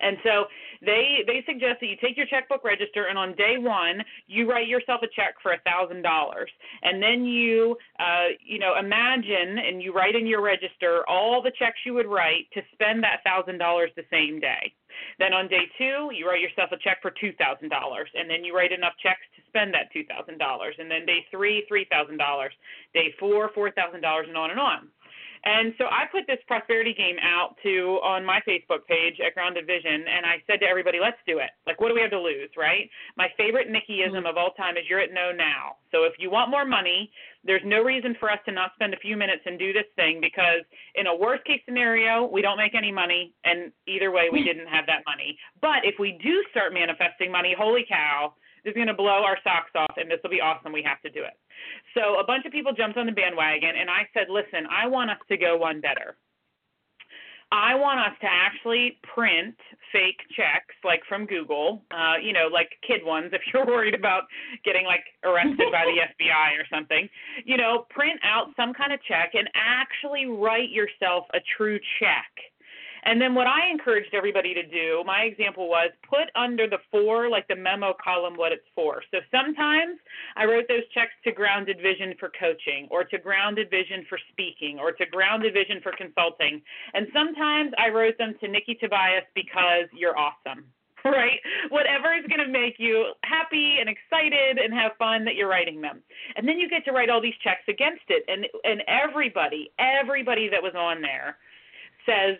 And 0.00 0.16
so 0.22 0.44
they 0.84 1.24
they 1.26 1.42
suggest 1.46 1.80
that 1.80 1.86
you 1.86 1.96
take 2.00 2.16
your 2.16 2.26
checkbook 2.26 2.64
register 2.64 3.06
and 3.06 3.18
on 3.18 3.34
day 3.34 3.56
one 3.58 4.02
you 4.26 4.48
write 4.48 4.68
yourself 4.68 5.00
a 5.02 5.08
check 5.14 5.34
for 5.42 5.52
a 5.52 5.60
thousand 5.60 6.02
dollars, 6.02 6.50
and 6.82 7.02
then 7.02 7.24
you 7.24 7.76
uh, 7.98 8.34
you 8.44 8.58
know 8.58 8.74
imagine 8.78 9.58
and 9.58 9.82
you 9.82 9.92
write 9.92 10.14
in 10.14 10.26
your 10.26 10.42
register 10.42 11.02
all 11.08 11.42
the 11.42 11.52
checks 11.58 11.78
you 11.84 11.94
would 11.94 12.06
write 12.06 12.46
to 12.54 12.60
spend 12.72 13.02
that 13.02 13.22
thousand 13.24 13.58
dollars 13.58 13.90
the 13.96 14.04
same 14.10 14.40
day. 14.40 14.72
Then 15.18 15.32
on 15.32 15.48
day 15.48 15.66
two 15.76 16.10
you 16.14 16.28
write 16.28 16.40
yourself 16.40 16.70
a 16.72 16.78
check 16.78 16.98
for 17.02 17.12
two 17.20 17.32
thousand 17.38 17.68
dollars, 17.70 18.08
and 18.14 18.30
then 18.30 18.44
you 18.44 18.54
write 18.54 18.72
enough 18.72 18.94
checks 19.02 19.26
to 19.36 19.42
spend 19.48 19.74
that 19.74 19.92
two 19.92 20.04
thousand 20.04 20.38
dollars, 20.38 20.74
and 20.78 20.90
then 20.90 21.06
day 21.06 21.26
three 21.30 21.64
three 21.68 21.86
thousand 21.90 22.18
dollars, 22.18 22.52
day 22.94 23.14
four 23.18 23.50
four 23.54 23.70
thousand 23.72 24.00
dollars, 24.00 24.26
and 24.28 24.36
on 24.36 24.50
and 24.50 24.60
on. 24.60 24.88
And 25.44 25.74
so 25.78 25.84
I 25.86 26.04
put 26.10 26.26
this 26.26 26.38
prosperity 26.46 26.94
game 26.94 27.16
out 27.22 27.56
to 27.62 28.00
on 28.02 28.24
my 28.24 28.40
Facebook 28.46 28.86
page 28.86 29.20
at 29.24 29.34
Grounded 29.34 29.66
Vision, 29.66 30.04
and 30.08 30.26
I 30.26 30.42
said 30.46 30.60
to 30.60 30.66
everybody, 30.66 30.98
"Let's 31.00 31.20
do 31.26 31.38
it. 31.38 31.50
Like, 31.66 31.80
what 31.80 31.88
do 31.88 31.94
we 31.94 32.00
have 32.00 32.10
to 32.10 32.20
lose, 32.20 32.50
right?" 32.56 32.90
My 33.16 33.28
favorite 33.36 33.68
Nikkiism 33.68 34.12
mm-hmm. 34.12 34.26
of 34.26 34.36
all 34.36 34.52
time 34.52 34.76
is 34.76 34.84
"You're 34.88 35.00
at 35.00 35.12
no 35.12 35.32
now." 35.32 35.76
So 35.92 36.04
if 36.04 36.14
you 36.18 36.30
want 36.30 36.50
more 36.50 36.64
money, 36.64 37.10
there's 37.44 37.62
no 37.64 37.82
reason 37.82 38.14
for 38.18 38.30
us 38.30 38.38
to 38.46 38.52
not 38.52 38.72
spend 38.74 38.94
a 38.94 38.98
few 38.98 39.16
minutes 39.16 39.42
and 39.46 39.58
do 39.58 39.72
this 39.72 39.86
thing 39.96 40.20
because 40.20 40.62
in 40.96 41.06
a 41.06 41.14
worst 41.14 41.44
case 41.44 41.62
scenario, 41.64 42.26
we 42.26 42.42
don't 42.42 42.58
make 42.58 42.74
any 42.74 42.92
money, 42.92 43.32
and 43.44 43.72
either 43.86 44.10
way, 44.10 44.28
we 44.30 44.42
didn't 44.42 44.66
have 44.68 44.86
that 44.86 45.02
money. 45.06 45.38
But 45.60 45.84
if 45.84 45.98
we 45.98 46.18
do 46.22 46.44
start 46.50 46.74
manifesting 46.74 47.30
money, 47.30 47.54
holy 47.56 47.86
cow! 47.88 48.34
Is 48.68 48.74
going 48.74 48.88
to 48.88 48.94
blow 48.94 49.24
our 49.24 49.38
socks 49.42 49.72
off, 49.74 49.94
and 49.96 50.10
this 50.10 50.18
will 50.22 50.30
be 50.30 50.40
awesome. 50.40 50.72
We 50.72 50.82
have 50.82 51.00
to 51.02 51.10
do 51.10 51.24
it. 51.24 51.34
So 51.94 52.20
a 52.20 52.24
bunch 52.24 52.44
of 52.44 52.52
people 52.52 52.72
jumped 52.72 52.98
on 52.98 53.06
the 53.06 53.12
bandwagon, 53.12 53.72
and 53.80 53.88
I 53.88 54.06
said, 54.12 54.28
listen, 54.28 54.68
I 54.70 54.86
want 54.86 55.10
us 55.10 55.18
to 55.28 55.36
go 55.36 55.56
one 55.56 55.80
better. 55.80 56.16
I 57.50 57.74
want 57.74 57.98
us 58.00 58.12
to 58.20 58.28
actually 58.28 58.98
print 59.14 59.56
fake 59.90 60.20
checks, 60.36 60.74
like 60.84 61.00
from 61.08 61.24
Google, 61.24 61.82
uh, 61.90 62.20
you 62.22 62.34
know, 62.34 62.48
like 62.52 62.68
kid 62.86 63.00
ones, 63.02 63.30
if 63.32 63.40
you're 63.52 63.64
worried 63.64 63.94
about 63.94 64.24
getting 64.64 64.84
like 64.84 65.04
arrested 65.24 65.72
by 65.72 65.84
the 65.86 65.96
FBI 66.24 66.60
or 66.60 66.66
something. 66.70 67.08
You 67.44 67.56
know, 67.56 67.86
print 67.88 68.20
out 68.22 68.48
some 68.54 68.74
kind 68.74 68.92
of 68.92 69.00
check 69.08 69.32
and 69.32 69.48
actually 69.54 70.26
write 70.26 70.70
yourself 70.70 71.24
a 71.32 71.38
true 71.56 71.78
check 71.98 72.28
and 73.04 73.20
then 73.20 73.34
what 73.34 73.46
I 73.46 73.68
encouraged 73.70 74.14
everybody 74.14 74.54
to 74.54 74.62
do, 74.62 75.02
my 75.06 75.22
example 75.22 75.68
was 75.68 75.90
put 76.08 76.30
under 76.34 76.68
the 76.68 76.78
for, 76.90 77.28
like 77.28 77.46
the 77.48 77.56
memo 77.56 77.94
column, 78.02 78.34
what 78.36 78.52
it's 78.52 78.66
for. 78.74 79.02
So 79.10 79.18
sometimes 79.30 79.98
I 80.36 80.44
wrote 80.44 80.66
those 80.68 80.86
checks 80.94 81.12
to 81.24 81.32
Grounded 81.32 81.78
Vision 81.82 82.14
for 82.18 82.30
coaching, 82.38 82.88
or 82.90 83.04
to 83.04 83.18
Grounded 83.18 83.70
Vision 83.70 84.04
for 84.08 84.18
speaking, 84.32 84.78
or 84.78 84.92
to 84.92 85.06
Grounded 85.06 85.54
Vision 85.54 85.80
for 85.82 85.92
consulting. 85.92 86.62
And 86.94 87.06
sometimes 87.12 87.72
I 87.78 87.88
wrote 87.88 88.18
them 88.18 88.34
to 88.40 88.48
Nikki 88.48 88.74
Tobias 88.74 89.24
because 89.34 89.86
you're 89.92 90.18
awesome 90.18 90.64
right? 91.04 91.38
Whatever 91.70 92.14
is 92.14 92.24
going 92.28 92.44
to 92.44 92.52
make 92.52 92.74
you 92.78 93.12
happy 93.24 93.78
and 93.80 93.88
excited 93.88 94.58
and 94.58 94.72
have 94.74 94.92
fun 94.98 95.24
that 95.24 95.34
you're 95.34 95.48
writing 95.48 95.80
them. 95.80 96.02
And 96.36 96.46
then 96.46 96.58
you 96.58 96.68
get 96.68 96.84
to 96.86 96.92
write 96.92 97.10
all 97.10 97.20
these 97.20 97.38
checks 97.42 97.62
against 97.68 98.04
it. 98.08 98.24
And 98.28 98.46
and 98.64 98.82
everybody, 98.88 99.70
everybody 99.78 100.48
that 100.48 100.62
was 100.62 100.74
on 100.76 101.00
there 101.00 101.36
says 102.06 102.38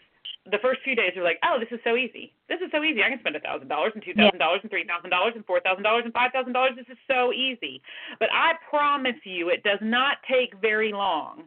the 0.51 0.59
first 0.63 0.81
few 0.83 0.95
days 0.95 1.13
are 1.17 1.23
like, 1.23 1.39
oh, 1.45 1.59
this 1.61 1.69
is 1.71 1.81
so 1.85 1.97
easy. 1.97 2.33
This 2.49 2.61
is 2.65 2.71
so 2.73 2.83
easy. 2.83 3.03
I 3.03 3.11
can 3.11 3.21
spend 3.21 3.37
a 3.37 3.41
thousand 3.41 3.69
dollars 3.69 3.93
and 3.95 4.03
two 4.03 4.15
thousand 4.15 4.39
dollars 4.39 4.61
and 4.63 4.71
three 4.71 4.85
thousand 4.85 5.11
dollars 5.11 5.35
and 5.37 5.45
four 5.45 5.61
thousand 5.61 5.83
dollars 5.83 6.03
and 6.05 6.15
five 6.15 6.33
thousand 6.33 6.53
dollars. 6.53 6.73
This 6.77 6.89
is 6.91 6.99
so 7.07 7.33
easy. 7.33 7.83
But 8.19 8.29
I 8.33 8.53
promise 8.69 9.19
you, 9.25 9.51
it 9.51 9.63
does 9.63 9.81
not 9.83 10.19
take 10.31 10.55
very 10.61 10.93
long. 10.93 11.45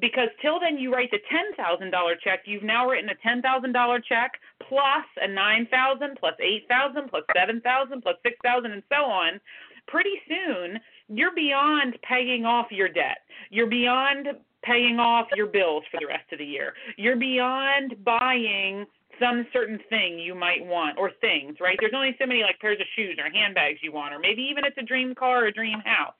Because 0.00 0.28
till 0.42 0.60
then, 0.60 0.76
you 0.76 0.92
write 0.92 1.10
the 1.10 1.24
ten 1.32 1.56
thousand 1.56 1.90
dollar 1.90 2.14
check. 2.22 2.40
You've 2.44 2.62
now 2.62 2.86
written 2.86 3.08
a 3.08 3.16
ten 3.22 3.40
thousand 3.40 3.72
dollar 3.72 4.00
check 4.00 4.32
plus 4.68 5.06
a 5.22 5.28
nine 5.28 5.66
thousand, 5.70 6.18
plus 6.20 6.34
eight 6.40 6.68
thousand, 6.68 7.08
plus 7.08 7.24
seven 7.34 7.60
thousand, 7.62 8.02
plus 8.02 8.16
six 8.22 8.36
thousand, 8.44 8.72
and 8.72 8.82
so 8.90 9.04
on. 9.08 9.40
Pretty 9.86 10.20
soon, 10.28 10.78
you're 11.08 11.34
beyond 11.34 11.96
paying 12.06 12.44
off 12.44 12.66
your 12.70 12.90
debt. 12.90 13.24
You're 13.50 13.70
beyond 13.70 14.28
paying 14.64 14.98
off 14.98 15.26
your 15.36 15.46
bills 15.46 15.84
for 15.90 15.98
the 16.00 16.06
rest 16.06 16.32
of 16.32 16.38
the 16.38 16.44
year. 16.44 16.74
You're 16.96 17.16
beyond 17.16 18.04
buying 18.04 18.86
some 19.20 19.46
certain 19.52 19.78
thing 19.88 20.18
you 20.18 20.34
might 20.34 20.64
want 20.64 20.98
or 20.98 21.10
things, 21.20 21.56
right? 21.60 21.76
There's 21.80 21.94
only 21.94 22.14
so 22.20 22.26
many 22.26 22.42
like 22.42 22.58
pairs 22.60 22.78
of 22.80 22.86
shoes 22.96 23.18
or 23.18 23.30
handbags 23.30 23.78
you 23.82 23.92
want, 23.92 24.14
or 24.14 24.18
maybe 24.18 24.42
even 24.42 24.64
it's 24.64 24.78
a 24.78 24.82
dream 24.82 25.14
car 25.14 25.44
or 25.44 25.46
a 25.46 25.52
dream 25.52 25.80
house. 25.84 26.14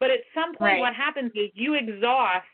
But 0.00 0.10
at 0.10 0.20
some 0.34 0.54
point, 0.54 0.74
right. 0.74 0.80
what 0.80 0.94
happens 0.94 1.32
is 1.34 1.50
you 1.54 1.74
exhaust 1.74 2.46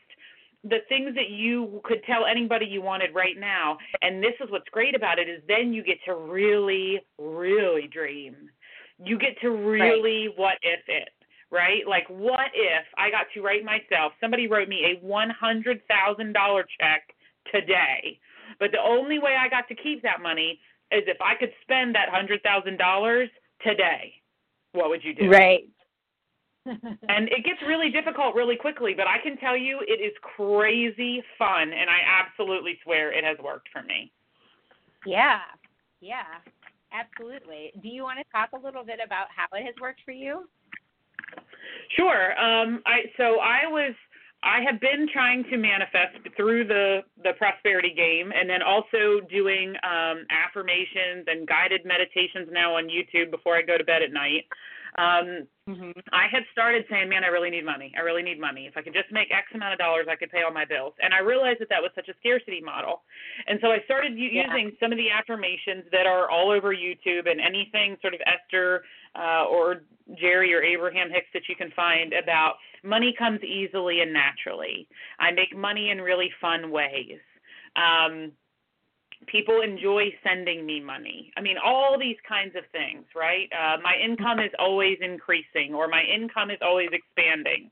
the 0.63 0.79
things 0.89 1.13
that 1.15 1.29
you 1.29 1.79
could 1.83 2.03
tell 2.05 2.25
anybody 2.25 2.65
you 2.65 2.81
wanted 2.81 3.13
right 3.13 3.39
now. 3.39 3.77
And 4.01 4.21
this 4.21 4.33
is 4.41 4.49
what's 4.49 4.67
great 4.71 4.95
about 4.95 5.19
it 5.19 5.29
is 5.29 5.41
then 5.47 5.73
you 5.73 5.83
get 5.83 5.97
to 6.05 6.15
really, 6.15 6.99
really 7.19 7.87
dream. 7.87 8.35
You 8.97 9.19
get 9.19 9.39
to 9.41 9.49
really 9.49 10.27
right. 10.27 10.37
what 10.37 10.57
if 10.63 10.79
it 10.87 11.09
right? 11.51 11.87
Like, 11.87 12.07
what 12.09 12.51
if 12.53 12.85
I 12.97 13.09
got 13.09 13.27
to 13.33 13.41
write 13.41 13.63
myself, 13.63 14.13
somebody 14.19 14.47
wrote 14.47 14.69
me 14.69 14.97
a 14.97 15.05
$100,000 15.05 16.63
check 16.79 17.15
today, 17.51 18.19
but 18.59 18.71
the 18.71 18.81
only 18.83 19.19
way 19.19 19.35
I 19.39 19.49
got 19.49 19.67
to 19.69 19.75
keep 19.75 20.01
that 20.03 20.21
money 20.21 20.59
is 20.91 21.03
if 21.07 21.17
I 21.21 21.35
could 21.39 21.51
spend 21.61 21.95
that 21.95 22.09
$100,000 22.13 23.27
today. 23.63 24.13
What 24.73 24.89
would 24.89 25.03
you 25.03 25.15
do? 25.15 25.29
Right. 25.29 25.63
and 26.65 27.29
it 27.29 27.45
gets 27.45 27.61
really 27.67 27.91
difficult 27.91 28.33
really 28.33 28.55
quickly, 28.55 28.95
but 28.97 29.05
I 29.07 29.17
can 29.21 29.37
tell 29.37 29.55
you 29.55 29.81
it 29.87 30.01
is 30.01 30.13
crazy 30.35 31.23
fun, 31.37 31.61
and 31.61 31.89
I 31.89 31.99
absolutely 32.25 32.79
swear 32.83 33.11
it 33.11 33.23
has 33.23 33.37
worked 33.43 33.69
for 33.71 33.83
me. 33.83 34.11
Yeah, 35.05 35.41
yeah, 36.01 36.41
absolutely. 36.91 37.71
Do 37.83 37.87
you 37.87 38.01
want 38.01 38.17
to 38.17 38.25
talk 38.31 38.49
a 38.59 38.65
little 38.65 38.83
bit 38.83 38.99
about 39.05 39.27
how 39.29 39.45
it 39.55 39.63
has 39.63 39.75
worked 39.79 40.01
for 40.03 40.11
you? 40.11 40.49
Sure. 41.95 42.37
Um, 42.39 42.81
I 42.85 43.05
so 43.17 43.39
I 43.39 43.67
was 43.67 43.93
I 44.43 44.61
have 44.61 44.79
been 44.79 45.07
trying 45.11 45.43
to 45.45 45.57
manifest 45.57 46.17
through 46.37 46.67
the 46.67 47.01
the 47.23 47.33
prosperity 47.37 47.93
game, 47.95 48.31
and 48.33 48.49
then 48.49 48.61
also 48.61 49.21
doing 49.29 49.73
um, 49.83 50.25
affirmations 50.29 51.25
and 51.27 51.47
guided 51.47 51.85
meditations 51.85 52.49
now 52.51 52.75
on 52.75 52.85
YouTube 52.87 53.31
before 53.31 53.55
I 53.55 53.61
go 53.61 53.77
to 53.77 53.83
bed 53.83 54.01
at 54.03 54.11
night. 54.13 54.45
Um, 54.97 55.47
Mm-hmm. 55.65 55.97
I 56.13 56.29
had 56.31 56.43
started 56.51 56.85
saying, 56.91 57.09
man, 57.09 57.23
I 57.23 57.33
really 57.33 57.49
need 57.49 57.65
money. 57.65 57.91
I 57.97 58.01
really 58.01 58.21
need 58.21 58.39
money. 58.39 58.67
If 58.69 58.77
I 58.77 58.83
could 58.83 58.93
just 58.93 59.09
make 59.11 59.33
X 59.33 59.47
amount 59.55 59.73
of 59.73 59.79
dollars, 59.79 60.05
I 60.07 60.15
could 60.15 60.29
pay 60.29 60.43
all 60.45 60.53
my 60.53 60.63
bills. 60.63 60.93
And 61.01 61.11
I 61.11 61.25
realized 61.25 61.57
that 61.59 61.69
that 61.73 61.81
was 61.81 61.89
such 61.95 62.07
a 62.07 62.13
scarcity 62.19 62.61
model. 62.61 63.01
And 63.47 63.57
so 63.65 63.71
I 63.73 63.81
started 63.85 64.13
u- 64.13 64.29
Yeah. 64.29 64.45
using 64.45 64.77
some 64.79 64.91
of 64.91 64.99
the 64.99 65.09
affirmations 65.09 65.89
that 65.89 66.05
are 66.05 66.29
all 66.29 66.51
over 66.51 66.69
YouTube 66.69 67.25
and 67.27 67.41
anything 67.41 67.97
sort 68.01 68.13
of 68.13 68.21
Esther 68.29 68.83
uh, 69.17 69.45
or 69.45 69.81
Jerry 70.19 70.53
or 70.53 70.61
Abraham 70.61 71.09
Hicks 71.09 71.27
that 71.33 71.43
you 71.49 71.55
can 71.55 71.71
find 71.75 72.13
about 72.13 72.55
money 72.83 73.13
comes 73.17 73.41
easily 73.43 74.01
and 74.01 74.13
naturally. 74.13 74.87
I 75.19 75.31
make 75.31 75.55
money 75.55 75.89
in 75.89 75.99
really 75.99 76.29
fun 76.39 76.71
ways. 76.71 77.19
Um, 77.75 78.31
people 79.27 79.61
enjoy 79.61 80.13
sending 80.23 80.65
me 80.65 80.79
money. 80.79 81.31
I 81.37 81.41
mean, 81.41 81.55
all 81.63 81.97
these 81.99 82.17
kinds 82.27 82.55
of 82.55 82.63
things, 82.71 83.05
right? 83.15 83.49
Uh, 83.51 83.77
my 83.81 83.93
income 84.03 84.39
is 84.39 84.51
always 84.59 84.97
increasing, 85.01 85.73
or 85.73 85.87
my 85.87 86.03
income 86.03 86.51
is 86.51 86.59
always 86.61 86.89
expanding. 86.91 87.71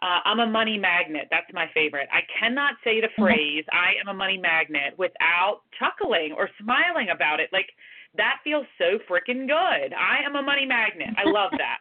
Uh, 0.00 0.20
I'm 0.24 0.38
a 0.38 0.46
money 0.46 0.78
magnet. 0.78 1.26
That's 1.30 1.52
my 1.52 1.66
favorite. 1.74 2.08
I 2.12 2.20
cannot 2.38 2.74
say 2.84 3.00
the 3.00 3.08
phrase 3.18 3.64
"I 3.72 3.94
am 4.00 4.08
a 4.08 4.14
money 4.14 4.38
magnet" 4.38 4.94
without 4.96 5.62
chuckling 5.78 6.32
or 6.36 6.48
smiling 6.60 7.08
about 7.10 7.40
it. 7.40 7.50
Like 7.52 7.68
that 8.16 8.36
feels 8.44 8.66
so 8.78 8.98
freaking 9.08 9.46
good. 9.46 9.92
I 9.94 10.24
am 10.24 10.36
a 10.36 10.42
money 10.42 10.66
magnet. 10.66 11.10
I 11.16 11.28
love 11.28 11.50
that. 11.58 11.78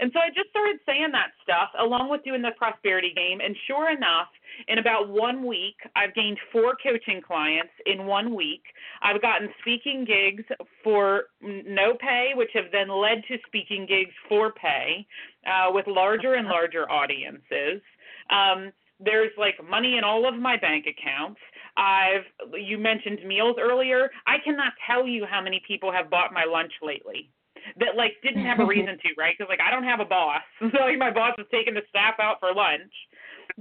And 0.00 0.10
so 0.12 0.18
I 0.18 0.28
just 0.28 0.50
started 0.50 0.80
saying 0.86 1.10
that 1.12 1.30
stuff 1.42 1.70
along 1.78 2.10
with 2.10 2.24
doing 2.24 2.42
the 2.42 2.50
prosperity 2.56 3.12
game. 3.14 3.40
And 3.40 3.56
sure 3.66 3.90
enough, 3.90 4.28
in 4.68 4.78
about 4.78 5.08
one 5.08 5.46
week, 5.46 5.76
I've 5.96 6.14
gained 6.14 6.38
four 6.52 6.74
coaching 6.82 7.20
clients 7.22 7.72
in 7.86 8.06
one 8.06 8.34
week. 8.34 8.62
I've 9.02 9.22
gotten 9.22 9.48
speaking 9.60 10.04
gigs 10.04 10.44
for 10.82 11.24
no 11.40 11.94
pay, 12.00 12.32
which 12.34 12.50
have 12.54 12.72
then 12.72 12.88
led 12.88 13.22
to 13.28 13.36
speaking 13.46 13.86
gigs 13.86 14.14
for 14.28 14.52
pay 14.52 15.06
uh, 15.46 15.70
with 15.72 15.86
larger 15.86 16.34
and 16.34 16.48
larger 16.58 16.90
audiences. 16.90 17.82
Um, 18.30 18.72
there's 19.00 19.32
like 19.36 19.54
money 19.68 19.98
in 19.98 20.04
all 20.04 20.26
of 20.28 20.34
my 20.40 20.56
bank 20.56 20.86
accounts. 20.86 21.40
I've 21.76 22.24
you 22.54 22.78
mentioned 22.78 23.20
meals 23.26 23.56
earlier. 23.60 24.10
I 24.26 24.36
cannot 24.44 24.72
tell 24.86 25.06
you 25.06 25.26
how 25.26 25.40
many 25.40 25.62
people 25.66 25.90
have 25.92 26.10
bought 26.10 26.32
my 26.32 26.44
lunch 26.44 26.72
lately 26.82 27.30
that 27.78 27.96
like 27.96 28.12
didn't 28.22 28.44
have 28.44 28.60
a 28.60 28.66
reason 28.74 28.98
to, 28.98 29.08
right? 29.18 29.34
Because 29.36 29.48
like 29.48 29.60
I 29.60 29.70
don't 29.70 29.84
have 29.84 30.00
a 30.00 30.04
boss, 30.04 30.42
so 30.60 30.66
like 30.80 30.98
my 30.98 31.10
boss 31.10 31.34
is 31.38 31.46
taking 31.50 31.74
the 31.74 31.82
staff 31.88 32.14
out 32.20 32.36
for 32.40 32.52
lunch. 32.54 32.92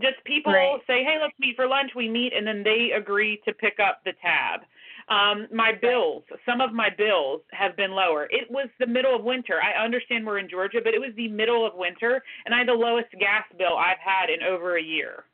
Just 0.01 0.23
people 0.25 0.53
Right. 0.53 0.81
say, 0.87 1.03
hey, 1.03 1.17
let's 1.21 1.37
meet 1.39 1.55
for 1.55 1.67
lunch. 1.67 1.91
We 1.95 2.09
meet, 2.09 2.33
and 2.33 2.47
then 2.47 2.63
they 2.63 2.91
agree 2.95 3.39
to 3.45 3.53
pick 3.53 3.79
up 3.79 4.01
the 4.05 4.13
tab. 4.21 4.61
Um, 5.09 5.47
my 5.51 5.73
bills, 5.79 6.23
some 6.45 6.61
of 6.61 6.71
my 6.73 6.89
bills 6.89 7.41
have 7.51 7.75
been 7.75 7.91
lower. 7.91 8.25
It 8.31 8.49
was 8.49 8.69
the 8.79 8.87
middle 8.87 9.15
of 9.15 9.23
winter. 9.23 9.59
I 9.61 9.83
understand 9.83 10.25
we're 10.25 10.39
in 10.39 10.49
Georgia, 10.49 10.79
but 10.83 10.93
it 10.93 10.99
was 11.01 11.11
the 11.15 11.27
middle 11.27 11.65
of 11.67 11.73
winter, 11.75 12.23
and 12.45 12.55
I 12.55 12.59
had 12.59 12.67
the 12.69 12.73
lowest 12.73 13.11
gas 13.19 13.43
bill 13.57 13.77
I've 13.77 13.99
had 13.99 14.29
in 14.29 14.41
over 14.41 14.77
a 14.77 14.81
year. 14.81 15.25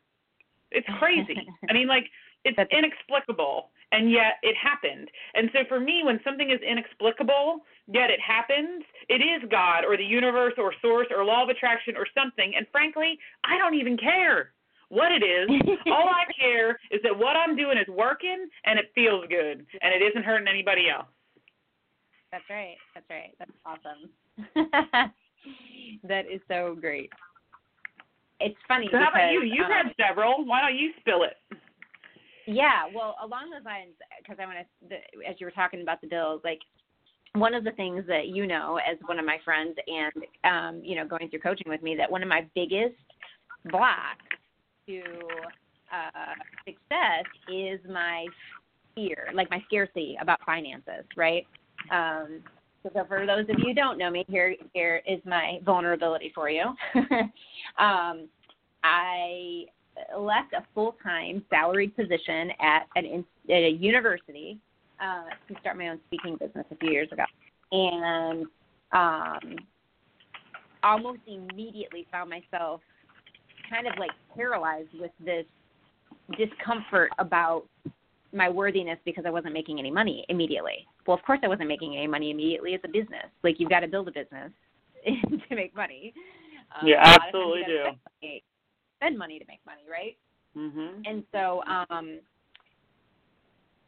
It's 0.72 0.88
crazy. 1.00 1.48
I 1.70 1.74
mean, 1.74 1.88
like 1.88 2.06
it's 2.46 2.58
inexplicable, 2.72 3.70
and 3.92 4.12
yet 4.12 4.40
it 4.44 4.56
happened. 4.56 5.10
And 5.34 5.50
so 5.54 5.60
for 5.68 5.80
me, 5.80 6.02
when 6.04 6.20
something 6.24 6.50
is 6.52 6.60
inexplicable, 6.62 7.62
yet 7.88 8.10
it 8.10 8.20
happens, 8.22 8.84
it 9.10 9.22
is 9.22 9.50
God 9.50 9.84
or 9.84 9.98
the 9.98 10.04
universe 10.04 10.54
or 10.58 10.74
source 10.82 11.08
or 11.16 11.26
law 11.26 11.44
of 11.44 11.50
attraction 11.50 11.96
or 11.98 12.06
something. 12.16 12.54
And 12.56 12.66
frankly, 12.72 13.18
I 13.44 13.58
don't 13.58 13.76
even 13.76 13.98
care 13.98 14.52
what 14.90 15.12
it 15.12 15.24
is. 15.24 15.50
All 15.88 16.10
I 16.10 16.26
care 16.40 16.80
is 16.92 17.02
that 17.04 17.18
what 17.18 17.36
I'm 17.36 17.56
doing 17.56 17.78
is 17.78 17.88
working 17.88 18.48
and 18.66 18.80
it 18.80 18.92
feels 18.94 19.26
good 19.30 19.66
and 19.82 19.94
it 19.94 20.04
isn't 20.06 20.24
hurting 20.24 20.48
anybody 20.48 20.90
else. 20.90 21.08
That's 22.32 22.44
right. 22.50 22.78
That's 22.94 23.10
right. 23.10 23.36
That's 23.40 23.52
awesome. 23.66 24.10
that 26.04 26.26
is 26.32 26.42
so 26.48 26.78
great. 26.80 27.10
It's 28.40 28.56
funny 28.68 28.88
So 28.92 28.98
how 28.98 29.10
about 29.10 29.32
you? 29.32 29.42
You've 29.44 29.66
um, 29.66 29.72
had 29.72 30.08
several. 30.08 30.46
Why 30.46 30.62
don't 30.62 30.78
you 30.78 30.92
spill 31.00 31.24
it? 31.24 31.36
Yeah, 32.52 32.86
well, 32.96 33.16
along 33.24 33.52
those 33.52 33.64
lines, 33.64 33.94
because 34.20 34.38
I 34.42 34.46
want 34.48 34.58
to, 34.90 34.96
as 35.30 35.36
you 35.38 35.46
were 35.46 35.52
talking 35.52 35.84
about 35.84 36.02
the 36.02 36.08
bills, 36.08 36.42
like 36.44 36.58
one 37.34 37.54
of 37.54 37.64
the 37.64 37.74
things 37.74 38.06
that 38.08 38.30
you 38.30 38.48
know 38.48 38.78
as 38.78 38.98
one 39.06 39.20
of 39.20 39.26
my 39.26 39.38
friends, 39.46 39.78
and 39.86 40.24
um, 40.44 40.82
you 40.84 40.96
know, 40.96 41.06
going 41.06 41.30
through 41.30 41.42
coaching 41.42 41.70
with 41.70 41.84
me, 41.84 41.96
that 41.96 42.10
one 42.10 42.24
of 42.24 42.28
my 42.28 42.48
biggest 42.56 42.96
blocks 43.66 44.26
to 44.88 45.02
uh, 45.94 46.34
success 46.66 47.26
is 47.54 47.80
my 47.88 48.26
fear, 48.96 49.28
like 49.36 49.52
my 49.52 49.62
scarcity 49.68 50.18
about 50.20 50.40
finances, 50.44 51.06
right? 51.16 51.46
Um, 51.92 52.42
so, 52.82 53.06
for 53.08 53.28
those 53.28 53.42
of 53.42 53.60
you 53.60 53.68
who 53.68 53.74
don't 53.76 54.00
know 54.00 54.10
me, 54.10 54.26
here 54.28 54.56
here 54.74 55.04
is 55.08 55.20
my 55.24 55.60
vulnerability 55.64 56.32
for 56.34 56.50
you. 56.50 56.64
um, 57.78 58.28
I 58.84 59.66
left 60.18 60.54
a 60.54 60.64
full 60.74 60.96
time 61.04 61.44
salaried 61.50 61.96
position 61.96 62.52
at 62.60 62.88
an 62.96 63.06
in, 63.06 63.26
at 63.50 63.64
a 63.64 63.70
university 63.70 64.60
uh, 65.02 65.26
to 65.48 65.60
start 65.62 65.78
my 65.78 65.90
own 65.90 66.00
speaking 66.08 66.38
business 66.38 66.66
a 66.72 66.76
few 66.76 66.92
years 66.92 67.10
ago, 67.12 67.24
and 67.72 68.46
um, 68.92 69.58
almost 70.84 71.20
immediately 71.28 72.08
found 72.12 72.30
myself 72.30 72.82
kind 73.70 73.88
of 73.88 73.94
like 73.98 74.12
paralyzed 74.36 74.90
with 75.00 75.12
this 75.24 75.46
discomfort 76.38 77.12
about 77.20 77.66
my 78.32 78.50
worthiness 78.50 78.98
because 79.06 79.26
I 79.26 79.32
wasn't 79.32 79.54
making 79.54 79.80
any 79.80 79.92
money 79.92 80.26
immediately. 80.30 80.88
Well, 81.08 81.18
of 81.18 81.24
course 81.24 81.40
I 81.44 81.48
wasn't 81.48 81.68
making 81.68 81.96
any 81.96 82.08
money 82.08 82.32
immediately. 82.32 82.74
It's 82.74 82.84
a 82.86 82.88
business. 82.88 83.26
Like 83.44 83.60
you've 83.60 83.70
got 83.70 83.80
to 83.82 83.88
build 83.88 84.08
a 84.08 84.12
business 84.12 84.52
to 85.50 85.56
make 85.56 85.76
money. 85.76 86.14
Um, 86.80 86.88
You 86.88 86.96
a 86.96 86.98
lot 86.98 87.04
of 87.04 87.08
times 87.08 87.24
absolutely 87.28 87.64
do. 87.66 87.84
Spend 89.00 89.18
money, 89.18 89.40
to 89.40 89.46
make 89.48 89.60
money, 89.66 89.84
right? 89.90 90.18
Mhm. 90.56 91.04
And 91.06 91.24
so, 91.32 91.64
um, 91.66 92.20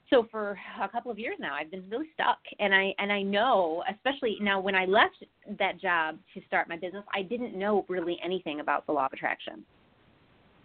so 0.10 0.24
for 0.30 0.60
a 0.80 0.90
couple 0.90 1.10
of 1.10 1.18
years 1.18 1.38
now, 1.40 1.56
I've 1.56 1.72
been 1.72 1.90
really 1.90 2.10
stuck, 2.14 2.40
and 2.60 2.76
I 2.76 2.94
and 3.00 3.12
I 3.12 3.22
know, 3.22 3.84
especially 3.90 4.38
now 4.42 4.60
when 4.60 4.76
I 4.76 4.86
left 4.86 5.24
that 5.58 5.80
job 5.80 6.20
to 6.34 6.42
start 6.48 6.68
my 6.68 6.76
business, 6.76 7.04
I 7.14 7.22
didn't 7.22 7.58
know 7.58 7.86
really 7.88 8.20
anything 8.24 8.60
about 8.60 8.86
the 8.86 8.92
law 8.92 9.06
of 9.06 9.14
attraction 9.14 9.66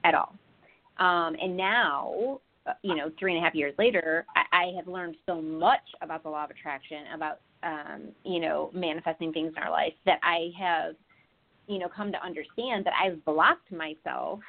at 0.05 0.14
all. 0.14 0.35
Um, 0.98 1.36
and 1.40 1.56
now, 1.56 2.40
uh, 2.66 2.73
you 2.82 2.97
know, 2.97 3.10
three 3.18 3.32
and 3.35 3.40
a 3.40 3.44
half 3.44 3.55
years 3.55 3.74
later, 3.78 4.27
I, 4.35 4.43
I 4.52 4.73
have 4.77 4.89
learned 4.89 5.16
so 5.27 5.40
much 5.40 5.94
about 6.02 6.23
the 6.23 6.31
law 6.31 6.44
of 6.44 6.51
attraction, 6.51 7.05
about 7.14 7.40
um, 7.62 8.09
you 8.24 8.40
know, 8.40 8.70
manifesting 8.73 9.32
things 9.32 9.52
in 9.56 9.62
our 9.62 9.70
life 9.70 9.94
that 10.05 10.18
I 10.23 10.51
have, 10.59 10.94
you 11.66 11.78
know, 11.78 11.88
come 11.88 12.12
to 12.12 12.24
understand 12.24 12.84
that 12.86 12.94
I've 13.01 13.24
blocked 13.24 13.72
myself 13.72 14.40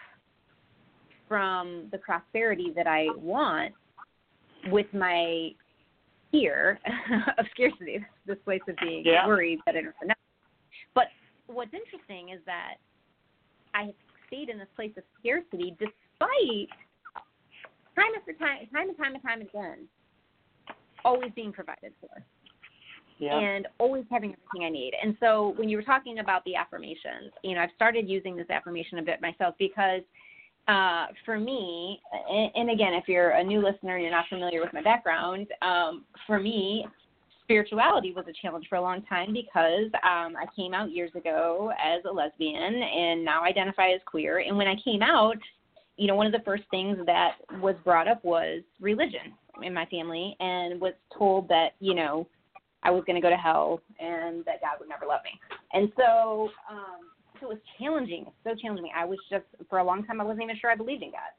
from 1.28 1.88
the 1.92 1.98
prosperity 1.98 2.72
that 2.76 2.88
I 2.88 3.08
want 3.18 3.74
with 4.72 4.88
my 4.94 5.52
fear 6.32 6.80
of 7.38 7.46
scarcity, 7.52 8.06
this 8.26 8.38
place 8.46 8.62
of 8.68 8.76
being 8.82 9.04
Yeah. 9.06 9.28
worried 9.28 9.60
that 9.66 9.76
I 9.76 9.82
don't. 9.82 9.96
But 10.94 11.08
what's 11.48 11.74
interesting 11.74 12.30
is 12.30 12.40
that 12.46 12.76
I 13.74 13.84
have 13.84 13.96
stayed 14.28 14.50
in 14.50 14.58
this 14.58 14.68
place 14.76 14.92
of 14.98 15.04
scarcity 15.20 15.76
despite 15.80 16.70
time 17.96 18.14
after 18.16 18.34
time, 18.34 18.68
time 18.72 18.90
and 18.90 18.98
time 18.98 19.14
and 19.16 19.24
time 19.24 19.42
again, 19.42 19.88
always 21.04 21.32
being 21.36 21.52
provided 21.52 21.94
for 22.00 22.24
And 23.40 23.68
always 23.80 24.06
having 24.12 24.34
everything 24.34 24.66
I 24.66 24.70
need. 24.70 24.94
And 25.02 25.16
so 25.20 25.54
when 25.58 25.70
you 25.70 25.78
were 25.78 25.84
talking 25.84 26.20
about 26.20 26.44
the 26.46 26.56
affirmations, 26.56 27.32
you 27.44 27.56
know, 27.56 27.62
I've 27.62 27.72
started 27.76 28.08
using 28.08 28.36
this 28.36 28.50
affirmation 28.50 29.00
a 29.00 29.02
bit 29.02 29.22
myself 29.22 29.56
because 29.58 30.02
uh, 30.68 31.08
for 31.26 31.40
me, 31.40 32.02
and, 32.30 32.52
and 32.56 32.70
again, 32.72 32.94
if 32.94 33.08
you're 33.08 33.32
a 33.32 33.44
new 33.44 33.64
listener 33.64 33.96
and 33.96 34.04
you're 34.04 34.12
not 34.12 34.26
familiar 34.30 34.62
with 34.62 34.74
my 34.74 34.82
background, 34.82 35.48
um, 35.62 36.04
for 36.26 36.40
me, 36.40 36.86
spirituality 37.44 38.12
was 38.14 38.26
a 38.28 38.34
challenge 38.42 38.66
for 38.70 38.76
a 38.76 38.82
long 38.82 39.02
time 39.04 39.32
because 39.32 39.90
um, 40.04 40.36
I 40.36 40.46
came 40.54 40.74
out 40.74 40.92
years 40.92 41.12
ago 41.16 41.72
as 41.82 42.04
a 42.04 42.12
lesbian 42.12 42.82
and 42.84 43.24
now 43.24 43.46
identify 43.46 43.92
as 43.92 44.02
queer. 44.06 44.40
And 44.40 44.58
when 44.58 44.68
I 44.68 44.76
came 44.84 45.02
out, 45.02 45.38
you 45.96 46.08
know, 46.08 46.16
one 46.16 46.28
of 46.28 46.34
the 46.34 46.44
first 46.44 46.64
things 46.70 46.98
that 47.06 47.38
was 47.62 47.76
brought 47.86 48.10
up 48.10 48.24
was 48.26 48.62
religion 48.82 49.34
in 49.64 49.74
my 49.74 49.86
family 49.86 50.36
and 50.42 50.80
was 50.80 50.94
told 51.18 51.48
that, 51.48 51.70
you 51.80 51.96
know, 51.96 52.28
I 52.88 52.90
was 52.90 53.04
going 53.06 53.16
to 53.16 53.22
go 53.22 53.30
to 53.30 53.36
hell 53.36 53.82
and 54.00 54.46
that 54.46 54.62
God 54.62 54.80
would 54.80 54.88
never 54.88 55.06
love 55.06 55.20
me. 55.26 55.38
And 55.74 55.92
so, 55.98 56.50
um, 56.72 57.12
so 57.40 57.48
it 57.48 57.50
was 57.50 57.64
challenging, 57.78 58.26
so 58.46 58.56
challenging. 58.56 58.90
I 58.96 59.04
was 59.04 59.20
just, 59.30 59.44
for 59.70 59.80
a 59.80 59.84
long 59.84 60.06
time, 60.06 60.22
I 60.22 60.24
wasn't 60.24 60.44
even 60.44 60.56
sure 60.60 60.72
I 60.72 60.76
believed 60.76 61.04
in 61.04 61.12
God. 61.12 61.34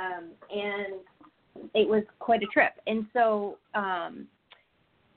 Um, 0.00 0.30
and 0.50 1.68
it 1.74 1.86
was 1.86 2.02
quite 2.18 2.42
a 2.42 2.46
trip. 2.46 2.72
And 2.86 3.06
so, 3.12 3.58
um, 3.74 4.26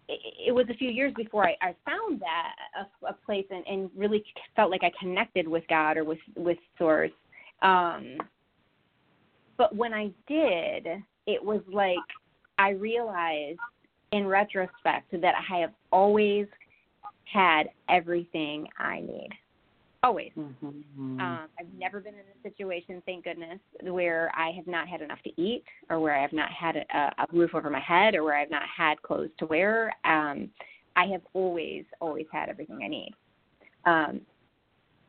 it, 0.09 0.19
it 0.47 0.51
was 0.51 0.65
a 0.69 0.73
few 0.73 0.89
years 0.89 1.13
before 1.15 1.47
I, 1.47 1.55
I 1.61 1.75
found 1.85 2.21
that 2.21 2.55
a, 2.79 3.07
a 3.07 3.13
place 3.25 3.45
and, 3.49 3.65
and 3.65 3.89
really 3.95 4.23
felt 4.55 4.71
like 4.71 4.83
I 4.83 4.91
connected 4.99 5.47
with 5.47 5.63
God 5.69 5.97
or 5.97 6.03
with 6.03 6.19
with 6.35 6.57
Source. 6.77 7.11
Um, 7.61 8.17
but 9.57 9.75
when 9.75 9.93
I 9.93 10.11
did, 10.27 10.87
it 11.25 11.43
was 11.43 11.61
like 11.71 11.97
I 12.57 12.69
realized 12.69 13.59
in 14.11 14.25
retrospect 14.27 15.11
that 15.11 15.33
I 15.35 15.59
have 15.59 15.71
always 15.91 16.47
had 17.31 17.69
everything 17.89 18.67
I 18.77 19.01
need. 19.01 19.29
Always. 20.03 20.31
Mm-hmm. 20.37 21.19
Um, 21.19 21.47
I've 21.59 21.73
never 21.77 21.99
been 21.99 22.13
in 22.13 22.19
a 22.19 22.49
situation, 22.49 23.01
thank 23.05 23.25
goodness, 23.25 23.59
where 23.81 24.31
I 24.37 24.51
have 24.51 24.67
not 24.67 24.87
had 24.87 25.01
enough 25.01 25.17
to 25.23 25.41
eat, 25.41 25.63
or 25.89 25.99
where 25.99 26.15
I 26.15 26.21
have 26.21 26.31
not 26.31 26.49
had 26.51 26.75
a, 26.77 26.97
a 26.97 27.25
roof 27.33 27.53
over 27.55 27.69
my 27.69 27.79
head, 27.81 28.15
or 28.15 28.23
where 28.23 28.37
I've 28.37 28.51
not 28.51 28.61
had 28.75 29.01
clothes 29.01 29.31
to 29.39 29.45
wear. 29.47 29.93
Um, 30.05 30.49
I 30.95 31.05
have 31.07 31.21
always, 31.33 31.83
always 31.99 32.27
had 32.31 32.47
everything 32.47 32.79
I 32.83 32.87
need. 32.87 33.11
Um, 33.85 34.21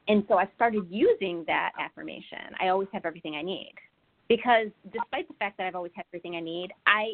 and 0.09 0.25
so 0.27 0.39
I 0.39 0.49
started 0.57 0.87
using 0.91 1.45
that 1.47 1.73
affirmation. 1.79 2.57
I 2.61 2.69
always 2.69 2.89
have 2.93 3.05
everything 3.05 3.37
I 3.37 3.43
need, 3.43 3.75
because 4.29 4.69
despite 4.91 5.29
the 5.29 5.35
fact 5.39 5.59
that 5.59 5.67
I've 5.67 5.77
always 5.77 5.93
had 5.95 6.07
everything 6.09 6.35
I 6.35 6.41
need, 6.41 6.73
I 6.87 7.13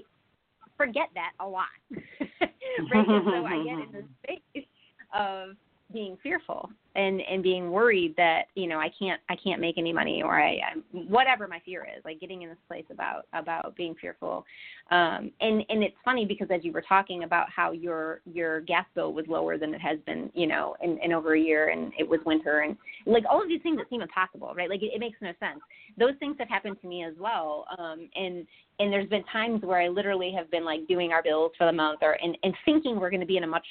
forget 0.77 1.09
that 1.15 1.33
a 1.41 1.47
lot. 1.47 1.67
right? 1.91 3.07
So 3.07 3.45
I 3.45 3.65
get 3.65 3.79
in 3.79 3.89
this 3.93 4.05
space 4.23 4.67
of 5.15 5.57
being 5.95 6.19
fearful 6.23 6.69
and 6.97 7.21
and 7.23 7.43
being 7.43 7.71
worried 7.71 8.15
that 8.17 8.43
you 8.55 8.67
know 8.67 8.79
I 8.79 8.91
can't 8.99 9.21
I 9.31 9.37
can't 9.37 9.61
make 9.61 9.79
any 9.79 9.93
money 9.93 10.23
or 10.23 10.39
I 10.39 10.59
I'm, 10.73 11.09
whatever 11.09 11.49
my 11.49 11.61
fear 11.65 11.87
is 11.97 12.05
like 12.05 12.21
getting 12.21 12.43
in 12.43 12.51
this 12.51 12.59
place 12.69 12.85
about 12.91 13.27
about 13.33 13.75
being 13.77 13.95
fearful. 14.01 14.45
Um 14.91 15.31
and 15.41 15.65
and 15.69 15.83
it's 15.83 15.97
funny 16.05 16.27
because 16.27 16.49
as 16.51 16.65
you 16.65 16.73
were 16.73 16.83
talking 16.83 17.23
about 17.23 17.49
how 17.49 17.73
your 17.73 18.21
your 18.27 18.61
gas 18.63 18.85
bill 18.95 19.13
was 19.13 19.25
lower 19.29 19.57
than 19.57 19.73
it 19.73 19.81
has 19.81 19.99
been 20.05 20.31
you 20.35 20.47
know 20.47 20.77
in, 20.83 20.99
in 20.99 21.13
over 21.13 21.35
a 21.35 21.41
year 21.41 21.69
and 21.69 21.93
it 21.99 22.07
was 22.07 22.21
winter 22.27 22.61
and 22.61 22.77
like 23.07 23.25
all 23.31 23.41
of 23.41 23.49
these 23.49 23.63
things 23.63 23.79
that 23.79 23.89
seem 23.89 24.03
impossible 24.03 24.53
right? 24.57 24.69
Like 24.69 24.83
it, 24.83 24.93
it 24.95 25.01
makes 25.01 25.19
no 25.23 25.33
sense. 25.41 25.61
Those 25.97 26.15
things 26.19 26.37
have 26.41 26.49
happened 26.49 26.77
to 26.83 26.89
me 26.89 27.05
as 27.05 27.15
well. 27.19 27.67
Um 27.79 28.09
and 28.15 28.47
and 28.81 28.93
there's 28.93 29.09
been 29.09 29.25
times 29.33 29.63
where 29.63 29.81
I 29.81 29.89
literally 29.89 30.33
have 30.37 30.51
been 30.51 30.65
like 30.65 30.87
doing 30.89 31.13
our 31.13 31.23
bills 31.23 31.53
for 31.57 31.67
the 31.67 31.73
month 31.73 32.01
or 32.03 32.19
and 32.23 32.37
and 32.43 32.55
thinking 32.65 32.99
we're 32.99 33.11
going 33.11 33.21
to 33.21 33.27
be 33.27 33.37
in 33.37 33.45
a 33.45 33.49
much 33.49 33.67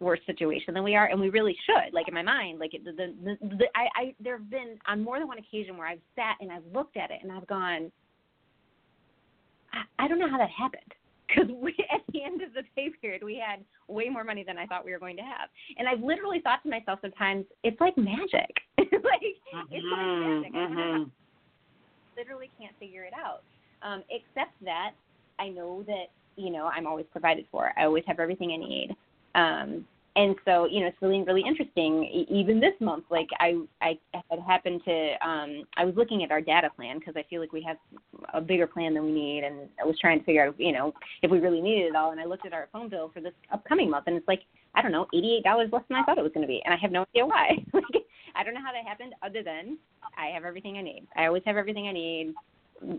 worse 0.00 0.20
situation 0.26 0.74
than 0.74 0.84
we 0.84 0.94
are, 0.94 1.06
and 1.06 1.20
we 1.20 1.28
really 1.28 1.56
should. 1.66 1.92
Like 1.92 2.08
in 2.08 2.14
my 2.14 2.22
mind, 2.22 2.58
like 2.58 2.72
the 2.72 2.92
the, 2.92 3.14
the, 3.24 3.56
the 3.56 3.64
I, 3.74 3.88
I 4.00 4.14
there 4.20 4.38
have 4.38 4.50
been 4.50 4.78
on 4.86 5.02
more 5.02 5.18
than 5.18 5.28
one 5.28 5.38
occasion 5.38 5.76
where 5.76 5.88
I've 5.88 6.00
sat 6.14 6.36
and 6.40 6.52
I've 6.52 6.64
looked 6.72 6.96
at 6.96 7.10
it 7.10 7.20
and 7.22 7.32
I've 7.32 7.46
gone, 7.46 7.90
I, 9.72 10.04
I 10.04 10.08
don't 10.08 10.18
know 10.18 10.30
how 10.30 10.38
that 10.38 10.50
happened 10.50 10.94
because 11.26 11.50
we 11.50 11.74
at 11.92 12.00
the 12.12 12.22
end 12.22 12.42
of 12.42 12.54
the 12.54 12.62
pay 12.76 12.90
period 13.00 13.22
we 13.24 13.42
had 13.44 13.64
way 13.88 14.08
more 14.08 14.24
money 14.24 14.44
than 14.46 14.58
I 14.58 14.66
thought 14.66 14.84
we 14.84 14.92
were 14.92 14.98
going 14.98 15.16
to 15.16 15.22
have, 15.22 15.48
and 15.78 15.88
I've 15.88 16.00
literally 16.00 16.40
thought 16.40 16.62
to 16.62 16.70
myself 16.70 17.00
sometimes 17.02 17.44
it's 17.64 17.80
like 17.80 17.96
magic, 17.96 18.54
like 18.78 18.88
mm-hmm. 18.88 19.60
it's 19.70 19.86
like 19.90 20.42
magic. 20.42 20.54
I 20.54 20.68
know 20.68 20.74
how, 20.74 21.06
literally 22.16 22.50
can't 22.58 22.74
figure 22.78 23.04
it 23.04 23.12
out, 23.14 23.42
um, 23.82 24.02
except 24.10 24.52
that 24.64 24.90
I 25.38 25.48
know 25.48 25.82
that 25.86 26.06
you 26.36 26.50
know 26.50 26.66
I'm 26.66 26.86
always 26.86 27.06
provided 27.10 27.46
for. 27.50 27.72
I 27.76 27.84
always 27.84 28.04
have 28.06 28.20
everything 28.20 28.52
I 28.52 28.56
need. 28.56 28.96
Um, 29.38 29.86
and 30.16 30.34
so, 30.44 30.66
you 30.66 30.80
know, 30.80 30.88
it's 30.88 30.96
really, 31.00 31.22
really 31.22 31.44
interesting. 31.46 32.26
Even 32.28 32.58
this 32.58 32.72
month, 32.80 33.04
like 33.08 33.28
I, 33.38 33.60
I 33.80 33.96
had 34.12 34.40
happened 34.40 34.80
to, 34.84 35.14
um, 35.24 35.62
I 35.76 35.84
was 35.84 35.94
looking 35.94 36.24
at 36.24 36.32
our 36.32 36.40
data 36.40 36.70
plan 36.74 36.98
because 36.98 37.14
I 37.16 37.24
feel 37.30 37.40
like 37.40 37.52
we 37.52 37.62
have 37.62 37.76
a 38.34 38.40
bigger 38.40 38.66
plan 38.66 38.94
than 38.94 39.04
we 39.04 39.12
need, 39.12 39.44
and 39.44 39.68
I 39.80 39.86
was 39.86 39.96
trying 40.00 40.18
to 40.18 40.24
figure 40.24 40.44
out, 40.44 40.58
you 40.58 40.72
know, 40.72 40.92
if 41.22 41.30
we 41.30 41.38
really 41.38 41.60
needed 41.60 41.86
it 41.86 41.94
all. 41.94 42.10
And 42.10 42.20
I 42.20 42.24
looked 42.24 42.46
at 42.46 42.52
our 42.52 42.68
phone 42.72 42.88
bill 42.88 43.12
for 43.14 43.20
this 43.20 43.32
upcoming 43.52 43.90
month, 43.90 44.08
and 44.08 44.16
it's 44.16 44.26
like, 44.26 44.42
I 44.74 44.82
don't 44.82 44.90
know, 44.90 45.06
eighty-eight 45.14 45.44
dollars 45.44 45.68
less 45.72 45.84
than 45.88 45.98
I 45.98 46.02
thought 46.02 46.18
it 46.18 46.24
was 46.24 46.32
going 46.32 46.42
to 46.42 46.48
be, 46.48 46.62
and 46.64 46.74
I 46.74 46.78
have 46.78 46.90
no 46.90 47.02
idea 47.02 47.24
why. 47.24 47.50
like, 47.72 48.04
I 48.34 48.42
don't 48.42 48.54
know 48.54 48.64
how 48.64 48.72
that 48.72 48.84
happened, 48.88 49.14
other 49.22 49.44
than 49.44 49.78
I 50.16 50.26
have 50.34 50.44
everything 50.44 50.78
I 50.78 50.82
need. 50.82 51.06
I 51.14 51.26
always 51.26 51.44
have 51.46 51.56
everything 51.56 51.86
I 51.86 51.92
need. 51.92 52.34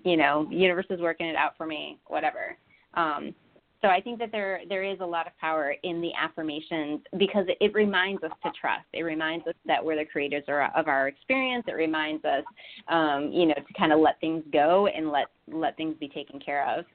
You 0.06 0.16
know, 0.16 0.48
universe 0.50 0.88
is 0.90 1.02
working 1.02 1.28
it 1.28 1.36
out 1.36 1.58
for 1.58 1.66
me. 1.66 2.00
Whatever. 2.08 2.56
Um, 2.94 3.36
so 3.82 3.88
I 3.88 4.02
think 4.02 4.20
that 4.20 4.32
there 4.32 4.62
there 4.68 4.84
is 4.84 5.00
a 5.00 5.06
lot 5.06 5.26
of 5.26 5.38
power 5.40 5.74
in 5.84 6.02
the 6.02 6.12
affirmations 6.20 7.00
because 7.18 7.46
it, 7.60 7.74
reminds 7.74 8.24
us 8.24 8.32
to 8.44 8.52
trust. 8.60 8.86
It 8.94 9.04
reminds 9.04 9.48
us 9.48 9.54
that 9.66 9.84
we're 9.84 9.96
the 9.96 10.06
creators 10.06 10.44
of 10.48 10.88
our 10.88 11.08
experience. 11.08 11.64
It 11.68 11.74
reminds 11.74 12.26
us, 12.26 12.44
um, 12.90 13.32
you 13.32 13.46
know, 13.46 13.54
to 13.54 13.74
kind 13.78 13.94
of 13.94 14.00
let 14.00 14.20
things 14.20 14.44
go 14.52 14.88
and 14.88 15.12
let 15.12 15.28
let 15.48 15.78
things 15.78 15.96
be 16.00 16.10
taken 16.10 16.40
care 16.40 16.68
of. 16.68 16.86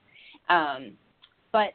Um, 0.51 0.93
but 1.52 1.73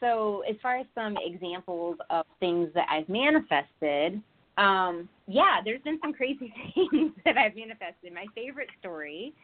so 0.00 0.42
as 0.48 0.56
far 0.62 0.78
as 0.78 0.86
some 0.94 1.16
examples 1.22 1.96
of 2.08 2.24
things 2.40 2.68
that 2.74 2.86
I've 2.90 3.08
manifested, 3.08 4.22
um, 4.56 5.08
yeah, 5.26 5.56
there's 5.62 5.82
been 5.82 5.98
some 6.00 6.14
crazy 6.14 6.52
things 6.74 7.12
that 7.24 7.36
I've 7.36 7.54
manifested. 7.54 8.14
My 8.14 8.26
favorite 8.34 8.68
story 8.80 9.34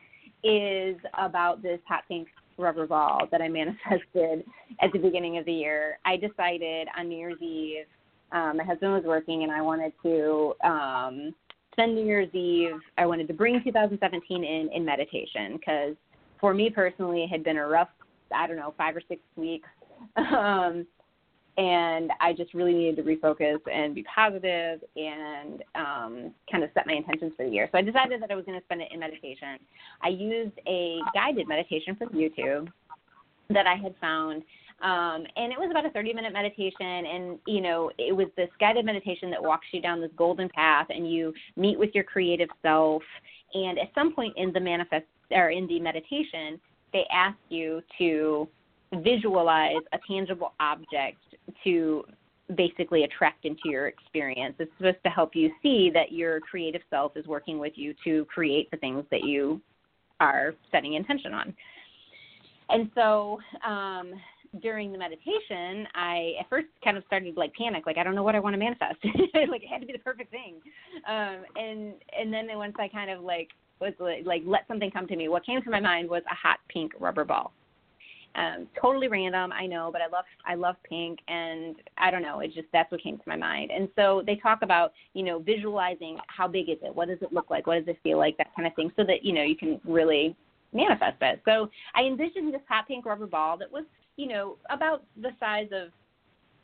is 0.43 0.97
about 1.18 1.62
this 1.62 1.81
hot 1.86 2.05
pink 2.09 2.28
rubber 2.59 2.86
ball 2.86 3.26
that 3.31 3.40
I 3.40 3.48
manifested 3.48 4.44
at 4.81 4.93
the 4.93 4.98
beginning 4.98 5.39
of 5.39 5.44
the 5.44 5.52
year. 5.52 5.98
I 6.05 6.16
decided 6.16 6.89
on 6.98 7.09
New 7.09 7.18
Year's 7.18 7.40
Eve, 7.40 7.86
um, 8.32 8.56
my 8.56 8.64
husband 8.64 8.93
was 8.93 9.05
working, 9.05 9.43
and 9.43 9.52
I 9.52 9.60
wanted 9.60 9.93
to 10.02 10.55
um, 10.64 11.35
spend 11.72 11.94
New 11.94 12.05
Year's 12.05 12.32
Eve. 12.35 12.81
I 12.98 13.06
wanted 13.06 13.28
to 13.28 13.35
bring 13.35 13.62
2017 13.62 14.44
in 14.44 14.70
in 14.72 14.85
meditation 14.85 15.56
because 15.56 15.94
for 16.40 16.52
me 16.52 16.70
personally, 16.70 17.24
it 17.24 17.28
had 17.28 17.44
been 17.44 17.56
a 17.56 17.66
rough, 17.66 17.89
I 18.35 18.47
don't 18.47 18.56
know, 18.56 18.74
five 18.76 18.97
or 18.97 19.02
six 19.09 19.20
weeks. 19.36 19.68
Um, 20.18 20.86
and 21.56 22.10
I 22.20 22.32
just 22.32 22.52
really 22.52 22.74
needed 22.74 22.97
to 22.97 23.02
refocus 23.02 23.60
and 23.72 23.94
be 23.94 24.05
positive 24.12 24.81
and 24.97 25.62
um, 25.74 26.35
kind 26.51 26.64
of 26.64 26.70
set 26.74 26.86
my 26.86 26.94
intentions 26.94 27.32
for 27.36 27.44
the 27.44 27.51
year. 27.51 27.68
So 27.70 27.78
I 27.78 27.82
decided 27.82 28.20
that 28.22 28.31
I 28.31 28.35
was 28.35 28.44
going 28.44 28.59
to 28.59 28.64
spend 28.64 28.82
it 28.82 28.89
in 28.90 28.98
meditation. 28.98 29.59
I 30.02 30.09
used 30.09 30.59
a 30.66 30.98
guided 31.14 31.47
meditation 31.47 31.94
from 31.97 32.09
YouTube 32.09 32.68
that 33.51 33.66
I 33.66 33.76
had 33.76 33.94
found. 34.01 34.43
Um, 34.82 35.24
and 35.36 35.52
it 35.52 35.59
was 35.59 35.68
about 35.70 35.86
a 35.86 35.90
30 35.90 36.12
minute 36.12 36.32
meditation 36.32 36.74
and 36.81 37.39
you 37.47 37.60
know 37.60 37.93
it 37.97 38.14
was 38.14 38.26
this 38.36 38.51
guided 38.59 38.85
meditation 38.85 39.31
that 39.31 39.40
walks 39.40 39.66
you 39.70 39.81
down 39.81 40.01
this 40.01 40.10
golden 40.16 40.48
path 40.48 40.89
and 40.90 41.10
you 41.10 41.32
meet 41.56 41.78
with 41.78 41.90
your 41.94 42.02
creative 42.02 42.48
self 42.60 43.02
and 43.55 43.78
at 43.78 43.94
some 43.94 44.12
point 44.12 44.35
in 44.36 44.52
the 44.52 44.59
manifest 44.59 45.06
or 45.31 45.51
in 45.51 45.68
the 45.68 45.78
meditation 45.78 46.60
they 46.93 47.05
ask 47.12 47.36
you 47.51 47.82
to 47.98 48.48
visualize 49.02 49.82
a 49.92 49.98
tangible 50.08 50.52
object 50.60 51.18
to 51.64 52.04
basically 52.56 53.04
attract 53.04 53.44
into 53.44 53.62
your 53.64 53.88
experience. 53.88 54.54
It's 54.58 54.70
supposed 54.76 55.02
to 55.04 55.10
help 55.10 55.34
you 55.34 55.50
see 55.62 55.90
that 55.94 56.12
your 56.12 56.40
creative 56.40 56.82
self 56.90 57.16
is 57.16 57.26
working 57.26 57.58
with 57.58 57.72
you 57.76 57.94
to 58.04 58.26
create 58.26 58.70
the 58.70 58.76
things 58.76 59.04
that 59.10 59.24
you 59.24 59.60
are 60.20 60.54
setting 60.70 60.94
intention 60.94 61.32
on. 61.32 61.54
And 62.68 62.90
so 62.94 63.38
um, 63.66 64.12
during 64.62 64.92
the 64.92 64.98
meditation, 64.98 65.86
I 65.94 66.32
at 66.40 66.48
first 66.48 66.66
kind 66.82 66.96
of 66.96 67.04
started 67.06 67.36
like 67.36 67.52
panic, 67.54 67.84
like 67.86 67.98
I 67.98 68.04
don't 68.04 68.14
know 68.14 68.22
what 68.22 68.34
I 68.34 68.40
want 68.40 68.54
to 68.54 68.58
manifest. 68.58 68.96
like 69.48 69.62
it 69.62 69.68
had 69.68 69.80
to 69.80 69.86
be 69.86 69.92
the 69.92 69.98
perfect 69.98 70.30
thing. 70.30 70.56
Um, 71.08 71.44
and 71.56 71.94
and 72.18 72.32
then 72.32 72.46
once 72.56 72.74
I 72.78 72.88
kind 72.88 73.10
of 73.10 73.22
like 73.22 73.48
was 73.80 73.92
like, 73.98 74.24
like 74.24 74.42
let 74.46 74.66
something 74.68 74.90
come 74.90 75.06
to 75.08 75.16
me, 75.16 75.28
what 75.28 75.44
came 75.44 75.62
to 75.62 75.70
my 75.70 75.80
mind 75.80 76.08
was 76.08 76.22
a 76.30 76.34
hot 76.34 76.58
pink 76.68 76.92
rubber 77.00 77.24
ball 77.24 77.52
um, 78.36 78.66
totally 78.81 79.09
random, 79.09 79.52
I 79.52 79.66
know, 79.66 79.90
but 79.93 80.02
I 80.02 80.06
love 80.06 80.24
I 80.47 80.55
love 80.55 80.77
pink, 80.89 81.20
and 81.28 81.77
I 81.98 82.11
don't 82.11 82.23
know, 82.23 82.40
it's 82.40 82.55
just 82.55 82.69
that's 82.73 82.90
what 82.90 83.02
came 83.02 83.16
to 83.16 83.24
my 83.27 83.36
mind. 83.36 83.70
And 83.70 83.89
so 83.97 84.23
they 84.27 84.36
talk 84.36 84.61
about 84.62 84.93
you 85.12 85.23
know 85.23 85.39
visualizing 85.39 86.19
how 86.27 86.48
big 86.48 86.69
is 86.69 86.78
it, 86.82 86.94
what 86.94 87.09
does 87.09 87.19
it 87.23 87.32
look 87.32 87.51
like, 87.51 87.66
what 87.66 87.78
does 87.78 87.89
it 87.89 87.98
feel 88.02 88.19
like, 88.19 88.36
that 88.39 88.55
kind 88.56 88.66
of 88.66 88.74
thing, 88.74 88.90
so 88.97 89.05
that 89.05 89.24
you 89.24 89.32
know 89.32 89.43
you 89.43 89.56
can 89.56 89.81
really 89.85 90.36
manifest 90.73 91.16
it. 91.20 91.40
So 91.44 91.69
I 91.94 92.02
envisioned 92.02 92.52
this 92.52 92.62
hot 92.69 92.89
pink 92.89 93.06
rubber 93.06 93.27
ball 93.27 93.56
that 93.59 93.70
was 93.70 93.85
you 94.16 94.27
know 94.27 94.56
about 94.70 95.05
the 95.20 95.31
size 95.40 95.69
of 95.73 95.90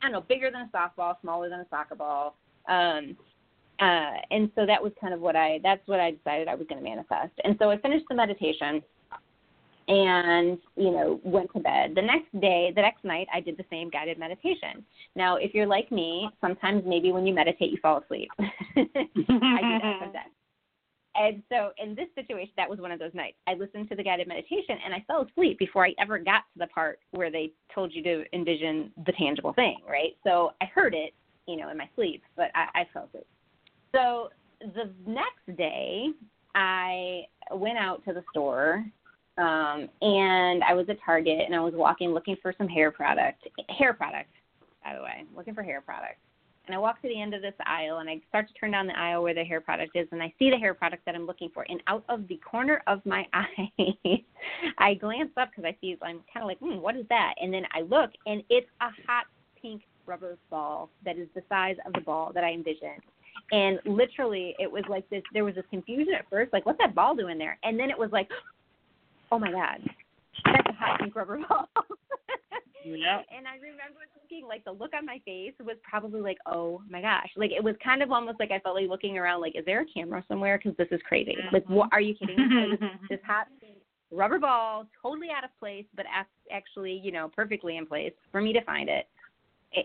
I 0.01 0.05
don't 0.05 0.13
know, 0.13 0.21
bigger 0.21 0.49
than 0.51 0.61
a 0.61 0.77
softball, 0.77 1.19
smaller 1.21 1.49
than 1.49 1.59
a 1.59 1.67
soccer 1.69 1.95
ball. 1.95 2.35
Um, 2.67 3.15
uh, 3.79 4.13
and 4.29 4.51
so 4.55 4.65
that 4.65 4.81
was 4.81 4.91
kind 4.99 5.13
of 5.13 5.21
what 5.21 5.35
I 5.35 5.59
that's 5.63 5.85
what 5.87 5.99
I 5.99 6.11
decided 6.11 6.47
I 6.47 6.55
was 6.55 6.67
going 6.67 6.83
to 6.83 6.87
manifest. 6.87 7.33
And 7.43 7.55
so 7.59 7.71
I 7.71 7.77
finished 7.77 8.05
the 8.09 8.15
meditation 8.15 8.81
and 9.87 10.57
you 10.75 10.91
know 10.91 11.19
went 11.23 11.51
to 11.53 11.59
bed. 11.59 11.93
The 11.95 12.01
next 12.01 12.31
day 12.39 12.71
the 12.75 12.81
next 12.81 13.03
night 13.03 13.27
i 13.33 13.39
did 13.39 13.57
the 13.57 13.65
same 13.69 13.89
guided 13.89 14.17
meditation. 14.17 14.85
Now 15.15 15.35
if 15.37 15.53
you're 15.53 15.67
like 15.67 15.91
me 15.91 16.29
sometimes 16.39 16.83
maybe 16.85 17.11
when 17.11 17.25
you 17.25 17.33
meditate 17.33 17.71
you 17.71 17.77
fall 17.81 18.01
asleep. 18.03 18.29
I 18.39 18.43
do 18.75 18.85
that 18.87 19.97
sometimes. 19.99 20.33
And 21.13 21.43
so 21.49 21.71
in 21.77 21.93
this 21.93 22.07
situation 22.15 22.53
that 22.57 22.69
was 22.69 22.79
one 22.79 22.91
of 22.91 22.99
those 22.99 23.13
nights. 23.13 23.37
I 23.47 23.53
listened 23.53 23.89
to 23.89 23.95
the 23.95 24.03
guided 24.03 24.27
meditation 24.27 24.77
and 24.83 24.93
i 24.93 25.03
fell 25.07 25.27
asleep 25.29 25.59
before 25.59 25.85
i 25.85 25.93
ever 25.99 26.17
got 26.19 26.43
to 26.53 26.59
the 26.59 26.67
part 26.67 26.99
where 27.11 27.31
they 27.31 27.51
told 27.73 27.93
you 27.93 28.03
to 28.03 28.23
envision 28.33 28.91
the 29.05 29.13
tangible 29.13 29.53
thing 29.53 29.79
right? 29.89 30.15
So 30.23 30.51
i 30.61 30.65
heard 30.65 30.93
it 30.93 31.13
you 31.47 31.57
know 31.57 31.69
in 31.69 31.77
my 31.77 31.89
sleep 31.95 32.23
but 32.35 32.51
i, 32.55 32.81
I 32.81 32.87
fell 32.93 33.05
asleep. 33.05 33.27
So 33.93 34.29
the 34.61 34.91
next 35.05 35.57
day 35.57 36.07
i 36.55 37.23
went 37.51 37.77
out 37.77 38.03
to 38.05 38.13
the 38.13 38.23
store 38.31 38.85
um, 39.37 39.89
and 40.01 40.63
I 40.63 40.73
was 40.73 40.87
at 40.89 40.97
Target 41.05 41.39
and 41.45 41.55
I 41.55 41.59
was 41.59 41.73
walking 41.73 42.09
looking 42.09 42.35
for 42.41 42.53
some 42.57 42.67
hair 42.67 42.91
product, 42.91 43.47
hair 43.69 43.93
product, 43.93 44.29
by 44.83 44.95
the 44.95 45.01
way, 45.01 45.23
looking 45.35 45.53
for 45.53 45.63
hair 45.63 45.81
products. 45.81 46.19
And 46.67 46.75
I 46.75 46.79
walk 46.79 47.01
to 47.01 47.07
the 47.07 47.19
end 47.19 47.33
of 47.33 47.41
this 47.41 47.55
aisle 47.65 47.97
and 47.99 48.09
I 48.09 48.21
start 48.29 48.47
to 48.47 48.53
turn 48.53 48.71
down 48.71 48.87
the 48.87 48.97
aisle 48.97 49.23
where 49.23 49.33
the 49.33 49.43
hair 49.43 49.61
product 49.61 49.95
is 49.95 50.07
and 50.11 50.21
I 50.21 50.31
see 50.37 50.49
the 50.51 50.57
hair 50.57 50.73
product 50.73 51.05
that 51.05 51.15
I'm 51.15 51.25
looking 51.25 51.49
for. 51.53 51.65
And 51.67 51.81
out 51.87 52.03
of 52.07 52.27
the 52.27 52.37
corner 52.37 52.83
of 52.87 53.03
my 53.05 53.25
eye, 53.33 54.23
I 54.77 54.93
glance 54.93 55.31
up 55.37 55.49
because 55.49 55.65
I 55.65 55.75
see, 55.81 55.97
I'm 56.01 56.21
kind 56.31 56.43
of 56.43 56.45
like, 56.45 56.59
hmm, 56.59 56.79
what 56.79 56.95
is 56.95 57.05
that? 57.09 57.33
And 57.41 57.53
then 57.53 57.63
I 57.73 57.81
look 57.81 58.11
and 58.25 58.43
it's 58.49 58.69
a 58.79 58.89
hot 59.07 59.25
pink 59.59 59.81
rubber 60.05 60.37
ball 60.49 60.89
that 61.03 61.17
is 61.17 61.27
the 61.35 61.41
size 61.49 61.77
of 61.85 61.93
the 61.93 62.01
ball 62.01 62.31
that 62.33 62.43
I 62.43 62.51
envisioned. 62.51 63.01
And 63.51 63.79
literally, 63.85 64.55
it 64.59 64.71
was 64.71 64.83
like 64.89 65.09
this. 65.09 65.23
There 65.33 65.43
was 65.43 65.55
this 65.55 65.65
confusion 65.69 66.13
at 66.13 66.29
first, 66.29 66.53
like, 66.53 66.65
what's 66.65 66.77
that 66.77 66.95
ball 66.95 67.15
doing 67.15 67.37
there? 67.37 67.57
And 67.63 67.79
then 67.79 67.89
it 67.89 67.97
was 67.97 68.09
like, 68.11 68.29
oh 69.31 69.39
my 69.39 69.51
god, 69.51 69.79
that's 70.45 70.67
a 70.69 70.73
hot 70.73 70.99
pink 70.99 71.15
rubber 71.15 71.39
ball. 71.47 71.67
Yep. 71.75 73.25
And 73.37 73.47
I 73.47 73.55
remember 73.55 74.01
thinking, 74.15 74.47
like, 74.47 74.63
the 74.65 74.71
look 74.71 74.93
on 74.95 75.05
my 75.05 75.21
face 75.23 75.53
was 75.59 75.77
probably 75.87 76.19
like, 76.19 76.37
oh 76.47 76.81
my 76.89 77.01
gosh. 77.01 77.29
Like, 77.35 77.51
it 77.51 77.63
was 77.63 77.75
kind 77.83 78.01
of 78.01 78.11
almost 78.11 78.39
like 78.39 78.51
I 78.51 78.59
felt 78.59 78.75
like 78.75 78.89
looking 78.89 79.17
around, 79.17 79.41
like, 79.41 79.55
is 79.55 79.63
there 79.65 79.81
a 79.81 79.85
camera 79.85 80.23
somewhere? 80.27 80.57
Because 80.57 80.75
this 80.77 80.87
is 80.91 80.99
crazy. 81.07 81.35
Mm-hmm. 81.39 81.53
Like, 81.53 81.69
what 81.69 81.89
are 81.91 82.01
you 82.01 82.15
kidding 82.15 82.37
me? 82.37 82.77
This 83.09 83.19
hot 83.25 83.47
pink 83.59 83.77
rubber 84.11 84.39
ball, 84.39 84.87
totally 85.01 85.27
out 85.35 85.43
of 85.43 85.51
place, 85.59 85.85
but 85.95 86.05
actually, 86.51 86.99
you 87.03 87.11
know, 87.11 87.31
perfectly 87.35 87.77
in 87.77 87.85
place 87.85 88.13
for 88.31 88.41
me 88.41 88.51
to 88.53 88.63
find 88.63 88.89
it 88.89 89.07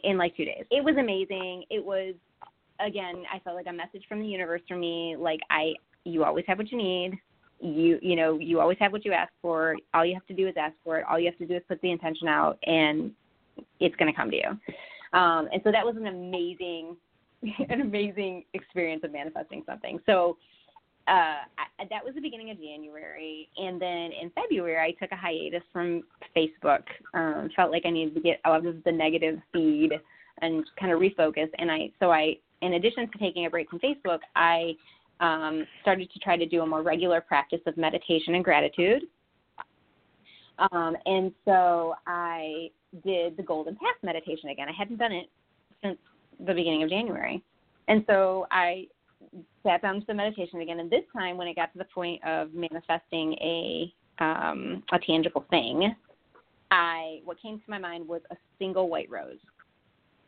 in 0.04 0.16
like 0.16 0.36
two 0.36 0.44
days. 0.44 0.64
It 0.70 0.82
was 0.82 0.96
amazing. 0.98 1.64
It 1.70 1.84
was, 1.84 2.14
again, 2.80 3.24
I 3.32 3.38
felt 3.40 3.56
like 3.56 3.66
a 3.68 3.72
message 3.72 4.04
from 4.08 4.20
the 4.20 4.26
universe 4.26 4.62
for 4.66 4.76
me. 4.76 5.16
Like, 5.18 5.40
I, 5.50 5.74
you 6.04 6.24
always 6.24 6.44
have 6.48 6.58
what 6.58 6.72
you 6.72 6.78
need 6.78 7.18
you 7.60 7.98
you 8.02 8.16
know 8.16 8.38
you 8.38 8.60
always 8.60 8.78
have 8.80 8.92
what 8.92 9.04
you 9.04 9.12
ask 9.12 9.32
for. 9.40 9.76
All 9.94 10.04
you 10.04 10.14
have 10.14 10.26
to 10.26 10.34
do 10.34 10.46
is 10.46 10.54
ask 10.58 10.74
for 10.84 10.98
it. 10.98 11.04
All 11.08 11.18
you 11.18 11.26
have 11.26 11.38
to 11.38 11.46
do 11.46 11.54
is 11.54 11.62
put 11.68 11.80
the 11.80 11.90
intention 11.90 12.28
out 12.28 12.58
and 12.64 13.12
it's 13.80 13.96
going 13.96 14.12
to 14.12 14.16
come 14.16 14.30
to 14.30 14.36
you. 14.36 14.48
Um 15.18 15.48
and 15.52 15.60
so 15.64 15.72
that 15.72 15.84
was 15.84 15.96
an 15.96 16.06
amazing 16.06 16.96
an 17.68 17.80
amazing 17.80 18.44
experience 18.54 19.02
of 19.04 19.12
manifesting 19.12 19.62
something. 19.66 19.98
So 20.06 20.36
uh 21.08 21.44
I, 21.78 21.84
that 21.88 22.04
was 22.04 22.14
the 22.14 22.20
beginning 22.20 22.50
of 22.50 22.58
January 22.58 23.48
and 23.56 23.80
then 23.80 24.10
in 24.20 24.30
February 24.34 24.78
I 24.78 24.92
took 25.02 25.12
a 25.12 25.16
hiatus 25.16 25.62
from 25.72 26.02
Facebook. 26.36 26.82
Um 27.14 27.48
felt 27.56 27.72
like 27.72 27.86
I 27.86 27.90
needed 27.90 28.14
to 28.14 28.20
get 28.20 28.40
out 28.44 28.66
of 28.66 28.84
the 28.84 28.92
negative 28.92 29.38
feed 29.52 29.92
and 30.42 30.64
kind 30.78 30.92
of 30.92 31.00
refocus. 31.00 31.48
And 31.58 31.70
I 31.70 31.90
so 32.00 32.10
I 32.10 32.36
in 32.60 32.74
addition 32.74 33.10
to 33.10 33.18
taking 33.18 33.46
a 33.46 33.50
break 33.50 33.70
from 33.70 33.78
Facebook 33.78 34.20
I 34.34 34.74
um, 35.20 35.66
started 35.82 36.10
to 36.12 36.18
try 36.18 36.36
to 36.36 36.46
do 36.46 36.62
a 36.62 36.66
more 36.66 36.82
regular 36.82 37.20
practice 37.20 37.60
of 37.66 37.76
meditation 37.76 38.34
and 38.34 38.44
gratitude. 38.44 39.02
Um, 40.58 40.96
and 41.04 41.32
so 41.44 41.94
I 42.06 42.70
did 43.04 43.36
the 43.36 43.42
Golden 43.42 43.74
Path 43.76 43.96
meditation 44.02 44.50
again. 44.50 44.68
I 44.68 44.72
hadn't 44.72 44.96
done 44.96 45.12
it 45.12 45.28
since 45.82 45.98
the 46.38 46.54
beginning 46.54 46.82
of 46.82 46.90
January. 46.90 47.42
And 47.88 48.04
so 48.06 48.46
I 48.50 48.86
sat 49.62 49.82
down 49.82 50.00
to 50.00 50.06
the 50.06 50.14
meditation 50.14 50.60
again. 50.60 50.80
And 50.80 50.90
this 50.90 51.04
time, 51.12 51.36
when 51.36 51.48
it 51.48 51.56
got 51.56 51.72
to 51.72 51.78
the 51.78 51.84
point 51.84 52.22
of 52.24 52.54
manifesting 52.54 53.34
a 53.34 53.92
um, 54.18 54.82
a 54.92 54.98
tangible 54.98 55.44
thing, 55.50 55.94
I 56.70 57.20
what 57.24 57.40
came 57.40 57.58
to 57.58 57.64
my 57.68 57.78
mind 57.78 58.08
was 58.08 58.22
a 58.30 58.36
single 58.58 58.88
white 58.88 59.10
rose. 59.10 59.38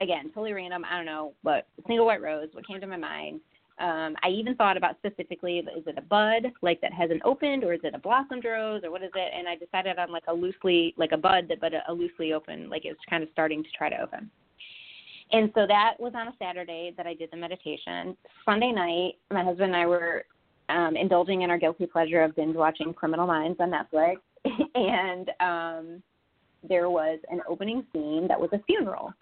Again, 0.01 0.27
totally 0.29 0.53
random. 0.53 0.85
I 0.85 0.97
don't 0.97 1.07
know, 1.07 1.33
but 1.43 1.67
a 1.79 1.87
single 1.87 2.07
white 2.07 2.23
rose. 2.23 2.49
What 2.53 2.67
came 2.67 2.81
to 2.81 2.87
my 2.87 2.97
mind 2.97 3.41
um, 3.81 4.17
I 4.23 4.29
even 4.31 4.55
thought 4.57 4.77
about 4.77 4.97
specifically, 4.99 5.59
is 5.59 5.87
it 5.87 5.99
a 5.99 6.03
bud 6.03 6.53
like 6.63 6.81
that 6.81 6.93
hasn't 6.93 7.23
opened, 7.25 7.65
or 7.65 7.73
is 7.73 7.81
it 7.85 7.95
a 7.95 7.99
blossomed 7.99 8.45
rose, 8.45 8.83
or 8.85 8.91
what 8.91 9.03
is 9.03 9.11
it? 9.15 9.33
And 9.37 9.49
I 9.49 9.57
decided 9.57 9.99
on 9.99 10.11
like 10.11 10.25
a 10.29 10.33
loosely, 10.33 10.95
like 10.97 11.13
a 11.13 11.17
bud 11.17 11.47
that, 11.49 11.61
but 11.61 11.75
a, 11.75 11.83
a 11.89 11.93
loosely 11.93 12.33
open, 12.33 12.69
like 12.69 12.85
it's 12.85 13.01
kind 13.09 13.23
of 13.23 13.29
starting 13.33 13.63
to 13.63 13.71
try 13.77 13.89
to 13.89 14.01
open. 14.01 14.31
And 15.31 15.51
so 15.55 15.67
that 15.67 15.95
was 15.99 16.13
on 16.17 16.29
a 16.29 16.33
Saturday 16.39 16.95
that 16.97 17.07
I 17.07 17.15
did 17.15 17.31
the 17.31 17.37
meditation. 17.37 18.17
Sunday 18.45 18.73
night, 18.73 19.15
my 19.31 19.45
husband 19.45 19.75
and 19.75 19.77
I 19.77 19.87
were 19.87 20.25
um, 20.71 20.97
indulging 20.97 21.43
in 21.43 21.51
our 21.51 21.59
guilty 21.59 21.87
pleasure 21.87 22.23
of 22.23 22.35
binge 22.35 22.57
watching 22.57 22.93
Criminal 22.95 23.27
Minds 23.27 23.59
on 23.61 23.71
Netflix, 23.71 24.17
and 24.75 25.31
um, 25.41 26.03
there 26.69 26.91
was 26.91 27.19
an 27.31 27.41
opening 27.49 27.85
scene 27.93 28.27
that 28.29 28.41
was 28.41 28.51
a 28.53 28.63
funeral 28.67 29.13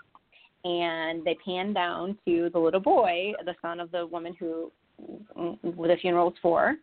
and 0.67 1.25
they 1.25 1.37
pan 1.45 1.73
down 1.73 2.19
to 2.27 2.51
the 2.53 2.59
little 2.59 2.81
boy, 2.81 3.33
the 3.45 3.55
son 3.63 3.79
of 3.79 3.93
the 3.93 4.05
woman 4.05 4.35
who 4.39 4.73
the 4.99 5.97
funeral 6.01 6.27
was 6.27 6.35
for, 6.43 6.75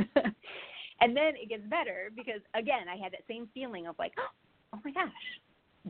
and 1.00 1.16
then 1.16 1.32
it 1.36 1.48
gets 1.48 1.62
better 1.70 2.10
because 2.14 2.42
again, 2.54 2.86
I 2.86 3.02
had 3.02 3.12
that 3.12 3.22
same 3.26 3.48
feeling 3.54 3.86
of 3.86 3.94
like, 3.98 4.12
oh 4.74 4.78
my 4.84 4.90
gosh, 4.90 5.08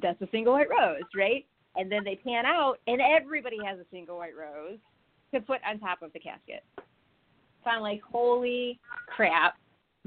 that's 0.00 0.22
a 0.22 0.28
single 0.30 0.52
white 0.52 0.70
rose, 0.70 1.02
right? 1.16 1.44
And 1.74 1.90
then 1.90 2.04
they 2.04 2.14
pan 2.14 2.46
out, 2.46 2.76
and 2.86 3.00
everybody 3.00 3.58
has 3.64 3.80
a 3.80 3.84
single 3.90 4.18
white 4.18 4.36
rose 4.38 4.78
to 5.34 5.40
put 5.40 5.58
on 5.68 5.80
top 5.80 6.02
of 6.02 6.12
the 6.12 6.20
casket. 6.20 6.62
So 6.76 7.70
I'm 7.70 7.82
like, 7.82 8.00
holy 8.00 8.78
crap! 9.08 9.56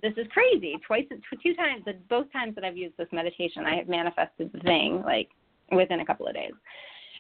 This 0.02 0.14
is 0.18 0.28
crazy. 0.32 0.78
Twice, 0.86 1.06
two 1.44 1.54
times, 1.56 1.84
both 2.10 2.32
times 2.32 2.56
that 2.56 2.64
I've 2.64 2.78
used 2.78 2.98
this 2.98 3.08
meditation, 3.12 3.66
I 3.66 3.76
have 3.76 3.88
manifested 3.88 4.52
the 4.54 4.60
thing 4.60 5.02
like 5.06 5.30
within 5.72 6.00
a 6.00 6.06
couple 6.06 6.28
of 6.28 6.34
days. 6.34 6.54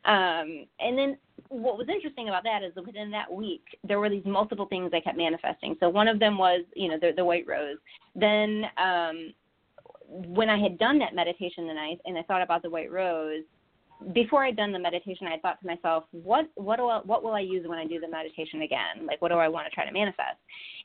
Um, 0.06 0.66
and 0.80 0.98
then 0.98 1.18
what 1.50 1.78
was 1.78 1.88
interesting 1.88 2.30
about 2.30 2.44
that 2.44 2.64
is 2.64 2.74
that 2.76 2.86
within 2.86 3.12
that 3.12 3.32
week, 3.32 3.64
there 3.84 4.00
were 4.00 4.10
these 4.10 4.26
multiple 4.26 4.66
things 4.66 4.92
I 4.94 5.00
kept 5.00 5.18
manifesting. 5.18 5.76
So 5.80 5.90
one 5.90 6.08
of 6.08 6.20
them 6.20 6.38
was, 6.38 6.64
you 6.76 6.90
know, 6.90 6.98
the, 7.00 7.12
the 7.16 7.26
white 7.26 7.46
rose. 7.48 7.78
Then 8.16 8.66
um, 8.78 9.34
when 10.08 10.50
I 10.50 10.60
had 10.60 10.78
done 10.80 10.98
that 11.00 11.14
meditation 11.14 11.68
the 11.68 11.74
night 11.74 12.00
and 12.06 12.18
I 12.18 12.24
thought 12.24 12.42
about 12.42 12.64
the 12.64 12.70
white 12.70 12.92
rose, 12.92 13.44
before 14.14 14.44
I'd 14.44 14.58
done 14.58 14.72
the 14.72 14.80
meditation, 14.80 15.28
I 15.28 15.38
thought 15.40 15.60
to 15.62 15.68
myself, 15.68 16.06
what 16.12 16.50
what 16.56 16.78
do 16.78 16.88
I, 16.88 17.00
what 17.00 17.24
will 17.24 17.34
I 17.34 17.40
use 17.40 17.68
when 17.68 17.78
I 17.78 17.86
do 17.86 18.00
the 18.00 18.08
meditation 18.08 18.62
again? 18.64 19.06
Like, 19.06 19.22
what 19.22 19.30
do 19.30 19.36
I 19.36 19.48
want 19.48 19.68
to 19.68 19.74
try 19.74 19.86
to 19.86 19.92
manifest? 19.92 20.38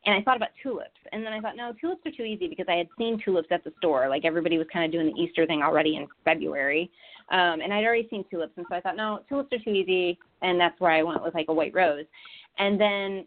And 0.04 0.14
I 0.14 0.22
thought 0.22 0.36
about 0.36 0.50
tulips, 0.62 1.00
and 1.12 1.24
then 1.24 1.32
I 1.32 1.40
thought, 1.40 1.56
no, 1.56 1.72
tulips 1.80 2.02
are 2.06 2.12
too 2.12 2.24
easy 2.24 2.48
because 2.48 2.66
I 2.68 2.74
had 2.74 2.88
seen 2.98 3.20
tulips 3.24 3.48
at 3.50 3.64
the 3.64 3.72
store. 3.78 4.08
Like 4.08 4.24
everybody 4.24 4.58
was 4.58 4.66
kind 4.72 4.84
of 4.84 4.92
doing 4.92 5.12
the 5.12 5.20
Easter 5.20 5.46
thing 5.46 5.62
already 5.62 5.96
in 5.96 6.06
February, 6.24 6.90
um, 7.30 7.60
and 7.60 7.72
I'd 7.72 7.84
already 7.84 8.06
seen 8.10 8.24
tulips, 8.30 8.52
and 8.56 8.66
so 8.68 8.76
I 8.76 8.80
thought, 8.80 8.96
no, 8.96 9.20
tulips 9.28 9.52
are 9.52 9.64
too 9.64 9.70
easy, 9.70 10.18
and 10.42 10.60
that's 10.60 10.78
where 10.80 10.92
I 10.92 11.02
went 11.02 11.22
with 11.22 11.34
like 11.34 11.46
a 11.48 11.54
white 11.54 11.74
rose. 11.74 12.04
And 12.58 12.80
then 12.80 13.26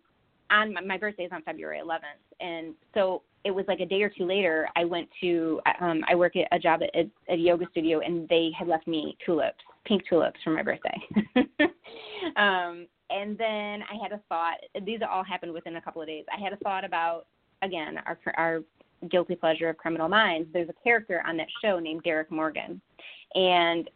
on 0.51 0.73
my, 0.73 0.81
my 0.81 0.97
birthday 0.97 1.23
is 1.23 1.31
on 1.33 1.41
February 1.43 1.81
11th, 1.83 1.99
and 2.39 2.73
so 2.93 3.23
it 3.45 3.51
was 3.51 3.65
like 3.67 3.79
a 3.79 3.85
day 3.85 4.01
or 4.01 4.09
two 4.09 4.25
later. 4.25 4.67
I 4.75 4.85
went 4.85 5.07
to 5.21 5.61
um, 5.79 6.03
I 6.09 6.15
work 6.15 6.35
at 6.35 6.47
a 6.51 6.59
job 6.59 6.81
at, 6.83 6.93
at 6.95 7.07
a 7.29 7.35
yoga 7.35 7.65
studio, 7.71 7.99
and 7.99 8.27
they 8.27 8.51
had 8.57 8.67
left 8.67 8.87
me 8.87 9.17
tulips, 9.25 9.63
pink 9.85 10.03
tulips, 10.09 10.39
for 10.43 10.51
my 10.51 10.63
birthday. 10.63 11.01
um, 12.35 12.87
and 13.09 13.37
then 13.37 13.81
I 13.89 13.97
had 14.01 14.11
a 14.11 14.21
thought. 14.29 14.57
These 14.85 14.99
all 15.09 15.23
happened 15.23 15.53
within 15.53 15.77
a 15.77 15.81
couple 15.81 16.01
of 16.01 16.07
days. 16.07 16.25
I 16.35 16.41
had 16.41 16.53
a 16.53 16.57
thought 16.57 16.83
about 16.83 17.27
again 17.61 17.97
our 18.05 18.19
our 18.35 18.59
guilty 19.09 19.35
pleasure 19.35 19.69
of 19.69 19.77
Criminal 19.77 20.09
Minds. 20.09 20.49
There's 20.51 20.69
a 20.69 20.83
character 20.83 21.23
on 21.25 21.37
that 21.37 21.47
show 21.63 21.79
named 21.79 22.03
Derek 22.03 22.29
Morgan, 22.31 22.81
and 23.35 23.89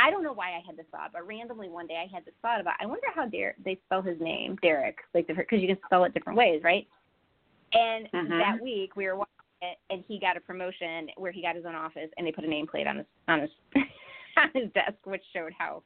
I 0.00 0.10
don't 0.10 0.22
know 0.22 0.32
why 0.32 0.50
I 0.50 0.62
had 0.66 0.76
this 0.76 0.86
thought, 0.90 1.10
but 1.12 1.26
randomly 1.26 1.68
one 1.68 1.86
day 1.86 2.02
I 2.04 2.12
had 2.12 2.24
this 2.24 2.34
thought 2.42 2.60
about. 2.60 2.74
I 2.80 2.86
wonder 2.86 3.06
how 3.14 3.26
Derek 3.26 3.62
they 3.64 3.78
spell 3.86 4.02
his 4.02 4.20
name, 4.20 4.56
Derek, 4.60 4.98
like 5.14 5.28
because 5.28 5.60
you 5.60 5.68
can 5.68 5.78
spell 5.86 6.04
it 6.04 6.14
different 6.14 6.36
ways, 6.36 6.62
right? 6.64 6.86
And 7.72 8.10
Mhm. 8.12 8.38
that 8.38 8.60
week 8.60 8.96
we 8.96 9.06
were 9.06 9.16
watching 9.16 9.32
it, 9.62 9.78
and 9.90 10.04
he 10.06 10.18
got 10.18 10.36
a 10.36 10.40
promotion 10.40 11.10
where 11.16 11.32
he 11.32 11.42
got 11.42 11.56
his 11.56 11.64
own 11.64 11.74
office, 11.74 12.10
and 12.16 12.26
they 12.26 12.32
put 12.32 12.44
a 12.44 12.48
nameplate 12.48 12.86
on 12.86 12.98
his 12.98 13.06
on 13.26 13.40
his 13.40 13.50
on 14.36 14.50
his 14.54 14.72
desk, 14.72 15.04
which 15.04 15.22
showed 15.32 15.52
how 15.52 15.82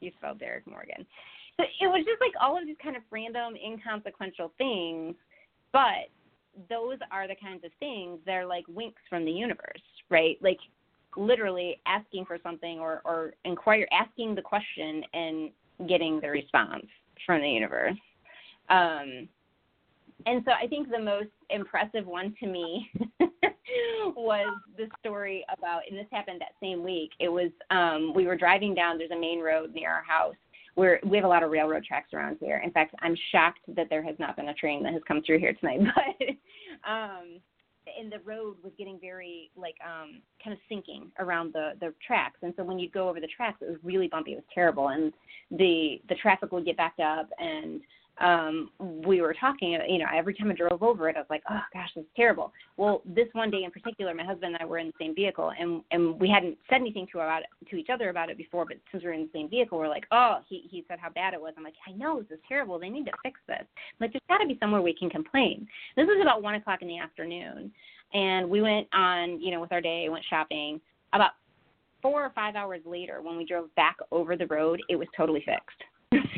you 0.00 0.10
spelled 0.16 0.38
Derek 0.38 0.66
Morgan. 0.66 1.06
So 1.56 1.64
it 1.80 1.86
was 1.86 2.04
just 2.04 2.20
like 2.20 2.32
all 2.40 2.58
of 2.58 2.66
these 2.66 2.76
kind 2.82 2.96
of 2.96 3.02
random, 3.10 3.54
inconsequential 3.56 4.52
things, 4.58 5.14
but 5.72 6.10
those 6.68 6.98
are 7.10 7.28
the 7.28 7.36
kinds 7.36 7.64
of 7.64 7.72
things 7.78 8.18
that 8.26 8.32
are 8.32 8.46
like 8.46 8.64
winks 8.68 9.00
from 9.08 9.24
the 9.24 9.30
universe, 9.30 9.82
right? 10.10 10.36
Like 10.40 10.58
literally 11.16 11.80
asking 11.86 12.24
for 12.24 12.38
something 12.42 12.78
or 12.80 13.00
or 13.04 13.34
inquire 13.44 13.86
asking 13.92 14.34
the 14.34 14.42
question 14.42 15.04
and 15.14 15.50
getting 15.88 16.20
the 16.20 16.28
response 16.28 16.86
from 17.24 17.40
the 17.40 17.48
universe. 17.48 17.96
Um, 18.68 19.28
and 20.26 20.42
so 20.44 20.52
I 20.52 20.66
think 20.66 20.90
the 20.90 20.98
most 20.98 21.30
impressive 21.50 22.06
one 22.06 22.34
to 22.40 22.46
me 22.46 22.90
was 24.16 24.52
the 24.76 24.86
story 25.00 25.44
about, 25.56 25.82
and 25.88 25.98
this 25.98 26.06
happened 26.10 26.40
that 26.40 26.52
same 26.60 26.82
week. 26.82 27.10
It 27.20 27.28
was 27.28 27.50
um, 27.70 28.12
we 28.14 28.26
were 28.26 28.36
driving 28.36 28.74
down. 28.74 28.98
There's 28.98 29.10
a 29.10 29.18
main 29.18 29.40
road 29.40 29.72
near 29.74 29.90
our 29.90 30.04
house. 30.04 30.34
Where 30.74 30.98
we 31.06 31.16
have 31.16 31.24
a 31.24 31.28
lot 31.28 31.44
of 31.44 31.52
railroad 31.52 31.84
tracks 31.84 32.12
around 32.12 32.38
here. 32.40 32.60
In 32.64 32.72
fact, 32.72 32.96
I'm 33.00 33.16
shocked 33.30 33.60
that 33.76 33.86
there 33.90 34.02
has 34.02 34.16
not 34.18 34.34
been 34.34 34.48
a 34.48 34.54
train 34.54 34.82
that 34.82 34.92
has 34.92 35.02
come 35.06 35.22
through 35.24 35.38
here 35.38 35.54
tonight. 35.54 35.80
But 35.94 36.90
um, 36.90 37.40
and 37.98 38.10
the 38.10 38.18
road 38.24 38.56
was 38.62 38.72
getting 38.78 38.98
very 39.00 39.50
like 39.56 39.76
um 39.84 40.20
kind 40.42 40.54
of 40.54 40.58
sinking 40.68 41.10
around 41.18 41.52
the 41.52 41.72
the 41.80 41.92
tracks 42.06 42.38
and 42.42 42.52
so 42.56 42.64
when 42.64 42.78
you 42.78 42.88
go 42.90 43.08
over 43.08 43.20
the 43.20 43.28
tracks 43.28 43.58
it 43.60 43.68
was 43.68 43.78
really 43.82 44.08
bumpy 44.08 44.32
it 44.32 44.36
was 44.36 44.44
terrible 44.54 44.88
and 44.88 45.12
the 45.50 46.00
the 46.08 46.14
traffic 46.16 46.50
would 46.52 46.64
get 46.64 46.76
backed 46.76 47.00
up 47.00 47.28
and 47.38 47.80
um 48.20 48.70
we 48.78 49.20
were 49.20 49.34
talking 49.34 49.76
you 49.88 49.98
know 49.98 50.06
every 50.14 50.34
time 50.34 50.48
i 50.50 50.54
drove 50.54 50.82
over 50.82 51.08
it 51.08 51.16
i 51.16 51.18
was 51.18 51.26
like 51.30 51.42
oh 51.50 51.60
gosh 51.72 51.88
it's 51.96 52.06
terrible. 52.16 52.52
Well 52.76 53.02
this 53.04 53.26
one 53.32 53.50
day 53.50 53.64
in 53.64 53.72
particular 53.72 54.14
my 54.14 54.24
husband 54.24 54.54
and 54.54 54.62
i 54.62 54.64
were 54.64 54.78
in 54.78 54.88
the 54.88 54.92
same 55.00 55.14
vehicle 55.14 55.50
and 55.58 55.82
and 55.90 56.18
we 56.20 56.28
hadn't 56.28 56.56
said 56.70 56.76
anything 56.76 57.08
to 57.10 57.18
about 57.18 57.42
to 57.68 57.76
each 57.76 57.88
other 57.92 58.10
about 58.10 58.30
it 58.30 58.36
before 58.36 58.66
but 58.66 58.76
since 58.92 59.02
we 59.02 59.08
were 59.08 59.14
in 59.14 59.22
the 59.22 59.30
same 59.32 59.48
vehicle 59.48 59.78
we're 59.78 59.88
like 59.88 60.06
oh 60.12 60.38
he 60.48 60.68
he 60.70 60.84
said 60.86 60.98
how 61.00 61.10
bad 61.10 61.34
it 61.34 61.40
was. 61.40 61.54
I'm 61.56 61.64
like 61.64 61.74
i 61.88 61.92
know 61.92 62.20
this 62.20 62.38
is 62.38 62.44
terrible. 62.46 62.78
They 62.78 62.88
need 62.88 63.06
to 63.06 63.12
fix 63.24 63.40
this. 63.48 63.58
I'm 63.60 63.66
like 64.00 64.12
there's 64.12 64.22
got 64.28 64.38
to 64.38 64.46
be 64.46 64.58
somewhere 64.60 64.80
we 64.80 64.94
can 64.94 65.10
complain. 65.10 65.66
This 65.96 66.06
was 66.06 66.20
about 66.22 66.42
one 66.42 66.54
o'clock 66.54 66.82
in 66.82 66.88
the 66.88 66.98
afternoon 66.98 67.72
and 68.12 68.48
we 68.48 68.62
went 68.62 68.86
on 68.94 69.40
you 69.40 69.50
know 69.50 69.60
with 69.60 69.72
our 69.72 69.80
day 69.80 70.08
went 70.08 70.24
shopping. 70.30 70.80
About 71.12 71.32
four 72.00 72.24
or 72.24 72.30
five 72.34 72.54
hours 72.54 72.80
later 72.84 73.22
when 73.22 73.36
we 73.36 73.44
drove 73.44 73.74
back 73.74 73.96
over 74.12 74.36
the 74.36 74.46
road 74.46 74.80
it 74.88 74.94
was 74.94 75.08
totally 75.16 75.44
fixed. 75.44 76.22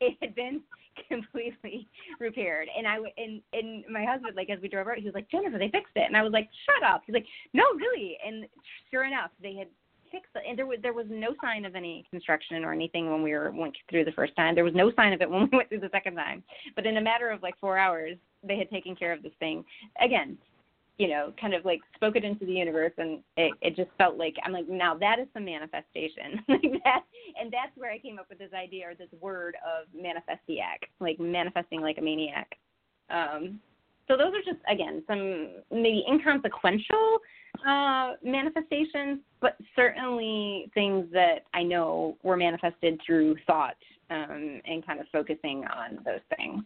It 0.00 0.16
had 0.20 0.34
been 0.34 0.60
completely 1.08 1.88
repaired. 2.20 2.68
And 2.76 2.86
I 2.86 2.96
and 3.16 3.40
and 3.52 3.84
my 3.90 4.04
husband, 4.04 4.36
like 4.36 4.50
as 4.50 4.60
we 4.60 4.68
drove 4.68 4.88
out, 4.88 4.98
he 4.98 5.04
was 5.04 5.14
like, 5.14 5.30
Jennifer, 5.30 5.58
they 5.58 5.68
fixed 5.68 5.96
it. 5.96 6.06
And 6.06 6.16
I 6.16 6.22
was 6.22 6.32
like, 6.32 6.48
Shut 6.66 6.88
up. 6.88 7.02
He's 7.06 7.14
like, 7.14 7.26
No, 7.52 7.64
really. 7.76 8.18
And 8.24 8.46
sure 8.90 9.04
enough, 9.04 9.30
they 9.42 9.54
had 9.54 9.68
fixed 10.10 10.30
it. 10.34 10.42
And 10.48 10.58
there 10.58 10.66
was 10.66 10.78
there 10.82 10.92
was 10.92 11.06
no 11.08 11.34
sign 11.42 11.64
of 11.64 11.74
any 11.74 12.04
construction 12.10 12.64
or 12.64 12.72
anything 12.72 13.10
when 13.10 13.22
we 13.22 13.32
were 13.32 13.50
went 13.50 13.76
through 13.90 14.04
the 14.04 14.12
first 14.12 14.36
time. 14.36 14.54
There 14.54 14.64
was 14.64 14.74
no 14.74 14.92
sign 14.94 15.12
of 15.12 15.20
it 15.20 15.30
when 15.30 15.48
we 15.50 15.56
went 15.56 15.68
through 15.68 15.80
the 15.80 15.90
second 15.90 16.14
time. 16.14 16.42
But 16.76 16.86
in 16.86 16.98
a 16.98 17.02
matter 17.02 17.30
of 17.30 17.42
like 17.42 17.58
four 17.60 17.78
hours, 17.78 18.16
they 18.46 18.58
had 18.58 18.70
taken 18.70 18.94
care 18.94 19.12
of 19.12 19.22
this 19.22 19.32
thing. 19.38 19.64
Again, 20.00 20.36
you 20.98 21.08
know, 21.08 21.32
kind 21.40 21.54
of 21.54 21.64
like 21.64 21.80
spoke 21.94 22.16
it 22.16 22.24
into 22.24 22.44
the 22.44 22.52
universe, 22.52 22.92
and 22.98 23.20
it, 23.36 23.52
it 23.60 23.76
just 23.76 23.90
felt 23.98 24.16
like 24.16 24.34
I'm 24.44 24.52
like, 24.52 24.68
now 24.68 24.96
that 24.98 25.18
is 25.18 25.26
some 25.34 25.44
manifestation, 25.44 26.42
like 26.48 26.62
that, 26.84 27.02
and 27.40 27.52
that's 27.52 27.76
where 27.76 27.90
I 27.90 27.98
came 27.98 28.18
up 28.18 28.26
with 28.28 28.38
this 28.38 28.52
idea 28.54 28.88
or 28.88 28.94
this 28.94 29.08
word 29.20 29.56
of 29.66 29.86
manifestiac, 29.98 30.88
like 31.00 31.18
manifesting 31.18 31.80
like 31.80 31.98
a 31.98 32.02
maniac. 32.02 32.56
Um, 33.10 33.60
so 34.08 34.16
those 34.16 34.32
are 34.34 34.44
just 34.44 34.62
again 34.68 35.02
some 35.06 35.50
maybe 35.70 36.04
inconsequential 36.08 37.18
uh, 37.66 38.12
manifestations, 38.22 39.20
but 39.40 39.56
certainly 39.76 40.70
things 40.74 41.06
that 41.12 41.44
I 41.54 41.62
know 41.62 42.16
were 42.22 42.36
manifested 42.36 43.00
through 43.06 43.36
thought 43.46 43.76
um, 44.10 44.60
and 44.64 44.84
kind 44.86 45.00
of 45.00 45.06
focusing 45.12 45.64
on 45.64 45.98
those 46.04 46.20
things. 46.36 46.62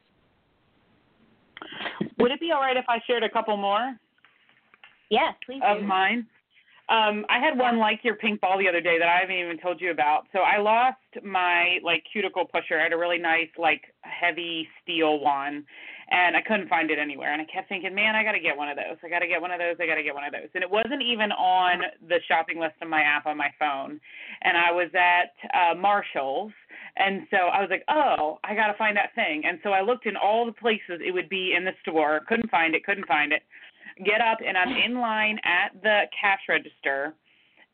Would 2.18 2.30
it 2.30 2.40
be 2.40 2.52
all 2.52 2.60
right 2.60 2.76
if 2.76 2.84
I 2.88 2.98
shared 3.06 3.22
a 3.22 3.30
couple 3.30 3.56
more? 3.56 3.96
Yes, 5.10 5.34
please. 5.44 5.60
Of 5.64 5.80
do. 5.80 5.86
mine. 5.86 6.26
Um, 6.88 7.26
I 7.28 7.40
had 7.40 7.58
one 7.58 7.78
like 7.78 8.00
your 8.04 8.14
pink 8.14 8.40
ball 8.40 8.58
the 8.58 8.68
other 8.68 8.80
day 8.80 8.96
that 8.98 9.08
I 9.08 9.18
haven't 9.18 9.34
even 9.34 9.58
told 9.58 9.80
you 9.80 9.90
about. 9.90 10.26
So 10.32 10.40
I 10.40 10.58
lost 10.58 10.98
my 11.24 11.78
like 11.82 12.04
cuticle 12.12 12.44
pusher. 12.44 12.78
I 12.78 12.84
had 12.84 12.92
a 12.92 12.96
really 12.96 13.18
nice 13.18 13.48
like 13.58 13.82
heavy 14.02 14.68
steel 14.82 15.18
one, 15.18 15.64
and 16.10 16.36
I 16.36 16.42
couldn't 16.42 16.68
find 16.68 16.92
it 16.92 16.98
anywhere. 17.00 17.32
And 17.32 17.42
I 17.42 17.44
kept 17.52 17.68
thinking, 17.68 17.92
man, 17.92 18.14
I 18.14 18.22
got 18.22 18.32
to 18.32 18.40
get 18.40 18.56
one 18.56 18.68
of 18.68 18.76
those. 18.76 18.98
I 19.02 19.08
got 19.08 19.18
to 19.18 19.26
get 19.26 19.40
one 19.40 19.50
of 19.50 19.58
those. 19.58 19.74
I 19.80 19.86
got 19.86 19.96
to 19.96 20.04
get 20.04 20.14
one 20.14 20.22
of 20.22 20.30
those. 20.30 20.48
And 20.54 20.62
it 20.62 20.70
wasn't 20.70 21.02
even 21.02 21.32
on 21.32 21.82
the 22.08 22.20
shopping 22.28 22.60
list 22.60 22.74
of 22.80 22.88
my 22.88 23.02
app 23.02 23.26
on 23.26 23.36
my 23.36 23.50
phone. 23.58 23.98
And 24.42 24.56
I 24.56 24.70
was 24.70 24.90
at 24.94 25.34
uh, 25.50 25.74
Marshalls, 25.74 26.52
and 26.98 27.26
so 27.32 27.50
I 27.50 27.60
was 27.60 27.68
like, 27.68 27.82
oh, 27.88 28.38
I 28.44 28.54
got 28.54 28.68
to 28.68 28.78
find 28.78 28.96
that 28.96 29.12
thing. 29.16 29.42
And 29.44 29.58
so 29.64 29.70
I 29.70 29.80
looked 29.82 30.06
in 30.06 30.14
all 30.14 30.46
the 30.46 30.52
places 30.52 31.02
it 31.04 31.12
would 31.12 31.28
be 31.28 31.54
in 31.56 31.64
the 31.64 31.74
store. 31.82 32.20
Couldn't 32.28 32.50
find 32.50 32.76
it. 32.76 32.84
Couldn't 32.84 33.08
find 33.08 33.32
it 33.32 33.42
get 34.04 34.20
up 34.20 34.38
and 34.46 34.56
I'm 34.56 34.76
in 34.76 35.00
line 35.00 35.38
at 35.44 35.80
the 35.82 36.02
cash 36.20 36.40
register 36.48 37.14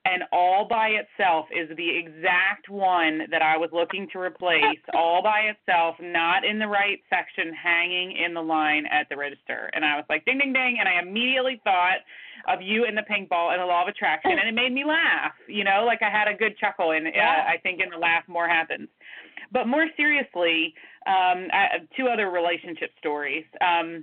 and 0.05 0.25
all 0.33 0.67
by 0.69 0.99
itself 0.99 1.47
is 1.55 1.77
the 1.77 1.89
exact 1.89 2.69
one 2.69 3.23
that 3.31 3.41
I 3.41 3.57
was 3.57 3.71
looking 3.73 4.09
to 4.13 4.19
replace, 4.19 4.83
all 4.95 5.23
by 5.23 5.53
itself, 5.55 5.95
not 6.01 6.45
in 6.45 6.59
the 6.59 6.67
right 6.67 6.99
section, 7.09 7.53
hanging 7.55 8.17
in 8.17 8.35
the 8.35 8.41
line 8.41 8.85
at 8.87 9.09
the 9.09 9.17
register. 9.17 9.71
And 9.75 9.85
I 9.85 9.97
was 9.97 10.05
like, 10.09 10.25
ding, 10.25 10.39
ding, 10.39 10.53
ding. 10.53 10.79
And 10.81 10.89
I 10.89 11.01
immediately 11.01 11.61
thought 11.63 12.03
of 12.49 12.61
you 12.61 12.85
and 12.85 12.99
the 12.99 13.03
pink 13.03 13.29
ball 13.29 13.53
and 13.53 13.61
the 13.61 13.67
law 13.67 13.83
of 13.83 13.89
attraction. 13.89 14.33
And 14.33 14.49
it 14.49 14.55
made 14.55 14.73
me 14.73 14.85
laugh, 14.85 15.35
you 15.47 15.63
know, 15.63 15.85
like 15.87 16.03
I 16.03 16.11
had 16.11 16.27
a 16.27 16.37
good 16.37 16.59
chuckle. 16.59 16.91
And 16.91 17.07
uh, 17.07 17.11
I 17.21 17.59
think 17.63 17.81
in 17.81 17.91
the 17.91 17.99
laugh, 17.99 18.25
more 18.27 18.49
happens. 18.49 18.89
But 19.53 19.69
more 19.69 19.87
seriously, 19.97 20.75
um, 21.07 21.47
I, 21.53 21.87
two 21.97 22.09
other 22.09 22.31
relationship 22.31 22.91
stories. 22.99 23.45
Um, 23.61 24.03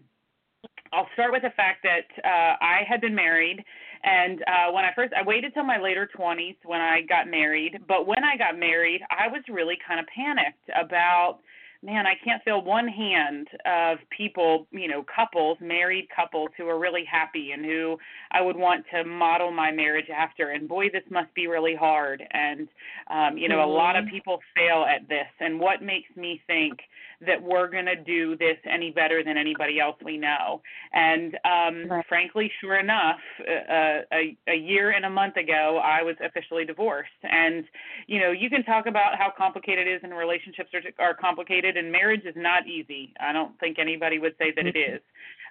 I'll 0.94 1.08
start 1.14 1.32
with 1.32 1.44
the 1.44 1.52
fact 1.56 1.84
that 1.84 2.08
uh, 2.24 2.56
I 2.62 2.82
had 2.88 3.02
been 3.02 3.16
married, 3.16 3.64
and 4.04 4.42
uh, 4.42 4.72
when 4.72 4.86
I 4.86 4.92
first, 4.96 5.14
I 5.14 5.24
waited 5.24 5.54
till 5.54 5.64
my 5.64 5.78
later 5.78 6.10
20s 6.18 6.56
when 6.64 6.80
I 6.80 7.02
got 7.02 7.28
married. 7.28 7.80
But 7.88 8.08
when 8.08 8.24
I 8.24 8.38
got 8.38 8.58
married, 8.58 9.02
I 9.10 9.28
was 9.28 9.42
really 9.50 9.78
kind 9.86 10.00
of 10.00 10.06
panicked 10.08 10.70
about, 10.80 11.40
man, 11.84 12.06
I 12.08 12.14
can't 12.24 12.42
feel 12.44 12.62
one 12.62 12.88
hand 12.88 13.48
of 13.66 13.98
people, 14.16 14.68
you 14.72 14.88
know, 14.88 15.04
couples, 15.14 15.58
married 15.60 16.08
couples 16.16 16.50
who 16.58 16.68
are 16.68 16.80
really 16.80 17.04
happy 17.10 17.52
and 17.52 17.66
who 17.66 17.98
I 18.32 18.42
would 18.42 18.56
want 18.56 18.86
to 18.94 19.04
model 19.04 19.52
my 19.52 19.72
marriage 19.72 20.10
after. 20.10 20.52
And 20.52 20.68
boy, 20.68 20.86
this 20.94 21.04
must 21.10 21.34
be 21.34 21.48
really 21.48 21.76
hard. 21.76 22.24
And, 22.32 22.70
um, 23.10 23.38
you 23.38 23.50
know, 23.50 23.58
mm-hmm. 23.58 23.70
a 23.70 23.74
lot 23.74 23.98
of 23.98 24.06
people 24.08 24.40
fail 24.56 24.86
at 24.86 25.10
this. 25.10 25.28
And 25.42 25.60
what 25.60 25.82
makes 25.82 26.10
me 26.16 26.42
think 26.48 26.80
that 27.26 27.42
we're 27.42 27.68
going 27.68 27.86
to 27.86 27.96
do 27.96 28.38
this 28.38 28.58
any 28.70 28.92
better 28.92 29.24
than 29.24 29.38
anybody 29.38 29.80
else 29.80 29.98
we 30.04 30.18
know. 30.18 30.62
And 30.94 31.36
um, 31.44 31.90
right. 31.90 32.06
frankly, 32.08 32.52
sure 32.62 32.80
enough, 32.80 33.20
uh, 33.42 34.02
a, 34.14 34.38
a 34.48 34.56
year 34.56 34.92
and 34.92 35.06
a 35.06 35.10
month 35.10 35.36
ago, 35.36 35.82
I 35.84 36.02
was 36.02 36.16
officially 36.24 36.66
divorced. 36.66 37.10
And, 37.24 37.66
you 38.08 38.20
know, 38.20 38.32
you 38.32 38.50
can 38.50 38.64
talk 38.64 38.86
about 38.86 39.18
how 39.18 39.34
complicated 39.38 39.88
it 39.88 39.92
is 39.92 40.02
and 40.04 40.16
relationships 40.16 40.70
are, 40.74 41.06
are 41.06 41.14
complicated, 41.14 41.76
and 41.76 41.92
marriage 41.92 42.26
is 42.26 42.36
not 42.38 42.68
easy. 42.68 43.14
I 43.20 43.34
don't 43.34 43.60
think 43.60 43.80
anybody 43.80 44.20
would 44.20 44.36
say 44.38 44.54
that 44.56 44.66
it 44.66 44.76
mm-hmm. 44.76 44.96
is. 44.96 45.02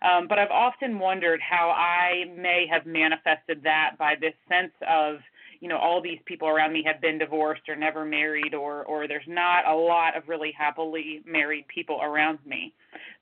Um, 0.00 0.28
but 0.28 0.38
I've 0.38 0.50
often 0.50 0.98
wondered 0.98 1.40
how 1.40 1.70
I 1.70 2.24
may 2.36 2.66
have 2.70 2.86
manifested 2.86 3.62
that 3.64 3.96
by 3.98 4.14
this 4.20 4.34
sense 4.48 4.72
of 4.88 5.16
you 5.60 5.68
know 5.68 5.78
all 5.78 6.00
these 6.00 6.18
people 6.24 6.48
around 6.48 6.72
me 6.72 6.82
have 6.84 7.00
been 7.00 7.18
divorced 7.18 7.62
or 7.68 7.76
never 7.76 8.04
married 8.04 8.54
or 8.54 8.84
or 8.84 9.08
there's 9.08 9.26
not 9.26 9.66
a 9.66 9.74
lot 9.74 10.16
of 10.16 10.28
really 10.28 10.52
happily 10.56 11.22
married 11.26 11.66
people 11.68 12.00
around 12.02 12.38
me 12.46 12.72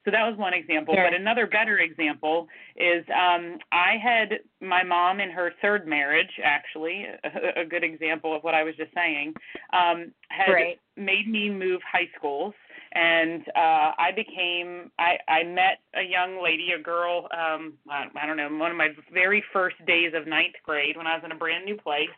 so 0.04 0.10
that 0.10 0.28
was 0.28 0.36
one 0.38 0.54
example 0.54 0.94
sure. 0.94 1.04
but 1.10 1.18
another 1.18 1.46
better 1.46 1.78
example 1.78 2.48
is 2.76 3.04
um 3.10 3.58
i 3.72 3.94
had 4.02 4.40
my 4.60 4.82
mom 4.82 5.20
in 5.20 5.30
her 5.30 5.52
third 5.62 5.86
marriage 5.86 6.40
actually 6.44 7.06
a, 7.24 7.60
a 7.62 7.64
good 7.64 7.84
example 7.84 8.34
of 8.34 8.42
what 8.42 8.54
i 8.54 8.62
was 8.62 8.74
just 8.76 8.92
saying 8.94 9.32
um 9.72 10.12
had 10.28 10.52
right. 10.52 10.80
made 10.96 11.28
me 11.28 11.50
move 11.50 11.80
high 11.90 12.08
schools 12.16 12.54
and 12.92 13.42
uh 13.56 13.92
I 13.98 14.10
became 14.14 14.90
I 14.98 15.18
I 15.28 15.42
met 15.42 15.80
a 15.94 16.02
young 16.02 16.42
lady, 16.42 16.68
a 16.78 16.82
girl, 16.82 17.28
um 17.32 17.74
I, 17.88 18.06
I 18.16 18.26
don't 18.26 18.36
know, 18.36 18.48
one 18.48 18.70
of 18.70 18.76
my 18.76 18.88
very 19.12 19.42
first 19.52 19.76
days 19.86 20.12
of 20.14 20.26
ninth 20.26 20.54
grade 20.64 20.96
when 20.96 21.06
I 21.06 21.14
was 21.14 21.22
in 21.24 21.32
a 21.32 21.36
brand 21.36 21.64
new 21.64 21.76
place. 21.76 22.08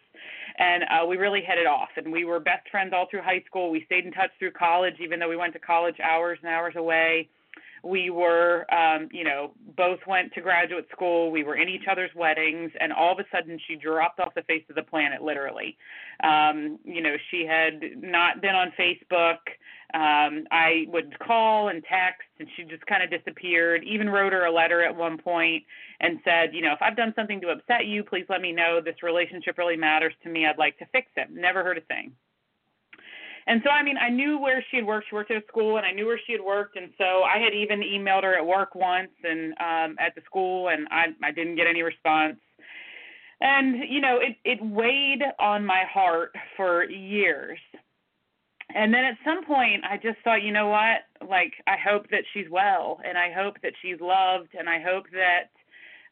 And 0.58 0.84
uh 0.84 1.06
we 1.06 1.16
really 1.16 1.40
hit 1.40 1.58
it 1.58 1.66
off 1.66 1.88
and 1.96 2.12
we 2.12 2.24
were 2.24 2.40
best 2.40 2.68
friends 2.70 2.92
all 2.94 3.06
through 3.10 3.22
high 3.22 3.42
school. 3.46 3.70
We 3.70 3.84
stayed 3.86 4.04
in 4.04 4.12
touch 4.12 4.30
through 4.38 4.52
college 4.52 4.94
even 5.00 5.18
though 5.18 5.28
we 5.28 5.36
went 5.36 5.52
to 5.54 5.58
college 5.58 5.96
hours 6.00 6.38
and 6.42 6.50
hours 6.50 6.74
away. 6.76 7.28
We 7.84 8.10
were 8.10 8.66
um 8.72 9.08
you 9.10 9.24
know 9.24 9.52
both 9.76 10.00
went 10.06 10.32
to 10.34 10.40
graduate 10.40 10.86
school. 10.92 11.30
We 11.30 11.44
were 11.44 11.56
in 11.56 11.68
each 11.68 11.84
other's 11.90 12.10
weddings 12.14 12.72
and 12.80 12.92
all 12.92 13.12
of 13.12 13.18
a 13.18 13.24
sudden 13.32 13.58
she 13.66 13.76
dropped 13.76 14.20
off 14.20 14.34
the 14.34 14.42
face 14.42 14.64
of 14.68 14.76
the 14.76 14.82
planet 14.82 15.22
literally. 15.22 15.76
Um 16.22 16.78
you 16.84 17.00
know 17.00 17.16
she 17.30 17.46
had 17.46 17.80
not 17.96 18.42
been 18.42 18.54
on 18.54 18.72
facebook 18.78 19.38
um 19.94 20.44
i 20.50 20.84
would 20.88 21.18
call 21.18 21.68
and 21.68 21.82
text 21.84 22.28
and 22.38 22.48
she 22.56 22.64
just 22.64 22.84
kind 22.86 23.02
of 23.02 23.10
disappeared 23.10 23.82
even 23.84 24.08
wrote 24.08 24.32
her 24.32 24.44
a 24.44 24.52
letter 24.52 24.82
at 24.82 24.94
one 24.94 25.16
point 25.18 25.62
and 26.00 26.18
said 26.24 26.50
you 26.52 26.60
know 26.60 26.72
if 26.72 26.78
i've 26.82 26.96
done 26.96 27.12
something 27.16 27.40
to 27.40 27.48
upset 27.48 27.86
you 27.86 28.04
please 28.04 28.26
let 28.28 28.40
me 28.40 28.52
know 28.52 28.80
this 28.84 29.02
relationship 29.02 29.56
really 29.56 29.76
matters 29.76 30.12
to 30.22 30.28
me 30.28 30.46
i'd 30.46 30.58
like 30.58 30.78
to 30.78 30.86
fix 30.92 31.08
it 31.16 31.28
never 31.30 31.64
heard 31.64 31.78
a 31.78 31.82
thing 31.82 32.12
and 33.48 33.62
so, 33.64 33.70
I 33.70 33.82
mean, 33.82 33.96
I 33.96 34.10
knew 34.10 34.38
where 34.38 34.62
she 34.70 34.76
had 34.76 34.84
worked. 34.84 35.06
She 35.08 35.14
worked 35.14 35.30
at 35.30 35.42
a 35.42 35.46
school, 35.48 35.78
and 35.78 35.86
I 35.86 35.90
knew 35.90 36.04
where 36.04 36.20
she 36.26 36.32
had 36.32 36.42
worked. 36.42 36.76
And 36.76 36.90
so, 36.98 37.22
I 37.22 37.38
had 37.38 37.54
even 37.54 37.80
emailed 37.80 38.22
her 38.22 38.36
at 38.36 38.46
work 38.46 38.74
once 38.74 39.08
and 39.24 39.52
um, 39.52 39.96
at 39.98 40.14
the 40.14 40.20
school, 40.26 40.68
and 40.68 40.86
I 40.90 41.06
I 41.24 41.32
didn't 41.32 41.56
get 41.56 41.66
any 41.66 41.82
response. 41.82 42.36
And 43.40 43.84
you 43.88 44.02
know, 44.02 44.18
it 44.20 44.36
it 44.44 44.58
weighed 44.62 45.22
on 45.40 45.64
my 45.64 45.84
heart 45.90 46.34
for 46.58 46.84
years. 46.84 47.58
And 48.74 48.92
then 48.92 49.04
at 49.04 49.16
some 49.24 49.44
point, 49.44 49.82
I 49.88 49.96
just 49.96 50.18
thought, 50.22 50.42
you 50.42 50.52
know 50.52 50.68
what? 50.68 51.28
Like, 51.28 51.52
I 51.66 51.76
hope 51.82 52.10
that 52.10 52.22
she's 52.32 52.46
well, 52.50 53.00
and 53.04 53.16
I 53.16 53.32
hope 53.32 53.54
that 53.62 53.72
she's 53.80 54.00
loved, 54.00 54.50
and 54.58 54.68
I 54.68 54.80
hope 54.80 55.06
that 55.12 55.50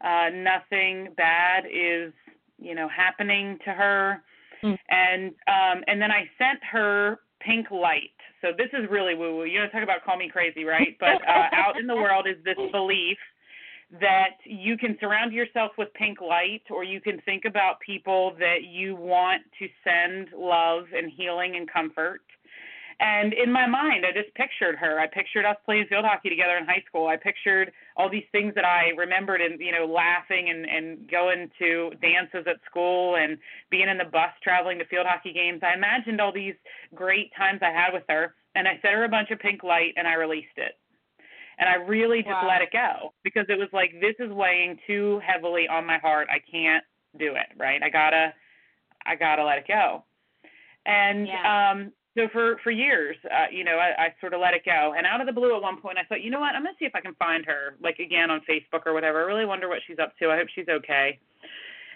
uh, 0.01 0.31
nothing 0.35 1.09
bad 1.17 1.65
is, 1.67 2.13
you 2.59 2.75
know, 2.75 2.89
happening 2.89 3.59
to 3.65 3.73
her. 3.73 4.23
Mm. 4.63 4.79
And 4.89 5.27
um, 5.47 5.85
and 5.87 6.01
then 6.01 6.11
I 6.11 6.31
sent 6.39 6.61
her 6.73 7.21
pink 7.41 7.71
light. 7.71 8.17
So 8.41 8.49
this 8.57 8.69
is 8.73 8.89
really 8.91 9.15
woo 9.15 9.37
woo. 9.37 9.45
You 9.45 9.61
know, 9.61 9.69
talk 9.69 9.83
about 9.83 10.03
call 10.05 10.17
me 10.17 10.31
crazy, 10.31 10.65
right? 10.65 10.97
But 10.99 11.21
uh, 11.29 11.49
out 11.53 11.79
in 11.79 11.87
the 11.87 11.97
world 12.05 12.27
is 12.27 12.43
this 12.45 12.57
belief 12.73 13.19
that 14.01 14.37
you 14.45 14.77
can 14.77 14.97
surround 15.01 15.33
yourself 15.33 15.73
with 15.79 15.93
pink 15.95 16.21
light 16.21 16.63
or 16.71 16.83
you 16.83 17.01
can 17.01 17.21
think 17.21 17.45
about 17.45 17.79
people 17.81 18.35
that 18.39 18.65
you 18.65 18.97
want 18.97 19.43
to 19.59 19.69
send 19.85 20.29
love 20.37 20.87
and 20.93 21.11
healing 21.17 21.55
and 21.55 21.71
comfort 21.71 22.23
And 22.99 23.35
in 23.35 23.53
my 23.53 23.67
mind, 23.67 24.07
I 24.07 24.13
just 24.13 24.35
pictured 24.35 24.77
her. 24.77 24.99
I 24.99 25.07
pictured 25.07 25.45
us 25.45 25.57
playing 25.67 25.87
field 25.89 26.07
hockey 26.07 26.31
together 26.31 26.57
in 26.57 26.65
high 26.65 26.83
school. 26.89 27.09
I 27.09 27.17
pictured 27.17 27.71
all 27.97 28.09
these 28.09 28.25
things 28.33 28.55
that 28.55 28.65
I 28.65 28.89
remembered 28.97 29.43
and, 29.43 29.61
you 29.61 29.71
know, 29.71 29.85
laughing 29.85 30.49
and, 30.49 30.65
and 30.65 31.11
going 31.11 31.51
to 31.59 31.91
dances 32.01 32.47
at 32.47 32.57
school 32.65 33.17
and 33.17 33.37
being 33.71 33.89
in 33.89 33.99
the 33.99 34.05
bus 34.05 34.31
traveling 34.43 34.79
to 34.79 34.87
field 34.87 35.07
hockey 35.07 35.33
games. 35.35 35.61
I 35.63 35.75
imagined 35.75 36.21
all 36.23 36.33
these 36.33 36.55
great 36.95 37.31
times 37.37 37.61
I 37.63 37.71
had 37.71 37.93
with 37.93 38.05
her. 38.09 38.35
And 38.55 38.67
I 38.67 38.79
set 38.81 38.93
her 38.93 39.05
a 39.05 39.09
bunch 39.09 39.31
of 39.31 39.39
pink 39.41 39.63
light 39.63 39.93
and 39.99 40.09
I 40.09 40.15
released 40.15 40.57
it. 40.57 40.79
And 41.59 41.69
I 41.69 41.75
really 41.75 42.19
just 42.23 42.31
Wow. 42.31 42.49
let 42.49 42.63
it 42.63 42.73
go 42.73 43.13
because 43.23 43.45
it 43.51 43.59
was 43.59 43.69
like, 43.75 43.93
this 44.01 44.15
is 44.19 44.31
weighing 44.33 44.79
too 44.87 45.21
heavily 45.23 45.69
on 45.69 45.85
my 45.85 45.99
heart. 45.99 46.29
I 46.31 46.39
can't 46.39 46.85
do 47.19 47.35
it, 47.35 47.49
right? 47.59 47.83
I 47.83 47.91
gotta, 47.91 48.33
I 49.05 49.17
gotta 49.17 49.45
let 49.45 49.59
it 49.59 49.69
go. 49.69 50.05
And 50.87 51.27
Yeah. 51.27 51.71
um 51.73 51.93
so 52.17 52.29
for 52.33 52.57
for 52.65 52.71
years, 52.71 53.17
uh, 53.27 53.47
you 53.53 53.63
know, 53.65 53.77
I, 53.79 54.07
I 54.07 54.15
sort 54.21 54.33
of 54.35 54.41
let 54.41 54.55
it 54.55 54.65
go. 54.65 54.95
And 54.97 55.07
out 55.07 55.21
of 55.21 55.27
the 55.27 55.33
blue, 55.33 55.55
at 55.55 55.63
one 55.63 55.81
point, 55.81 55.99
I 55.99 56.05
thought, 56.05 56.23
you 56.23 56.31
know 56.31 56.41
what? 56.41 56.55
I'm 56.55 56.63
gonna 56.65 56.75
see 56.79 56.87
if 56.87 56.95
I 56.95 57.01
can 57.01 57.15
find 57.15 57.45
her, 57.45 57.77
like 57.83 57.99
again 57.99 58.31
on 58.31 58.41
Facebook 58.49 58.87
or 58.87 58.95
whatever. 58.95 59.21
I 59.21 59.27
really 59.27 59.45
wonder 59.47 59.69
what 59.69 59.81
she's 59.87 59.99
up 59.99 60.17
to. 60.19 60.31
I 60.31 60.37
hope 60.37 60.49
she's 60.55 60.69
okay. 60.69 61.19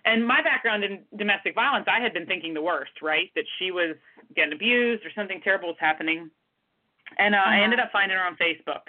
And 0.04 0.26
my 0.26 0.42
background 0.42 0.84
in 0.84 1.00
domestic 1.18 1.54
violence, 1.54 1.86
I 1.90 2.00
had 2.00 2.14
been 2.14 2.26
thinking 2.26 2.54
the 2.54 2.62
worst, 2.62 2.92
right? 3.02 3.30
That 3.34 3.44
she 3.58 3.70
was 3.70 3.96
getting 4.36 4.52
abused 4.52 5.04
or 5.04 5.10
something 5.14 5.40
terrible 5.42 5.68
was 5.68 5.76
happening. 5.80 6.30
And 7.18 7.34
uh, 7.34 7.38
I 7.38 7.56
Uh-huh. 7.56 7.64
ended 7.64 7.80
up 7.80 7.90
finding 7.92 8.16
her 8.16 8.24
on 8.24 8.36
Facebook, 8.36 8.84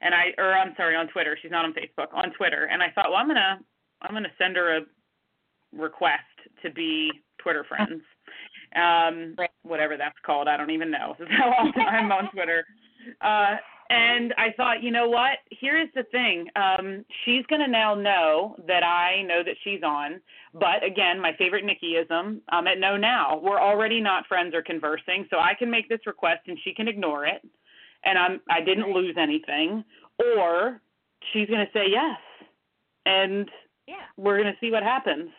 and 0.00 0.14
I, 0.14 0.32
or 0.38 0.54
I'm 0.54 0.74
sorry, 0.76 0.96
on 0.96 1.06
Twitter. 1.08 1.36
She's 1.40 1.50
not 1.50 1.64
on 1.64 1.74
Facebook, 1.74 2.12
on 2.12 2.32
Twitter. 2.32 2.64
And 2.64 2.82
I 2.82 2.90
thought, 2.90 3.10
well, 3.10 3.18
I'm 3.18 3.28
gonna, 3.28 3.60
I'm 4.02 4.14
gonna 4.14 4.32
send 4.38 4.56
her 4.56 4.78
a 4.78 4.80
request 5.76 6.22
to 6.62 6.70
be 6.70 7.10
Twitter 7.38 7.64
friends 7.64 8.02
um 8.76 9.34
Right. 9.38 9.50
whatever 9.62 9.96
that's 9.96 10.18
called 10.24 10.48
i 10.48 10.56
don't 10.56 10.70
even 10.70 10.90
know. 10.90 11.14
This 11.18 11.28
is 11.28 11.34
how 11.38 11.50
often 11.50 11.82
i'm 11.82 12.12
on 12.12 12.30
twitter. 12.32 12.64
Uh 13.20 13.56
and 13.90 14.34
i 14.36 14.48
thought 14.56 14.82
you 14.82 14.90
know 14.90 15.08
what? 15.08 15.38
Here's 15.50 15.88
the 15.94 16.02
thing. 16.04 16.48
Um 16.56 17.04
she's 17.24 17.44
going 17.46 17.60
to 17.62 17.68
now 17.68 17.94
know 17.94 18.56
that 18.66 18.82
i 18.82 19.22
know 19.22 19.42
that 19.44 19.56
she's 19.64 19.82
on. 19.82 20.20
But 20.54 20.84
again 20.84 21.20
my 21.20 21.32
favorite 21.38 21.64
nikkiism 21.64 22.40
i'm 22.50 22.66
at 22.66 22.78
no 22.78 22.96
now. 22.96 23.40
We're 23.42 23.60
already 23.60 24.00
not 24.00 24.26
friends 24.26 24.54
or 24.54 24.62
conversing 24.62 25.26
so 25.30 25.38
i 25.38 25.54
can 25.58 25.70
make 25.70 25.88
this 25.88 26.00
request 26.06 26.40
and 26.48 26.58
she 26.64 26.74
can 26.74 26.88
ignore 26.88 27.24
it. 27.26 27.42
And 28.04 28.18
i'm 28.18 28.40
i 28.50 28.60
didn't 28.60 28.92
lose 28.92 29.16
anything. 29.18 29.84
Or 30.36 30.80
she's 31.32 31.48
going 31.48 31.64
to 31.64 31.72
say 31.72 31.86
yes. 31.90 32.18
And 33.06 33.48
Yeah. 33.86 34.04
we're 34.16 34.40
going 34.42 34.52
to 34.52 34.58
see 34.60 34.70
what 34.70 34.82
happens. 34.82 35.30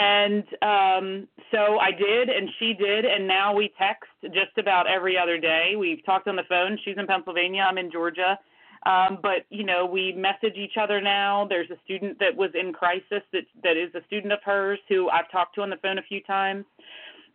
And 0.00 0.44
um, 0.62 1.28
so 1.50 1.80
I 1.80 1.90
did, 1.90 2.28
and 2.28 2.48
she 2.60 2.72
did, 2.72 3.04
and 3.04 3.26
now 3.26 3.52
we 3.52 3.72
text 3.76 4.08
just 4.32 4.56
about 4.56 4.86
every 4.88 5.18
other 5.18 5.38
day. 5.40 5.72
We've 5.76 6.04
talked 6.06 6.28
on 6.28 6.36
the 6.36 6.44
phone. 6.48 6.78
She's 6.84 6.94
in 6.96 7.06
Pennsylvania. 7.08 7.66
I'm 7.68 7.78
in 7.78 7.90
Georgia. 7.90 8.38
Um, 8.86 9.18
but 9.20 9.44
you 9.50 9.64
know, 9.64 9.84
we 9.86 10.12
message 10.12 10.56
each 10.56 10.76
other 10.80 11.00
now. 11.00 11.48
There's 11.48 11.68
a 11.70 11.80
student 11.84 12.16
that 12.20 12.36
was 12.36 12.50
in 12.54 12.72
crisis 12.72 13.22
that 13.32 13.42
that 13.64 13.76
is 13.76 13.92
a 13.96 14.04
student 14.06 14.32
of 14.32 14.38
hers 14.44 14.78
who 14.88 15.10
I've 15.10 15.28
talked 15.32 15.56
to 15.56 15.62
on 15.62 15.70
the 15.70 15.78
phone 15.82 15.98
a 15.98 16.02
few 16.02 16.22
times, 16.22 16.64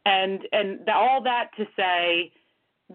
and 0.05 0.39
and 0.53 0.79
the, 0.85 0.93
all 0.93 1.21
that 1.23 1.49
to 1.57 1.65
say, 1.75 2.31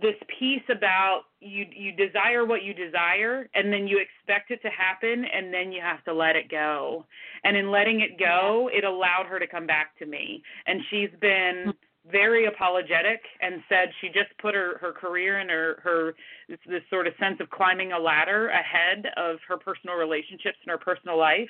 this 0.01 0.16
piece 0.39 0.62
about 0.70 1.24
you 1.40 1.66
you 1.74 1.93
desire 1.93 2.44
what 2.44 2.62
you 2.62 2.74
desire 2.74 3.48
and 3.55 3.73
then 3.73 3.86
you 3.86 4.01
expect 4.01 4.51
it 4.51 4.60
to 4.62 4.69
happen 4.69 5.24
and 5.24 5.52
then 5.52 5.73
you 5.73 5.81
have 5.81 6.02
to 6.05 6.12
let 6.12 6.36
it 6.36 6.51
go. 6.51 7.05
And 7.44 7.56
in 7.56 7.70
letting 7.70 8.01
it 8.01 8.19
go 8.19 8.69
it 8.73 8.85
allowed 8.85 9.27
her 9.27 9.39
to 9.39 9.47
come 9.47 9.66
back 9.66 9.97
to 9.98 10.06
me. 10.06 10.43
And 10.66 10.81
she's 10.90 11.10
been 11.20 11.65
hmm. 11.66 12.10
very 12.10 12.47
apologetic 12.47 13.20
and 13.40 13.62
said 13.69 13.89
she 14.01 14.09
just 14.09 14.36
put 14.40 14.55
her 14.55 14.78
her 14.78 14.93
career 14.93 15.39
and 15.39 15.51
her 15.51 15.81
her 15.82 16.15
this, 16.48 16.59
this 16.66 16.82
sort 16.90 17.06
of 17.06 17.12
sense 17.20 17.39
of 17.40 17.51
climbing 17.51 17.93
a 17.93 17.98
ladder 17.98 18.48
ahead 18.48 19.06
of 19.16 19.36
her 19.48 19.56
personal 19.56 19.97
relationships 19.97 20.59
and 20.65 20.70
her 20.70 20.78
personal 20.78 21.19
life. 21.19 21.48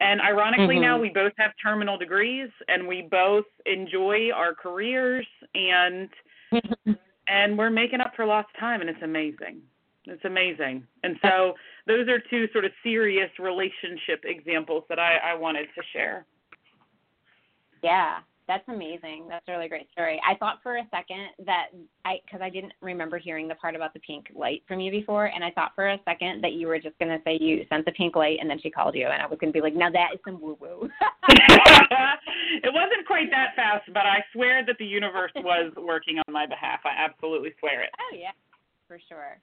And 0.00 0.20
ironically 0.20 0.76
mm-hmm. 0.76 0.82
now 0.82 1.00
we 1.00 1.10
both 1.10 1.32
have 1.38 1.52
terminal 1.62 1.96
degrees 1.96 2.48
and 2.66 2.88
we 2.88 3.06
both 3.08 3.44
enjoy 3.66 4.30
our 4.34 4.52
careers 4.52 5.26
and 5.54 6.08
and 7.28 7.56
we're 7.56 7.70
making 7.70 8.00
up 8.00 8.12
for 8.16 8.26
lost 8.26 8.48
time 8.58 8.80
and 8.80 8.90
it's 8.90 9.02
amazing. 9.02 9.60
It's 10.04 10.24
amazing. 10.24 10.84
And 11.04 11.16
so 11.22 11.54
those 11.86 12.08
are 12.08 12.18
two 12.30 12.48
sort 12.52 12.64
of 12.64 12.72
serious 12.82 13.30
relationship 13.38 14.24
examples 14.24 14.84
that 14.88 14.98
i 14.98 15.18
i 15.24 15.34
wanted 15.34 15.66
to 15.76 15.82
share. 15.92 16.26
Yeah, 17.82 18.18
that's 18.48 18.68
amazing. 18.68 19.26
That's 19.28 19.46
a 19.48 19.52
really 19.52 19.68
great 19.68 19.90
story. 19.92 20.20
I 20.28 20.36
thought 20.36 20.58
for 20.62 20.76
a 20.76 20.86
second 20.90 21.28
that 21.46 21.68
I, 22.04 22.20
because 22.24 22.40
I 22.42 22.50
didn't 22.50 22.72
remember 22.80 23.18
hearing 23.18 23.48
the 23.48 23.54
part 23.54 23.76
about 23.76 23.94
the 23.94 24.00
pink 24.00 24.26
light 24.34 24.62
from 24.66 24.80
you 24.80 24.90
before, 24.90 25.26
and 25.26 25.44
I 25.44 25.50
thought 25.52 25.72
for 25.74 25.88
a 25.88 25.98
second 26.04 26.42
that 26.42 26.52
you 26.52 26.66
were 26.66 26.78
just 26.78 26.98
gonna 26.98 27.18
say 27.24 27.38
you 27.40 27.64
sent 27.68 27.84
the 27.84 27.92
pink 27.92 28.16
light 28.16 28.38
and 28.40 28.50
then 28.50 28.60
she 28.60 28.70
called 28.70 28.94
you, 28.94 29.06
and 29.06 29.22
I 29.22 29.26
was 29.26 29.38
gonna 29.40 29.52
be 29.52 29.60
like, 29.60 29.74
now 29.74 29.90
that 29.90 30.10
is 30.14 30.20
some 30.24 30.40
woo 30.40 30.58
woo. 30.60 30.88
it 31.28 32.72
wasn't 32.74 33.06
quite 33.06 33.30
that 33.30 33.54
fast 33.54 33.84
but 33.94 34.04
i 34.04 34.18
swear 34.32 34.66
that 34.66 34.76
the 34.78 34.84
universe 34.84 35.30
was 35.36 35.72
working 35.76 36.18
on 36.18 36.32
my 36.32 36.46
behalf 36.46 36.80
i 36.84 36.90
absolutely 37.04 37.50
swear 37.60 37.82
it 37.82 37.90
Oh 38.12 38.16
yeah, 38.16 38.32
for 38.88 38.98
sure. 39.08 39.38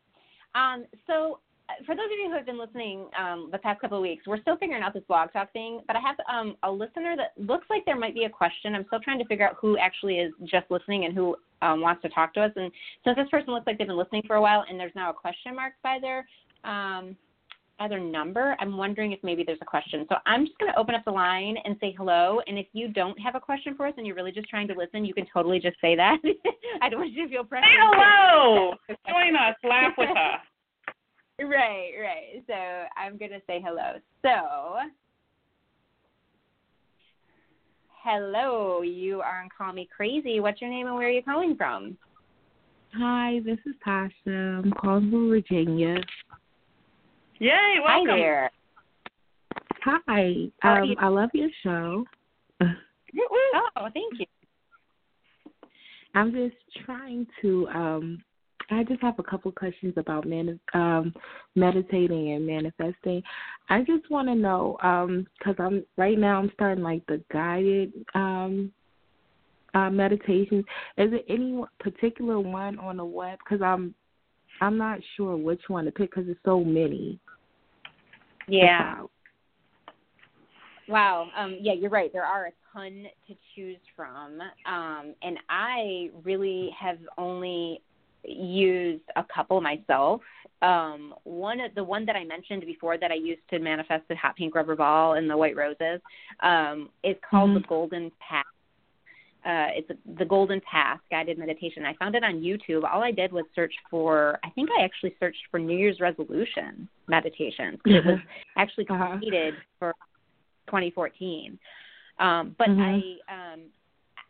Um, 0.56 0.86
so 1.08 1.40
for 1.86 1.96
those 1.96 2.06
of 2.06 2.18
you 2.22 2.30
who 2.30 2.36
have 2.36 2.46
been 2.46 2.60
listening 2.60 3.08
um, 3.18 3.50
the 3.52 3.58
past 3.58 3.82
couple 3.82 3.98
of 3.98 4.02
weeks, 4.02 4.26
we're 4.28 4.42
still 4.42 4.58
figuring 4.58 4.84
out 4.84 4.94
this 4.94 5.04
blog 5.08 5.32
talk 5.32 5.52
thing. 5.54 5.82
But 5.88 5.96
I 5.96 6.00
have 6.00 6.16
um, 6.32 6.56
a 6.64 6.72
listener 6.72 7.16
that 7.18 7.34
looks 7.38 7.68
like 7.70 7.86
there 7.86 7.98
might 7.98 8.14
be 8.14 8.26
a 8.26 8.30
question. 8.30 8.76
I'm 8.76 8.86
still 8.88 9.00
trying 9.00 9.20
to 9.20 9.26
figure 9.26 9.48
out 9.48 9.56
who 9.60 9.78
actually 9.78 10.20
is 10.20 10.34
just 10.44 10.70
listening 10.70 11.06
and 11.06 11.14
who 11.14 11.36
um, 11.62 11.82
wants 11.82 12.02
to 12.04 12.10
talk 12.10 12.34
to 12.36 12.42
us. 12.42 12.52
And 12.56 12.72
since 13.04 13.18
this 13.18 13.30
person 13.30 13.54
looks 13.54 13.68
like 13.68 13.78
they've 13.78 13.88
been 13.88 13.98
listening 13.98 14.24
for 14.26 14.36
a 14.36 14.42
while, 14.42 14.66
and 14.70 14.80
there's 14.80 14.96
now 14.96 15.10
a 15.10 15.14
question 15.14 15.56
mark 15.56 15.74
by 15.84 15.98
their 16.02 16.28
um, 16.64 17.16
by 17.78 17.88
their 17.88 18.00
number, 18.00 18.58
I'm 18.60 18.76
wondering 18.76 19.14
if 19.14 19.20
maybe 19.24 19.42
there's 19.46 19.60
a 19.62 19.66
question. 19.66 20.06
So 20.10 20.18
I'm 20.26 20.46
just 20.46 20.60
going 20.60 20.70
to 20.70 20.78
open 20.78 20.96
up 20.96 21.06
the 21.06 21.12
line 21.12 21.56
and 21.64 21.78
say 21.80 21.96
hello. 21.98 22.42
And 22.46 22.60
if 22.60 22.68
you 22.74 22.90
don't 22.90 23.18
have 23.22 23.36
a 23.36 23.40
question 23.40 23.74
for 23.74 23.88
us 23.88 23.94
and 23.96 24.06
you're 24.06 24.18
really 24.18 24.34
just 24.34 24.50
trying 24.50 24.68
to 24.68 24.74
listen, 24.74 25.06
you 25.06 25.14
can 25.14 25.26
totally 25.34 25.60
just 25.60 25.78
say 25.80 25.96
that. 25.96 26.18
I 26.82 26.90
don't 26.90 27.00
want 27.00 27.14
you 27.14 27.24
to 27.24 27.30
feel 27.30 27.44
pressure. 27.46 27.64
say 27.64 27.78
hello 27.80 28.74
join 29.08 29.36
us 29.38 29.56
laugh 29.64 29.94
with 29.98 30.10
us 30.10 30.42
Right, 31.40 31.92
right. 32.00 32.44
So 32.48 32.54
I'm 32.98 33.18
going 33.18 33.32
to 33.32 33.42
say 33.48 33.64
hello. 33.66 33.94
So, 34.22 34.78
hello, 38.04 38.82
you 38.82 39.22
are 39.22 39.42
on 39.42 39.50
Call 39.58 39.72
Me 39.72 39.88
Crazy. 39.96 40.42
What's 40.42 40.60
your 40.60 40.70
name 40.70 40.88
and 40.88 40.96
where 40.96 41.08
are 41.08 41.12
you 41.12 41.24
calling 41.24 41.56
from? 41.56 41.98
Hi, 42.94 43.40
this 43.46 43.60
is 43.66 43.76
Tasha. 43.86 44.64
I'm 44.64 44.74
calling 44.82 45.10
from 45.12 45.30
Virginia. 45.30 45.96
yay 47.40 47.80
welcome 47.86 48.10
Hi 48.10 48.18
there. 48.18 48.52
Hi. 49.86 50.34
How 50.60 50.70
are 50.72 50.82
Um, 50.82 50.90
you? 50.90 50.96
I 51.00 51.08
love 51.08 51.30
your 51.34 51.50
show. 51.64 52.04
Oh, 52.62 53.88
thank 53.94 54.20
you. 54.20 54.26
I'm 56.16 56.32
just 56.34 56.56
trying 56.86 57.28
to 57.42 57.68
um 57.70 58.24
I 58.72 58.84
just 58.84 59.02
have 59.02 59.18
a 59.20 59.24
couple 59.24 59.52
questions 59.52 59.94
about 59.98 60.26
um, 60.74 61.14
meditating 61.56 62.34
and 62.34 62.46
manifesting. 62.46 63.24
I 63.70 63.80
just 63.82 64.10
want 64.10 64.28
to 64.28 64.36
know 64.36 64.78
um, 64.84 65.28
because 65.38 65.56
I'm 65.60 65.84
right 65.98 66.18
now 66.18 66.40
I'm 66.40 66.52
starting 66.54 66.84
like 66.84 67.06
the 67.08 67.22
guided 67.32 67.94
um, 68.16 68.72
uh, 69.74 69.90
meditation. 69.90 70.64
Is 70.98 71.12
there 71.12 71.20
any 71.30 71.64
particular 71.80 72.40
one 72.40 72.78
on 72.80 72.98
the 72.98 73.06
web? 73.06 73.40
Because 73.40 73.62
I'm 73.62 73.94
I'm 74.62 74.78
not 74.78 75.00
sure 75.16 75.38
which 75.38 75.62
one 75.68 75.86
to 75.86 75.92
pick 75.92 76.12
because 76.12 76.26
there's 76.26 76.38
so 76.46 76.64
many. 76.64 77.20
Yeah. 78.48 79.04
Wow. 80.88 81.30
Um, 81.38 81.58
yeah, 81.62 81.74
you're 81.74 81.92
right. 81.92 82.12
There 82.12 82.26
are 82.26 82.48
a 82.48 82.52
ton 82.74 83.06
to 83.28 83.36
choose 83.56 83.78
from. 83.96 84.42
Um, 84.66 85.14
and 85.22 85.38
I 85.48 86.10
really 86.24 86.72
have 86.78 86.98
only 87.18 87.82
used 88.24 89.04
a 89.16 89.24
couple 89.34 89.62
myself. 89.62 90.22
Um, 90.62 91.14
one 91.24 91.60
the 91.76 91.84
one 91.84 92.06
that 92.06 92.16
I 92.18 92.24
mentioned 92.26 92.66
before 92.66 92.98
that 92.98 93.12
I 93.12 93.16
used 93.16 93.42
to 93.50 93.60
manifest 93.60 94.04
the 94.10 94.16
hot 94.16 94.36
pink 94.36 94.56
rubber 94.56 94.76
ball 94.76 95.14
and 95.14 95.30
the 95.30 95.38
white 95.38 95.56
roses 95.56 96.02
um, 96.42 96.90
is 97.04 97.16
called 97.30 97.56
the 97.56 97.66
Golden 97.68 98.12
Path. 98.20 98.46
Uh, 99.46 99.72
it's 99.74 99.90
the 100.18 100.26
Golden 100.26 100.60
Path 100.70 101.00
guided 101.10 101.38
meditation. 101.38 101.86
I 101.86 101.94
found 101.94 102.14
it 102.16 102.26
on 102.26 102.42
YouTube. 102.42 102.84
All 102.84 103.02
I 103.02 103.12
did 103.12 103.32
was 103.32 103.46
search 103.56 103.74
for. 103.90 104.38
I 104.44 104.50
think 104.50 104.70
I 104.78 104.84
actually 104.84 105.16
searched 105.18 105.40
for 105.50 105.60
New 105.60 105.78
Year's 105.78 106.02
resolution 106.02 106.90
meditation. 107.08 107.80
It 107.86 108.06
was 108.06 108.20
actually 108.58 108.86
Uh-huh. 108.90 109.12
completed 109.12 109.56
for 109.80 109.94
2014. 110.68 111.58
Um, 112.20 112.54
but 112.58 112.68
Mhm. 112.68 113.20
I, 113.30 113.54
um, 113.54 113.62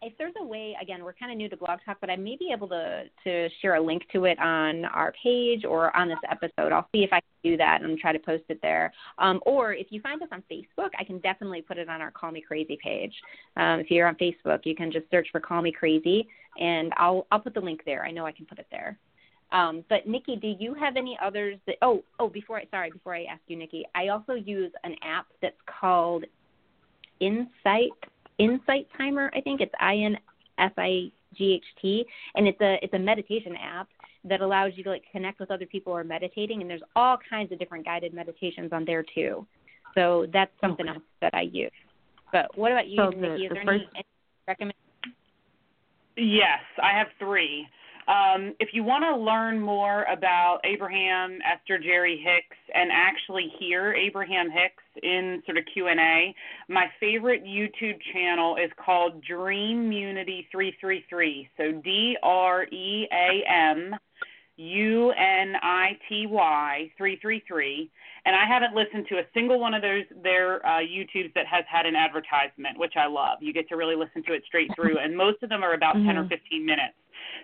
if 0.01 0.17
there's 0.17 0.33
a 0.39 0.45
way, 0.45 0.75
again, 0.81 1.03
we're 1.03 1.13
kind 1.13 1.31
of 1.31 1.37
new 1.37 1.49
to 1.49 1.57
Blog 1.57 1.79
Talk, 1.85 1.97
but 1.99 2.09
I 2.09 2.15
may 2.15 2.37
be 2.37 2.51
able 2.53 2.67
to 2.69 3.03
to 3.23 3.49
share 3.61 3.75
a 3.75 3.81
link 3.81 4.03
to 4.13 4.25
it 4.25 4.39
on 4.39 4.85
our 4.85 5.13
page 5.21 5.65
or 5.65 5.95
on 5.95 6.07
this 6.07 6.17
episode. 6.29 6.71
I'll 6.71 6.87
see 6.91 7.03
if 7.03 7.11
I 7.11 7.19
can 7.19 7.51
do 7.51 7.57
that 7.57 7.81
and 7.81 7.97
try 7.97 8.13
to 8.13 8.19
post 8.19 8.43
it 8.49 8.59
there. 8.61 8.93
Um, 9.17 9.41
or 9.45 9.73
if 9.73 9.87
you 9.89 9.99
find 10.01 10.21
us 10.21 10.29
on 10.31 10.43
Facebook, 10.49 10.89
I 10.97 11.03
can 11.03 11.19
definitely 11.19 11.61
put 11.61 11.77
it 11.77 11.89
on 11.89 12.01
our 12.01 12.11
Call 12.11 12.31
Me 12.31 12.41
Crazy 12.41 12.77
page. 12.81 13.13
Um, 13.57 13.81
if 13.81 13.91
you're 13.91 14.07
on 14.07 14.15
Facebook, 14.15 14.59
you 14.63 14.75
can 14.75 14.91
just 14.91 15.09
search 15.11 15.27
for 15.31 15.41
Call 15.41 15.61
Me 15.61 15.71
Crazy, 15.71 16.27
and 16.59 16.93
I'll 16.97 17.27
I'll 17.31 17.39
put 17.39 17.53
the 17.53 17.61
link 17.61 17.81
there. 17.85 18.05
I 18.05 18.11
know 18.11 18.25
I 18.25 18.31
can 18.31 18.45
put 18.45 18.59
it 18.59 18.67
there. 18.71 18.97
Um, 19.51 19.83
but 19.89 20.07
Nikki, 20.07 20.35
do 20.35 20.55
you 20.59 20.73
have 20.75 20.95
any 20.95 21.17
others 21.21 21.57
that? 21.67 21.75
Oh, 21.81 22.03
oh, 22.19 22.29
before 22.29 22.57
I 22.57 22.65
sorry, 22.71 22.91
before 22.91 23.15
I 23.15 23.25
ask 23.25 23.41
you, 23.47 23.57
Nikki, 23.57 23.83
I 23.95 24.09
also 24.09 24.33
use 24.33 24.71
an 24.83 24.95
app 25.03 25.25
that's 25.41 25.57
called 25.79 26.23
Insight 27.19 27.91
Insight 28.39 28.87
Timer. 28.97 29.29
I 29.35 29.41
think 29.41 29.61
it's 29.61 29.73
I 29.79 29.95
N 29.97 30.17
S 30.57 30.71
I 30.77 31.11
G 31.37 31.53
H 31.53 31.65
T, 31.81 32.05
and 32.35 32.47
it's 32.47 32.59
a 32.61 32.79
it's 32.81 32.93
a 32.93 32.99
meditation 32.99 33.55
app 33.55 33.87
that 34.25 34.41
allows 34.41 34.71
you 34.75 34.83
to 34.83 34.89
like 34.89 35.03
connect 35.11 35.39
with 35.39 35.51
other 35.51 35.65
people 35.65 35.93
who 35.93 35.97
are 35.99 36.03
meditating, 36.03 36.61
and 36.61 36.69
there's 36.69 36.81
all 36.95 37.17
kinds 37.29 37.51
of 37.51 37.59
different 37.59 37.85
guided 37.85 38.13
meditations 38.13 38.73
on 38.73 38.83
there 38.85 39.03
too. 39.15 39.45
So 39.95 40.25
that's 40.33 40.51
something 40.61 40.87
Okay. 40.87 40.95
else 40.95 41.03
that 41.21 41.33
I 41.33 41.41
use. 41.41 41.71
But 42.31 42.55
what 42.57 42.71
about 42.71 42.87
you, 42.87 42.97
So 42.97 43.11
the- 43.11 43.17
Nikki? 43.17 43.43
Is 43.45 43.49
the 43.49 43.55
there 43.55 43.65
first- 43.65 43.85
any, 43.95 43.95
any 43.95 44.05
recommend? 44.47 44.75
Yes, 46.15 46.59
I 46.81 46.91
have 46.97 47.07
three. 47.17 47.67
Um, 48.09 48.55
if 48.59 48.69
you 48.73 48.83
want 48.83 49.03
to 49.03 49.15
learn 49.15 49.61
more 49.61 50.03
about 50.05 50.61
Abraham, 50.63 51.37
Esther, 51.45 51.77
Jerry 51.77 52.17
Hicks, 52.17 52.57
and 52.73 52.89
actually 52.91 53.53
hear 53.59 53.93
Abraham 53.93 54.49
Hicks 54.49 54.83
in 55.03 55.43
sort 55.45 55.59
of 55.59 55.63
Q 55.71 55.89
and 55.89 55.99
A, 55.99 56.33
my 56.67 56.87
favorite 56.99 57.43
YouTube 57.45 57.99
channel 58.11 58.55
is 58.55 58.71
called 58.83 59.23
Dream 59.23 59.91
Unity 59.91 60.47
three 60.51 60.75
three 60.81 61.05
three. 61.07 61.47
So 61.55 61.71
D 61.83 62.17
R 62.23 62.63
E 62.63 63.07
A 63.11 63.43
M 63.47 63.95
U 64.57 65.11
N 65.11 65.53
I 65.61 65.97
T 66.09 66.25
Y 66.27 66.91
three 66.97 67.19
three 67.21 67.43
three. 67.47 67.91
And 68.25 68.35
I 68.35 68.45
haven't 68.45 68.75
listened 68.75 69.05
to 69.09 69.19
a 69.19 69.23
single 69.35 69.59
one 69.59 69.75
of 69.75 69.83
those 69.83 70.03
their 70.23 70.65
uh, 70.65 70.79
YouTubes 70.79 71.33
that 71.35 71.45
has 71.45 71.63
had 71.71 71.85
an 71.85 71.95
advertisement, 71.95 72.77
which 72.77 72.93
I 72.97 73.05
love. 73.05 73.37
You 73.39 73.53
get 73.53 73.69
to 73.69 73.75
really 73.75 73.95
listen 73.95 74.23
to 74.23 74.33
it 74.33 74.43
straight 74.47 74.71
through, 74.75 74.97
and 74.97 75.15
most 75.15 75.43
of 75.43 75.49
them 75.49 75.63
are 75.63 75.73
about 75.73 75.93
ten 75.93 76.17
or 76.17 76.23
Mhm. 76.23 76.29
fifteen 76.29 76.65
minutes. 76.65 76.95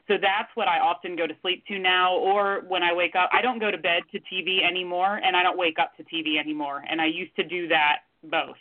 So 0.07 0.15
that's 0.22 0.49
what 0.53 0.68
I 0.68 0.80
often 0.80 1.15
go 1.15 1.26
to 1.26 1.34
sleep 1.41 1.64
to 1.68 1.80
now, 1.80 2.15
or 2.15 2.64
when 2.68 2.84
I 2.84 2.94
wake 2.94 3.15
up. 3.15 3.30
I 3.34 3.41
don't 3.41 3.60
go 3.60 3.72
to 3.72 3.77
bed 3.77 4.03
to 4.11 4.19
TV 4.19 4.64
anymore, 4.64 5.19
and 5.23 5.36
I 5.36 5.41
don't 5.41 5.57
wake 5.57 5.80
up 5.80 5.98
to 5.98 6.03
TV 6.03 6.40
anymore. 6.40 6.84
And 6.88 7.02
I 7.02 7.07
used 7.07 7.36
to 7.38 7.44
do 7.44 7.68
that 7.69 8.02
both. 8.23 8.57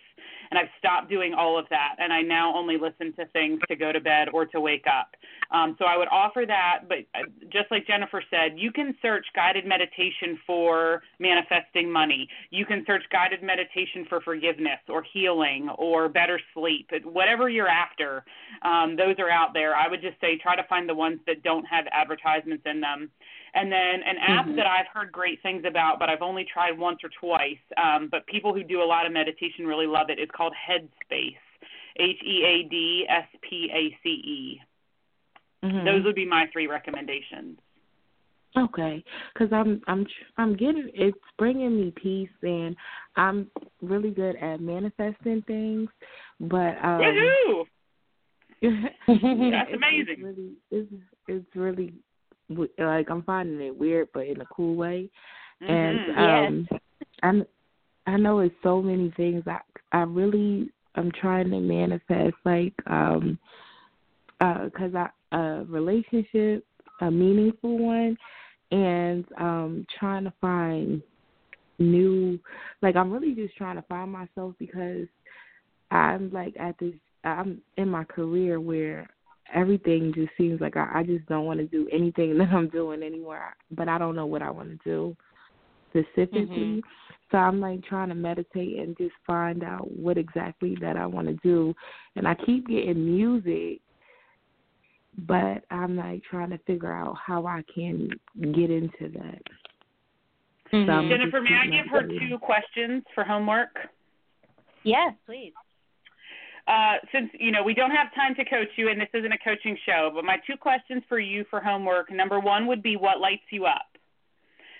And 0.51 0.59
I've 0.59 0.69
stopped 0.79 1.11
doing 1.11 1.35
all 1.35 1.59
of 1.59 1.67
that, 1.71 1.97
and 1.99 2.13
I 2.13 2.23
now 2.23 2.55
only 2.55 2.77
listen 2.77 3.13
to 3.15 3.27
things 3.27 3.61
to 3.69 3.77
go 3.77 3.93
to 3.93 4.01
bed 4.01 4.29
or 4.33 4.47
to 4.47 4.61
wake 4.61 4.85
up. 4.87 5.09
Um, 5.55 5.77
so 5.79 5.85
I 5.85 5.97
would 5.97 6.09
offer 6.11 6.43
that, 6.49 6.89
but 6.89 6.99
uh, 7.15 7.23
just 7.53 7.71
like 7.71 7.87
Jennifer 7.87 8.25
said, 8.29 8.59
you 8.59 8.73
can 8.73 8.93
search 9.01 9.25
guided 9.37 9.65
meditation 9.65 10.37
for 10.45 11.03
manifesting 11.21 11.89
money. 11.89 12.29
You 12.51 12.67
can 12.67 12.83
search 12.89 13.05
guided 13.13 13.41
meditation 13.41 14.05
for 14.09 14.21
forgiveness 14.21 14.81
or 14.89 15.05
healing 15.13 15.69
or 15.79 16.09
better 16.09 16.41
sleep. 16.53 16.91
Whatever 17.05 17.49
you're 17.49 17.69
after, 17.69 18.25
um, 18.63 18.97
those 18.97 19.15
are 19.21 19.31
out 19.31 19.55
there. 19.55 19.77
I 19.77 19.87
would 19.87 20.03
just 20.03 20.21
say 20.21 20.37
try 20.39 20.57
to 20.57 20.65
find 20.65 20.89
the 20.89 20.95
ones 20.95 21.21
that 21.29 21.45
don't 21.45 21.65
have 21.67 21.85
advertisements 21.93 22.65
in 22.67 22.81
them. 22.81 23.13
And 23.55 23.71
then 23.71 24.03
an 24.03 24.19
app 24.19 24.47
Mhm. 24.47 24.57
that 24.57 24.67
I've 24.67 24.89
heard 24.89 25.13
great 25.13 25.41
things 25.41 25.65
about, 25.65 26.01
but 26.01 26.11
I've 26.11 26.23
only 26.23 26.45
tried 26.45 26.77
once 26.77 27.05
or 27.05 27.11
twice. 27.11 27.63
Um, 27.77 28.09
but 28.09 28.27
people 28.27 28.53
who 28.53 28.65
do 28.65 28.83
a 28.83 28.89
lot 28.95 29.07
of 29.07 29.13
meditation 29.13 29.69
really 29.69 29.87
love 29.87 30.11
it. 30.11 30.19
It's 30.19 30.33
called 30.33 30.55
Headspace. 30.55 31.39
H 31.97 32.21
E 32.25 32.45
A 32.45 32.63
D 32.65 33.07
S 33.09 33.29
P 33.43 33.71
A 33.73 33.97
C 34.03 34.09
E. 34.09 34.61
Mhm. 35.65 35.85
Those 35.85 36.05
would 36.05 36.15
be 36.15 36.27
my 36.27 36.47
three 36.53 36.67
recommendations. 36.67 37.59
Okay, 38.57 39.03
because 39.33 39.53
I'm 39.53 39.81
I'm 39.89 40.07
I'm 40.37 40.55
getting 40.57 40.89
it's 40.95 41.19
bringing 41.39 41.75
me 41.77 41.93
peace, 41.97 42.31
and 42.43 42.77
I'm 43.17 43.51
really 43.83 44.11
good 44.11 44.37
at 44.37 44.61
manifesting 44.61 45.43
things. 45.43 45.89
But 46.39 46.77
um, 46.85 47.01
Woohoo! 47.01 47.65
it's- 48.63 48.93
That's 49.07 49.71
it's 49.71 49.75
amazing. 49.77 50.23
really, 50.23 50.53
it's 50.71 50.93
it's 51.27 51.57
really 51.57 51.95
like 52.79 53.11
I'm 53.11 53.23
finding 53.25 53.61
it 53.61 53.77
weird, 53.77 54.09
but 54.15 54.27
in 54.29 54.41
a 54.41 54.47
cool 54.47 54.77
way. 54.77 55.11
And 55.67 55.99
Mhm. 56.01 56.19
um, 56.19 56.69
I'm 57.23 57.45
I 58.07 58.17
know 58.17 58.39
it's 58.41 58.55
so 58.63 58.81
many 58.83 59.11
things. 59.17 59.43
I 59.49 59.61
I 59.93 60.03
really 60.03 60.71
I'm 60.95 61.11
trying 61.11 61.51
to 61.51 61.59
manifest 61.59 62.37
like 62.45 62.75
um 62.87 63.37
uh 64.41 64.69
'cause 64.71 64.95
I 64.95 65.09
a 65.35 65.65
relationship, 65.69 66.65
a 67.01 67.11
meaningful 67.11 67.79
one, 67.79 68.17
and 68.71 69.25
um 69.39 69.87
trying 69.99 70.25
to 70.25 70.33
find 70.41 71.03
new 71.79 72.39
like 72.83 72.97
I'm 72.97 73.13
really 73.13 73.35
just 73.35 73.57
trying 73.57 73.77
to 73.77 73.83
find 73.83 74.11
myself 74.11 74.55
because 74.59 75.07
I'm 75.91 76.31
like 76.33 76.55
at 76.59 76.77
this 76.79 76.95
I'm 77.25 77.61
in 77.77 77.89
my 77.89 78.05
career 78.05 78.61
where 78.61 79.09
everything 79.55 80.13
just 80.15 80.31
seems 80.39 80.61
like 80.61 80.77
I, 80.77 80.89
I 80.95 81.03
just 81.03 81.27
don't 81.27 81.47
want 81.47 81.61
to 81.61 81.67
do 81.67 81.89
anything 81.93 82.39
that 82.39 82.49
I'm 82.49 82.69
doing 82.69 83.03
anymore 83.03 83.55
but 83.71 83.89
I 83.89 83.99
don't 83.99 84.17
know 84.17 84.27
what 84.27 84.43
I 84.43 84.51
want 84.51 84.71
to 84.71 84.79
do 84.85 85.17
specifically. 85.95 86.83
So 87.31 87.39
I'm 87.39 87.61
like 87.61 87.83
trying 87.85 88.09
to 88.11 88.15
meditate 88.15 88.79
and 88.79 88.97
just 88.97 89.15
find 89.27 89.63
out 89.63 89.91
what 89.91 90.19
exactly 90.19 90.77
that 90.81 90.97
I 90.97 91.07
want 91.07 91.27
to 91.29 91.35
do. 91.43 91.75
And 92.17 92.29
I 92.29 92.35
keep 92.35 92.69
getting 92.69 93.05
music, 93.05 93.81
but 95.19 95.65
I'm 95.71 95.97
like 95.97 96.23
trying 96.31 96.51
to 96.51 96.59
figure 96.59 96.93
out 96.93 97.17
how 97.25 97.47
I 97.47 97.63
can 97.75 98.09
get 98.37 98.71
into 98.71 99.09
that. 99.15 99.43
So 100.71 100.79
I'm 100.79 101.09
Jennifer, 101.09 101.41
may 101.41 101.55
I 101.55 101.67
give 101.67 101.91
her 101.91 102.01
meditating. 102.03 102.31
two 102.31 102.39
questions 102.39 103.03
for 103.15 103.23
homework? 103.23 103.77
Yes, 104.83 105.15
please. 105.27 105.53
Uh, 106.67 106.97
since 107.13 107.31
you 107.39 107.53
know 107.53 107.63
we 107.63 107.75
don't 107.75 107.91
have 107.91 108.15
time 108.15 108.35
to 108.35 108.45
coach 108.45 108.69
you, 108.77 108.89
and 108.89 108.99
this 109.01 109.09
isn't 109.13 109.33
a 109.33 109.39
coaching 109.45 109.77
show, 109.85 110.11
but 110.15 110.25
my 110.25 110.37
two 110.47 110.57
questions 110.57 111.03
for 111.09 111.21
you 111.21 111.45
for 111.51 111.61
homework. 111.61 112.11
Number 112.11 112.41
one 112.41 112.67
would 112.67 112.83
be 112.83 112.97
what 112.97 113.21
lights 113.21 113.45
you 113.51 113.67
up, 113.67 113.87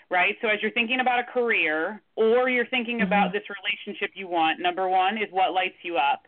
right? 0.09 0.35
So 0.41 0.47
as 0.47 0.57
you're 0.61 0.71
thinking 0.71 0.99
about 0.99 1.19
a 1.19 1.23
career 1.31 2.01
or 2.15 2.49
you're 2.49 2.65
thinking 2.67 3.01
about 3.01 3.31
this 3.31 3.43
relationship 3.49 4.15
you 4.15 4.27
want, 4.27 4.59
number 4.59 4.89
one 4.89 5.17
is 5.17 5.29
what 5.31 5.53
lights 5.53 5.77
you 5.83 5.97
up. 5.97 6.23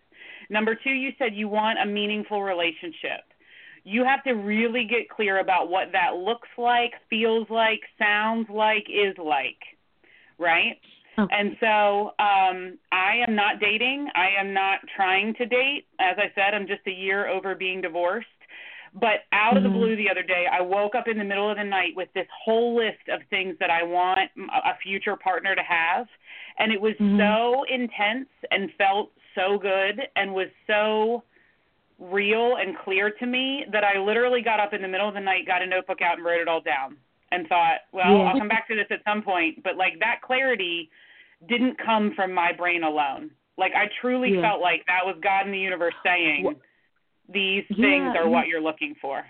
Number 0.50 0.76
two, 0.76 0.92
you 0.92 1.10
said 1.18 1.34
you 1.34 1.48
want 1.50 1.80
a 1.82 1.86
meaningful 1.86 2.44
relationship. 2.44 3.26
You 3.88 4.04
have 4.04 4.22
to 4.26 4.34
really 4.34 4.84
get 4.84 5.10
clear 5.10 5.40
about 5.40 5.70
what 5.70 5.94
that 5.94 6.18
looks 6.18 6.50
like, 6.58 6.92
feels 7.10 7.48
like, 7.50 7.80
sounds 7.98 8.50
like, 8.50 8.86
is 8.90 9.16
like, 9.18 9.56
right? 10.38 10.76
Okay. 11.18 11.34
And 11.34 11.56
so 11.62 12.12
um, 12.20 12.78
I 12.92 13.24
am 13.26 13.34
not 13.34 13.62
dating. 13.62 14.10
I 14.14 14.28
am 14.38 14.54
not 14.54 14.80
trying 14.94 15.34
to 15.36 15.46
date. 15.46 15.86
As 16.02 16.18
I 16.18 16.30
said, 16.36 16.54
I'm 16.54 16.68
just 16.68 16.86
a 16.86 16.92
year 16.92 17.30
over 17.30 17.56
being 17.56 17.80
divorced. 17.80 18.28
But 18.94 19.24
out 19.32 19.56
of 19.56 19.64
the 19.64 19.70
Mhm. 19.70 19.74
blue 19.74 19.96
the 19.96 20.10
other 20.10 20.24
day, 20.24 20.48
I 20.52 20.60
woke 20.60 20.94
up 20.94 21.08
in 21.08 21.18
the 21.18 21.24
middle 21.24 21.50
of 21.50 21.56
the 21.56 21.64
night 21.64 21.96
with 21.96 22.12
this 22.12 22.28
whole 22.44 22.76
list 22.76 23.08
of 23.08 23.22
things 23.30 23.56
that 23.60 23.70
I 23.70 23.84
want 23.84 24.30
a 24.66 24.76
future 24.84 25.16
partner 25.16 25.56
to 25.56 25.64
have. 25.64 26.10
And 26.60 26.74
it 26.74 26.82
was 26.82 26.96
Mhm. 27.00 27.18
so 27.18 27.64
intense 27.64 28.28
and 28.52 28.70
felt 28.74 29.14
so 29.34 29.58
good 29.58 30.10
and 30.18 30.34
was 30.34 30.50
so 30.66 31.24
real 32.00 32.58
and 32.58 32.78
clear 32.78 33.12
to 33.12 33.26
me 33.26 33.66
that 33.72 33.84
I 33.84 34.00
literally 34.00 34.42
got 34.42 34.60
up 34.60 34.74
in 34.74 34.82
the 34.82 34.88
middle 34.88 35.08
of 35.08 35.16
the 35.16 35.20
night, 35.20 35.48
got 35.48 35.62
a 35.62 35.66
notebook 35.66 36.02
out, 36.02 36.18
and 36.18 36.26
wrote 36.26 36.42
it 36.42 36.48
all 36.48 36.62
down 36.62 36.98
and 37.32 37.48
thought, 37.48 37.80
well, 37.92 38.18
Yeah. 38.18 38.24
I'll 38.32 38.40
come 38.40 38.48
back 38.48 38.68
to 38.70 38.76
this 38.76 38.88
at 38.92 39.04
some 39.04 39.22
point. 39.22 39.64
But 39.64 39.76
like 39.78 40.00
that 40.00 40.22
clarity 40.22 40.90
didn't 41.48 41.78
come 41.78 42.14
from 42.16 42.34
my 42.34 42.52
brain 42.54 42.84
alone. 42.84 43.32
Like 43.58 43.74
I 43.76 43.88
truly 44.02 44.36
Yeah. 44.36 44.42
felt 44.42 44.62
like 44.62 44.86
that 44.86 45.06
was 45.06 45.18
God 45.22 45.46
in 45.46 45.52
the 45.52 45.60
universe 45.60 45.96
saying, 46.04 46.56
these 47.30 47.66
Yeah, 47.70 47.76
things 47.86 48.16
are 48.16 48.30
what 48.30 48.48
you're 48.48 48.62
looking 48.62 48.96
for. 49.02 49.26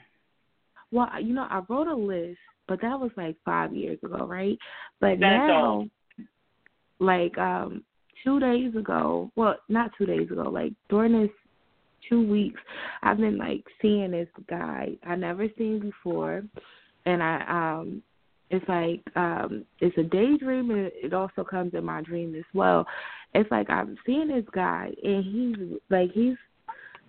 Well, 0.91 1.09
you 1.21 1.33
know, 1.33 1.47
I 1.49 1.61
wrote 1.67 1.87
a 1.87 1.95
list, 1.95 2.39
but 2.67 2.79
that 2.81 2.99
was 2.99 3.11
like 3.17 3.35
five 3.43 3.73
years 3.73 3.97
ago, 4.03 4.25
right? 4.25 4.57
But 4.99 5.19
That's 5.19 5.47
now, 5.47 5.71
old. 5.71 5.89
like 6.99 7.37
um 7.37 7.83
two 8.23 8.39
days 8.39 8.75
ago, 8.75 9.31
well, 9.35 9.55
not 9.69 9.91
two 9.97 10.05
days 10.05 10.29
ago, 10.29 10.49
like 10.49 10.73
during 10.89 11.13
this 11.13 11.31
two 12.09 12.27
weeks, 12.27 12.59
I've 13.03 13.17
been 13.17 13.37
like 13.37 13.63
seeing 13.81 14.11
this 14.11 14.29
guy 14.49 14.89
I 15.05 15.15
never 15.15 15.47
seen 15.57 15.79
before, 15.79 16.43
and 17.05 17.23
I 17.23 17.77
um, 17.79 18.01
it's 18.49 18.67
like 18.69 19.01
um, 19.15 19.65
it's 19.79 19.97
a 19.97 20.03
daydream, 20.03 20.71
and 20.71 20.91
it 20.93 21.13
also 21.13 21.43
comes 21.43 21.73
in 21.73 21.83
my 21.83 22.01
dream 22.01 22.35
as 22.35 22.45
well. 22.53 22.85
It's 23.33 23.51
like 23.51 23.69
I'm 23.69 23.97
seeing 24.05 24.29
this 24.29 24.45
guy, 24.53 24.91
and 25.03 25.23
he's 25.23 25.79
like 25.89 26.11
he's 26.13 26.35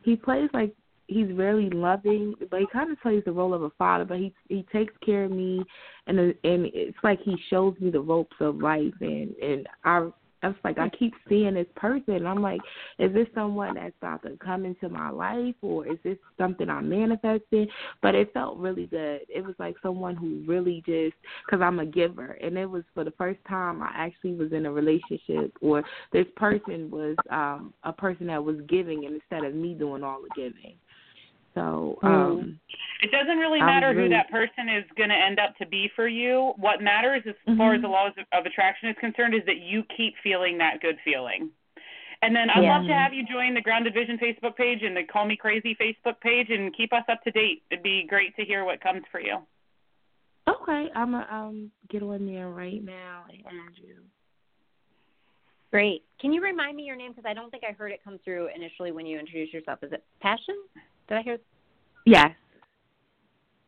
he 0.03 0.17
plays 0.17 0.51
like 0.53 0.75
he's 1.07 1.29
really 1.33 1.71
loving, 1.71 2.35
but 2.51 2.61
he 2.61 2.67
kind 2.73 2.91
of 2.91 3.01
plays 3.01 3.23
the 3.25 3.33
role 3.33 3.55
of 3.55 3.63
a 3.63 3.71
father. 3.71 4.05
But 4.05 4.19
he 4.19 4.35
he 4.49 4.67
takes 4.73 4.95
care 5.05 5.25
of 5.25 5.31
me, 5.31 5.63
and 6.07 6.19
and 6.19 6.35
it's 6.45 6.99
like 7.03 7.21
he 7.23 7.37
shows 7.51 7.75
me 7.81 7.91
the 7.91 8.01
ropes 8.01 8.37
of 8.41 8.57
life, 8.57 8.95
and 9.01 9.35
and 9.37 9.69
I. 9.85 10.09
I 10.43 10.49
was 10.49 10.57
like, 10.63 10.79
I 10.79 10.89
keep 10.89 11.15
seeing 11.29 11.55
this 11.55 11.67
person, 11.75 12.15
and 12.15 12.29
I'm 12.29 12.41
like, 12.41 12.61
is 12.99 13.13
this 13.13 13.27
someone 13.35 13.75
that's 13.75 13.95
about 14.01 14.23
to 14.23 14.37
come 14.37 14.65
into 14.65 14.89
my 14.89 15.11
life, 15.11 15.55
or 15.63 15.87
is 15.87 15.99
this 16.05 16.19
something 16.37 16.71
I'm 16.71 16.89
manifesting? 16.89 17.67
But 18.03 18.15
it 18.15 18.33
felt 18.33 18.57
really 18.59 18.87
good. 18.87 19.23
It 19.29 19.45
was 19.45 19.55
like 19.59 19.75
someone 19.83 20.15
who 20.17 20.45
really 20.47 20.83
just, 20.87 21.17
because 21.45 21.61
I'm 21.61 21.81
a 21.81 21.87
giver, 21.87 22.39
and 22.41 22.57
it 22.57 22.67
was 22.67 22.85
for 22.95 23.05
the 23.05 23.13
first 23.13 23.41
time 23.49 23.83
I 23.83 23.91
actually 23.95 24.35
was 24.35 24.53
in 24.53 24.67
a 24.67 24.73
relationship, 24.73 25.53
or 25.61 25.83
this 26.13 26.27
person 26.37 26.91
was 26.91 27.17
um 27.31 27.75
a 27.83 27.93
person 27.93 28.29
that 28.29 28.43
was 28.43 28.57
giving, 28.69 29.05
instead 29.05 29.45
of 29.45 29.55
me 29.55 29.75
doing 29.75 30.05
all 30.05 30.21
the 30.23 30.31
giving. 30.41 30.75
So 31.55 31.99
Hmm. 32.01 32.07
um 32.07 32.61
It 33.01 33.11
doesn't 33.13 33.39
really 33.39 33.61
matter 33.61 33.91
really- 33.91 34.03
who 34.05 34.09
that 34.11 34.29
person 34.31 34.69
is 34.69 34.85
going 34.97 35.09
to 35.11 35.15
end 35.15 35.39
up 35.39 35.57
to 35.59 35.67
be 35.67 35.87
for 35.95 36.09
you. 36.09 36.53
What 36.57 36.83
matters, 36.83 37.23
as 37.27 37.37
far 37.57 37.75
as 37.75 37.81
the 37.83 37.87
laws 37.89 38.13
of, 38.19 38.27
of 38.33 38.45
attraction 38.45 38.89
is 38.89 38.97
concerned, 38.99 39.35
is 39.35 39.45
that 39.47 39.59
you 39.59 39.85
keep 39.97 40.17
feeling 40.19 40.59
that 40.59 40.81
good 40.81 40.99
feeling. 41.05 41.51
And 42.23 42.35
then 42.35 42.51
I'd 42.51 42.65
Yeah. 42.65 42.77
love 42.79 42.87
to 42.89 42.95
have 42.95 43.15
you 43.15 43.23
join 43.25 43.55
the 43.55 43.61
Grounded 43.61 43.95
Vision 43.95 44.19
Facebook 44.19 44.57
page 44.57 44.83
and 44.83 44.97
the 44.97 45.05
Call 45.05 45.25
Me 45.27 45.37
Crazy 45.37 45.77
Facebook 45.77 46.21
page 46.21 46.51
and 46.51 46.75
keep 46.75 46.93
us 46.93 47.05
up 47.09 47.23
to 47.23 47.31
date. 47.31 47.63
It'd 47.71 47.85
be 47.85 48.03
great 48.03 48.35
to 48.35 48.45
hear 48.45 48.65
what 48.65 48.81
comes 48.81 49.05
for 49.13 49.21
you. 49.21 49.47
okay, 50.49 50.91
I'm 50.95 51.13
gonna 51.13 51.27
um 51.31 51.71
get 51.89 52.03
on 52.03 52.27
there 52.27 52.49
right 52.49 52.83
now 52.83 53.27
and 53.29 53.47
add 53.47 53.77
you. 53.79 54.03
Great. 55.71 56.03
Can 56.19 56.33
you 56.33 56.41
remind 56.43 56.77
me 56.77 56.85
your 56.85 56.97
name 56.97 57.13
because 57.13 57.27
I 57.29 57.35
don't 57.35 57.51
think 57.51 57.63
I 57.63 57.73
heard 57.73 57.93
it 57.93 58.03
come 58.03 58.19
through 58.25 58.49
initially 58.49 58.91
when 58.91 59.05
you 59.07 59.19
introduced 59.19 59.53
yourself. 59.53 59.83
Is 59.85 59.93
it 59.93 60.03
Passion? 60.21 60.57
Did 61.09 61.19
I 61.19 61.23
hear? 61.23 61.39
Yes. 62.07 62.31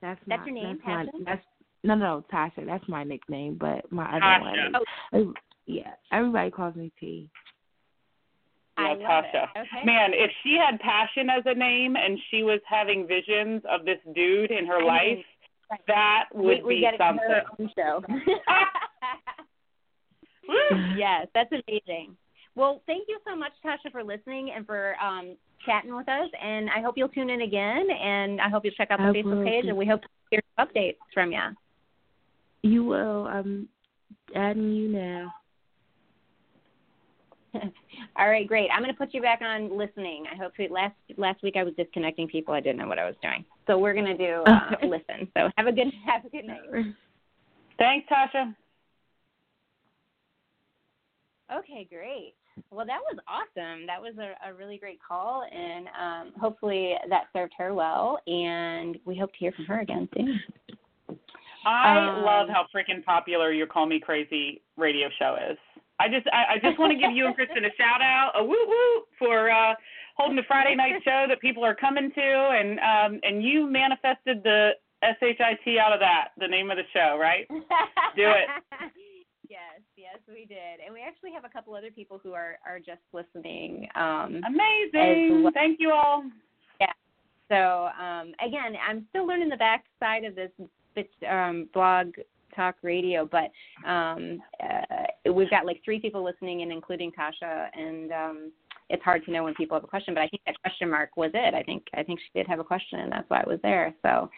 That's 0.02 0.20
That's 0.26 0.40
my, 0.40 0.46
your 0.46 0.54
name, 0.54 0.78
that's 0.78 0.86
my, 0.86 1.04
Passion? 1.04 1.24
that's 1.26 1.44
no 1.82 1.94
no 1.94 2.24
Tasha. 2.32 2.66
That's 2.66 2.86
my 2.88 3.04
nickname, 3.04 3.56
but 3.58 3.90
my 3.90 4.08
other 4.08 4.20
Tasha. 4.20 4.80
one. 5.12 5.22
Is, 5.22 5.34
yeah, 5.66 5.92
everybody 6.12 6.50
calls 6.50 6.74
me 6.74 6.92
T. 6.98 7.30
I 8.76 8.94
Yeah, 8.98 9.08
Tasha. 9.08 9.44
Okay. 9.50 9.84
Man, 9.84 10.10
if 10.14 10.30
she 10.42 10.56
had 10.56 10.80
passion 10.80 11.28
as 11.30 11.42
a 11.46 11.54
name 11.54 11.96
and 11.96 12.18
she 12.30 12.42
was 12.42 12.60
having 12.68 13.06
visions 13.06 13.62
of 13.70 13.84
this 13.84 13.98
dude 14.14 14.50
in 14.50 14.66
her 14.66 14.76
I 14.76 14.78
mean, 14.78 14.86
life, 14.86 15.24
right. 15.70 15.80
that 15.86 16.24
would 16.32 16.62
we, 16.62 16.62
we 16.62 16.74
be 16.76 16.80
get 16.80 16.94
it 16.94 17.00
something. 17.00 17.26
her 17.28 17.42
own 17.58 17.70
show. 17.76 18.02
yes, 20.96 21.26
that's 21.34 21.52
amazing. 21.52 22.16
Well, 22.54 22.82
thank 22.86 23.06
you 23.08 23.18
so 23.26 23.36
much, 23.36 23.52
Tasha, 23.64 23.92
for 23.92 24.02
listening 24.02 24.50
and 24.54 24.66
for 24.66 24.96
um, 25.02 25.36
chatting 25.64 25.94
with 25.94 26.08
us. 26.08 26.28
And 26.42 26.68
I 26.70 26.80
hope 26.80 26.94
you'll 26.96 27.08
tune 27.08 27.30
in 27.30 27.42
again. 27.42 27.86
And 27.90 28.40
I 28.40 28.48
hope 28.48 28.64
you'll 28.64 28.74
check 28.74 28.90
out 28.90 28.98
the 28.98 29.04
I 29.04 29.12
Facebook 29.12 29.44
page. 29.44 29.64
And 29.66 29.76
we 29.76 29.86
hope 29.86 30.02
to 30.02 30.08
hear 30.30 30.40
updates 30.58 30.96
from 31.12 31.32
you. 31.32 31.40
You 32.62 32.84
will. 32.84 33.26
I'm 33.26 33.68
adding 34.34 34.72
you 34.72 34.88
now. 34.88 35.32
All 38.16 38.28
right, 38.28 38.46
great. 38.46 38.68
I'm 38.72 38.82
going 38.82 38.92
to 38.92 38.98
put 38.98 39.12
you 39.12 39.22
back 39.22 39.40
on 39.42 39.76
listening. 39.76 40.24
I 40.32 40.36
hope 40.36 40.52
last 40.70 40.94
last 41.16 41.42
week 41.42 41.56
I 41.56 41.64
was 41.64 41.74
disconnecting 41.76 42.28
people. 42.28 42.54
I 42.54 42.60
didn't 42.60 42.78
know 42.78 42.86
what 42.86 42.98
I 42.98 43.06
was 43.06 43.16
doing. 43.22 43.44
So 43.66 43.78
we're 43.78 43.94
going 43.94 44.06
to 44.06 44.16
do 44.16 44.42
uh, 44.46 44.70
listen. 44.82 45.28
So 45.36 45.48
have 45.56 45.66
a 45.66 45.72
good 45.72 45.88
have 46.06 46.24
a 46.24 46.28
good 46.28 46.46
night. 46.46 46.94
Thanks, 47.78 48.06
Tasha. 48.10 48.54
Okay, 51.52 51.88
great. 51.90 52.34
Well, 52.70 52.86
that 52.86 53.00
was 53.10 53.18
awesome. 53.28 53.86
That 53.86 54.00
was 54.00 54.14
a, 54.18 54.48
a 54.48 54.54
really 54.54 54.78
great 54.78 54.98
call, 55.06 55.44
and 55.52 55.88
um, 55.88 56.32
hopefully 56.40 56.94
that 57.08 57.24
served 57.32 57.52
her 57.58 57.74
well. 57.74 58.18
And 58.26 58.98
we 59.04 59.16
hope 59.16 59.32
to 59.32 59.38
hear 59.38 59.52
from 59.52 59.64
her 59.66 59.80
again 59.80 60.08
soon. 60.16 60.40
I 61.66 61.98
Um, 61.98 62.22
love 62.24 62.48
how 62.48 62.66
freaking 62.74 63.04
popular 63.04 63.52
your 63.52 63.66
Call 63.66 63.86
Me 63.86 64.00
Crazy 64.00 64.62
radio 64.76 65.08
show 65.18 65.36
is. 65.50 65.58
I 65.98 66.08
just 66.08 66.26
I, 66.32 66.54
I 66.54 66.58
just 66.62 66.78
want 66.78 66.92
to 66.92 66.98
give 66.98 67.12
you 67.12 67.26
and 67.26 67.36
Cristin 67.36 67.66
a 67.66 67.74
shout 67.76 68.00
out, 68.00 68.32
a 68.34 68.42
woo 68.42 68.56
woo 68.66 69.02
for 69.18 69.50
uh 69.50 69.74
holding 70.16 70.38
a 70.38 70.42
Friday 70.44 70.74
night 70.74 70.94
show 71.04 71.26
that 71.28 71.40
people 71.40 71.62
are 71.64 71.74
coming 71.74 72.10
to 72.12 72.20
and 72.22 72.78
um 72.80 73.20
and 73.22 73.44
you 73.44 73.66
manifested 73.70 74.42
the 74.42 74.70
S 75.02 75.16
H 75.22 75.38
I 75.40 75.58
T 75.62 75.78
out 75.78 75.92
of 75.92 76.00
that, 76.00 76.28
the 76.38 76.48
name 76.48 76.70
of 76.70 76.78
the 76.78 76.84
show, 76.94 77.18
right? 77.20 77.46
Do 78.16 78.30
it. 78.30 78.46
Yes, 80.12 80.20
we 80.28 80.46
did, 80.46 80.84
and 80.84 80.92
we 80.92 81.00
actually 81.06 81.32
have 81.32 81.44
a 81.44 81.48
couple 81.48 81.74
other 81.74 81.90
people 81.90 82.20
who 82.22 82.32
are 82.32 82.58
are 82.66 82.78
just 82.78 83.00
listening. 83.12 83.88
Um, 83.94 84.40
Amazing. 84.46 85.42
Well. 85.42 85.52
Thank 85.52 85.78
you 85.80 85.90
all. 85.92 86.24
Yeah. 86.80 86.92
So 87.48 87.88
um, 88.02 88.32
again, 88.44 88.74
I'm 88.88 89.06
still 89.10 89.26
learning 89.26 89.48
the 89.48 89.56
back 89.56 89.84
side 89.98 90.24
of 90.24 90.34
this 90.34 90.50
um, 91.28 91.68
blog 91.72 92.08
talk 92.54 92.76
radio, 92.82 93.28
but 93.30 93.50
um, 93.88 94.42
uh, 94.62 95.32
we've 95.32 95.50
got 95.50 95.66
like 95.66 95.80
three 95.84 96.00
people 96.00 96.24
listening, 96.24 96.62
and 96.62 96.72
including 96.72 97.12
Tasha, 97.12 97.68
and 97.76 98.12
um, 98.12 98.52
it's 98.90 99.02
hard 99.02 99.24
to 99.24 99.30
know 99.30 99.44
when 99.44 99.54
people 99.54 99.76
have 99.76 99.84
a 99.84 99.88
question. 99.88 100.14
But 100.14 100.22
I 100.22 100.28
think 100.28 100.42
that 100.44 100.60
question 100.60 100.90
mark 100.90 101.16
was 101.16 101.30
it. 101.32 101.54
I 101.54 101.62
think 101.62 101.86
I 101.94 102.02
think 102.02 102.18
she 102.20 102.38
did 102.38 102.46
have 102.48 102.58
a 102.58 102.64
question, 102.64 103.00
and 103.00 103.10
that's 103.10 103.30
why 103.30 103.40
it 103.40 103.46
was 103.46 103.60
there. 103.62 103.94
So, 104.02 104.28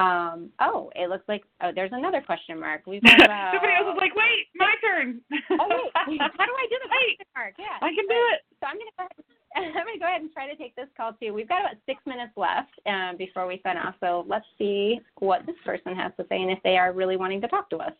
um, 0.00 0.48
oh, 0.60 0.90
it 0.96 1.08
looks 1.08 1.28
like 1.28 1.44
oh, 1.62 1.70
there's 1.74 1.92
another 1.92 2.20
question 2.20 2.58
mark. 2.58 2.82
We've 2.86 3.02
got 3.02 3.22
about, 3.22 3.52
Somebody 3.54 3.74
else 3.76 3.94
is 3.94 4.00
like, 4.00 4.16
wait, 4.16 4.48
my 4.56 4.74
turn. 4.82 5.20
oh 5.60 5.90
wait, 6.08 6.20
how 6.20 6.46
do 6.48 6.54
I 6.56 6.66
do 6.72 6.76
the 6.82 6.90
Wait, 6.96 7.20
question 7.20 7.36
mark? 7.36 7.54
Yeah, 7.58 7.76
I 7.84 7.92
can 7.92 8.08
do 8.08 8.20
it. 8.34 8.40
So 8.60 8.66
I'm 8.66 8.76
gonna 8.80 8.96
go 8.96 9.04
ahead. 9.04 9.24
I'm 9.56 9.86
gonna 9.86 10.00
go 10.00 10.08
ahead 10.08 10.22
and 10.22 10.32
try 10.32 10.48
to 10.48 10.56
take 10.56 10.74
this 10.74 10.88
call 10.96 11.12
too. 11.20 11.32
We've 11.32 11.48
got 11.48 11.60
about 11.60 11.76
six 11.84 12.00
minutes 12.06 12.32
left 12.36 12.72
um, 12.86 13.16
before 13.16 13.46
we 13.46 13.60
sign 13.62 13.76
off. 13.76 13.94
So 14.00 14.24
let's 14.26 14.46
see 14.56 15.00
what 15.20 15.44
this 15.46 15.56
person 15.64 15.94
has 15.94 16.12
to 16.16 16.24
say 16.28 16.40
and 16.40 16.50
if 16.50 16.58
they 16.64 16.76
are 16.76 16.92
really 16.92 17.16
wanting 17.16 17.40
to 17.42 17.48
talk 17.48 17.68
to 17.70 17.78
us. 17.78 17.92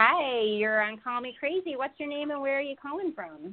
Hi, 0.00 0.40
you're 0.56 0.80
on 0.80 0.96
Call 0.96 1.20
Me 1.20 1.36
Crazy. 1.38 1.76
What's 1.76 1.92
your 2.00 2.08
name 2.08 2.30
and 2.30 2.40
where 2.40 2.56
are 2.56 2.64
you 2.64 2.72
calling 2.72 3.12
from? 3.12 3.52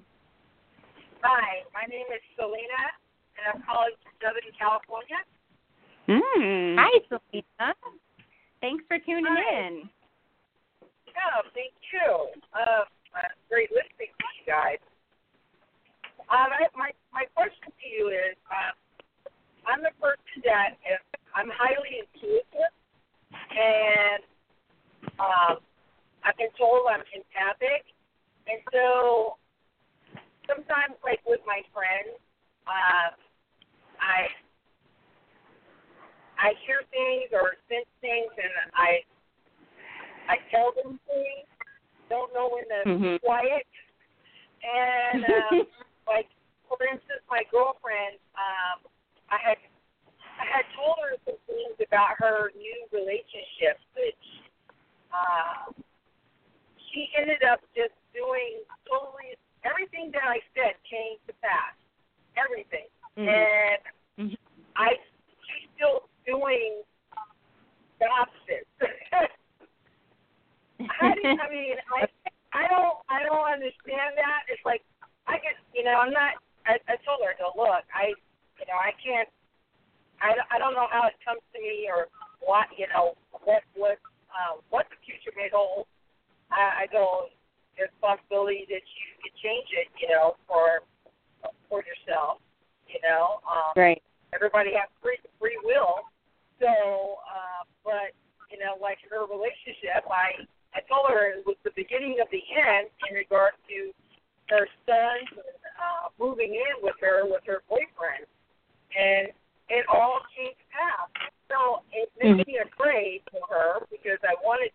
Hi, 1.20 1.68
my 1.76 1.84
name 1.92 2.08
is 2.08 2.24
Selena, 2.40 2.88
and 3.36 3.52
I'm 3.52 3.60
calling 3.68 3.92
from 4.00 4.16
Southern 4.24 4.48
California. 4.56 5.20
Mm. 6.08 6.80
Hi, 6.80 6.94
Selena. 7.12 7.76
Thanks 8.64 8.80
for 8.88 8.96
tuning 8.96 9.28
Hi. 9.28 9.60
in. 9.60 9.92
Oh, 11.20 11.44
thank 11.52 11.76
you. 11.92 12.32
Uh, 12.56 12.88
uh, 13.12 13.28
great 13.52 13.68
listening 13.76 14.16
to 14.16 14.28
you 14.40 14.48
guys. 14.48 14.80
Um, 16.32 16.48
I, 16.48 16.72
my 16.80 16.96
my 17.12 17.28
question 17.36 17.76
to 17.76 17.86
you 17.92 18.08
is, 18.08 18.40
uh, 18.48 18.72
I'm 19.68 19.84
the 19.84 19.92
person 20.00 20.48
that 20.48 20.80
is, 20.88 21.04
I'm 21.36 21.52
highly 21.52 22.08
intuitive, 22.08 22.72
and 23.36 24.24
um, 25.20 25.60
I've 26.28 26.36
been 26.36 26.52
told 26.60 26.92
I'm 26.92 27.08
empathic, 27.16 27.88
and 28.52 28.60
so 28.76 29.40
sometimes, 30.44 31.00
like 31.08 31.24
with 31.24 31.40
my 31.48 31.64
friends, 31.72 32.20
uh, 32.68 33.16
I 34.04 34.28
I 36.36 36.52
hear 36.68 36.84
things 36.92 37.32
or 37.32 37.56
sense 37.72 37.88
things, 38.04 38.28
and 38.36 38.52
I 38.76 39.08
I 40.28 40.36
tell 40.52 40.76
them 40.76 41.00
things. 41.08 41.48
Don't 42.12 42.34
know 42.36 42.52
when 42.52 42.68
to 42.68 42.80
Mhm. 42.92 43.16
be 43.16 43.20
quiet. 43.20 43.68
And 44.68 45.24
um, 45.32 45.68
like 46.08 46.28
for 46.68 46.76
instance, 46.84 47.24
my 47.32 47.44
girlfriend, 47.52 48.20
um, 48.36 48.84
I 49.32 49.40
had 49.40 49.58
I 50.44 50.46
had 50.46 50.66
told 50.76 51.00
her 51.08 51.16
some 51.24 51.40
things 51.48 51.80
about 51.88 52.20
her 52.20 52.52
new 52.52 52.80
relationship, 52.92 53.80
which 53.96 54.24
uh, 55.16 55.72
she 56.98 57.14
ended 57.14 57.46
up 57.46 57.62
just 57.78 57.94
doing 58.10 58.66
totally 58.90 59.38
everything 59.62 60.10
that 60.18 60.26
I 60.26 60.42
said 60.58 60.74
came 60.90 61.22
to 61.30 61.34
pass. 61.46 61.78
Everything. 62.34 62.90
Mhm. 63.14 63.30
And 63.30 63.82
Mhm. 64.18 64.38
I 64.76 64.98
she's 65.46 65.70
still 65.78 66.10
doing 66.26 66.82
the 68.00 68.08
opposite. 68.10 68.66
How 70.90 71.14
do 71.14 71.22
you, 71.22 71.38
I 71.38 71.50
mean, 71.50 71.78
I 71.94 72.08
I 72.54 72.68
don't 72.68 72.98
I 73.10 73.22
don't 73.24 73.46
understand 73.46 74.18
that. 74.18 74.44
It's 74.50 74.66
like 74.66 74.82
I 75.28 75.38
get 75.38 75.54
you 75.74 75.84
know 75.84 76.00
I'm 76.02 76.12
not. 76.12 76.34
I, 76.66 76.80
I 76.90 76.96
told 77.06 77.22
her, 77.24 77.30
I 77.30 77.38
go 77.38 77.54
look, 77.56 77.86
I 77.94 78.08
you 78.58 78.66
know 78.66 78.78
I 78.82 78.92
can't. 78.98 79.30
I 80.20 80.34
don't- 80.34 80.50
I 80.52 80.58
don't 80.58 80.74
know 80.74 80.88
how 80.90 81.06
it 81.06 81.14
comes 81.24 81.42
to 81.54 81.62
me 81.62 81.88
or 81.94 82.10
what 82.42 82.68
you 82.76 82.88
know 82.88 83.14
what 83.44 83.62
what 83.76 84.00
uh, 84.34 84.58
what 84.70 84.90
the 84.90 84.96
future 85.06 85.32
may 85.36 85.50
hold. 85.54 85.86
I, 86.52 86.84
I 86.84 86.88
go 86.92 87.30
there's 87.78 87.94
a 87.94 88.02
possibility 88.02 88.66
that 88.74 88.82
you 88.82 89.08
could 89.22 89.36
change 89.38 89.70
it, 89.78 89.88
you 90.02 90.10
know, 90.10 90.36
for 90.50 90.82
for 91.70 91.86
yourself. 91.86 92.42
You 92.90 93.00
know, 93.06 93.40
um, 93.46 93.78
Right. 93.78 94.02
everybody 94.34 94.74
has 94.74 94.90
free 95.02 95.22
free 95.40 95.58
will. 95.64 96.10
So, 96.60 97.22
uh, 97.22 97.64
but 97.86 98.18
you 98.50 98.58
know, 98.58 98.82
like 98.82 98.98
her 99.10 99.30
relationship, 99.30 100.02
I 100.10 100.42
I 100.74 100.82
told 100.90 101.10
her 101.14 101.38
it 101.38 101.46
was 101.46 101.58
the 101.64 101.76
beginning 101.78 102.18
of 102.20 102.28
the 102.34 102.42
end 102.58 102.90
in 103.10 103.16
regard 103.16 103.54
to 103.70 103.94
her 104.50 104.68
son 104.88 105.18
uh, 105.78 106.10
moving 106.18 106.56
in 106.56 106.76
with 106.82 106.96
her 107.02 107.30
with 107.30 107.46
her 107.46 107.62
boyfriend, 107.70 108.26
and 108.98 109.30
it 109.70 109.86
all 109.92 110.20
came 110.34 110.56
to 110.56 110.66
pass. 110.74 111.08
So 111.52 111.84
it 111.92 112.10
made 112.18 112.48
me 112.48 112.60
afraid 112.60 113.22
for 113.32 113.44
her 113.52 113.86
because 113.92 114.20
I 114.24 114.36
wanted 114.44 114.72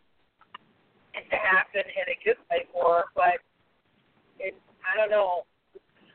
it 1.15 1.29
to 1.31 1.39
happen 1.39 1.85
in 1.85 2.07
a 2.09 2.17
good 2.25 2.41
way 2.51 2.65
for 2.73 3.03
her, 3.03 3.05
but 3.15 3.39
it 4.41 4.57
I 4.83 4.99
don't 4.99 5.11
know. 5.11 5.47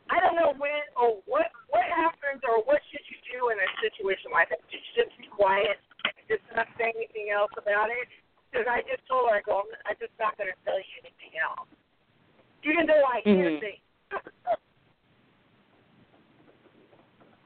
I 0.09 0.19
don't 0.23 0.35
know 0.39 0.55
when 0.55 0.83
or 0.95 1.19
what 1.27 1.51
what 1.69 1.85
happens 1.87 2.41
or 2.47 2.63
what 2.63 2.79
should 2.91 3.03
you 3.11 3.19
do 3.31 3.51
in 3.51 3.57
a 3.59 3.69
situation 3.83 4.31
like 4.31 4.49
that. 4.49 4.63
You 4.71 4.79
should 4.91 5.07
just 5.07 5.13
be 5.19 5.27
quiet, 5.27 5.79
just 6.27 6.43
not 6.55 6.67
say 6.79 6.91
anything 6.95 7.31
else 7.31 7.51
about 7.59 7.91
it. 7.91 8.07
Because 8.47 8.67
I 8.71 8.79
just 8.87 9.03
told 9.11 9.27
her, 9.27 9.35
I 9.35 9.43
go, 9.43 9.59
I'm, 9.59 9.91
I'm 9.91 9.97
just 9.99 10.15
not 10.15 10.39
going 10.39 10.47
to 10.47 10.55
tell 10.63 10.79
you 10.79 10.95
anything 11.03 11.35
else. 11.35 11.67
Even 12.63 12.87
though 12.87 13.03
I 13.03 13.19
hear 13.27 13.51
Mhm. 13.51 13.59
things. 13.59 13.83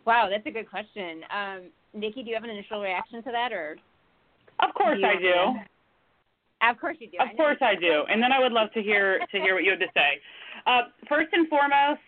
Wow, 0.05 0.29
that's 0.29 0.45
a 0.45 0.51
good 0.51 0.69
question. 0.69 1.25
Um, 1.29 1.71
Nikki, 1.93 2.21
do 2.21 2.29
you 2.29 2.35
have 2.35 2.43
an 2.43 2.49
initial 2.49 2.81
reaction 2.81 3.21
to 3.23 3.31
that, 3.31 3.51
or? 3.51 3.77
Of 4.59 4.73
course 4.73 4.97
you 4.99 5.05
I 5.05 5.17
want 5.17 5.21
do. 5.25 5.71
Of 6.61 6.79
course 6.79 6.97
you 6.99 7.09
do. 7.09 7.17
Of 7.19 7.35
course 7.37 7.57
I 7.61 7.75
do. 7.75 8.03
And 8.09 8.21
then 8.21 8.31
I 8.31 8.39
would 8.39 8.51
love 8.51 8.71
to 8.73 8.81
hear 8.81 9.19
to 9.19 9.37
hear 9.39 9.55
what 9.55 9.63
you 9.63 9.71
have 9.71 9.79
to 9.79 9.91
say. 9.93 10.21
Uh, 10.65 10.81
first 11.09 11.29
and 11.33 11.47
foremost, 11.49 12.01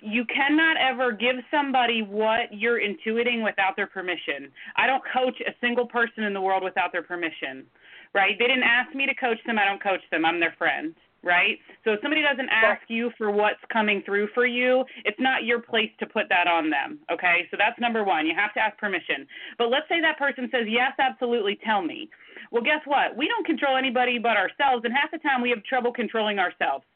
you 0.00 0.24
cannot 0.26 0.76
ever 0.76 1.12
give 1.12 1.36
somebody 1.50 2.02
what 2.02 2.52
you're 2.52 2.80
intuiting 2.80 3.44
without 3.44 3.76
their 3.76 3.86
permission. 3.86 4.50
I 4.76 4.86
don't 4.86 5.02
coach 5.12 5.34
a 5.46 5.52
single 5.60 5.86
person 5.86 6.24
in 6.24 6.32
the 6.32 6.40
world 6.40 6.62
without 6.62 6.92
their 6.92 7.02
permission. 7.02 7.66
Right? 8.14 8.36
They 8.38 8.46
didn't 8.46 8.64
ask 8.64 8.94
me 8.94 9.06
to 9.06 9.14
coach 9.14 9.38
them, 9.44 9.58
I 9.58 9.66
don't 9.66 9.82
coach 9.82 10.00
them. 10.10 10.24
I'm 10.24 10.40
their 10.40 10.54
friend. 10.56 10.94
Right? 11.24 11.58
So 11.84 11.92
if 11.92 12.00
somebody 12.00 12.22
doesn't 12.22 12.48
ask 12.48 12.82
you 12.88 13.10
for 13.18 13.30
what's 13.30 13.60
coming 13.72 14.02
through 14.06 14.28
for 14.34 14.46
you, 14.46 14.84
it's 15.04 15.18
not 15.18 15.44
your 15.44 15.60
place 15.60 15.90
to 15.98 16.06
put 16.06 16.28
that 16.28 16.46
on 16.46 16.70
them. 16.70 17.00
Okay? 17.12 17.48
So 17.50 17.56
that's 17.58 17.78
number 17.80 18.04
one. 18.04 18.26
You 18.26 18.34
have 18.36 18.54
to 18.54 18.60
ask 18.60 18.78
permission. 18.78 19.26
But 19.58 19.68
let's 19.68 19.88
say 19.88 20.00
that 20.00 20.16
person 20.16 20.48
says, 20.52 20.66
Yes, 20.68 20.92
absolutely, 20.98 21.58
tell 21.64 21.82
me. 21.82 22.08
Well, 22.50 22.62
guess 22.62 22.80
what? 22.86 23.16
We 23.16 23.28
don't 23.28 23.44
control 23.44 23.76
anybody 23.76 24.18
but 24.18 24.36
ourselves, 24.36 24.84
and 24.84 24.94
half 24.94 25.10
the 25.10 25.18
time 25.18 25.42
we 25.42 25.50
have 25.50 25.62
trouble 25.64 25.92
controlling 25.92 26.38
ourselves. 26.38 26.84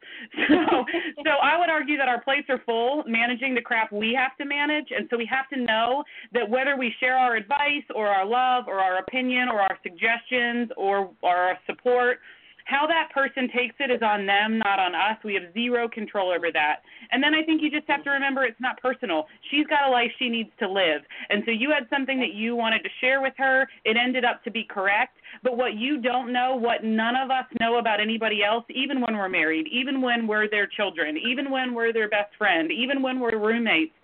So, 0.53 0.85
so 1.25 1.31
I 1.43 1.59
would 1.59 1.71
argue 1.71 1.97
that 1.97 2.09
our 2.09 2.21
plates 2.21 2.47
are 2.51 2.61
full 2.67 3.03
managing 3.07 3.55
the 3.55 3.61
crap 3.61 3.93
we 3.93 4.15
have 4.15 4.37
to 4.37 4.45
manage, 4.45 4.87
and 4.91 5.07
so 5.11 5.17
we 5.17 5.27
have 5.27 5.49
to 5.53 5.59
know 5.59 6.05
that 6.33 6.49
whether 6.49 6.77
we 6.77 6.93
share 7.01 7.17
our 7.17 7.37
advice 7.37 7.85
or 7.95 8.09
our 8.09 8.27
love 8.27 8.65
or 8.69 8.79
our 8.79 8.99
opinion 8.99 9.49
or 9.49 9.61
our 9.61 9.79
suggestions 9.83 10.71
or, 10.77 11.11
or 11.23 11.37
our 11.37 11.59
support, 11.67 12.19
how 12.65 12.87
that 12.87 13.11
person 13.13 13.49
takes 13.55 13.75
it 13.81 13.91
is 13.91 14.03
on 14.03 14.27
them, 14.27 14.59
not 14.59 14.79
on 14.79 14.95
us. 14.95 15.19
We 15.25 15.35
have 15.35 15.53
zero 15.55 15.89
control 15.89 16.31
over 16.31 16.51
that. 16.53 16.83
And 17.11 17.23
then 17.23 17.35
I 17.35 17.43
think 17.43 17.63
you 17.63 17.71
just 17.71 17.89
have 17.89 18.05
to 18.05 18.11
remember 18.11 18.45
it's 18.45 18.61
not 18.61 18.81
personal. 18.81 19.27
She's 19.51 19.67
got 19.67 19.89
a 19.89 19.91
life 19.91 20.11
she 20.19 20.29
needs 20.29 20.51
to 20.61 20.69
live. 20.69 21.03
And 21.31 21.43
so 21.45 21.51
you 21.51 21.71
had 21.71 21.89
something 21.91 22.19
that 22.21 22.35
you 22.35 22.57
wanted 22.57 22.83
to 22.85 22.91
share 23.01 23.21
with 23.21 23.35
her. 23.39 23.69
It 23.85 23.97
ended 23.97 24.25
up 24.25 24.43
to 24.45 24.51
be 24.51 24.65
correct. 24.65 25.19
But 25.43 25.57
what 25.57 25.75
you 25.75 26.01
don't 26.01 26.33
know, 26.33 26.57
what 26.57 26.85
none 26.85 27.17
of 27.17 27.31
us 27.31 27.47
know 27.61 27.79
about 27.79 28.01
anybody 28.01 28.45
else, 28.45 28.65
even 28.69 29.01
when 29.01 29.17
we're 29.17 29.29
married, 29.29 29.67
even 29.73 30.01
when 30.01 30.27
we're 30.27 30.49
their 30.49 30.67
children, 30.67 31.17
even 31.17 31.51
when 31.51 31.75
we're 31.75 31.93
their 31.93 32.09
best 32.09 32.35
friend, 32.37 32.71
even 32.71 33.03
when 33.03 33.19
we're 33.19 33.39
roommates, 33.39 33.95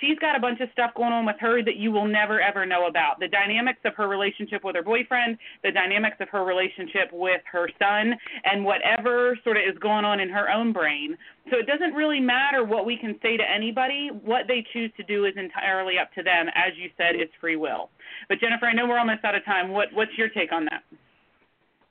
she's 0.00 0.18
got 0.18 0.36
a 0.36 0.40
bunch 0.40 0.60
of 0.60 0.68
stuff 0.72 0.92
going 0.94 1.12
on 1.12 1.26
with 1.26 1.36
her 1.40 1.62
that 1.62 1.76
you 1.76 1.90
will 1.90 2.06
never 2.06 2.40
ever 2.40 2.64
know 2.66 2.86
about. 2.86 3.18
The 3.20 3.28
dynamics 3.28 3.80
of 3.84 3.94
her 3.94 4.08
relationship 4.08 4.64
with 4.64 4.76
her 4.76 4.82
boyfriend, 4.82 5.38
the 5.62 5.72
dynamics 5.72 6.16
of 6.20 6.28
her 6.30 6.44
relationship 6.44 7.10
with 7.12 7.40
her 7.50 7.68
son, 7.78 8.14
and 8.44 8.64
whatever 8.64 9.38
sort 9.44 9.56
of 9.56 9.62
is 9.64 9.78
going 9.78 10.04
on 10.04 10.20
in 10.20 10.28
her 10.28 10.50
own 10.50 10.72
brain. 10.72 11.16
So 11.50 11.58
it 11.58 11.66
doesn't 11.66 11.94
really 11.94 12.20
matter 12.20 12.64
what 12.64 12.86
we 12.86 12.96
can 12.96 13.18
say 13.22 13.36
to 13.36 13.44
anybody. 13.44 14.10
What 14.24 14.46
they 14.48 14.64
choose 14.72 14.90
to 14.96 15.02
do 15.02 15.24
is 15.24 15.34
entirely 15.36 15.98
up 15.98 16.12
to 16.14 16.22
them. 16.22 16.46
As 16.54 16.72
you 16.76 16.90
said, 16.96 17.16
it's 17.16 17.32
free 17.40 17.56
will. 17.56 17.90
But 18.28 18.40
Jennifer, 18.40 18.66
I 18.66 18.72
know 18.72 18.86
we're 18.86 18.98
almost 18.98 19.24
out 19.24 19.34
of 19.34 19.44
time. 19.44 19.70
What 19.70 19.88
what's 19.92 20.16
your 20.16 20.28
take 20.28 20.52
on 20.52 20.66
that? 20.66 20.82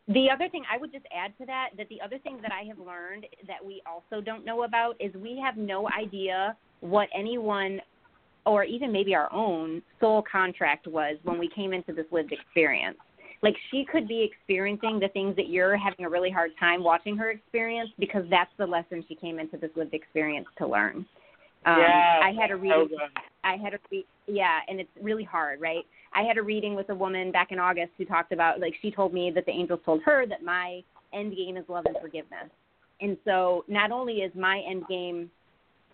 The 0.07 0.29
other 0.29 0.49
thing 0.49 0.63
I 0.69 0.77
would 0.77 0.91
just 0.91 1.05
add 1.15 1.31
to 1.37 1.45
that, 1.45 1.69
that 1.77 1.87
the 1.87 2.01
other 2.01 2.17
thing 2.19 2.39
that 2.41 2.51
I 2.51 2.63
have 2.67 2.77
learned 2.77 3.25
that 3.47 3.63
we 3.63 3.81
also 3.85 4.21
don't 4.21 4.43
know 4.43 4.63
about 4.63 4.97
is 4.99 5.13
we 5.13 5.41
have 5.41 5.55
no 5.55 5.87
idea 5.97 6.57
what 6.83 7.07
anyone 7.17 7.79
or 8.45 8.65
even 8.65 8.91
maybe 8.91 9.15
our 9.15 9.31
own 9.31 9.81
soul 10.01 10.21
contract 10.29 10.85
was 10.85 11.15
when 11.23 11.39
we 11.39 11.49
came 11.55 11.71
into 11.71 11.93
this 11.93 12.05
lived 12.11 12.33
experience. 12.33 12.97
Like 13.41 13.55
she 13.71 13.85
could 13.89 14.05
be 14.07 14.21
experiencing 14.21 14.99
the 14.99 15.07
things 15.09 15.35
that 15.37 15.47
you're 15.47 15.77
having 15.77 16.05
a 16.05 16.09
really 16.09 16.29
hard 16.29 16.51
time 16.59 16.83
watching 16.83 17.15
her 17.17 17.29
experience 17.31 17.89
because 17.99 18.23
that's 18.29 18.51
the 18.57 18.65
lesson 18.65 19.03
she 19.07 19.15
came 19.15 19.39
into 19.39 19.57
this 19.57 19.71
lived 19.75 19.93
experience 19.93 20.47
to 20.57 20.67
learn. 20.67 21.05
Um, 21.65 21.79
Yeah, 21.79 22.19
I 22.21 22.33
had 22.37 22.51
a 22.51 22.55
reading. 22.57 22.87
good. 22.89 22.99
I 23.45 23.55
had 23.55 23.73
a 23.73 23.79
re- 23.89 24.05
yeah, 24.27 24.59
and 24.67 24.79
it's 24.79 24.89
really 25.01 25.23
hard, 25.23 25.61
right? 25.61 25.85
I 26.13 26.23
had 26.23 26.37
a 26.37 26.43
reading 26.43 26.75
with 26.75 26.89
a 26.89 26.95
woman 26.95 27.31
back 27.31 27.51
in 27.51 27.59
August 27.59 27.91
who 27.97 28.03
talked 28.05 28.33
about 28.33 28.59
like 28.59 28.73
she 28.81 28.91
told 28.91 29.13
me 29.13 29.31
that 29.35 29.45
the 29.45 29.51
angels 29.51 29.79
told 29.85 30.01
her 30.03 30.25
that 30.27 30.43
my 30.43 30.81
end 31.13 31.35
game 31.35 31.55
is 31.55 31.63
love 31.69 31.85
and 31.85 31.95
forgiveness. 32.01 32.49
And 32.99 33.17
so 33.25 33.63
not 33.69 33.91
only 33.91 34.15
is 34.15 34.31
my 34.35 34.61
end 34.69 34.83
game 34.89 35.29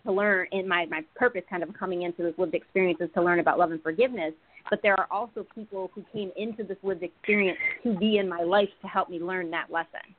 to 0.04 0.12
learn 0.12 0.46
in 0.52 0.66
my 0.66 0.86
my 0.86 1.02
purpose 1.14 1.42
kind 1.48 1.62
of 1.62 1.72
coming 1.74 2.02
into 2.02 2.22
this 2.22 2.34
lived 2.38 2.54
experience 2.54 3.00
is 3.00 3.10
to 3.14 3.22
learn 3.22 3.40
about 3.40 3.58
love 3.58 3.70
and 3.70 3.82
forgiveness, 3.82 4.32
but 4.68 4.80
there 4.82 4.98
are 4.98 5.06
also 5.10 5.46
people 5.54 5.90
who 5.94 6.04
came 6.12 6.30
into 6.36 6.64
this 6.64 6.78
lived 6.82 7.02
experience 7.02 7.58
to 7.82 7.96
be 7.96 8.18
in 8.18 8.28
my 8.28 8.42
life 8.42 8.68
to 8.82 8.88
help 8.88 9.08
me 9.08 9.18
learn 9.18 9.50
that 9.50 9.70
lesson. 9.70 10.14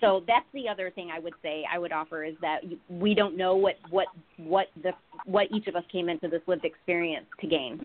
So 0.00 0.22
that's 0.26 0.46
the 0.52 0.68
other 0.68 0.90
thing 0.90 1.10
I 1.14 1.18
would 1.18 1.32
say 1.42 1.64
I 1.72 1.78
would 1.78 1.92
offer 1.92 2.24
is 2.24 2.34
that 2.42 2.60
we 2.88 3.14
don't 3.14 3.36
know 3.36 3.56
what 3.56 3.76
what 3.90 4.08
what 4.36 4.66
the 4.82 4.92
what 5.24 5.48
each 5.50 5.66
of 5.66 5.76
us 5.76 5.84
came 5.90 6.08
into 6.08 6.28
this 6.28 6.42
lived 6.46 6.64
experience 6.64 7.26
to 7.40 7.46
gain. 7.46 7.80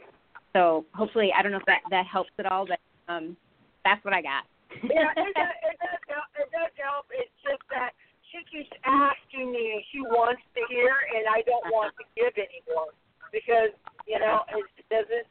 So 0.53 0.85
hopefully 0.93 1.31
I 1.37 1.41
don't 1.41 1.51
know 1.51 1.59
if 1.59 1.65
that 1.65 1.81
that 1.89 2.05
helps 2.05 2.31
at 2.37 2.45
all, 2.51 2.65
but 2.65 2.79
um 3.11 3.37
that's 3.85 4.03
what 4.03 4.13
I 4.13 4.21
got. 4.21 4.43
yeah, 4.83 5.11
it 5.15 5.33
does, 5.35 5.55
it 5.63 5.77
does 5.79 6.01
help. 6.07 6.29
It 6.35 6.49
does 6.51 6.71
help. 6.77 7.05
It's 7.11 7.31
just 7.43 7.63
that 7.71 7.91
she 8.31 8.39
keeps 8.47 8.71
asking 8.87 9.51
me, 9.51 9.75
and 9.75 9.83
she 9.91 10.01
wants 10.01 10.41
to 10.55 10.61
hear, 10.69 10.95
and 11.15 11.27
I 11.27 11.41
don't 11.43 11.67
want 11.71 11.93
to 11.99 12.05
give 12.15 12.33
anymore 12.39 12.95
because 13.31 13.75
you 14.07 14.19
know 14.19 14.41
it 14.55 14.65
doesn't, 14.89 15.27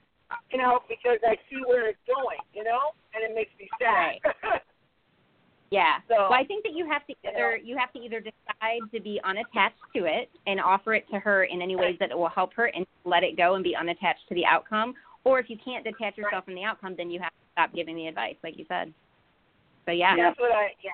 you 0.53 0.59
know, 0.59 0.81
because 0.89 1.19
I 1.27 1.37
see 1.49 1.61
where 1.67 1.89
it's 1.89 1.99
going, 2.07 2.39
you 2.53 2.65
know, 2.65 2.93
and 3.15 3.25
it 3.25 3.35
makes 3.35 3.51
me 3.59 3.69
sad. 3.81 4.21
Yeah. 5.71 5.99
So- 6.09 6.15
well, 6.29 6.33
I 6.35 6.43
think 6.43 6.65
that 6.65 6.73
you 6.75 6.85
have 6.91 7.07
to 7.07 7.15
either 7.25 7.57
you 7.57 7.79
have 7.79 7.93
to 7.93 8.01
either 8.01 8.19
decide 8.19 8.81
to 8.93 9.01
be 9.01 9.21
unattached 9.23 9.79
to 9.95 10.05
it 10.05 10.29
and 10.49 10.61
offer 10.61 10.95
it 10.95 11.09
to 11.13 11.21
her 11.21 11.45
in 11.45 11.63
any 11.63 11.77
ways 11.77 11.97
that 12.01 12.11
it 12.11 12.19
will 12.19 12.29
help 12.29 12.53
her 12.55 12.67
and 12.67 12.85
let 13.05 13.23
it 13.23 13.37
go 13.37 13.55
and 13.55 13.63
be 13.63 13.77
unattached 13.77 14.27
to 14.29 14.35
the 14.35 14.45
outcome, 14.45 14.95
or 15.23 15.39
if 15.39 15.49
you 15.49 15.57
can't 15.65 15.85
detach 15.85 16.19
yourself 16.19 16.45
from 16.45 16.57
the 16.57 16.65
outcome, 16.65 16.95
then 16.97 17.09
you 17.09 17.21
have 17.21 17.31
to 17.31 17.39
stop 17.53 17.73
giving 17.73 17.95
the 17.95 18.09
advice, 18.09 18.35
like 18.43 18.59
you 18.59 18.65
said. 18.67 18.93
So 19.87 19.93
yeah. 19.93 20.17
That's 20.17 20.41
what 20.41 20.51
I. 20.51 20.75
Yeah. 20.83 20.91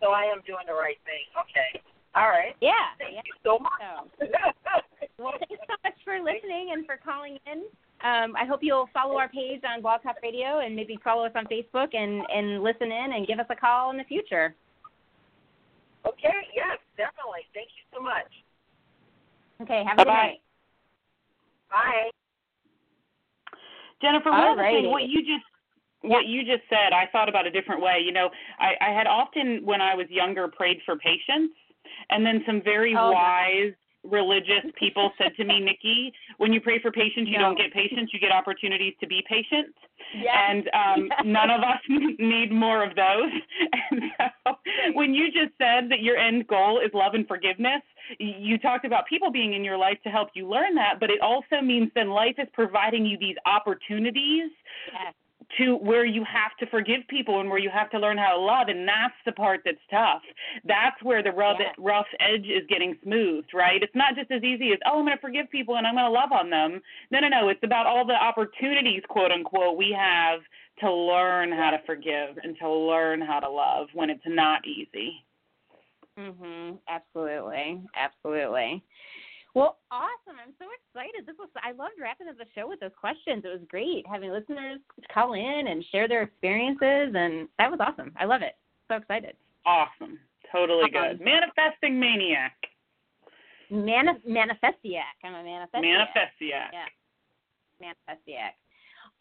So 0.00 0.10
I 0.12 0.24
am 0.24 0.40
doing 0.46 0.64
the 0.66 0.74
right 0.74 0.98
thing. 1.04 1.24
Okay. 1.36 1.84
All 2.16 2.28
right. 2.28 2.56
Yeah. 2.60 2.96
Thank 2.98 3.14
yeah. 3.14 3.22
you 3.24 3.34
so 3.44 3.58
much. 3.58 3.80
So, 4.18 4.26
well, 5.22 5.34
thanks 5.38 5.62
so 5.68 5.76
much 5.84 5.94
for 6.04 6.18
listening 6.18 6.72
and 6.72 6.84
for 6.86 6.96
calling 6.96 7.38
in. 7.46 7.68
Um, 8.02 8.34
I 8.34 8.46
hope 8.48 8.60
you'll 8.62 8.88
follow 8.94 9.18
our 9.18 9.28
page 9.28 9.60
on 9.62 9.82
Blog 9.82 10.02
Talk 10.02 10.16
Radio 10.22 10.60
and 10.60 10.74
maybe 10.74 10.98
follow 11.04 11.24
us 11.26 11.32
on 11.36 11.44
Facebook 11.46 11.94
and, 11.94 12.24
and 12.32 12.62
listen 12.62 12.90
in 12.90 13.12
and 13.14 13.26
give 13.26 13.38
us 13.38 13.46
a 13.50 13.56
call 13.56 13.90
in 13.90 13.98
the 13.98 14.04
future. 14.04 14.54
okay. 16.06 16.48
Yes, 16.56 16.78
definitely. 16.96 17.44
Thank 17.54 17.68
you 17.76 17.84
so 17.94 18.02
much. 18.02 18.30
Okay, 19.60 19.84
have 19.86 19.98
a 19.98 20.04
good 20.04 20.08
Bye-bye. 20.08 20.26
night. 20.26 20.40
Bye. 21.70 22.10
Jennifer, 24.00 24.30
one 24.30 24.40
other 24.40 24.62
thing, 24.62 24.86
Alrighty. 24.86 24.90
what 24.90 25.02
you 25.04 25.20
just 25.20 25.44
what 26.02 26.26
you 26.26 26.42
just 26.44 26.62
said, 26.68 26.92
I 26.92 27.06
thought 27.12 27.28
about 27.28 27.46
a 27.46 27.50
different 27.50 27.82
way. 27.82 27.98
You 28.04 28.12
know, 28.12 28.30
I, 28.58 28.72
I 28.80 28.90
had 28.90 29.06
often 29.06 29.60
when 29.64 29.80
I 29.80 29.94
was 29.94 30.06
younger 30.08 30.48
prayed 30.48 30.78
for 30.84 30.96
patience, 30.96 31.52
and 32.10 32.24
then 32.24 32.42
some 32.46 32.62
very 32.62 32.94
Oh, 32.96 33.12
wise 33.12 33.72
religious 34.02 34.64
people 34.78 35.12
said 35.18 35.36
to 35.36 35.44
me, 35.44 35.60
Nikki, 35.68 36.12
when 36.38 36.52
you 36.54 36.60
pray 36.60 36.80
for 36.80 36.90
patience, 36.90 37.28
you 37.28 37.36
No. 37.38 37.44
don't 37.46 37.58
get 37.58 37.72
patience, 37.72 38.10
you 38.14 38.18
get 38.20 38.32
opportunities 38.32 38.94
to 39.00 39.06
be 39.06 39.22
patient. 39.28 39.74
Yes. 40.14 40.34
And 40.48 40.70
um, 40.72 41.08
Yes. 41.10 41.20
none 41.26 41.50
of 41.50 41.60
us 41.60 41.80
need 42.18 42.50
more 42.50 42.82
of 42.82 42.96
those. 42.96 43.30
And 43.90 44.02
so 44.18 44.52
when 44.94 45.14
you 45.14 45.26
just 45.32 45.52
said 45.58 45.90
that 45.90 46.00
your 46.00 46.16
end 46.16 46.46
goal 46.46 46.80
is 46.80 46.90
love 46.94 47.14
and 47.14 47.26
forgiveness, 47.26 47.82
you 48.18 48.56
talked 48.58 48.84
about 48.84 49.06
people 49.06 49.30
being 49.30 49.52
in 49.54 49.64
your 49.64 49.76
life 49.76 49.98
to 50.04 50.10
help 50.10 50.28
you 50.34 50.48
learn 50.48 50.74
that, 50.76 50.98
but 51.00 51.10
it 51.10 51.20
also 51.20 51.60
means 51.62 51.90
then 51.94 52.08
life 52.10 52.36
is 52.38 52.46
providing 52.52 53.04
you 53.04 53.18
these 53.18 53.36
opportunities 53.46 54.50
Yes. 54.92 55.14
To 55.58 55.76
where 55.76 56.04
you 56.04 56.24
have 56.24 56.56
to 56.58 56.66
forgive 56.66 57.00
people 57.08 57.40
and 57.40 57.48
where 57.50 57.58
you 57.58 57.70
have 57.70 57.90
to 57.90 57.98
learn 57.98 58.16
how 58.18 58.32
to 58.36 58.38
love 58.40 58.68
and 58.68 58.86
that's 58.86 59.14
the 59.26 59.32
part 59.32 59.60
that's 59.64 59.78
tough 59.90 60.22
that's 60.64 61.02
where 61.02 61.22
the 61.22 61.32
rough, 61.32 61.56
Yes. 61.58 61.74
rough 61.78 62.06
edge 62.20 62.46
is 62.46 62.62
getting 62.68 62.96
smoothed 63.02 63.50
right 63.54 63.82
it's 63.82 63.94
not 63.94 64.14
just 64.14 64.30
as 64.30 64.42
easy 64.42 64.72
as 64.72 64.78
oh 64.86 64.98
i'm 64.98 65.04
going 65.04 65.16
to 65.16 65.20
forgive 65.20 65.50
people 65.50 65.76
and 65.76 65.86
i'm 65.86 65.94
going 65.94 66.04
to 66.06 66.10
love 66.10 66.32
on 66.32 66.50
them 66.50 66.80
no 67.10 67.20
no 67.20 67.28
no 67.28 67.48
it's 67.48 67.62
about 67.64 67.86
all 67.86 68.06
the 68.06 68.14
opportunities 68.14 69.02
quote 69.08 69.32
unquote 69.32 69.76
we 69.76 69.90
have 69.96 70.40
to 70.78 70.90
learn 70.92 71.50
how 71.52 71.70
to 71.70 71.78
forgive 71.84 72.38
and 72.42 72.56
to 72.58 72.68
learn 72.70 73.20
how 73.20 73.40
to 73.40 73.48
love 73.50 73.88
when 73.94 74.10
it's 74.10 74.22
not 74.26 74.66
easy 74.66 75.24
Mhm. 76.18 76.78
Absolutely. 76.88 77.80
Absolutely. 77.94 78.82
Well, 79.54 79.78
awesome. 79.90 80.36
I'm 80.40 80.54
so 80.58 80.66
excited. 80.78 81.26
This 81.26 81.36
was 81.38 81.48
I 81.62 81.72
loved 81.72 81.94
wrapping 82.00 82.28
up 82.28 82.38
the 82.38 82.44
show 82.54 82.68
with 82.68 82.80
those 82.80 82.94
questions. 82.98 83.42
It 83.44 83.48
was 83.48 83.60
great 83.68 84.06
having 84.06 84.30
listeners 84.30 84.78
call 85.12 85.32
in 85.34 85.64
and 85.68 85.84
share 85.90 86.06
their 86.06 86.22
experiences 86.22 87.14
and 87.16 87.48
that 87.58 87.70
was 87.70 87.80
awesome. 87.80 88.12
I 88.18 88.24
love 88.26 88.42
it. 88.42 88.56
So 88.88 88.96
excited. 88.96 89.34
awesome 89.66 90.18
totally 90.52 90.82
Awesome. 90.82 90.92
good 90.92 91.18
um, 91.20 91.24
manifesting 91.24 92.00
maniac 92.00 92.56
Manif- 93.70 94.26
manifestiac. 94.26 95.14
I'm 95.22 95.34
a 95.34 95.44
manifestiac. 95.44 95.84
manifestiac 95.84 96.70
Yeah. 96.72 96.88
Manifestiac. 97.80 98.50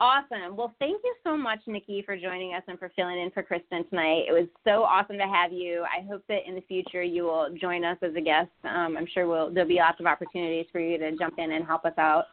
Awesome. 0.02 0.56
Well, 0.56 0.74
thank 0.80 1.02
you 1.04 1.14
so 1.26 1.36
much, 1.36 1.60
Nikki, 1.68 2.02
for 2.06 2.16
joining 2.16 2.54
us 2.54 2.64
and 2.68 2.80
for 2.80 2.90
filling 2.96 3.20
in 3.20 3.32
for 3.32 3.44
Cristin 3.44 3.90
tonight. 3.90 4.24
It 4.30 4.32
was 4.32 4.48
so 4.64 4.84
awesome 4.84 5.18
to 5.18 5.28
have 5.28 5.52
you. 5.52 5.84
I 5.84 6.06
hope 6.08 6.24
that 6.30 6.48
in 6.48 6.56
the 6.56 6.62
future 6.62 7.04
you 7.04 7.24
will 7.24 7.50
join 7.60 7.84
us 7.84 7.98
as 8.02 8.16
a 8.16 8.22
guest. 8.22 8.50
Um, 8.64 8.96
I'm 8.98 9.08
sure 9.14 9.28
we'll, 9.28 9.54
there'll 9.54 9.68
be 9.68 9.76
lots 9.76 10.00
of 10.00 10.06
opportunities 10.06 10.68
for 10.72 10.80
you 10.80 10.98
to 10.98 11.18
jump 11.18 11.36
in 11.38 11.52
and 11.52 11.66
help 11.66 11.84
us 11.84 11.98
out. 11.98 12.26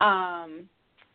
Um, 0.00 0.68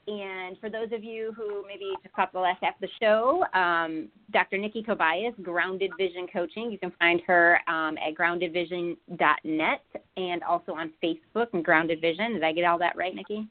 and 0.08 0.58
for 0.60 0.70
those 0.70 0.88
of 0.94 1.04
you 1.04 1.34
who 1.36 1.66
maybe 1.68 1.92
just 2.02 2.16
caught 2.16 2.32
the 2.32 2.40
last 2.40 2.60
half 2.62 2.76
of 2.76 2.82
the 2.82 2.90
show, 3.02 3.44
um, 3.54 4.08
Dr. 4.32 4.58
Nikki 4.58 4.84
Tobias, 4.84 5.34
Grounded 5.42 5.92
Vision 5.98 6.28
Coaching. 6.32 6.72
You 6.72 6.78
can 6.78 6.92
find 7.00 7.22
her 7.28 7.60
um, 7.68 7.98
at 7.98 8.16
groundedvision.net 8.18 9.82
and 10.18 10.44
also 10.44 10.74
on 10.74 10.92
Facebook 11.04 11.48
and 11.54 11.64
Grounded 11.64 12.00
Vision. 12.00 12.34
Did 12.34 12.44
I 12.44 12.54
get 12.54 12.64
all 12.66 12.78
that 12.80 12.96
right, 12.98 13.16
Nikki? 13.16 13.48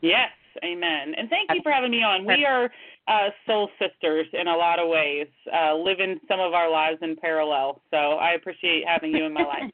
Yes, 0.00 0.28
amen. 0.62 1.14
And 1.16 1.28
thank 1.30 1.50
you 1.52 1.60
for 1.62 1.72
having 1.72 1.90
me 1.90 2.02
on. 2.02 2.26
We 2.26 2.44
are 2.44 2.70
uh, 3.08 3.30
soul 3.46 3.68
sisters 3.78 4.26
in 4.32 4.48
a 4.48 4.56
lot 4.56 4.78
of 4.78 4.88
ways, 4.88 5.28
uh, 5.52 5.74
living 5.74 6.20
some 6.28 6.40
of 6.40 6.52
our 6.52 6.70
lives 6.70 6.98
in 7.02 7.16
parallel. 7.16 7.82
So 7.90 7.96
I 7.96 8.32
appreciate 8.32 8.84
having 8.86 9.12
you 9.12 9.24
in 9.24 9.32
my 9.32 9.44
life. 9.44 9.70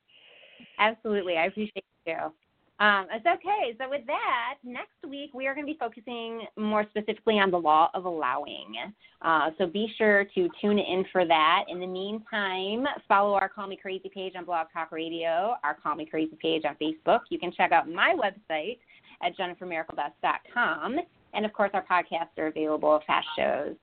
Absolutely. 0.78 1.36
I 1.36 1.46
appreciate 1.46 1.84
you. 2.06 2.32
Um, 2.80 3.08
it's 3.12 3.26
okay. 3.26 3.76
So 3.78 3.90
with 3.90 4.06
that, 4.06 4.54
next 4.64 4.96
week 5.06 5.34
we 5.34 5.46
are 5.46 5.54
going 5.54 5.66
to 5.66 5.70
be 5.70 5.78
focusing 5.78 6.46
more 6.56 6.86
specifically 6.88 7.34
on 7.34 7.50
the 7.50 7.58
law 7.58 7.90
of 7.92 8.06
allowing. 8.06 8.74
Uh, 9.20 9.50
so 9.58 9.66
be 9.66 9.92
sure 9.98 10.24
to 10.34 10.48
tune 10.62 10.78
in 10.78 11.04
for 11.12 11.26
that. 11.26 11.64
In 11.68 11.78
the 11.78 11.86
meantime, 11.86 12.86
follow 13.06 13.34
our 13.34 13.50
Call 13.50 13.66
Me 13.66 13.76
Crazy 13.76 14.10
page 14.12 14.32
on 14.34 14.46
Blog 14.46 14.68
Talk 14.72 14.92
Radio, 14.92 15.56
our 15.62 15.76
Call 15.82 15.94
Me 15.94 16.06
Crazy 16.06 16.38
page 16.40 16.62
on 16.64 16.74
Facebook. 16.80 17.20
You 17.28 17.38
can 17.38 17.52
check 17.52 17.70
out 17.70 17.86
my 17.86 18.14
website 18.16 18.78
at 19.22 19.36
jennifermiraclebest.com. 19.36 20.98
And 21.32 21.46
of 21.46 21.52
course, 21.52 21.70
our 21.74 21.84
podcasts 21.84 22.36
are 22.38 22.48
available 22.48 23.00
fast 23.06 23.26
shows. 23.36 23.76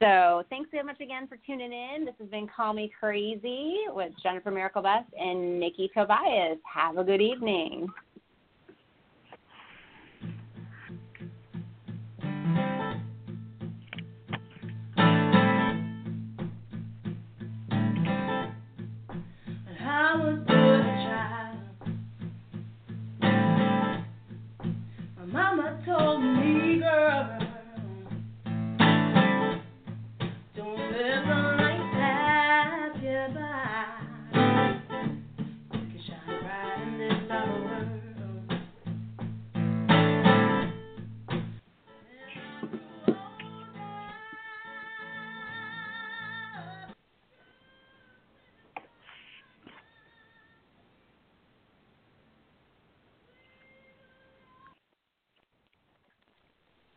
So 0.00 0.44
thanks 0.50 0.70
so 0.74 0.82
much 0.82 1.00
again 1.00 1.26
for 1.26 1.38
tuning 1.46 1.72
in. 1.72 2.04
This 2.04 2.14
has 2.18 2.28
been 2.28 2.46
Call 2.54 2.74
Me 2.74 2.92
Crazy 3.00 3.76
with 3.88 4.12
Jennifer 4.22 4.50
Miracle-Best 4.50 5.08
and 5.18 5.58
Nikki 5.58 5.90
Tobias. 5.94 6.58
Have 6.72 6.98
a 6.98 7.04
good 7.04 7.22
evening. 7.22 7.88
I 19.88 20.14
was 20.14 20.55
Mama 25.32 25.76
told 25.84 26.22
me, 26.22 26.78
girl. 26.78 27.45